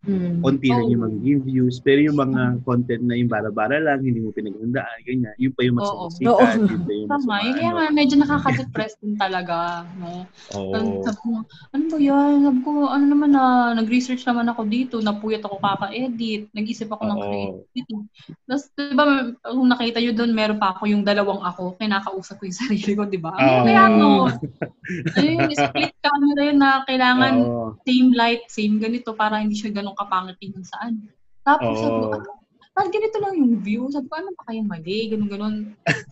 Mm. 0.00 0.40
Konti 0.40 0.72
Oo. 0.72 0.88
yung 0.88 1.02
magiging 1.04 1.40
views. 1.44 1.76
Pero 1.84 2.00
yung 2.00 2.16
mga 2.16 2.64
content 2.64 3.04
na 3.04 3.20
yung 3.20 3.28
bara-bara 3.28 3.76
lang, 3.76 4.00
hindi 4.00 4.24
mo 4.24 4.32
pinaghandaan, 4.32 5.04
ganyan. 5.04 5.36
Yun 5.36 5.52
pa 5.52 5.60
yung 5.60 5.76
mas 5.76 5.92
Oo. 5.92 6.08
sumisikat. 6.08 6.56
Oo. 6.56 6.88
Yun 6.88 7.08
Tama, 7.10 7.34
yun 7.44 7.54
kaya 7.60 7.70
nga 7.76 7.86
medyo 7.92 8.14
nakaka-depress 8.16 8.96
din 9.04 9.14
talaga. 9.20 9.84
No? 10.00 10.24
Oo. 10.56 11.04
Sabi 11.04 11.18
ko, 11.20 11.28
ano 11.44 11.84
ba 11.92 11.98
yan? 12.00 12.32
Sabi 12.48 12.60
ko, 12.64 12.70
ano 12.88 13.04
naman 13.12 13.30
na, 13.36 13.44
nag-research 13.76 14.24
naman 14.24 14.48
ako 14.48 14.60
dito, 14.64 14.94
napuyat 15.04 15.44
ako 15.44 15.60
kaka-edit, 15.60 16.48
nag-isip 16.56 16.88
ako 16.88 17.02
ng 17.04 17.18
Oo. 17.20 17.24
creativity. 17.28 17.94
Tapos, 18.48 18.64
di 18.72 18.94
ba, 18.96 19.04
kung 19.44 19.68
nakita 19.68 19.98
nyo 20.00 20.12
doon, 20.16 20.32
meron 20.32 20.56
pa 20.56 20.72
ako 20.72 20.88
yung 20.88 21.04
dalawang 21.04 21.44
ako, 21.44 21.76
kinakausap 21.76 22.40
ko 22.40 22.48
yung 22.48 22.56
sarili 22.64 22.92
ko, 22.96 23.04
di 23.04 23.20
ba? 23.20 23.36
Ano 23.36 23.52
Oo. 23.52 23.64
kaya 23.68 23.82
no? 23.92 24.08
Ayun, 25.20 25.52
split 25.54 25.92
camera 26.02 26.40
yun 26.40 26.58
na 26.58 26.82
kailangan 26.88 27.34
Oo. 27.44 27.76
same 27.84 28.10
light, 28.16 28.42
same 28.48 28.80
ganito, 28.80 29.12
para 29.12 29.38
hindi 29.44 29.54
siya 29.54 29.70
ganun 29.76 29.89
kapangit 29.98 30.36
tingnan 30.38 30.66
saan. 30.66 31.08
Tapos, 31.42 31.80
sabi 31.80 31.98
ko, 32.04 32.06
Oo. 32.10 32.16
ano, 32.20 32.30
parang 32.76 32.92
ganito 32.94 33.16
lang 33.18 33.34
yung 33.36 33.54
view. 33.60 33.82
Sabi 33.90 34.06
ko, 34.08 34.14
ano 34.20 34.30
ba 34.36 34.42
kayang 34.48 34.70
mali? 34.70 34.98
Ganun, 35.10 35.30
ganun. 35.30 35.56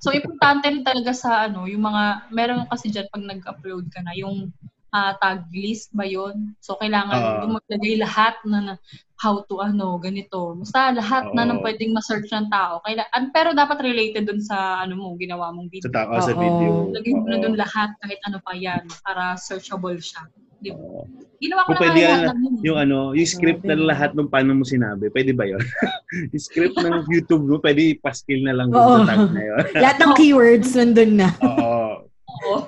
So, 0.03 0.11
importante 0.13 0.69
rin 0.69 0.85
talaga 0.85 1.13
sa, 1.15 1.47
ano, 1.47 1.65
yung 1.69 1.85
mga, 1.85 2.33
meron 2.33 2.67
kasi 2.69 2.91
dyan 2.91 3.09
pag 3.13 3.25
nag-upload 3.25 3.89
ka 3.93 4.01
na, 4.03 4.13
yung 4.17 4.51
ah, 4.89 5.13
tag 5.21 5.45
list 5.53 5.93
ba 5.93 6.09
yon 6.09 6.57
So, 6.65 6.81
kailangan 6.81 7.19
Oo. 7.21 7.39
yung 7.45 7.55
maglagay 7.61 8.01
lahat 8.01 8.41
na, 8.49 8.59
na 8.65 8.75
how 9.21 9.45
to, 9.45 9.61
ano, 9.61 10.01
ganito. 10.01 10.57
Basta 10.57 10.95
lahat 10.95 11.35
na 11.37 11.45
Oo. 11.45 11.49
nang 11.53 11.61
pwedeng 11.61 11.93
ma-search 11.93 12.31
ng 12.33 12.49
tao. 12.49 12.81
Kailangan, 12.87 13.23
pero 13.35 13.53
dapat 13.53 13.85
related 13.85 14.25
dun 14.25 14.41
sa, 14.41 14.81
ano 14.81 14.97
mo, 14.97 15.13
ginawa 15.21 15.53
mong 15.53 15.69
video. 15.69 15.89
Sa, 15.89 15.93
ta- 15.93 16.09
oh, 16.09 16.25
sa 16.25 16.33
video. 16.33 16.89
Lagay 16.95 17.13
mo 17.13 17.27
na 17.29 17.39
dun 17.43 17.57
lahat, 17.59 17.93
kahit 18.01 18.21
ano 18.25 18.39
pa 18.41 18.57
yan, 18.57 18.89
para 19.05 19.37
searchable 19.37 20.01
siya. 20.01 20.25
Di 20.59 20.71
ba? 20.75 20.79
Oo. 20.79 21.07
Ginawa 21.39 21.63
ko 21.63 21.71
Kung 21.71 21.77
na 21.79 21.83
pwede 21.87 22.01
yan, 22.03 22.21
ng. 22.27 22.39
Yung 22.67 22.79
ano, 22.79 22.99
yung 23.15 23.31
script 23.31 23.63
na 23.63 23.79
Grabe. 23.79 23.89
lahat 23.95 24.11
ng 24.19 24.27
paano 24.27 24.59
mo 24.59 24.67
sinabi, 24.67 25.07
pwede 25.15 25.31
ba 25.31 25.47
yun? 25.47 25.63
yung 26.35 26.43
script 26.43 26.75
ng 26.75 27.07
YouTube 27.15 27.47
mo, 27.47 27.63
pwede 27.63 27.95
ipaskill 27.95 28.43
na 28.43 28.55
lang 28.59 28.75
Oo. 28.75 29.07
sa 29.07 29.15
tag 29.15 29.31
na 29.31 29.43
yun. 29.47 29.63
Lahat 29.87 29.97
ng 30.03 30.13
keywords 30.19 30.75
nandun 30.75 31.13
na. 31.15 31.31
Oo. 31.39 32.11
Oo. 32.29 32.59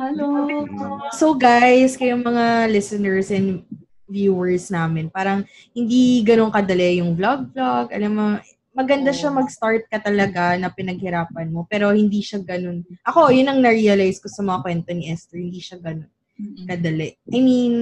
Hello. 0.00 0.28
So 1.12 1.36
guys, 1.36 1.94
kayong 2.00 2.24
mga 2.24 2.72
listeners 2.72 3.28
and 3.28 3.68
viewers 4.08 4.72
namin, 4.72 5.12
parang 5.12 5.44
hindi 5.76 6.24
ganun 6.24 6.48
kadali 6.48 7.04
yung 7.04 7.12
vlog-vlog. 7.14 7.92
Alam 7.92 8.12
mo, 8.16 8.26
maganda 8.72 9.12
siya 9.12 9.28
mag-start 9.28 9.86
ka 9.92 10.00
talaga 10.00 10.56
na 10.56 10.72
pinaghirapan 10.72 11.52
mo, 11.52 11.68
pero 11.68 11.92
hindi 11.92 12.24
siya 12.24 12.40
ganun. 12.40 12.80
Ako, 13.04 13.28
yun 13.28 13.52
ang 13.52 13.60
na-realize 13.60 14.18
ko 14.18 14.26
sa 14.32 14.40
mga 14.40 14.64
kwento 14.64 14.90
ni 14.96 15.12
Esther, 15.12 15.38
hindi 15.38 15.60
siya 15.60 15.78
ganun 15.78 16.08
Mm-mm. 16.34 16.66
kadali. 16.66 17.14
I 17.30 17.38
mean, 17.38 17.74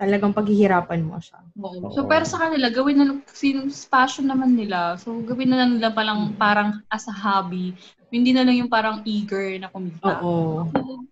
talagang 0.00 0.32
paghihirapan 0.32 1.04
mo 1.04 1.20
siya. 1.20 1.42
Oo. 1.58 1.90
Oo. 1.90 1.92
So, 1.92 2.06
pero 2.08 2.24
sa 2.24 2.40
kanila, 2.40 2.70
gawin 2.72 2.96
na 2.96 3.06
lang, 3.10 3.18
yung 3.26 3.68
passion 3.90 4.26
naman 4.30 4.56
nila. 4.56 4.96
So, 4.96 5.20
gawin 5.20 5.52
na 5.52 5.66
lang 5.66 5.76
nila 5.76 5.92
palang 5.92 6.38
parang 6.40 6.80
as 6.88 7.04
a 7.10 7.14
hobby. 7.14 7.76
Hindi 8.10 8.32
na 8.34 8.42
lang 8.42 8.56
yung 8.58 8.72
parang 8.72 9.04
eager 9.04 9.60
na 9.60 9.68
kumita. 9.68 10.24
Oo. 10.24 10.66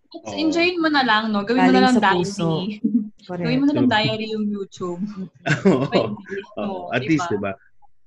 Oo. 0.09 0.34
enjoyin 0.34 0.80
mo 0.80 0.88
na 0.88 1.05
lang, 1.05 1.30
no? 1.30 1.44
Gawin 1.44 1.68
mo 1.68 1.70
Galing 1.70 1.76
na 1.76 1.86
lang 1.92 1.96
diary. 2.00 2.80
Gawin 3.44 3.60
mo 3.60 3.66
na 3.68 3.74
lang 3.76 3.88
diary 3.92 4.26
yung 4.32 4.46
YouTube. 4.48 5.05
Oo, 6.59 6.88
At 6.88 7.05
diba? 7.05 7.10
least, 7.12 7.28
di 7.28 7.38
ba? 7.38 7.52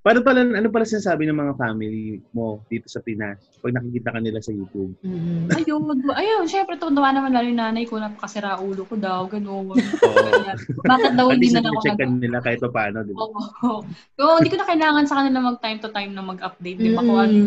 Paano 0.01 0.25
pala, 0.25 0.41
ano 0.41 0.67
pala 0.73 0.81
sinasabi 0.81 1.29
ng 1.29 1.37
mga 1.37 1.53
family 1.61 2.17
mo 2.33 2.65
dito 2.65 2.89
sa 2.89 3.05
Pinas 3.05 3.37
pag 3.61 3.77
nakikita 3.77 4.09
ka 4.09 4.17
nila 4.17 4.41
sa 4.41 4.49
YouTube? 4.49 4.97
Mhm. 5.05 5.53
Ayun, 5.53 6.01
ayun, 6.17 6.45
syempre 6.49 6.81
tuwa 6.81 7.13
naman 7.13 7.29
lalo 7.29 7.45
yung 7.45 7.61
nanay 7.61 7.85
ko, 7.85 8.01
napakasira 8.01 8.57
ulo 8.57 8.81
ko 8.89 8.97
daw, 8.97 9.29
ganun. 9.29 9.77
Bakit 10.89 11.13
daw 11.13 11.29
hindi 11.29 11.53
na 11.53 11.61
lang 11.61 11.77
ako 11.77 11.85
check 11.85 12.01
nag- 12.01 12.01
ka 12.01 12.17
nila 12.17 12.37
kahit 12.41 12.59
pa 12.65 12.69
paano, 12.73 13.05
di 13.05 13.13
ba? 13.13 13.21
Oo. 13.29 13.85
So, 14.17 14.41
hindi 14.41 14.49
ko 14.49 14.57
na 14.57 14.69
kailangan 14.73 15.05
sa 15.05 15.21
kanila 15.21 15.37
mag 15.53 15.61
time 15.61 15.77
to 15.77 15.93
time 15.93 16.11
na 16.17 16.25
mag-update, 16.25 16.79
di 16.81 16.89
ba? 16.97 17.05
Kung 17.05 17.19
ano 17.21 17.37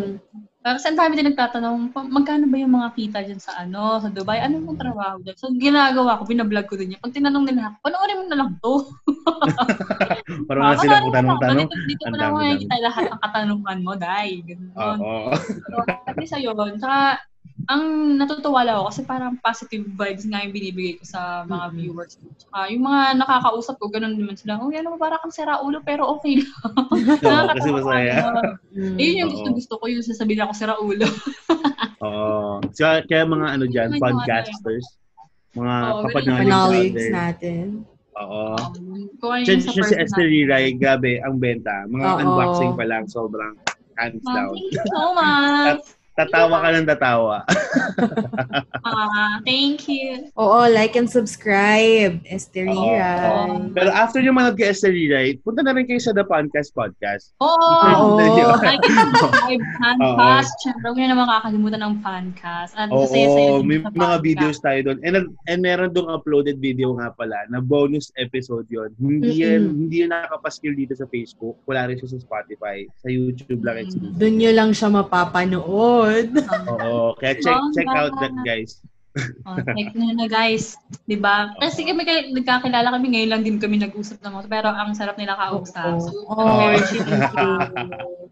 Kasi 0.65 0.89
ang 0.89 0.97
dami 0.97 1.13
din 1.13 1.29
nagtatanong, 1.29 1.93
"Pa- 1.93 2.09
magkano 2.09 2.49
ba 2.49 2.57
yung 2.57 2.73
mga 2.73 2.97
kita 2.97 3.21
dyan 3.21 3.37
sa 3.37 3.53
ano, 3.61 4.01
sa 4.01 4.09
Dubai? 4.09 4.41
Ano 4.41 4.65
yung 4.65 4.81
trabaho 4.81 5.21
dyan? 5.21 5.37
So, 5.37 5.53
ginagawa 5.53 6.17
ko, 6.17 6.25
binablog 6.25 6.65
ko 6.73 6.81
din 6.81 6.97
yan. 6.97 7.05
Pag 7.05 7.13
tinanong 7.13 7.45
nila, 7.45 7.77
panoorin 7.85 8.25
mo 8.25 8.25
na 8.33 8.39
lang 8.41 8.51
to. 8.65 8.89
Parang 10.49 10.65
nga 10.73 10.81
sila 10.81 11.05
kung 11.05 11.13
tanong-tanong. 11.13 11.69
Dito, 11.69 11.77
dito 11.85 12.05
mo 12.09 12.17
na 12.17 12.33
makikita 12.33 12.75
lahat 12.81 13.05
ng 13.13 13.21
katanungan 13.21 13.79
mo, 13.85 13.93
dahil. 13.93 14.37
Ganun. 14.41 14.99
Oo. 15.05 15.31
So, 15.69 15.77
at 15.85 16.17
least 16.17 16.33
ayun. 16.33 16.81
Tsaka, 16.81 17.21
ang 17.65 17.83
natutuwa 18.21 18.61
lang 18.61 18.77
ako 18.77 18.87
kasi 18.93 19.03
parang 19.09 19.33
positive 19.41 19.85
vibes 19.89 20.25
nga 20.29 20.45
yung 20.45 20.53
binibigay 20.53 21.01
ko 21.01 21.05
sa 21.09 21.49
mga 21.49 21.67
Mm-mm. 21.71 21.77
viewers. 21.81 22.13
Tsaka 22.37 22.59
yung 22.69 22.85
mga 22.85 23.01
nakakausap 23.17 23.77
ko, 23.81 23.89
ganun 23.89 24.21
naman 24.21 24.37
sila. 24.37 24.61
Oh, 24.61 24.69
yan 24.69 24.85
mo, 24.85 25.01
parang 25.01 25.21
kang 25.25 25.33
sira 25.33 25.65
ulo, 25.65 25.81
pero 25.81 26.05
okay 26.19 26.45
lang. 26.45 26.73
Oo, 27.25 27.47
kasi 27.57 27.69
masaya. 27.73 28.15
Mm. 28.75 28.97
Ayun 29.01 29.17
yung 29.17 29.31
Oo. 29.31 29.35
gusto-gusto 29.39 29.75
ko, 29.81 29.85
yung 29.89 30.05
sasabihin 30.05 30.45
ako 30.45 30.53
sira 30.53 30.75
ulo. 30.77 31.09
Oo. 32.07 32.61
Kaya, 32.77 33.01
kaya 33.09 33.25
mga 33.25 33.47
ano 33.57 33.65
dyan, 33.65 33.89
Yung 33.97 34.03
podcasters, 34.03 34.87
mga 35.57 35.75
knowledge 36.45 36.93
there. 36.93 37.15
natin. 37.15 37.67
Oo. 38.21 38.55
Um, 38.61 39.09
ano 39.25 39.43
Siya, 39.43 39.57
yung 39.57 39.65
sa 39.65 39.73
siya 39.73 39.85
si. 39.89 39.95
Esther 39.99 40.29
Riray, 40.29 40.77
gabi, 40.77 41.19
ang 41.25 41.41
benta. 41.41 41.89
Mga 41.89 42.09
Oo. 42.13 42.21
unboxing 42.21 42.73
pa 42.77 42.85
lang, 42.85 43.09
sobrang 43.09 43.57
hands 43.97 44.23
down. 44.27 44.53
thank 44.53 44.75
you 44.75 44.83
so 44.91 45.15
much. 45.17 45.83
Tatawa 46.15 46.63
ka 46.63 46.69
ng 46.73 46.87
tatawa. 46.87 47.37
Ah, 48.85 49.41
thank 49.49 49.89
you. 49.89 50.29
Oo, 50.37 50.69
like 50.69 50.93
and 50.93 51.09
subscribe. 51.09 52.21
Esther 52.29 52.69
Oo. 52.69 52.77
Riray. 52.77 53.73
Pero 53.73 53.89
after 53.91 54.21
nyo 54.21 54.37
manood 54.37 54.61
kay 54.61 54.69
Esther 54.69 54.93
Riray, 54.93 55.41
punta 55.41 55.65
na 55.65 55.73
rin 55.73 55.89
kayo 55.89 55.97
sa 55.97 56.13
The 56.13 56.21
Podcast 56.21 56.69
Podcast. 56.77 57.33
Oo. 57.41 57.57
Oo. 58.21 58.55
Like 58.61 58.85
and 58.85 59.17
subscribe, 59.17 59.65
fancast. 59.81 60.53
Siyempre, 60.61 60.85
huwag 60.85 60.99
niyo 61.01 61.09
naman 61.17 61.27
kakalimutan 61.33 61.81
ng 61.81 61.95
fancast. 62.05 62.77
At 62.77 62.93
din 62.93 63.31
may 63.65 63.81
mga 63.81 63.89
podcast. 63.89 64.21
videos 64.21 64.57
tayo 64.61 64.79
doon. 64.85 64.99
And, 65.01 65.15
and 65.49 65.59
meron 65.65 65.97
doon 65.97 66.13
uploaded 66.13 66.61
video 66.61 66.93
nga 67.01 67.09
pala 67.17 67.49
na 67.49 67.65
bonus 67.65 68.13
episode 68.21 68.69
yon. 68.69 68.93
Hindi 69.01 69.41
yan, 69.41 69.63
hindi 69.89 70.05
yun 70.05 70.13
nakapaskil 70.13 70.77
dito 70.77 70.93
sa 70.93 71.09
Facebook. 71.09 71.57
Wala 71.65 71.89
rin 71.89 71.97
siya 71.97 72.13
sa 72.13 72.21
Spotify. 72.21 72.85
Sa 73.01 73.09
YouTube 73.09 73.65
lang 73.65 73.81
Mm. 73.81 73.85
exclusive. 73.89 74.17
Doon 74.21 74.35
nyo 74.37 74.51
lang 74.53 74.71
siya 74.77 74.89
mapapanood. 74.93 76.04
Oo, 76.69 77.15
kaya 77.17 77.35
check 77.37 77.57
Oh, 77.57 77.71
check 77.73 77.89
out 77.89 78.13
that 78.19 78.35
guys. 78.43 78.81
Oh, 79.47 79.55
like 79.55 79.95
nyo 79.95 80.11
na 80.11 80.27
guys, 80.27 80.75
'di 81.07 81.23
ba? 81.23 81.55
Kasi 81.63 81.87
kami 81.87 82.03
kay 82.03 82.35
nagkakilala 82.35 82.91
kami 82.99 83.15
ngayon 83.15 83.31
lang 83.31 83.43
din 83.47 83.63
kami 83.63 83.79
nag-usap 83.79 84.19
ng 84.19 84.35
mga 84.35 84.51
pero 84.51 84.67
ang 84.75 84.91
sarap 84.91 85.15
nila 85.15 85.39
kausap. 85.39 86.03
So, 86.03 86.35
Oo. 86.35 86.43
very 86.59 86.83
chill. 86.83 87.07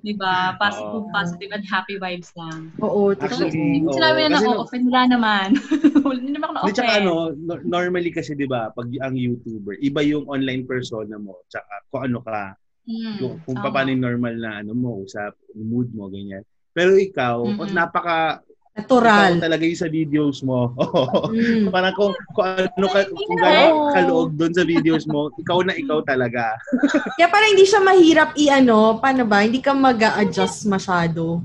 'Di 0.03 0.19
ba? 0.19 0.59
Positive, 0.59 1.07
Oo. 1.07 1.15
positive 1.15 1.51
and 1.55 1.63
happy 1.71 2.03
vibes 2.03 2.35
lang. 2.35 2.75
Oo, 2.83 3.15
So, 3.15 3.23
Actually, 3.23 3.55
hindi 3.55 3.87
oo. 3.87 3.95
sinabi 3.95 4.19
na 4.19 4.31
Kasi 4.35 4.43
no- 4.43 4.51
na-offend 4.59 4.85
wala 4.91 5.03
naman. 5.07 5.49
Hindi 6.19 6.31
naman 6.35 6.51
ako 6.51 6.65
Hindi, 6.67 6.75
tsaka 6.75 6.91
na-offend. 6.91 7.07
ano, 7.07 7.15
no- 7.39 7.63
normally 7.63 8.11
kasi 8.11 8.35
'di 8.35 8.47
ba, 8.51 8.75
pag 8.75 8.89
ang 8.99 9.15
YouTuber, 9.15 9.79
iba 9.79 10.03
yung 10.03 10.27
online 10.27 10.67
persona 10.67 11.15
mo, 11.15 11.47
tsaka 11.47 11.71
kung 11.95 12.11
ano 12.11 12.19
ka, 12.27 12.59
Mm, 12.83 13.15
kung, 13.23 13.35
kung 13.47 13.59
tama. 13.63 13.71
paano 13.71 13.95
yung 13.95 14.03
normal 14.03 14.35
na 14.35 14.51
ano 14.59 14.75
mo, 14.75 15.07
usap, 15.07 15.39
mood 15.55 15.95
mo, 15.95 16.11
ganyan. 16.11 16.43
Pero 16.73 16.97
ikaw, 16.97 17.45
Mm-mm. 17.45 17.71
napaka 17.73 18.41
Natural. 18.73 19.37
ikaw 19.37 19.45
talaga 19.45 19.63
yung 19.69 19.83
sa 19.85 19.93
videos 19.93 20.41
mo. 20.41 20.73
Oo. 20.81 21.29
Mm. 21.33 21.69
Parang 21.73 21.93
kung, 21.97 22.13
kung 22.37 22.45
ano 22.45 22.87
ka, 22.89 23.05
kung 23.09 23.39
gano'n 23.41 23.93
kaloob 23.93 24.31
doon 24.37 24.53
sa 24.53 24.65
videos 24.65 25.05
mo, 25.09 25.29
ikaw 25.37 25.61
na 25.65 25.77
ikaw 25.77 26.01
talaga. 26.05 26.57
Kaya 27.17 27.29
parang 27.29 27.53
hindi 27.53 27.65
siya 27.69 27.81
mahirap 27.81 28.31
i-ano, 28.37 28.97
paano 29.01 29.25
ba? 29.29 29.45
Hindi 29.45 29.61
ka 29.61 29.73
mag 29.77 30.01
adjust 30.01 30.65
masyado. 30.69 31.41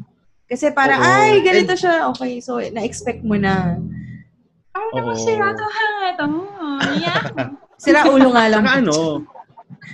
Kasi 0.47 0.71
parang, 0.71 1.03
Oo. 1.03 1.07
ay, 1.07 1.43
ganito 1.43 1.75
siya. 1.75 2.07
Okay, 2.15 2.39
so 2.39 2.59
na-expect 2.59 3.19
mo 3.23 3.35
na. 3.35 3.75
Ay, 4.71 4.87
naman 4.95 5.15
sira 5.19 5.51
to 5.51 5.67
ha. 5.67 5.87
Ito. 6.15 6.25
Yeah. 7.03 7.21
Sira 7.75 8.07
ulo 8.07 8.31
nga 8.31 8.47
lang. 8.47 8.63
Tsaka 8.63 8.79
ano, 8.79 8.95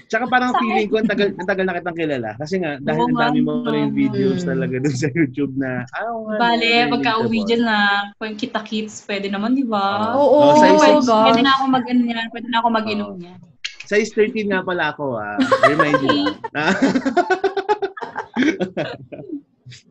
tsaka 0.08 0.26
parang 0.26 0.52
feeling 0.56 0.88
ko, 0.88 0.98
ang 0.98 1.08
tagal, 1.08 1.28
ang 1.32 1.46
tagal 1.46 1.64
na 1.64 1.74
kitang 1.74 1.96
kilala. 1.96 2.30
Kasi 2.36 2.58
nga, 2.58 2.78
dahil 2.78 3.04
ang 3.08 3.20
dami 3.20 3.40
mo 3.40 3.60
nga. 3.60 3.70
rin 3.70 3.90
videos 3.90 4.40
Mm. 4.40 4.48
talaga 4.48 4.76
doon 4.80 4.96
sa 4.96 5.08
YouTube 5.10 5.54
na, 5.56 5.84
ah, 5.90 6.10
nga, 6.10 6.36
Bale, 6.38 6.64
very 6.64 6.90
pagka-uwi 6.90 7.36
relatable. 7.36 7.46
dyan 7.46 7.62
na, 7.64 7.78
kung 8.16 8.36
kita-kits, 8.36 8.94
pwede 9.06 9.28
naman, 9.28 9.54
di 9.54 9.64
ba? 9.64 10.14
Oo, 10.14 10.16
Oh, 10.16 10.50
oh, 10.50 10.54
size- 10.56 11.04
gosh. 11.04 11.24
Pwede 11.28 11.42
na 11.42 11.52
ako 11.54 11.64
mag-ano 11.68 12.02
yan. 12.04 12.26
Pwede 12.30 12.48
na 12.48 12.58
ako 12.60 12.68
mag-inom 12.70 13.10
Oo. 13.12 13.20
yan. 13.20 13.38
Size 13.84 14.10
13 14.12 14.48
nga 14.48 14.62
pala 14.62 14.92
ako, 14.92 15.16
ah. 15.16 15.36
Remind 15.68 16.02
you. 16.02 16.32
ah. 16.56 16.74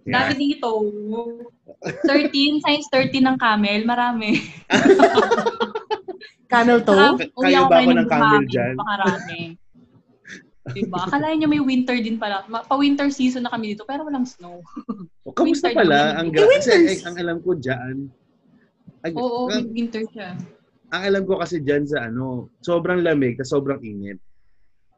Dami 0.03 0.33
dito. 0.35 0.67
13, 2.07 2.61
size 2.61 2.87
13 2.89 3.23
ng 3.23 3.37
camel, 3.37 3.81
marami. 3.85 4.39
Camel 6.53 6.85
Uwi 6.85 7.33
kaya 7.33 7.65
ba 7.65 7.81
ako 7.81 7.91
ng 7.97 8.09
camel 8.13 8.45
dyan? 8.45 8.77
Pakarami. 8.77 9.57
Diba? 10.65 11.03
Akalain 11.03 11.37
nyo 11.37 11.49
may 11.49 11.59
winter 11.59 11.99
din 11.99 12.17
pala. 12.17 12.47
Ma- 12.47 12.63
Pa-winter 12.63 13.11
season 13.11 13.43
na 13.43 13.51
kami 13.51 13.75
dito, 13.75 13.83
pero 13.83 14.07
walang 14.07 14.23
snow. 14.23 14.63
O, 15.27 15.31
kamusta 15.31 15.71
Winter 15.71 15.79
pala? 15.79 16.19
Ang, 16.19 16.31
gra- 16.31 16.51
kasi, 16.53 16.71
winters. 16.75 16.91
eh, 16.93 17.07
ang 17.07 17.17
alam 17.17 17.39
ko 17.39 17.51
dyan, 17.55 17.97
ay, 19.01 19.11
Oo, 19.15 19.47
ang, 19.47 19.71
winter 19.71 20.03
siya. 20.11 20.35
ang 20.89 21.03
alam 21.03 21.23
ko 21.23 21.39
kasi 21.39 21.59
dyan 21.59 21.87
sa 21.87 22.07
ano, 22.07 22.51
sobrang 22.59 23.03
lamig, 23.03 23.35
tapos 23.35 23.51
sobrang 23.51 23.79
init. 23.81 24.19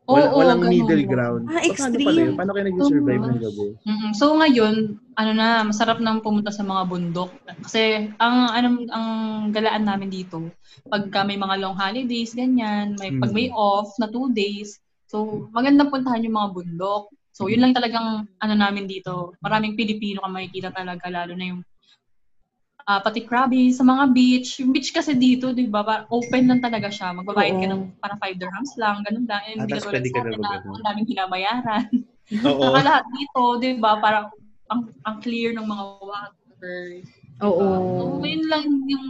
Oo, 0.05 0.17
Wala, 0.17 0.33
walang 0.35 0.61
ganun. 0.61 0.73
middle 0.75 1.05
ground. 1.07 1.43
Ah, 1.47 1.61
So, 1.61 1.73
Paano 1.73 1.97
extreme. 1.97 2.05
pala 2.05 2.21
yun? 2.21 2.35
Paano 2.37 2.51
kayo 2.53 2.65
nag-survive 2.67 3.21
Oo. 3.21 3.29
ng 3.31 3.41
gabi? 3.41 3.67
mm 3.83 4.11
So 4.13 4.25
ngayon, 4.35 4.75
ano 5.15 5.31
na, 5.33 5.49
masarap 5.65 5.99
nang 5.99 6.21
pumunta 6.21 6.49
sa 6.49 6.61
mga 6.61 6.83
bundok. 6.85 7.31
Kasi 7.61 7.83
ang 8.15 8.37
ano 8.47 8.69
ang 8.91 9.09
galaan 9.49 9.85
namin 9.85 10.09
dito, 10.09 10.45
pagka 10.85 11.21
may 11.23 11.37
mga 11.37 11.57
long 11.59 11.73
holidays, 11.75 12.33
ganyan, 12.33 12.97
may 12.97 13.13
pag 13.15 13.33
may 13.33 13.49
off 13.49 13.97
na 13.97 14.05
two 14.07 14.29
days. 14.31 14.77
So 15.15 15.47
magandang 15.55 15.95
puntahan 15.95 16.27
yung 16.27 16.35
mga 16.35 16.51
bundok. 16.51 17.07
So 17.31 17.47
yun 17.47 17.63
lang 17.63 17.71
talagang 17.71 18.27
ano 18.27 18.55
namin 18.59 18.91
dito. 18.91 19.39
Maraming 19.39 19.79
Pilipino 19.79 20.19
ka 20.19 20.27
makikita 20.27 20.75
talaga 20.75 21.07
lalo 21.07 21.39
na 21.39 21.55
yung 21.55 21.63
ah, 22.91 22.99
pati 22.99 23.23
Krabi 23.23 23.71
sa 23.71 23.87
mga 23.87 24.11
beach. 24.11 24.59
Yung 24.59 24.75
beach 24.75 24.91
kasi 24.91 25.15
dito, 25.15 25.55
di 25.55 25.71
ba, 25.71 26.03
open 26.11 26.51
lang 26.51 26.61
talaga 26.61 26.91
siya. 26.91 27.15
Magbabayad 27.15 27.63
ka 27.63 27.67
ng 27.71 27.83
parang 28.03 28.19
5 28.19 28.37
dirhams 28.43 28.73
lang, 28.75 28.97
ganun 29.07 29.27
lang. 29.31 29.43
And 29.47 29.59
Ah, 29.63 29.65
hindi 29.65 29.73
tas 29.79 29.87
ka 29.87 30.03
tulad 30.03 30.11
sa 30.11 30.19
atin 30.21 30.41
na 30.43 30.51
ang 30.59 30.85
daming 30.85 31.09
hinamayaran. 31.09 31.87
Oo. 32.51 32.61
Saka 32.61 32.81
lahat 32.83 33.05
dito, 33.15 33.41
di 33.63 33.71
ba, 33.79 34.03
parang 34.03 34.27
ang, 34.69 34.91
ang 35.07 35.17
clear 35.23 35.55
ng 35.55 35.65
mga 35.65 35.85
water. 36.03 36.81
Oo. 37.41 37.67
So, 38.03 38.05
yun 38.27 38.45
lang 38.51 38.65
yung 38.91 39.07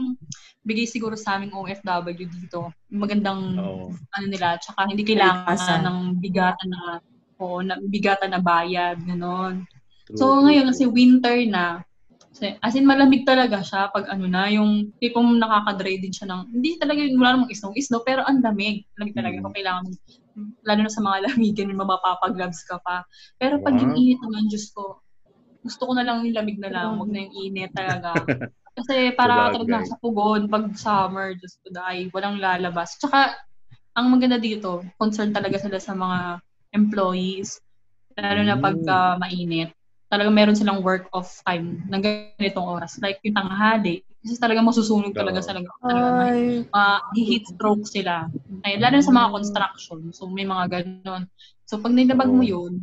bigay 0.65 0.89
siguro 0.89 1.15
sa 1.15 1.37
aming 1.37 1.53
OFW 1.53 2.25
dito. 2.25 2.73
Magandang 2.89 3.61
Oo. 3.61 3.93
ano 3.93 4.27
nila, 4.27 4.57
tsaka 4.57 4.89
hindi 4.89 5.05
kailangan 5.05 5.55
Kalikasan. 5.55 5.81
ng 5.85 5.99
bigatan 6.19 6.69
na 6.73 6.83
o 7.37 7.61
na 7.61 7.77
bigatan 7.85 8.33
na 8.33 8.41
bayad, 8.41 8.97
gano'n. 9.05 9.69
So 10.17 10.41
ngayon 10.41 10.73
kasi 10.73 10.89
winter 10.89 11.37
na. 11.49 11.85
Kasi, 12.35 12.59
as 12.59 12.75
in 12.75 12.83
malamig 12.83 13.23
talaga 13.23 13.63
siya 13.63 13.95
pag 13.95 14.11
ano 14.11 14.27
na, 14.27 14.51
yung 14.51 14.91
tipong 14.99 15.39
nakaka-dry 15.39 16.03
din 16.03 16.11
siya 16.11 16.27
ng, 16.35 16.51
hindi 16.51 16.75
talaga 16.83 16.99
yung 16.99 17.23
wala 17.23 17.31
namang 17.39 17.55
isno-isno, 17.55 18.03
pero 18.03 18.27
ang 18.27 18.43
lamig. 18.43 18.83
Lamig 18.99 19.15
talaga. 19.15 19.39
Mm. 19.39 19.43
Kung 19.47 19.55
kailangan, 19.55 19.85
lalo 20.67 20.81
na 20.83 20.91
sa 20.91 20.99
mga 20.99 21.19
lamigan, 21.31 21.71
yung 21.71 21.79
mapapapagloves 21.87 22.67
ka 22.67 22.83
pa. 22.83 23.07
Pero 23.39 23.63
pag 23.63 23.79
Wow. 23.79 23.87
yung 23.87 23.95
init 23.95 24.19
naman, 24.19 24.51
Diyos 24.51 24.67
ko, 24.75 24.99
gusto 25.63 25.83
ko 25.87 25.93
na 25.95 26.03
lang 26.03 26.27
yung 26.27 26.35
lamig 26.35 26.59
na 26.59 26.75
lang, 26.75 26.99
wag 26.99 27.11
na 27.15 27.23
yung 27.23 27.35
init 27.39 27.71
talaga. 27.71 28.11
Kasi 28.75 29.15
para 29.15 29.55
talaga 29.55 29.87
nasa 29.87 29.95
pugon, 30.03 30.51
pag 30.51 30.75
summer, 30.75 31.39
just 31.39 31.63
to 31.63 31.71
die, 31.71 32.11
walang 32.11 32.43
lalabas. 32.43 32.99
Tsaka, 32.99 33.39
ang 33.95 34.11
maganda 34.11 34.35
dito, 34.35 34.83
concern 34.99 35.31
talaga 35.31 35.63
sila 35.63 35.79
sa 35.79 35.95
mga 35.95 36.43
employees, 36.75 37.63
lalo 38.19 38.41
na 38.43 38.59
pag 38.59 38.79
ah, 38.91 39.15
mainit. 39.15 39.71
Talaga 40.11 40.31
meron 40.31 40.59
silang 40.59 40.83
work 40.83 41.07
of 41.15 41.27
time 41.47 41.87
ng 41.91 42.03
ganitong 42.03 42.67
oras. 42.67 42.99
Like 42.99 43.19
yung 43.23 43.35
tanghali. 43.35 44.03
Kasi 44.23 44.39
talaga 44.39 44.63
masusunog 44.63 45.15
talaga 45.15 45.43
sa 45.43 45.55
talaga. 45.55 45.71
talaga 45.83 46.09
may 46.19 46.67
Ay. 46.71 47.19
heat 47.19 47.47
stroke 47.51 47.87
sila. 47.87 48.27
Ay, 48.67 48.79
lalo 48.79 48.99
na 48.99 49.07
sa 49.07 49.15
mga 49.15 49.33
construction. 49.39 50.01
So, 50.11 50.27
may 50.31 50.47
mga 50.47 50.65
ganon. 50.71 51.31
So, 51.67 51.79
pag 51.79 51.95
nilabag 51.95 52.31
mo 52.31 52.43
yun, 52.43 52.79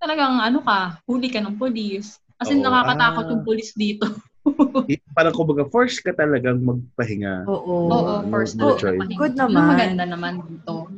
talagang 0.00 0.40
ano 0.40 0.60
ka, 0.64 1.00
huli 1.08 1.28
ka 1.28 1.40
ng 1.40 1.56
polis. 1.60 2.16
As 2.40 2.48
in, 2.52 2.60
Oo. 2.60 2.68
nakakatakot 2.68 3.24
Ah. 3.28 3.30
yung 3.32 3.44
polis 3.44 3.72
dito. 3.76 4.08
Parang 5.16 5.34
kumbaga, 5.34 5.64
force 5.68 5.98
ka 6.00 6.12
talagang 6.12 6.60
magpahinga. 6.60 7.48
Oo. 7.48 7.88
Oo, 7.88 8.12
no- 8.22 8.30
first 8.30 8.54
no 8.60 8.72
na 8.72 8.80
choice. 8.80 9.00
Good 9.16 9.34
naman. 9.36 9.64
maganda 9.72 10.04
naman 10.04 10.32
dito. 10.44 10.88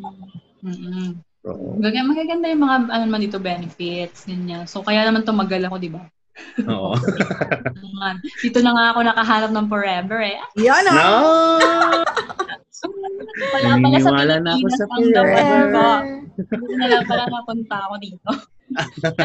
Mm-mm. 0.67 1.09
Oo. 1.47 1.79
Magaganda, 1.79 2.11
magaganda 2.11 2.47
yung 2.51 2.63
mga 2.67 2.77
ano 2.91 3.03
naman 3.07 3.23
dito 3.23 3.39
benefits, 3.39 4.27
ganyan. 4.27 4.67
So, 4.67 4.83
kaya 4.83 5.07
naman 5.07 5.23
tumagal 5.23 5.63
ako, 5.63 5.77
di 5.79 5.91
ba? 5.95 6.03
Oo. 6.67 6.93
Dito 8.45 8.61
na 8.61 8.71
nga 8.77 8.85
ako 8.93 8.99
nakahanap 9.03 9.51
ng 9.57 9.67
forever 9.73 10.21
eh. 10.21 10.37
Yan 10.61 10.85
no! 10.85 10.93
ah. 10.93 12.05
Wala 13.57 13.81
pala 13.81 13.97
sa 13.99 14.13
Naniniwala 14.13 14.37
na 14.45 14.51
ako 14.53 14.67
Pilipinas 14.69 14.77
sa 14.77 14.87
forever. 14.93 15.97
lang 16.93 17.05
pala 17.09 17.25
napunta 17.33 17.77
ako 17.89 17.95
dito. 17.99 18.31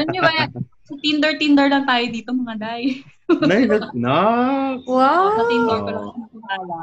Niyo 0.08 0.22
ba, 0.24 0.32
sa 0.88 0.94
Tinder, 1.04 1.32
Tinder 1.36 1.68
lang 1.68 1.86
tayo 1.86 2.06
dito 2.08 2.30
mga 2.32 2.56
day. 2.58 3.04
Nay, 3.42 3.64
nag- 3.64 3.94
no! 3.94 4.20
Wow. 4.84 5.24
Sa 5.32 5.44
Tinder 5.46 5.78
ko 5.78 5.88
Oo. 5.88 5.94
lang 5.94 6.08
nakakala. 6.18 6.80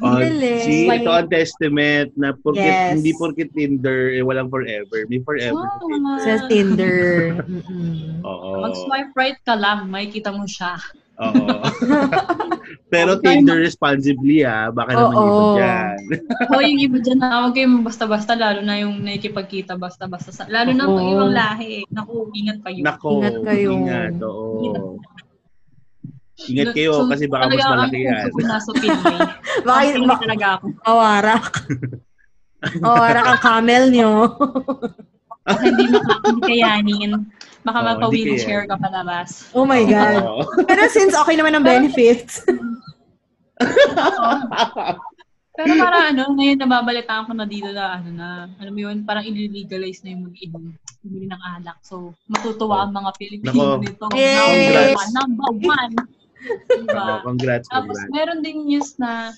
Oh, 0.00 0.16
Galing. 0.16 0.60
see, 0.60 0.84
ito 0.84 1.10
ang 1.10 1.28
testament 1.28 2.10
na 2.14 2.34
porkit, 2.34 2.64
Yes. 2.64 2.98
hindi 2.98 3.10
porkit 3.14 3.50
Tinder, 3.52 4.10
eh, 4.10 4.20
walang 4.20 4.48
forever. 4.48 5.06
May 5.06 5.20
forever. 5.20 5.62
sa 5.62 5.78
Tinder. 5.78 6.18
Sa 6.18 6.34
Tinder. 6.50 7.06
Mm-mm. 7.40 8.22
Oo. 8.22 8.48
Mag-swipe 8.60 9.12
right 9.14 9.40
ka 9.42 9.54
lang, 9.54 9.86
makikita 9.86 10.30
mo 10.30 10.42
siya. 10.44 10.74
Oo. 11.14 11.46
Pero 12.92 13.14
Okay. 13.14 13.36
Tinder 13.36 13.56
responsibly 13.58 14.42
ha. 14.42 14.68
Baka 14.68 14.92
naman 14.92 15.12
Oo. 15.12 15.22
iba 15.22 15.44
dyan. 15.56 15.96
O 16.52 16.60
yung 16.60 16.80
iba 16.80 16.98
dyan 16.98 17.18
na 17.18 17.42
huwag 17.42 17.54
kayong 17.54 17.80
basta-basta, 17.80 18.32
lalo 18.32 18.60
na 18.60 18.80
yung 18.80 19.00
nakikipagkita 19.00 19.76
basta-basta. 19.76 20.28
Sa, 20.30 20.44
lalo 20.46 20.72
na 20.72 20.84
Oo. 20.84 20.92
pag 20.94 21.06
ibang 21.06 21.32
lahi. 21.32 21.72
Naku, 21.88 22.28
ingat 22.32 22.58
kayo. 22.60 22.80
Nako. 22.82 23.08
Ingat 23.18 23.36
kayo. 23.44 23.68
Ingat, 23.70 24.14
oo. 24.20 24.96
Ingat 26.48 26.68
kayo 26.74 26.92
So, 26.98 27.06
kasi 27.06 27.24
baka 27.30 27.44
mas 27.46 27.62
malaki 27.62 27.98
yan. 28.02 28.26
nasa 28.42 28.70
Pinoy. 28.74 29.18
Baka, 29.66 29.80
baka 30.02 30.22
talaga 30.26 30.46
ako. 30.58 30.64
mawarak. 30.82 31.44
mawarak 32.84 33.24
ang 33.26 33.40
camel 33.42 33.84
nyo. 33.90 34.12
Hindi, 35.42 35.84
maka, 35.90 36.12
hindi 36.26 36.40
kayanin. 36.46 37.12
Baka 37.62 37.78
Oo, 37.78 37.86
mapa-wheelchair 37.94 38.66
hindi 38.66 38.72
ka 38.74 38.76
palabas. 38.78 39.28
Oh 39.54 39.66
my 39.66 39.82
God. 39.86 40.22
Pero 40.70 40.82
since 40.90 41.14
okay 41.14 41.38
naman 41.38 41.54
ang 41.54 41.66
benefits, 41.66 42.42
Pero 45.52 45.72
para 45.76 46.10
ano, 46.10 46.32
ngayon 46.32 46.58
nababalitaan 46.64 47.28
ko 47.28 47.32
na 47.36 47.44
dito 47.44 47.68
na 47.70 48.00
ano 48.00 48.08
na, 48.10 48.28
alam 48.56 48.72
mo 48.72 48.80
yun, 48.88 49.04
parang 49.04 49.22
i-legalize 49.28 50.00
na 50.02 50.16
yung 50.16 50.32
mag-inom 50.32 50.74
bumili 51.04 51.26
ng 51.28 51.42
alak. 51.58 51.76
So, 51.84 52.16
matutuwa 52.26 52.88
ang 52.88 52.96
mga 52.96 53.10
Pilipino 53.20 53.76
Nako. 53.76 53.82
nito. 53.84 54.04
Yes. 54.16 54.40
Number 54.40 54.96
one. 54.96 55.10
Number 55.12 55.50
one. 55.60 55.92
Diba? 56.72 57.04
Oo, 57.20 57.24
congrats, 57.26 57.66
Tapos 57.68 57.96
congrats. 57.96 58.12
meron 58.12 58.40
din 58.42 58.58
news 58.66 58.96
na 58.98 59.30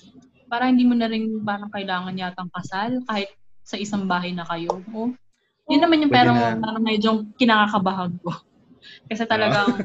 parang 0.49 0.73
hindi 0.73 0.85
mo 0.85 0.93
na 0.93 1.09
rin 1.09 1.41
parang 1.41 1.69
kailangan 1.73 2.15
yatang 2.15 2.49
kasal 2.53 3.01
kahit 3.09 3.29
sa 3.65 3.75
isang 3.75 4.05
bahay 4.05 4.31
na 4.31 4.45
kayo. 4.45 4.81
Oh, 4.93 5.09
yun 5.69 5.81
naman 5.81 6.05
yung 6.05 6.13
Pwede 6.13 6.29
parang, 6.29 6.37
na. 6.37 6.61
parang 6.61 6.83
medyo 6.85 7.09
kinakakabahan 7.41 8.13
ko. 8.21 8.29
Kasi 9.09 9.25
talagang 9.25 9.81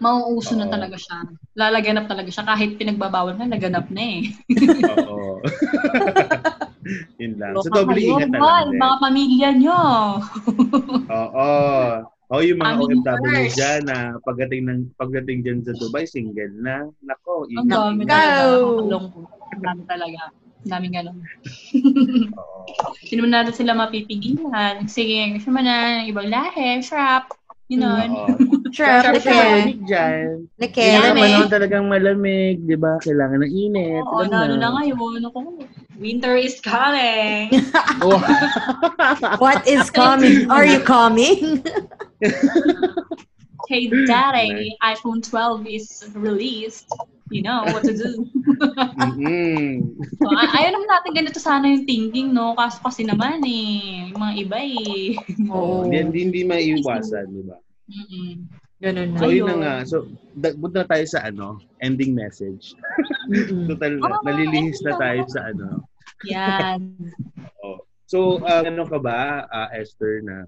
mauuso 0.00 0.56
na 0.56 0.68
talaga 0.68 0.96
siya. 0.96 1.24
Lalaganap 1.56 2.08
talaga 2.08 2.28
siya 2.32 2.44
kahit 2.44 2.76
pinagbabawal 2.76 3.36
na, 3.36 3.48
laganap 3.48 3.88
na 3.92 4.00
eh. 4.00 4.20
Oo. 5.08 5.40
Yun 7.20 7.32
lang. 7.36 7.52
So, 7.60 7.68
doble 7.72 8.00
ingat 8.00 8.28
na 8.32 8.40
lang. 8.40 8.66
Mga 8.76 8.96
pamilya 9.00 9.50
nyo. 9.56 9.80
Oo. 11.08 11.50
Oo, 12.30 12.40
yung 12.40 12.58
mga 12.58 12.72
Family 12.72 12.94
OFW 12.96 13.26
first. 13.42 13.56
dyan 13.56 13.80
na 13.84 13.96
pagdating 14.22 14.62
ng 14.64 14.80
pagdating 14.94 15.38
dyan 15.42 15.58
sa 15.66 15.74
Dubai, 15.74 16.06
single 16.06 16.54
na. 16.56 16.86
Nako, 17.02 17.50
Ang 17.50 17.66
dami. 17.66 18.06
Ang 18.06 18.86
dami 19.58 19.82
talaga. 19.84 20.30
Ang 20.62 20.70
daming 20.70 20.94
ganun. 20.94 21.18
Oo. 22.30 22.58
Hindi 23.02 23.14
naman 23.16 23.32
natin 23.32 23.54
sila 23.56 23.74
mapipigilan. 23.74 24.86
Sige, 24.86 25.34
gusto 25.34 25.50
mo 25.50 25.58
na 25.58 26.06
ibang 26.06 26.30
lahi, 26.30 26.78
shrap. 26.80 27.34
You 27.66 27.78
know. 27.78 27.94
Trap, 28.70 29.14
malamig 29.22 29.86
dyan. 29.86 30.50
like, 30.58 30.74
Yung 30.74 31.02
Kaya, 31.02 31.14
panahon 31.14 31.46
talagang 31.48 31.86
malamig, 31.86 32.58
di 32.60 32.74
ba? 32.74 32.98
Kailangan 32.98 33.42
ng 33.42 33.52
init. 33.52 34.02
Oo, 34.02 34.22
Alam 34.22 34.30
lalo 34.30 34.54
na. 34.58 34.68
ngayon. 34.74 35.22
Ako, 35.24 35.38
winter 35.96 36.34
is 36.34 36.58
coming. 36.58 37.50
Oh. 38.02 38.16
what 39.38 39.62
is 39.66 39.86
coming? 39.86 40.50
Are 40.50 40.64
you 40.64 40.80
coming? 40.80 41.60
Hey, 43.70 43.86
daddy, 43.86 44.74
iPhone 44.82 45.22
12 45.22 45.62
is 45.70 46.02
released. 46.18 46.90
You 47.30 47.46
know 47.46 47.62
what 47.70 47.86
to 47.86 47.94
do. 47.94 48.26
Mm-mm. 48.98 49.94
so, 50.18 50.26
ay- 50.34 50.52
ayaw 50.58 50.70
naman 50.74 50.90
natin 50.90 51.10
ganito 51.14 51.38
sana 51.38 51.70
yung 51.70 51.86
thinking, 51.86 52.34
no? 52.34 52.58
Kaso 52.58 52.82
kasi 52.82 53.06
naman 53.06 53.38
eh, 53.46 54.10
yung 54.10 54.18
mga 54.18 54.34
iba 54.42 54.58
eh. 54.58 55.14
Oo. 55.54 55.86
Hindi, 55.86 56.02
hindi, 56.02 56.18
hindi 56.26 56.40
maiiwasan, 56.50 57.30
di 57.30 57.42
ba? 57.46 57.62
Mm-mm. 57.86 58.30
Ganun 58.82 59.08
na. 59.14 59.18
So, 59.22 59.30
yun 59.30 59.46
na 59.46 59.56
nga. 59.62 59.74
So, 59.86 59.96
da- 60.34 60.56
punta 60.58 60.82
na 60.82 60.90
tayo 60.90 61.06
sa 61.06 61.20
ano, 61.22 61.62
ending 61.78 62.10
message. 62.10 62.74
Mm-mm. 63.30 63.70
Total, 63.70 64.02
Oh, 64.02 64.18
nalilihis 64.26 64.82
na 64.82 64.98
tayo 64.98 65.22
sa 65.30 65.54
ano. 65.54 65.86
Yan. 66.26 66.80
So, 68.10 68.42
uh, 68.42 68.66
ano 68.66 68.82
ka 68.90 68.98
ba, 68.98 69.46
uh, 69.46 69.70
Esther, 69.70 70.18
na 70.26 70.42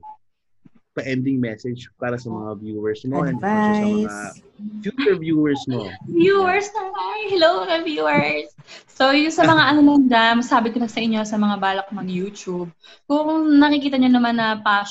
pa-ending 0.93 1.41
message 1.41 1.89
para 1.97 2.21
sa 2.21 2.29
mga 2.29 2.61
viewers 2.61 3.01
mo 3.09 3.25
and 3.25 3.41
also 3.41 3.73
sa 3.73 3.87
mga 3.89 4.13
Advice. 4.13 4.41
future 4.85 5.17
viewers 5.17 5.63
mo? 5.65 5.89
Viewers 6.05 6.69
na 6.77 6.83
hi! 6.93 7.19
Hello 7.33 7.65
mga 7.65 7.77
viewers! 7.89 8.49
So, 8.93 9.11
yung 9.11 9.33
sa 9.33 9.49
mga 9.49 9.63
ano 9.73 9.81
lang 9.83 10.01
dyan, 10.07 10.37
sabi 10.45 10.69
ko 10.69 10.79
na 10.85 10.87
sa 10.93 11.01
inyo 11.01 11.25
sa 11.25 11.41
mga 11.41 11.57
balak 11.59 11.89
ng 11.91 12.07
YouTube, 12.07 12.69
kung 13.09 13.57
nakikita 13.57 13.97
nyo 13.97 14.13
naman 14.13 14.37
na 14.37 14.61
pas 14.61 14.87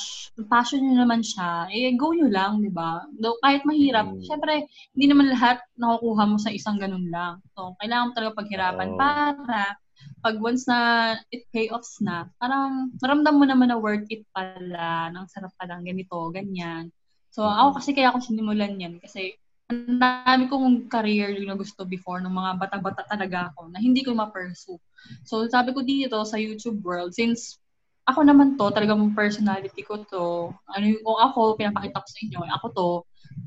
passion 0.50 0.82
nyo 0.82 1.06
naman 1.06 1.22
siya, 1.22 1.70
eh, 1.70 1.94
go 1.94 2.12
nyo 2.18 2.28
lang, 2.28 2.66
di 2.66 2.74
ba? 2.74 3.06
Though, 3.22 3.38
kahit 3.46 3.62
mahirap, 3.64 4.10
Mm. 4.10 4.26
syempre, 4.26 4.54
hindi 4.98 5.06
naman 5.06 5.30
lahat 5.30 5.62
nakukuha 5.78 6.24
mo 6.26 6.42
sa 6.42 6.50
isang 6.50 6.82
ganun 6.82 7.08
lang. 7.14 7.40
So, 7.54 7.78
kailangan 7.78 8.10
mo 8.10 8.14
talaga 8.18 8.40
paghirapan 8.42 8.90
Oo. 8.90 8.98
para 8.98 9.78
pag 10.22 10.38
once 10.38 10.70
na 10.70 11.14
it 11.34 11.50
pay 11.50 11.68
offs 11.74 11.98
na, 12.00 12.30
parang 12.38 12.94
naramdam 13.02 13.36
mo 13.36 13.46
naman 13.46 13.74
na 13.74 13.82
worth 13.82 14.06
it 14.14 14.22
pala, 14.32 15.10
nang 15.10 15.26
sarap 15.30 15.52
pala, 15.58 15.82
ganito, 15.82 16.18
ganyan. 16.30 16.94
So, 17.32 17.48
ako 17.48 17.80
kasi 17.82 17.90
kaya 17.96 18.12
ako 18.12 18.22
sinimulan 18.22 18.78
yan 18.78 19.00
kasi 19.00 19.40
ang 19.72 19.98
dami 19.98 20.52
kong 20.52 20.92
career 20.92 21.32
na 21.48 21.56
gusto 21.56 21.88
before 21.88 22.20
nung 22.20 22.36
mga 22.36 22.60
bata-bata 22.60 23.08
talaga 23.08 23.50
ako 23.56 23.72
na 23.72 23.80
hindi 23.80 24.04
ko 24.04 24.12
ma-pursue. 24.12 24.78
So, 25.24 25.48
sabi 25.48 25.72
ko 25.72 25.80
dito 25.82 26.20
sa 26.28 26.36
YouTube 26.36 26.84
world, 26.84 27.16
since 27.16 27.58
ako 28.04 28.28
naman 28.28 28.60
to, 28.60 28.68
talagang 28.76 29.16
personality 29.16 29.82
ko 29.88 30.04
to, 30.12 30.52
ano 30.52 30.86
yung 30.86 31.02
kung 31.06 31.20
ako, 31.24 31.56
pinapakita 31.56 32.04
ko 32.04 32.08
sa 32.10 32.20
inyo, 32.20 32.40
ako 32.60 32.66
to, 32.76 32.90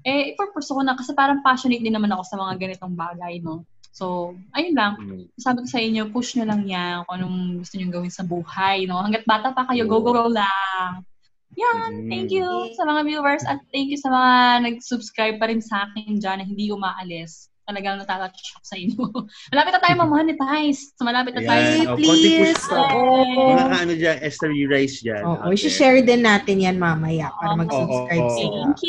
eh, 0.08 0.32
ipurpose 0.32 0.72
ko 0.72 0.80
na 0.80 0.96
kasi 0.96 1.12
parang 1.12 1.44
passionate 1.44 1.84
din 1.84 1.92
naman 1.92 2.08
ako 2.16 2.22
sa 2.24 2.40
mga 2.40 2.54
ganitong 2.56 2.96
bagay, 2.96 3.44
no? 3.44 3.68
So, 3.94 4.34
ayun 4.50 4.74
lang. 4.74 4.98
Mm. 4.98 5.30
Sabi 5.38 5.62
ko 5.62 5.68
sa 5.70 5.78
inyo, 5.78 6.10
push 6.10 6.34
nyo 6.34 6.50
lang 6.50 6.66
yan 6.66 7.06
kung 7.06 7.14
anong 7.14 7.62
gusto 7.62 7.78
nyo 7.78 7.94
gawin 7.94 8.10
sa 8.10 8.26
buhay, 8.26 8.90
no? 8.90 8.98
Hanggat 8.98 9.22
bata 9.22 9.54
pa 9.54 9.70
kayo, 9.70 9.86
go, 9.86 10.02
go, 10.02 10.10
go 10.10 10.26
lang. 10.26 11.06
Yan, 11.54 12.02
Mm. 12.02 12.10
thank 12.10 12.34
you 12.34 12.42
sa 12.74 12.82
mga 12.82 13.06
viewers 13.06 13.46
at 13.46 13.62
thank 13.70 13.86
you 13.86 13.94
sa 13.94 14.10
mga 14.10 14.66
nag-subscribe 14.66 15.38
pa 15.38 15.46
rin 15.46 15.62
sa 15.62 15.86
akin 15.86 16.18
dyan 16.18 16.42
na 16.42 16.46
hindi 16.46 16.74
umaalis. 16.74 17.46
Talagang 17.64 17.96
natatouch 17.96 18.60
sa 18.60 18.76
inyo. 18.76 19.00
malapit 19.52 19.72
na 19.72 19.80
tayo 19.80 19.94
ma-monetize. 20.04 20.92
So, 21.00 21.08
malapit 21.08 21.32
na 21.32 21.42
tayo. 21.42 21.62
Hey, 21.64 21.88
Oh, 21.88 21.96
please. 21.96 22.60
pa. 22.60 22.76
Oo. 22.92 23.56
Mga 23.56 23.76
ano 23.80 23.92
dyan, 23.96 24.16
Esther 24.20 24.52
Rice 24.52 25.00
dyan. 25.00 25.24
Oo, 25.24 25.48
Okay. 25.48 25.64
i-share 25.64 26.04
din 26.04 26.20
natin 26.20 26.60
yan 26.60 26.76
mamaya 26.76 27.32
para 27.40 27.56
mag-subscribe 27.56 28.20
Oo. 28.20 28.36
sila. 28.36 28.58
Thank 28.68 28.80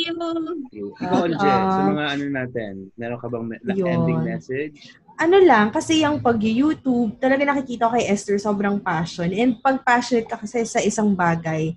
you. 0.76 0.86
Ikaw, 1.00 1.20
Anje, 1.24 1.48
Ah. 1.48 1.72
sa 1.72 1.80
mga 1.88 2.04
ano 2.04 2.24
natin, 2.28 2.72
meron 2.94 3.16
ka 3.16 3.26
bang 3.32 3.46
Yun. 3.72 3.88
ending 3.88 4.20
message? 4.22 4.76
ano 5.16 5.40
lang, 5.40 5.72
kasi 5.72 6.04
yung 6.04 6.20
pag-YouTube, 6.20 7.16
talaga 7.16 7.40
nakikita 7.40 7.88
ko 7.88 7.96
kay 7.96 8.04
Esther 8.04 8.36
sobrang 8.36 8.76
passion. 8.76 9.32
And 9.32 9.56
pag 9.56 9.80
passionate 9.80 10.28
ka 10.28 10.36
kasi 10.36 10.68
sa 10.68 10.76
isang 10.76 11.16
bagay, 11.16 11.72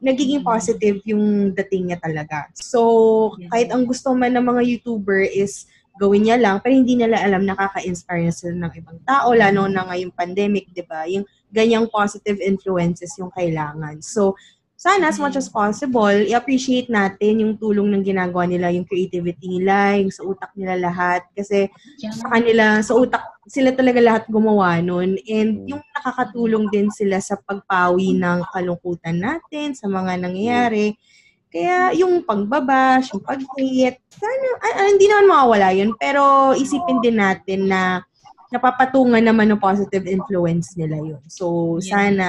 nagiging 0.00 0.40
Mm. 0.40 0.48
positive 0.48 0.96
yung 1.04 1.52
dating 1.52 1.92
niya 1.92 2.00
talaga. 2.00 2.48
So, 2.56 2.80
Yeah. 3.36 3.52
kahit 3.52 3.68
ang 3.68 3.84
gusto 3.84 4.16
man 4.16 4.32
ng 4.32 4.40
mga 4.40 4.62
YouTuber 4.64 5.20
is 5.20 5.68
gawin 5.98 6.24
niya 6.24 6.38
lang, 6.38 6.62
pero 6.62 6.78
hindi 6.78 6.94
nila 6.94 7.18
alam 7.18 7.42
nakaka-inspire 7.42 8.24
na 8.24 8.34
sila 8.34 8.54
ng 8.54 8.72
ibang 8.78 8.98
tao, 9.02 9.34
lalo 9.34 9.66
na 9.66 9.84
ngayong 9.90 10.14
pandemic, 10.14 10.70
di 10.70 10.86
ba? 10.86 11.04
Yung 11.10 11.26
ganyang 11.50 11.90
positive 11.90 12.38
influences 12.38 13.18
yung 13.18 13.34
kailangan. 13.34 13.98
So, 14.00 14.38
sana 14.78 15.10
as 15.10 15.18
much 15.18 15.34
as 15.34 15.50
possible, 15.50 16.14
i-appreciate 16.22 16.86
natin 16.86 17.42
yung 17.42 17.58
tulong 17.58 17.90
ng 17.90 18.06
ginagawa 18.06 18.46
nila, 18.46 18.70
yung 18.70 18.86
creativity 18.86 19.58
nila, 19.58 19.98
yung 19.98 20.14
sa 20.14 20.22
utak 20.22 20.54
nila 20.54 20.78
lahat. 20.78 21.26
Kasi 21.34 21.66
sa 22.14 22.30
kanila, 22.30 22.78
sa 22.78 22.94
utak, 22.94 23.42
sila 23.50 23.74
talaga 23.74 23.98
lahat 23.98 24.30
gumawa 24.30 24.78
nun. 24.78 25.18
And 25.26 25.66
yung 25.66 25.82
nakakatulong 25.98 26.70
din 26.70 26.94
sila 26.94 27.18
sa 27.18 27.34
pagpawi 27.34 28.14
ng 28.22 28.46
kalungkutan 28.54 29.18
natin, 29.18 29.74
sa 29.74 29.90
mga 29.90 30.14
nangyayari. 30.22 30.94
Kaya 31.48 31.96
yung 31.96 32.20
pagbabash, 32.22 33.12
yung 33.12 33.24
pag-hate, 33.24 33.98
sana, 34.12 34.46
ah, 34.60 34.74
ah, 34.84 34.88
hindi 34.88 35.08
naman 35.08 35.26
mawawala 35.26 35.68
yun. 35.72 35.96
Pero 35.96 36.52
isipin 36.52 37.00
din 37.00 37.16
natin 37.16 37.66
na 37.66 38.04
napapatungan 38.48 39.20
naman 39.20 39.48
ng 39.48 39.60
positive 39.60 40.04
influence 40.04 40.76
nila 40.76 40.96
yun. 40.96 41.20
So, 41.28 41.76
Yeah. 41.80 41.88
sana, 42.12 42.26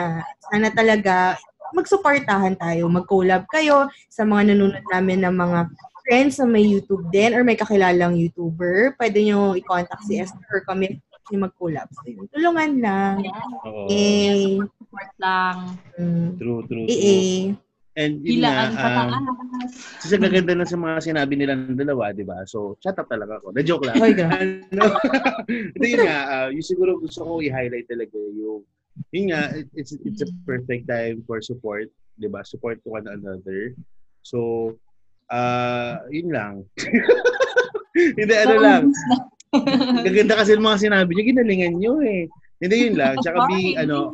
sana 0.52 0.68
talaga 0.72 1.36
magsuportahan 1.72 2.58
tayo, 2.58 2.90
mag-collab 2.90 3.46
kayo 3.48 3.88
sa 4.10 4.26
mga 4.26 4.52
nanonood 4.52 4.84
namin 4.90 5.22
ng 5.22 5.36
mga 5.36 5.60
friends 6.02 6.42
na 6.42 6.50
may 6.50 6.66
YouTube 6.66 7.06
din 7.14 7.38
or 7.38 7.46
may 7.46 7.54
kakilalang 7.54 8.18
YouTuber. 8.18 8.98
Pwede 8.98 9.22
nyo 9.22 9.54
i-contact 9.54 10.02
si 10.04 10.18
Esther 10.18 10.42
or 10.50 10.66
kami 10.66 10.98
ni 11.30 11.38
mag-collab. 11.38 11.86
So, 11.94 12.10
yun. 12.10 12.26
Tulungan 12.34 12.72
lang. 12.82 13.16
Yan. 13.22 13.50
Oo. 13.62 13.86
Eh, 13.86 14.58
Support 14.66 15.12
lang. 15.22 15.58
mm, 15.94 16.30
True, 16.42 16.62
true, 16.66 16.84
eh, 16.84 16.98
true. 16.98 17.06
eh. 17.06 17.69
And 17.98 18.22
yun 18.22 18.46
Hilaan 18.46 18.78
ah, 18.78 19.10
pataas. 19.10 19.74
kasi 20.00 20.14
gaganda 20.22 20.54
lang 20.54 20.70
sa 20.70 20.78
mga 20.78 20.98
sinabi 21.02 21.34
nila 21.36 21.58
ng 21.58 21.76
dalawa, 21.80 22.14
di 22.14 22.22
ba? 22.22 22.46
So, 22.46 22.78
shut 22.80 22.96
up 22.96 23.10
talaga 23.10 23.42
ako. 23.42 23.52
Na-joke 23.52 23.90
lang. 23.90 23.98
Ano, 23.98 24.84
Hindi 25.76 25.88
yun 25.98 26.06
nga, 26.06 26.20
ah, 26.30 26.48
yung 26.54 26.64
siguro 26.64 27.02
gusto 27.02 27.26
ko 27.26 27.32
i-highlight 27.42 27.90
talaga 27.90 28.16
yung, 28.16 28.62
yun 29.10 29.34
nga, 29.34 29.52
it- 29.58 29.74
it's, 29.74 29.98
it's 30.06 30.22
a 30.22 30.30
perfect 30.46 30.86
time 30.86 31.26
for 31.26 31.42
support, 31.42 31.90
di 32.16 32.30
ba? 32.30 32.46
Support 32.46 32.80
to 32.86 32.94
one 32.94 33.10
another. 33.10 33.74
So, 34.22 34.74
ah 35.30 36.02
yun 36.10 36.30
lang. 36.34 36.54
Hindi, 38.20 38.34
ano 38.38 38.56
lang. 38.62 38.84
Gaganda 40.06 40.38
kasi 40.38 40.54
yung 40.54 40.66
mga 40.66 40.82
sinabi 40.90 41.10
nyo, 41.14 41.24
ginalingan 41.26 41.74
nyo 41.82 41.94
eh. 42.06 42.30
Hindi 42.62 42.76
yun 42.86 42.96
lang. 42.96 43.18
Tsaka 43.22 43.50
be, 43.50 43.74
ano, 43.76 44.14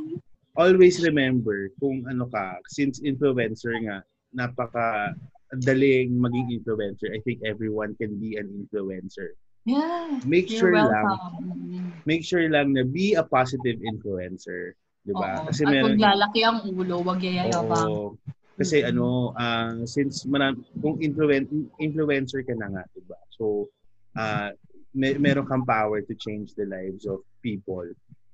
always 0.56 1.04
remember 1.04 1.70
kung 1.80 2.08
ano 2.08 2.28
ka, 2.32 2.60
since 2.72 3.00
influencer 3.04 3.76
nga, 3.84 4.04
napaka 4.36 5.16
daling 5.64 6.16
maging 6.20 6.60
influencer. 6.60 7.14
I 7.16 7.22
think 7.24 7.44
everyone 7.46 7.96
can 7.96 8.18
be 8.20 8.36
an 8.36 8.52
influencer. 8.52 9.36
Yeah. 9.66 10.22
Make 10.26 10.50
sure 10.50 10.76
lang, 10.76 11.06
welcome. 11.06 11.94
make 12.06 12.24
sure 12.24 12.46
lang 12.50 12.74
na 12.74 12.84
be 12.86 13.16
a 13.16 13.24
positive 13.24 13.82
influencer. 13.82 14.78
Di 15.06 15.14
ba? 15.14 15.42
Oo. 15.42 15.46
Kasi 15.50 15.62
At 15.66 15.72
meron, 15.72 15.86
huwag 15.96 16.06
lalaki 16.06 16.40
ang 16.42 16.60
ulo, 16.66 16.96
huwag 17.02 17.22
yayayabang. 17.22 17.90
Oo. 17.90 18.08
Kasi 18.56 18.88
ano, 18.88 19.36
ah, 19.36 19.84
since 19.84 20.24
maram, 20.24 20.64
kung 20.80 21.02
influen- 21.04 21.70
influencer 21.82 22.42
ka 22.48 22.56
na 22.56 22.72
nga, 22.72 22.84
di 22.96 23.04
ba? 23.04 23.20
So, 23.36 23.68
uh, 24.16 24.56
may, 24.96 25.20
meron 25.20 25.44
kang 25.44 25.68
power 25.68 26.00
to 26.00 26.16
change 26.16 26.56
the 26.56 26.64
lives 26.64 27.04
of 27.04 27.20
people. 27.44 27.84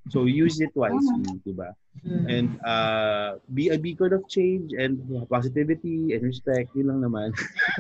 So, 0.10 0.26
use 0.26 0.58
it 0.60 0.74
wisely, 0.74 1.38
di 1.46 1.54
ba? 1.54 1.78
And 2.08 2.58
uh, 2.66 3.38
be 3.54 3.70
a 3.70 3.78
beacon 3.78 4.18
of 4.18 4.26
change 4.26 4.74
and 4.74 4.98
positivity 5.30 6.18
and 6.18 6.26
respect. 6.26 6.74
Yun 6.74 6.90
lang 6.90 7.06
naman. 7.06 7.30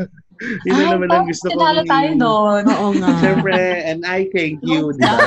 yun 0.67 0.75
lang 0.77 0.85
Ay, 0.85 0.93
naman 0.93 1.09
ang 1.09 1.25
gusto 1.25 1.49
ko. 1.49 1.57
sinalo 1.57 1.81
tayo 1.87 2.11
doon. 2.21 2.63
Oo 2.69 2.93
nga. 3.01 3.09
Siyempre, 3.25 3.57
and 3.87 4.05
I 4.05 4.29
thank 4.29 4.61
you, 4.61 4.93
di 4.93 5.01
ba? 5.01 5.17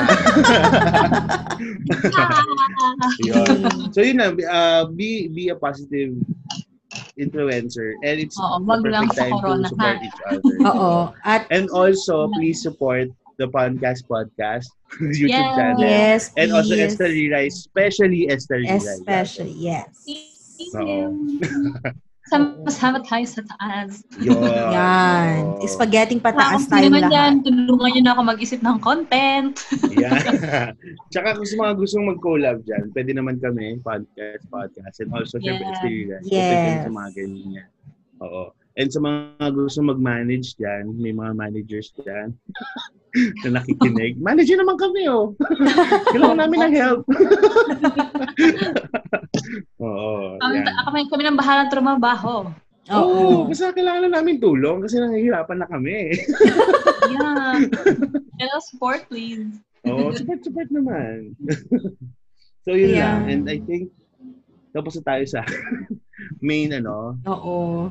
yun. 3.27 3.91
So 3.91 3.99
yun 3.99 4.23
na, 4.23 4.31
uh, 4.47 4.87
be 4.87 5.27
be 5.27 5.51
a 5.51 5.57
positive 5.59 6.15
influencer 7.19 7.95
and 8.03 8.19
it's 8.19 8.35
Oo, 8.39 8.59
the 8.59 8.83
perfect 8.83 9.15
time 9.15 9.31
corona, 9.39 9.63
to 9.63 9.69
support 9.71 9.97
ha? 9.99 10.05
each 10.05 10.19
other. 10.27 10.55
Oo. 10.71 10.91
At 11.23 11.47
And 11.51 11.69
also, 11.71 12.27
please 12.35 12.61
support 12.61 13.09
the 13.37 13.47
Podcast 13.47 14.05
Podcast 14.05 14.67
YouTube 15.01 15.29
Yes. 15.29 15.55
channel. 15.55 15.79
yes, 15.81 16.21
And 16.35 16.49
also 16.51 16.71
please. 16.71 16.93
Esther 16.93 17.09
Rirai, 17.09 17.45
especially 17.47 18.21
Esther 18.27 18.59
Rirai. 18.59 18.79
Especially, 18.79 19.55
yes. 19.55 19.91
Sama-sama 22.25 23.03
tayo 23.07 23.21
sa 23.27 23.45
taas. 23.45 24.01
Yun. 24.17 24.39
Yan. 24.49 25.61
Oo. 25.61 25.67
Spaghetti 25.67 26.17
pataas 26.17 26.65
tayo 26.65 26.89
naman 26.89 27.05
yan, 27.07 27.31
lahat. 27.37 27.45
tulungan 27.45 27.89
nyo 27.93 28.01
na 28.01 28.11
ako 28.15 28.21
mag-isip 28.25 28.59
ng 28.59 28.77
content. 28.81 29.53
Yeah. 29.93 30.73
Tsaka 31.13 31.37
kung 31.37 31.45
sa 31.45 31.55
mga 31.59 31.73
gustong 31.77 32.09
mag-collab 32.09 32.65
dyan, 32.65 32.89
pwede 32.91 33.11
naman 33.13 33.37
kami, 33.37 33.77
podcast, 33.79 34.41
podcast. 34.49 34.95
And 34.99 35.13
also, 35.13 35.37
syempre, 35.37 35.69
Yeah. 35.69 35.73
Esther 35.75 35.91
Rirai. 35.91 36.19
Open 36.19 36.33
Yes. 36.33 36.49
kami 36.49 36.79
sa 36.81 36.91
mga 36.91 37.09
ganyan. 37.13 37.67
Oo. 38.17 38.43
And 38.75 38.91
sa 38.91 38.99
mga 38.99 39.55
gusto 39.55 39.79
mag-manage 39.79 40.59
dyan, 40.59 40.99
may 40.99 41.15
mga 41.15 41.31
managers 41.31 41.95
dyan 41.95 42.35
na 43.47 43.59
nakikinig. 43.59 44.19
Manager 44.19 44.59
naman 44.59 44.75
kami, 44.75 45.07
oh. 45.07 45.31
Kailangan 46.11 46.43
namin 46.43 46.59
ng 46.59 46.75
help. 46.75 47.07
Oo. 49.79 50.35
Kami, 50.43 50.55
yan. 50.59 50.75
kami, 50.91 50.99
kami 51.07 51.21
nang 51.23 51.39
bahalang 51.39 51.71
trumabaho. 51.71 52.51
Oo, 52.91 53.47
Oo. 53.47 53.47
basta 53.49 53.71
kailangan 53.73 54.11
na 54.11 54.19
namin 54.21 54.37
tulong 54.43 54.83
kasi 54.83 54.99
nangihirapan 54.99 55.57
na 55.63 55.67
kami. 55.71 56.13
Yeah. 57.09 57.65
Hello, 58.37 58.57
support, 58.61 59.07
please. 59.07 59.55
Oo, 59.87 60.11
support, 60.13 60.43
support 60.43 60.69
naman. 60.69 61.31
so, 62.61 62.75
yun 62.75 62.93
Yeah. 62.93 63.23
lang. 63.23 63.31
And 63.31 63.43
I 63.47 63.57
think, 63.63 63.89
tapos 64.75 64.99
na 64.99 65.15
tayo 65.15 65.23
sa 65.25 65.41
main, 66.43 66.75
ano, 66.75 67.15
Oo. 67.23 67.89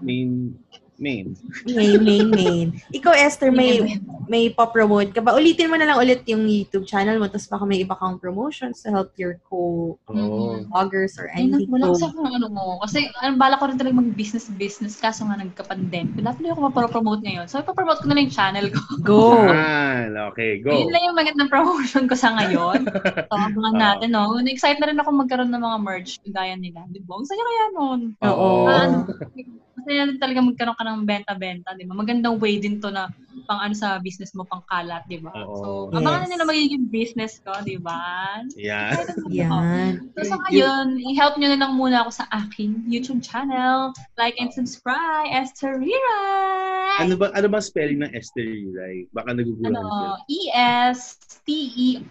Main, 0.00 0.58
main. 0.98 1.32
Main, 1.64 2.02
main, 2.02 2.28
main. 2.28 2.66
Ikaw, 2.90 3.14
Esther, 3.14 3.54
may 3.54 3.98
may 4.28 4.52
pa-promote 4.52 5.14
ka 5.14 5.24
ba? 5.24 5.32
Ulitin 5.32 5.72
mo 5.72 5.78
na 5.80 5.88
lang 5.88 5.98
ulit 5.98 6.26
yung 6.28 6.44
YouTube 6.44 6.84
channel 6.84 7.16
mo, 7.16 7.30
tapos 7.30 7.48
baka 7.48 7.64
may 7.64 7.80
iba 7.80 7.96
kang 7.96 8.20
promotions 8.20 8.84
to 8.84 8.92
help 8.92 9.14
your 9.16 9.40
co-vloggers 9.48 11.16
Oo. 11.16 11.20
or 11.24 11.26
Ay, 11.32 11.48
anything. 11.48 11.72
wala 11.72 11.94
kasi 11.94 12.04
akong 12.04 12.28
ano 12.28 12.46
mo. 12.52 12.66
Kasi 12.84 13.08
ano, 13.24 13.40
bala 13.40 13.56
ko 13.56 13.70
rin 13.70 13.78
talaga 13.80 13.96
mag-business-business 14.04 15.00
kaso 15.00 15.24
nga 15.24 15.40
nagka-pandemic. 15.40 16.12
Wala 16.18 16.36
tuloy 16.36 16.50
ako 16.52 16.60
mapropromote 16.68 17.24
ngayon. 17.24 17.46
So, 17.48 17.64
ipapromote 17.64 18.04
ko 18.04 18.06
na 18.10 18.14
lang 18.18 18.28
yung 18.28 18.36
channel 18.36 18.66
ko. 18.68 18.80
Go. 19.00 19.22
Ah, 19.48 20.04
okay, 20.28 20.60
go. 20.60 20.76
Yun 20.76 20.92
lang 20.92 21.02
yung 21.08 21.16
magandang 21.16 21.48
promotion 21.48 22.04
ko 22.04 22.14
sa 22.18 22.36
ngayon. 22.36 22.84
So, 22.84 23.32
abangan 23.32 23.74
Oo. 23.74 23.82
natin, 23.86 24.08
no? 24.12 24.36
Excited 24.44 24.82
na 24.82 24.92
rin 24.92 25.00
ako 25.00 25.10
magkaroon 25.24 25.52
ng 25.54 25.62
mga 25.62 25.78
merch 25.80 26.20
gaya 26.28 26.58
nila. 26.58 26.84
Di 26.92 27.00
ba? 27.00 27.16
Ang 27.16 27.24
saya 27.24 27.40
kaya 27.40 27.64
nun. 27.72 28.00
Oo. 28.20 28.50
Ah, 28.68 28.84
ano, 28.84 28.96
Masaya 29.88 30.04
din 30.04 30.20
talaga 30.20 30.44
magkaroon 30.44 30.76
ka 30.76 30.84
ng 30.84 31.08
benta-benta, 31.08 31.72
di 31.72 31.88
ba? 31.88 31.96
Magandang 31.96 32.36
way 32.36 32.60
din 32.60 32.76
to 32.76 32.92
na 32.92 33.08
pang 33.48 33.56
ano 33.56 33.72
sa 33.72 33.96
business 34.04 34.36
mo, 34.36 34.44
pang 34.44 34.60
kalat, 34.68 35.00
di 35.08 35.16
ba? 35.16 35.32
So, 35.32 35.88
Yes. 35.88 36.04
abangan 36.04 36.20
na 36.20 36.28
nila 36.28 36.44
magiging 36.44 36.92
business 36.92 37.40
ko, 37.40 37.56
di 37.64 37.80
ba? 37.80 37.96
Yeah. 38.52 39.00
Yan. 39.32 40.12
So, 40.12 40.28
sa 40.28 40.36
ngayon, 40.44 41.00
i-help 41.00 41.40
nyo 41.40 41.56
na 41.56 41.64
lang 41.64 41.72
muna 41.80 42.04
ako 42.04 42.20
sa 42.20 42.28
aking 42.36 42.84
YouTube 42.84 43.24
channel. 43.24 43.96
Like 44.20 44.36
and 44.36 44.52
subscribe, 44.52 45.32
Esther 45.32 45.80
Rira! 45.80 46.20
Ano 47.00 47.16
ba 47.16 47.32
ano 47.32 47.48
ba 47.48 47.56
spelling 47.56 48.04
ng 48.04 48.12
Esther 48.12 48.44
Ray? 48.68 49.08
Baka 49.16 49.40
nagugulan 49.40 49.72
sila. 49.72 49.88
Ano, 49.88 50.20
E-S-T-E-R-I-R-A-Y. 50.28 52.04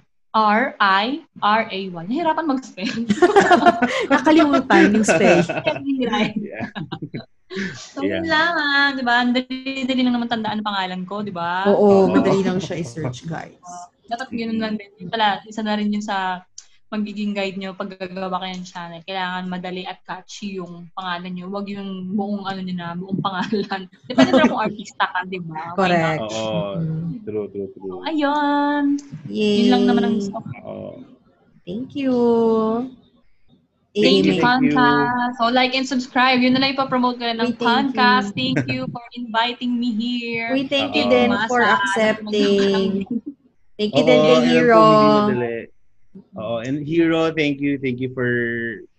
Nahirapan 1.93 2.45
mag-spell. 2.49 3.05
Nakalimutan 4.09 4.97
yung 4.97 5.05
spell. 5.05 5.45
Yeah. 6.41 6.73
So, 7.76 8.03
Yeah. 8.03 8.24
lang, 8.24 8.99
di 8.99 9.03
ba? 9.03 9.24
Ang 9.24 9.32
Dali-dali 9.36 10.02
lang 10.03 10.15
naman 10.15 10.30
tandaan 10.30 10.60
ang 10.60 10.68
pangalan 10.68 11.02
ko, 11.07 11.24
di 11.24 11.32
ba? 11.32 11.68
Oo, 11.72 12.11
madali 12.11 12.44
lang 12.44 12.60
siya 12.60 12.80
i-search, 12.80 13.28
guys. 13.28 13.57
Dapat 14.07 14.32
yun 14.32 14.60
lang 14.60 14.80
din. 14.80 14.91
Yun 15.03 15.10
pala, 15.11 15.44
isa 15.44 15.64
na 15.64 15.76
rin 15.76 15.91
yun 15.91 16.03
sa 16.03 16.44
magiging 16.88 17.36
guide 17.36 17.60
nyo 17.60 17.76
pag 17.76 17.91
gagawa 17.99 18.40
kayo 18.40 18.56
ng 18.56 18.68
channel. 18.68 19.03
Kailangan 19.03 19.52
madali 19.52 19.84
at 19.84 19.99
catchy 20.07 20.56
yung 20.56 20.88
pangalan 20.95 21.36
nyo. 21.36 21.52
Huwag 21.52 21.68
yung 21.68 22.15
buong 22.15 22.48
ano 22.48 22.60
nyo 22.64 22.76
na, 22.76 22.95
buong 22.95 23.19
pangalan. 23.19 23.91
Depende 24.07 24.32
na 24.32 24.48
kung 24.48 24.64
artista 24.64 25.03
ka, 25.11 25.28
di 25.28 25.40
ba? 25.44 25.76
Correct. 25.76 26.32
Oo. 26.32 26.80
Mm. 26.80 27.28
True, 27.28 27.48
true, 27.52 27.69
true. 27.76 27.91
So, 27.91 28.07
ayun. 28.07 28.95
Yay. 29.28 29.68
Yun 29.68 29.72
lang 29.76 29.84
naman 29.91 30.03
ang 30.07 30.15
gusto 30.15 30.40
ko. 30.40 30.52
Oo. 30.64 30.91
Thank 31.68 31.99
you. 31.99 32.15
Thank 33.95 34.26
Amen. 34.26 34.26
you, 34.26 34.34
you. 34.38 34.43
podcast. 34.43 35.31
So, 35.39 35.47
like 35.49 35.73
and 35.73 35.88
subscribe. 35.88 36.39
Yun 36.43 36.53
na 36.53 36.59
lang 36.61 36.76
ipapromote 36.76 37.18
ko 37.18 37.26
rin 37.26 37.39
ng 37.39 37.53
Uy, 37.53 37.57
thank 37.57 37.95
podcast. 37.95 38.35
Thank 38.35 38.68
you 38.69 38.85
for 38.91 39.01
inviting 39.15 39.80
me 39.80 39.95
here. 39.95 40.53
We 40.53 40.68
thank 40.68 40.93
you 40.93 41.05
Oo. 41.09 41.14
din 41.14 41.30
Umasa. 41.34 41.49
for 41.49 41.61
accepting. 41.64 43.07
Thank 43.77 43.91
you 43.93 44.03
din 44.05 44.19
kay 44.22 44.39
Hero. 44.49 44.84
Oo, 46.38 46.61
and 46.65 46.81
Hero, 46.81 47.30
thank 47.34 47.61
you, 47.61 47.77
thank 47.77 48.01
you 48.01 48.09
for 48.14 48.30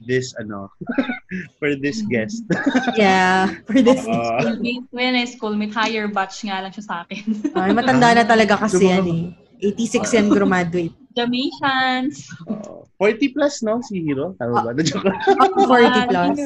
this, 0.06 0.34
ano, 0.38 0.70
for 1.58 1.74
this 1.74 2.02
guest. 2.06 2.46
Yeah, 2.98 3.58
for 3.66 3.82
this. 3.82 4.06
Oo. 4.06 4.38
Schoolmate 4.42 4.86
ko 4.90 4.96
yan 4.98 5.14
eh. 5.18 5.26
Schoolmate. 5.26 5.74
Higher 5.74 6.06
batch 6.10 6.46
nga 6.46 6.62
lang 6.62 6.70
siya 6.70 6.84
sa 6.86 6.94
akin. 7.06 7.22
Ay, 7.54 7.70
matanda 7.74 8.14
na 8.14 8.24
talaga 8.26 8.58
kasi 8.58 8.86
yan 8.86 9.06
eh. 9.06 9.22
86 9.62 10.14
yan 10.14 10.26
graduate. 10.30 10.94
Jamations. 11.18 12.30
Oo. 12.46 12.86
40 13.02 13.34
plus, 13.34 13.62
no, 13.62 13.82
si 13.82 14.02
Hero? 14.02 14.34
Tama 14.38 14.62
ba? 14.62 14.70
Na-joke. 14.74 15.10
Ako 15.10 15.66
40 15.66 16.10
plus. 16.10 16.38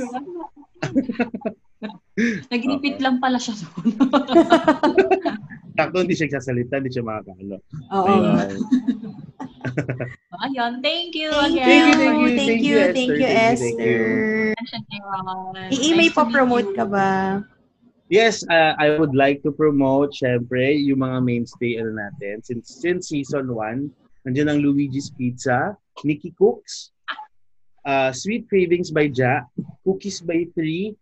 Nag-repeat 2.52 3.00
lang 3.00 3.16
pala 3.18 3.40
siya 3.40 3.56
doon. 3.56 3.96
Takto, 5.74 5.96
hindi 6.04 6.14
siya 6.14 6.28
nagsasalita, 6.28 6.76
hindi 6.78 6.92
siya 6.92 7.08
makakalo. 7.08 7.56
Oo. 7.90 8.06
Ayun. 8.06 8.56
Ayun. 10.44 10.72
Thank 10.84 11.16
you 11.16 11.32
Thank 11.32 11.56
again. 11.56 11.66
you, 11.66 11.84
thank 11.96 12.20
you, 12.20 12.28
thank 12.36 12.62
you, 12.62 12.78
thank 12.92 13.16
you, 13.16 13.28
Esther. 13.28 14.00
Ii, 15.72 15.96
may 15.96 16.12
pa-promote 16.12 16.76
ka 16.76 16.84
ba? 16.84 17.40
Yes, 18.12 18.44
uh, 18.52 18.76
I 18.76 19.00
would 19.00 19.16
like 19.16 19.40
to 19.48 19.56
promote, 19.56 20.12
syempre, 20.12 20.76
yung 20.76 21.00
mga 21.00 21.24
mainstay 21.24 21.80
ano 21.80 21.96
natin. 21.96 22.44
Since, 22.44 22.84
since 22.84 23.08
season 23.08 23.56
1, 23.56 23.88
nandiyan 24.26 24.48
ang 24.50 24.60
Luigi's 24.62 25.10
Pizza, 25.10 25.74
Nikki 26.06 26.34
Cooks, 26.34 26.92
uh, 27.86 28.10
Sweet 28.14 28.46
Cravings 28.46 28.90
by 28.90 29.10
Ja, 29.10 29.46
Cookies 29.82 30.22
by 30.22 30.46
3. 30.54 30.94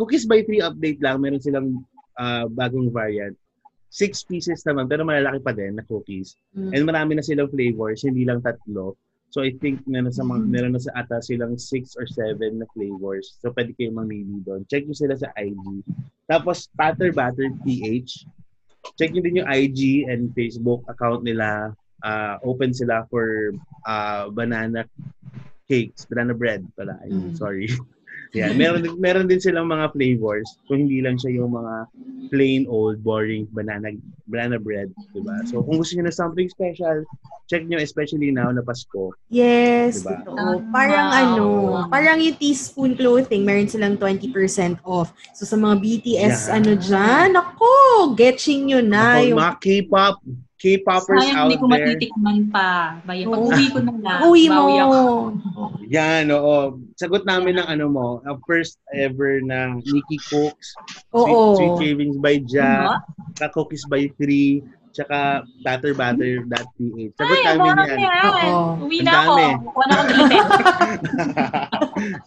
Cookies 0.00 0.24
by 0.24 0.40
3 0.44 0.64
update 0.64 1.00
lang, 1.04 1.20
meron 1.20 1.40
silang 1.40 1.84
uh, 2.16 2.48
bagong 2.48 2.88
variant. 2.92 3.36
Six 3.90 4.22
pieces 4.22 4.62
naman, 4.62 4.86
pero 4.86 5.02
malalaki 5.02 5.42
pa 5.42 5.50
din 5.50 5.74
na 5.74 5.82
cookies. 5.82 6.38
Mm. 6.54 6.70
And 6.72 6.82
marami 6.86 7.12
na 7.18 7.26
silang 7.26 7.50
flavors, 7.50 8.06
hindi 8.06 8.22
lang 8.22 8.38
tatlo. 8.38 8.94
So 9.30 9.46
I 9.46 9.54
think 9.58 9.86
meron, 9.86 10.10
sa 10.10 10.26
mga, 10.26 10.46
meron 10.46 10.74
na 10.74 10.82
sa 10.82 10.94
ata 10.98 11.22
silang 11.22 11.54
six 11.54 11.94
or 11.94 12.06
seven 12.06 12.62
na 12.62 12.66
flavors. 12.74 13.38
So 13.38 13.54
pwede 13.54 13.74
kayong 13.78 13.98
mamili 13.98 14.42
doon. 14.42 14.66
Check 14.66 14.86
nyo 14.86 14.94
sila 14.94 15.14
sa 15.14 15.30
IG. 15.38 15.86
Tapos 16.26 16.66
Patter 16.74 17.14
Batter 17.14 17.50
PH. 17.62 18.26
Check 18.98 19.14
nyo 19.14 19.22
din 19.22 19.42
yung 19.42 19.50
IG 19.50 20.10
and 20.10 20.34
Facebook 20.34 20.82
account 20.90 21.22
nila. 21.22 21.74
Uh, 22.00 22.40
open 22.42 22.72
sila 22.72 23.04
for 23.08 23.52
uh, 23.84 24.28
banana 24.30 24.84
cakes, 25.64 26.04
banana 26.04 26.34
bread 26.34 26.64
pala. 26.74 26.98
Mean, 27.04 27.30
Mm. 27.30 27.36
sorry. 27.36 27.68
Yan, 28.30 28.54
meron 28.54 28.86
meron 28.96 29.26
din 29.26 29.42
silang 29.42 29.66
mga 29.66 29.90
flavors. 29.90 30.46
Kung 30.70 30.86
hindi 30.86 31.02
lang 31.02 31.18
siya 31.18 31.34
yung 31.34 31.50
mga 31.50 31.90
plain 32.30 32.62
old 32.70 33.02
boring 33.02 33.42
banana 33.50 33.90
banana 34.30 34.54
bread, 34.54 34.86
'di 35.10 35.20
ba? 35.20 35.34
So 35.44 35.66
kung 35.66 35.82
gusto 35.82 35.98
niyo 35.98 36.06
na 36.06 36.14
something 36.14 36.46
special, 36.46 37.02
check 37.50 37.66
niyo 37.66 37.82
especially 37.82 38.30
now 38.30 38.54
na 38.54 38.62
Pasko. 38.62 39.10
Yes, 39.26 40.06
Diba? 40.06 40.22
totoo. 40.22 40.62
Parang 40.70 41.06
Wow. 41.10 41.18
ano, 41.18 41.46
parang 41.90 42.22
yung 42.22 42.38
teaspoon 42.38 42.94
clothing, 42.94 43.42
meron 43.42 43.66
silang 43.66 43.98
20% 43.98 44.78
off. 44.86 45.10
So 45.34 45.42
sa 45.42 45.58
mga 45.58 45.82
BTS, 45.82 46.46
Yeah. 46.46 46.54
ano 46.54 46.70
dyan, 46.78 47.30
ako, 47.34 47.70
getching 48.14 48.70
nyo 48.70 48.78
na. 48.78 49.18
Ako, 49.18 49.26
yung, 49.26 49.38
mga 49.38 49.54
K-pop, 49.58 50.16
K-poppers 50.60 51.24
Sayang 51.24 51.36
out 51.40 51.44
hindi 51.48 51.56
ko 51.56 51.66
there. 51.66 51.72
matitikman 51.88 52.38
pa. 52.52 53.00
Baya, 53.02 53.24
pag 53.24 53.40
Oo. 53.40 53.48
uwi 53.48 53.66
ko 53.72 53.78
na 53.80 53.92
lang, 53.96 54.20
uwi 54.22 54.42
mo. 54.44 54.60
ako. 54.68 54.98
Yan, 55.88 56.24
oo. 56.28 56.56
Sagot 56.94 57.24
namin 57.24 57.56
ng 57.56 57.64
ano 57.64 57.84
mo, 57.88 58.06
ang 58.22 58.36
first 58.44 58.76
ever 58.92 59.40
na 59.40 59.72
Nikki 59.80 60.20
Cooks, 60.28 60.76
Oo. 61.10 61.24
Sweet, 61.24 61.56
Sweet 61.56 61.72
Cravings 61.80 62.16
by 62.20 62.44
Ja, 62.44 63.00
Ano? 63.40 63.48
Cookies 63.56 63.88
by 63.88 64.04
Three, 64.20 64.60
tsaka 64.92 65.48
batterbatter.ph. 65.64 67.10
Sagot 67.16 67.36
Ay, 67.40 67.44
namin 67.48 67.64
yan. 67.64 67.78
ko 67.80 67.94
yan. 67.96 68.24
Oo. 68.28 68.60
Uwi 68.84 68.98
na 69.00 69.12
ako. 69.16 69.32
Kuha 69.64 69.84
na 69.86 69.94
ako 69.96 70.04
delivery. 70.04 70.44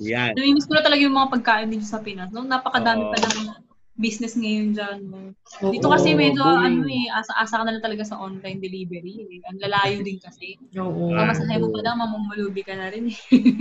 yan. 0.09 0.31
Namimiss 0.33 0.65
ko 0.65 0.73
na 0.73 0.81
talaga 0.81 1.01
yung 1.01 1.13
mga 1.13 1.29
pagkain 1.31 1.69
dito 1.69 1.85
sa 1.85 2.01
Pinas. 2.01 2.33
No? 2.33 2.41
Napakadami 2.41 3.03
Oo. 3.05 3.11
pa 3.13 3.17
ng 3.21 3.37
business 3.93 4.33
ngayon 4.33 4.73
dyan. 4.73 4.99
Oo. 5.61 5.69
Dito 5.69 5.85
kasi 5.85 6.17
medyo 6.17 6.41
booming. 6.41 6.81
ano 6.81 6.89
eh, 6.89 7.07
asa-asa 7.13 7.61
ka 7.61 7.63
na 7.63 7.77
lang 7.77 7.85
talaga 7.85 8.03
sa 8.05 8.17
online 8.17 8.57
delivery. 8.57 9.21
Eh. 9.21 9.39
Ang 9.45 9.61
lalayo 9.61 10.01
din 10.07 10.17
kasi. 10.17 10.57
Oo. 10.77 11.13
Ah, 11.13 11.29
Pamasahe 11.29 11.61
mo 11.61 11.69
pa 11.69 11.79
lang, 11.85 12.01
mamumulubi 12.01 12.65
ka 12.65 12.73
na 12.73 12.89
rin 12.89 13.13
eh. 13.13 13.17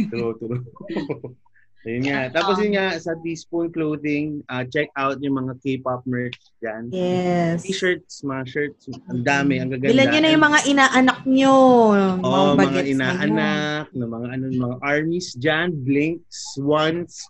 True, 0.09 0.35
true. 0.41 0.65
Ayun 1.83 2.03
nga. 2.07 2.31
Tapos 2.31 2.63
yun 2.63 2.79
nga, 2.79 2.95
sa 2.95 3.19
Teaspoon 3.27 3.75
Clothing, 3.75 4.47
uh, 4.47 4.63
check 4.71 4.87
out 4.95 5.19
yung 5.19 5.35
mga 5.35 5.59
K-pop 5.67 6.07
merch 6.07 6.39
dyan. 6.63 6.87
Yes. 6.95 7.67
T-shirts, 7.67 8.23
mga 8.23 8.45
shirts, 8.47 8.87
ang 9.11 9.27
dami, 9.27 9.59
ang 9.59 9.75
gaganda. 9.75 9.91
Bilan 9.91 10.07
nyo 10.15 10.21
na 10.23 10.31
yung 10.31 10.47
mga 10.47 10.61
inaanak 10.71 11.21
nyo. 11.27 11.57
Oh, 12.23 12.55
mga 12.55 12.87
yun. 12.87 13.03
inaanak, 13.03 13.91
ng 13.99 14.11
mga 14.15 14.27
ano, 14.31 14.45
mga 14.55 14.77
armies 14.79 15.35
dyan, 15.35 15.75
blinks, 15.83 16.55
swans, 16.55 17.27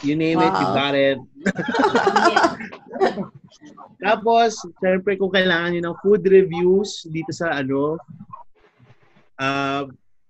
you 0.00 0.16
name 0.16 0.40
it, 0.40 0.48
you 0.48 0.68
Wow. 0.72 0.76
got 0.80 0.96
it. 0.96 1.20
Tapos, 4.00 4.56
syempre 4.80 5.20
kung 5.20 5.28
kailangan 5.28 5.76
nyo 5.76 5.92
ng 5.92 5.96
food 6.00 6.24
reviews 6.24 7.04
dito 7.12 7.36
sa 7.36 7.52
ano, 7.52 8.00
uh, 9.36 9.84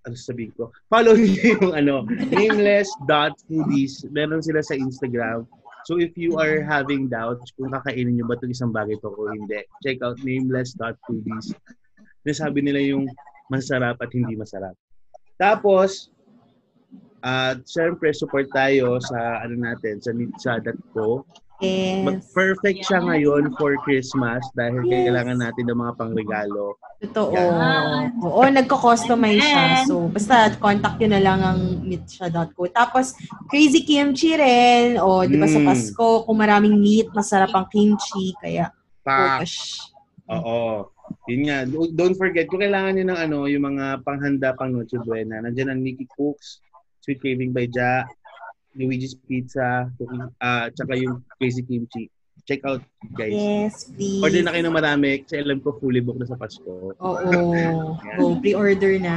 ano 0.06 0.14
sabihin 0.16 0.52
ko? 0.56 0.72
Follow 0.88 1.16
niyo 1.16 1.42
yung 1.60 1.72
ano, 1.76 2.08
nameless.foodies. 2.32 4.08
Meron 4.12 4.40
sila 4.40 4.64
sa 4.64 4.76
Instagram. 4.76 5.44
So 5.88 5.96
if 5.96 6.12
you 6.16 6.36
are 6.36 6.60
having 6.60 7.08
doubts 7.08 7.52
kung 7.56 7.72
kakainin 7.72 8.20
nyo 8.20 8.28
ba 8.28 8.36
itong 8.36 8.52
isang 8.52 8.72
bagay 8.72 9.00
to 9.00 9.08
o 9.08 9.32
hindi, 9.32 9.64
check 9.80 10.00
out 10.04 10.20
nameless.foodies. 10.20 11.56
Nasabi 12.28 12.60
nila 12.60 12.80
yung 12.84 13.08
masarap 13.48 13.96
at 14.00 14.12
hindi 14.12 14.36
masarap. 14.36 14.76
Tapos, 15.40 16.12
at 17.20 17.60
syempre 17.68 18.12
support 18.16 18.48
tayo 18.52 18.96
sa 19.00 19.44
ano 19.44 19.56
natin 19.56 20.00
sa 20.00 20.12
nitsa.co. 20.12 21.24
Mag- 22.02 22.18
Yes. 22.18 22.32
perfect 22.32 22.78
siya 22.82 23.00
ngayon 23.00 23.52
for 23.54 23.76
Christmas 23.80 24.40
dahil 24.52 24.80
Yes. 24.82 25.04
kailangan 25.04 25.38
natin 25.38 25.64
ng 25.66 25.78
mga 25.78 25.92
pangregalo. 25.94 26.80
Totoo. 26.98 27.32
Yan. 27.32 28.16
Oo, 28.18 28.40
nagko-customize 28.42 29.38
siya. 29.38 29.84
So, 29.84 30.08
basta 30.08 30.52
contact 30.54 30.96
nyo 30.98 31.08
na 31.10 31.20
lang 31.20 31.40
ang 31.40 31.60
meetsha.co. 31.82 32.64
Tapos, 32.66 33.12
crazy 33.46 33.80
kimchi 33.80 34.32
rin. 34.32 34.96
O, 34.96 35.20
di 35.22 35.36
ba 35.36 35.44
sa 35.44 35.56
Mm. 35.56 35.66
Pasko, 35.66 36.24
kung 36.24 36.38
maraming 36.38 36.74
meat, 36.74 37.08
masarap 37.10 37.52
ang 37.52 37.66
kimchi. 37.66 38.32
Kaya, 38.34 38.72
Pa, 39.00 39.38
gosh. 39.38 39.84
oo. 40.26 40.88
Yun 41.26 41.40
nga. 41.42 41.58
Do- 41.64 41.90
Don't 41.90 42.14
forget, 42.14 42.46
kung 42.46 42.60
kailangan 42.60 42.94
nyo 42.94 43.04
ng 43.06 43.20
ano, 43.20 43.38
yung 43.44 43.64
mga 43.66 44.00
panghanda 44.00 44.54
pang 44.54 44.70
Noche 44.70 44.96
Buena, 44.96 45.40
nandiyan 45.40 45.68
ang 45.68 45.80
Nikki 45.80 46.06
Cooks, 46.06 46.62
Sweet 47.00 47.18
Craving 47.18 47.50
by 47.50 47.66
Ja, 47.66 48.04
Luigi's 48.74 49.14
Pizza, 49.26 49.90
cooking, 49.98 50.30
ah, 50.40 50.70
tsaka 50.70 50.94
yung 50.94 51.22
Crazy 51.38 51.62
Kimchi. 51.62 52.10
Check 52.48 52.64
out, 52.64 52.82
guys. 53.14 53.34
Yes, 53.36 53.74
please. 53.90 54.22
Order 54.22 54.42
na 54.42 54.50
kayo 54.56 54.64
ng 54.66 54.76
marami 54.76 55.08
kasi 55.22 55.38
alam 55.38 55.62
ko 55.62 55.76
fully 55.78 56.00
booked 56.02 56.24
na 56.24 56.26
sa 56.26 56.34
Pasko. 56.34 56.96
Oo. 56.98 57.54
Go, 58.18 58.38
pre-order 58.42 58.98
na. 58.98 59.16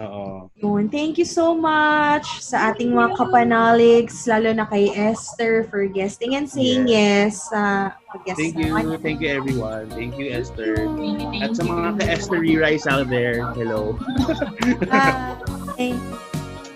Oo. 0.00 0.50
Yun. 0.58 0.90
Thank 0.90 1.22
you 1.22 1.28
so 1.28 1.54
much 1.54 2.26
sa 2.42 2.74
ating 2.74 2.90
mga 2.90 3.14
kapanaligs, 3.14 4.26
lalo 4.26 4.50
na 4.50 4.66
kay 4.66 4.90
Esther 4.90 5.70
for 5.70 5.86
guesting 5.86 6.34
and 6.34 6.50
saying 6.50 6.90
yes 6.90 7.46
sa 7.48 7.94
pag-guest 8.10 8.38
Thank 8.38 8.58
you. 8.58 8.74
naman. 8.74 8.98
Thank 8.98 9.22
you, 9.22 9.30
everyone. 9.30 9.86
Thank 9.94 10.18
you, 10.18 10.34
Esther. 10.34 10.90
Thank 10.98 11.22
you, 11.22 11.28
thank 11.30 11.44
At 11.46 11.50
sa 11.54 11.62
mga 11.62 12.02
ka-Esther 12.02 12.42
Rice 12.42 12.86
out 12.90 13.06
there, 13.06 13.46
hello. 13.54 13.94
Bye. 14.90 16.23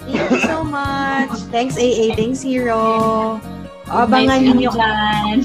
Thank 0.08 0.30
you 0.32 0.40
so 0.40 0.64
much. 0.64 1.30
Thanks, 1.52 1.76
AA. 1.76 2.16
Thanks, 2.16 2.40
Hero. 2.40 3.36
Abangan 3.88 4.40
Nice 4.44 4.52
niyo, 4.52 4.70
dyan. 4.72 5.36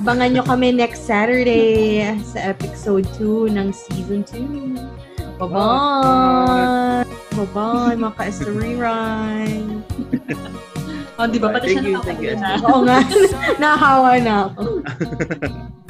abangan 0.00 0.28
niyo 0.32 0.42
kami 0.44 0.72
next 0.72 1.04
Saturday 1.04 2.08
sa 2.24 2.52
episode 2.52 3.04
2 3.20 3.52
ng 3.52 3.68
season 3.68 4.24
2. 4.24 4.80
Bye-bye! 5.36 7.04
Bye-bye, 7.32 7.96
mga 7.96 8.12
ka-Esther 8.16 8.52
Rewrite. 8.52 9.80
Oh, 11.20 11.28
di 11.28 11.36
ba? 11.36 11.52
Pati 11.52 11.76
Thank 11.76 11.76
siya 11.76 11.82
you, 11.84 11.92
nakapag 11.92 12.08
thank 12.08 12.24
you, 12.24 12.34
na. 12.40 12.50
Oo 12.66 12.80
nga, 12.88 12.98
nahawa 13.62 14.10
na 14.16 14.34
ako. 14.48 14.62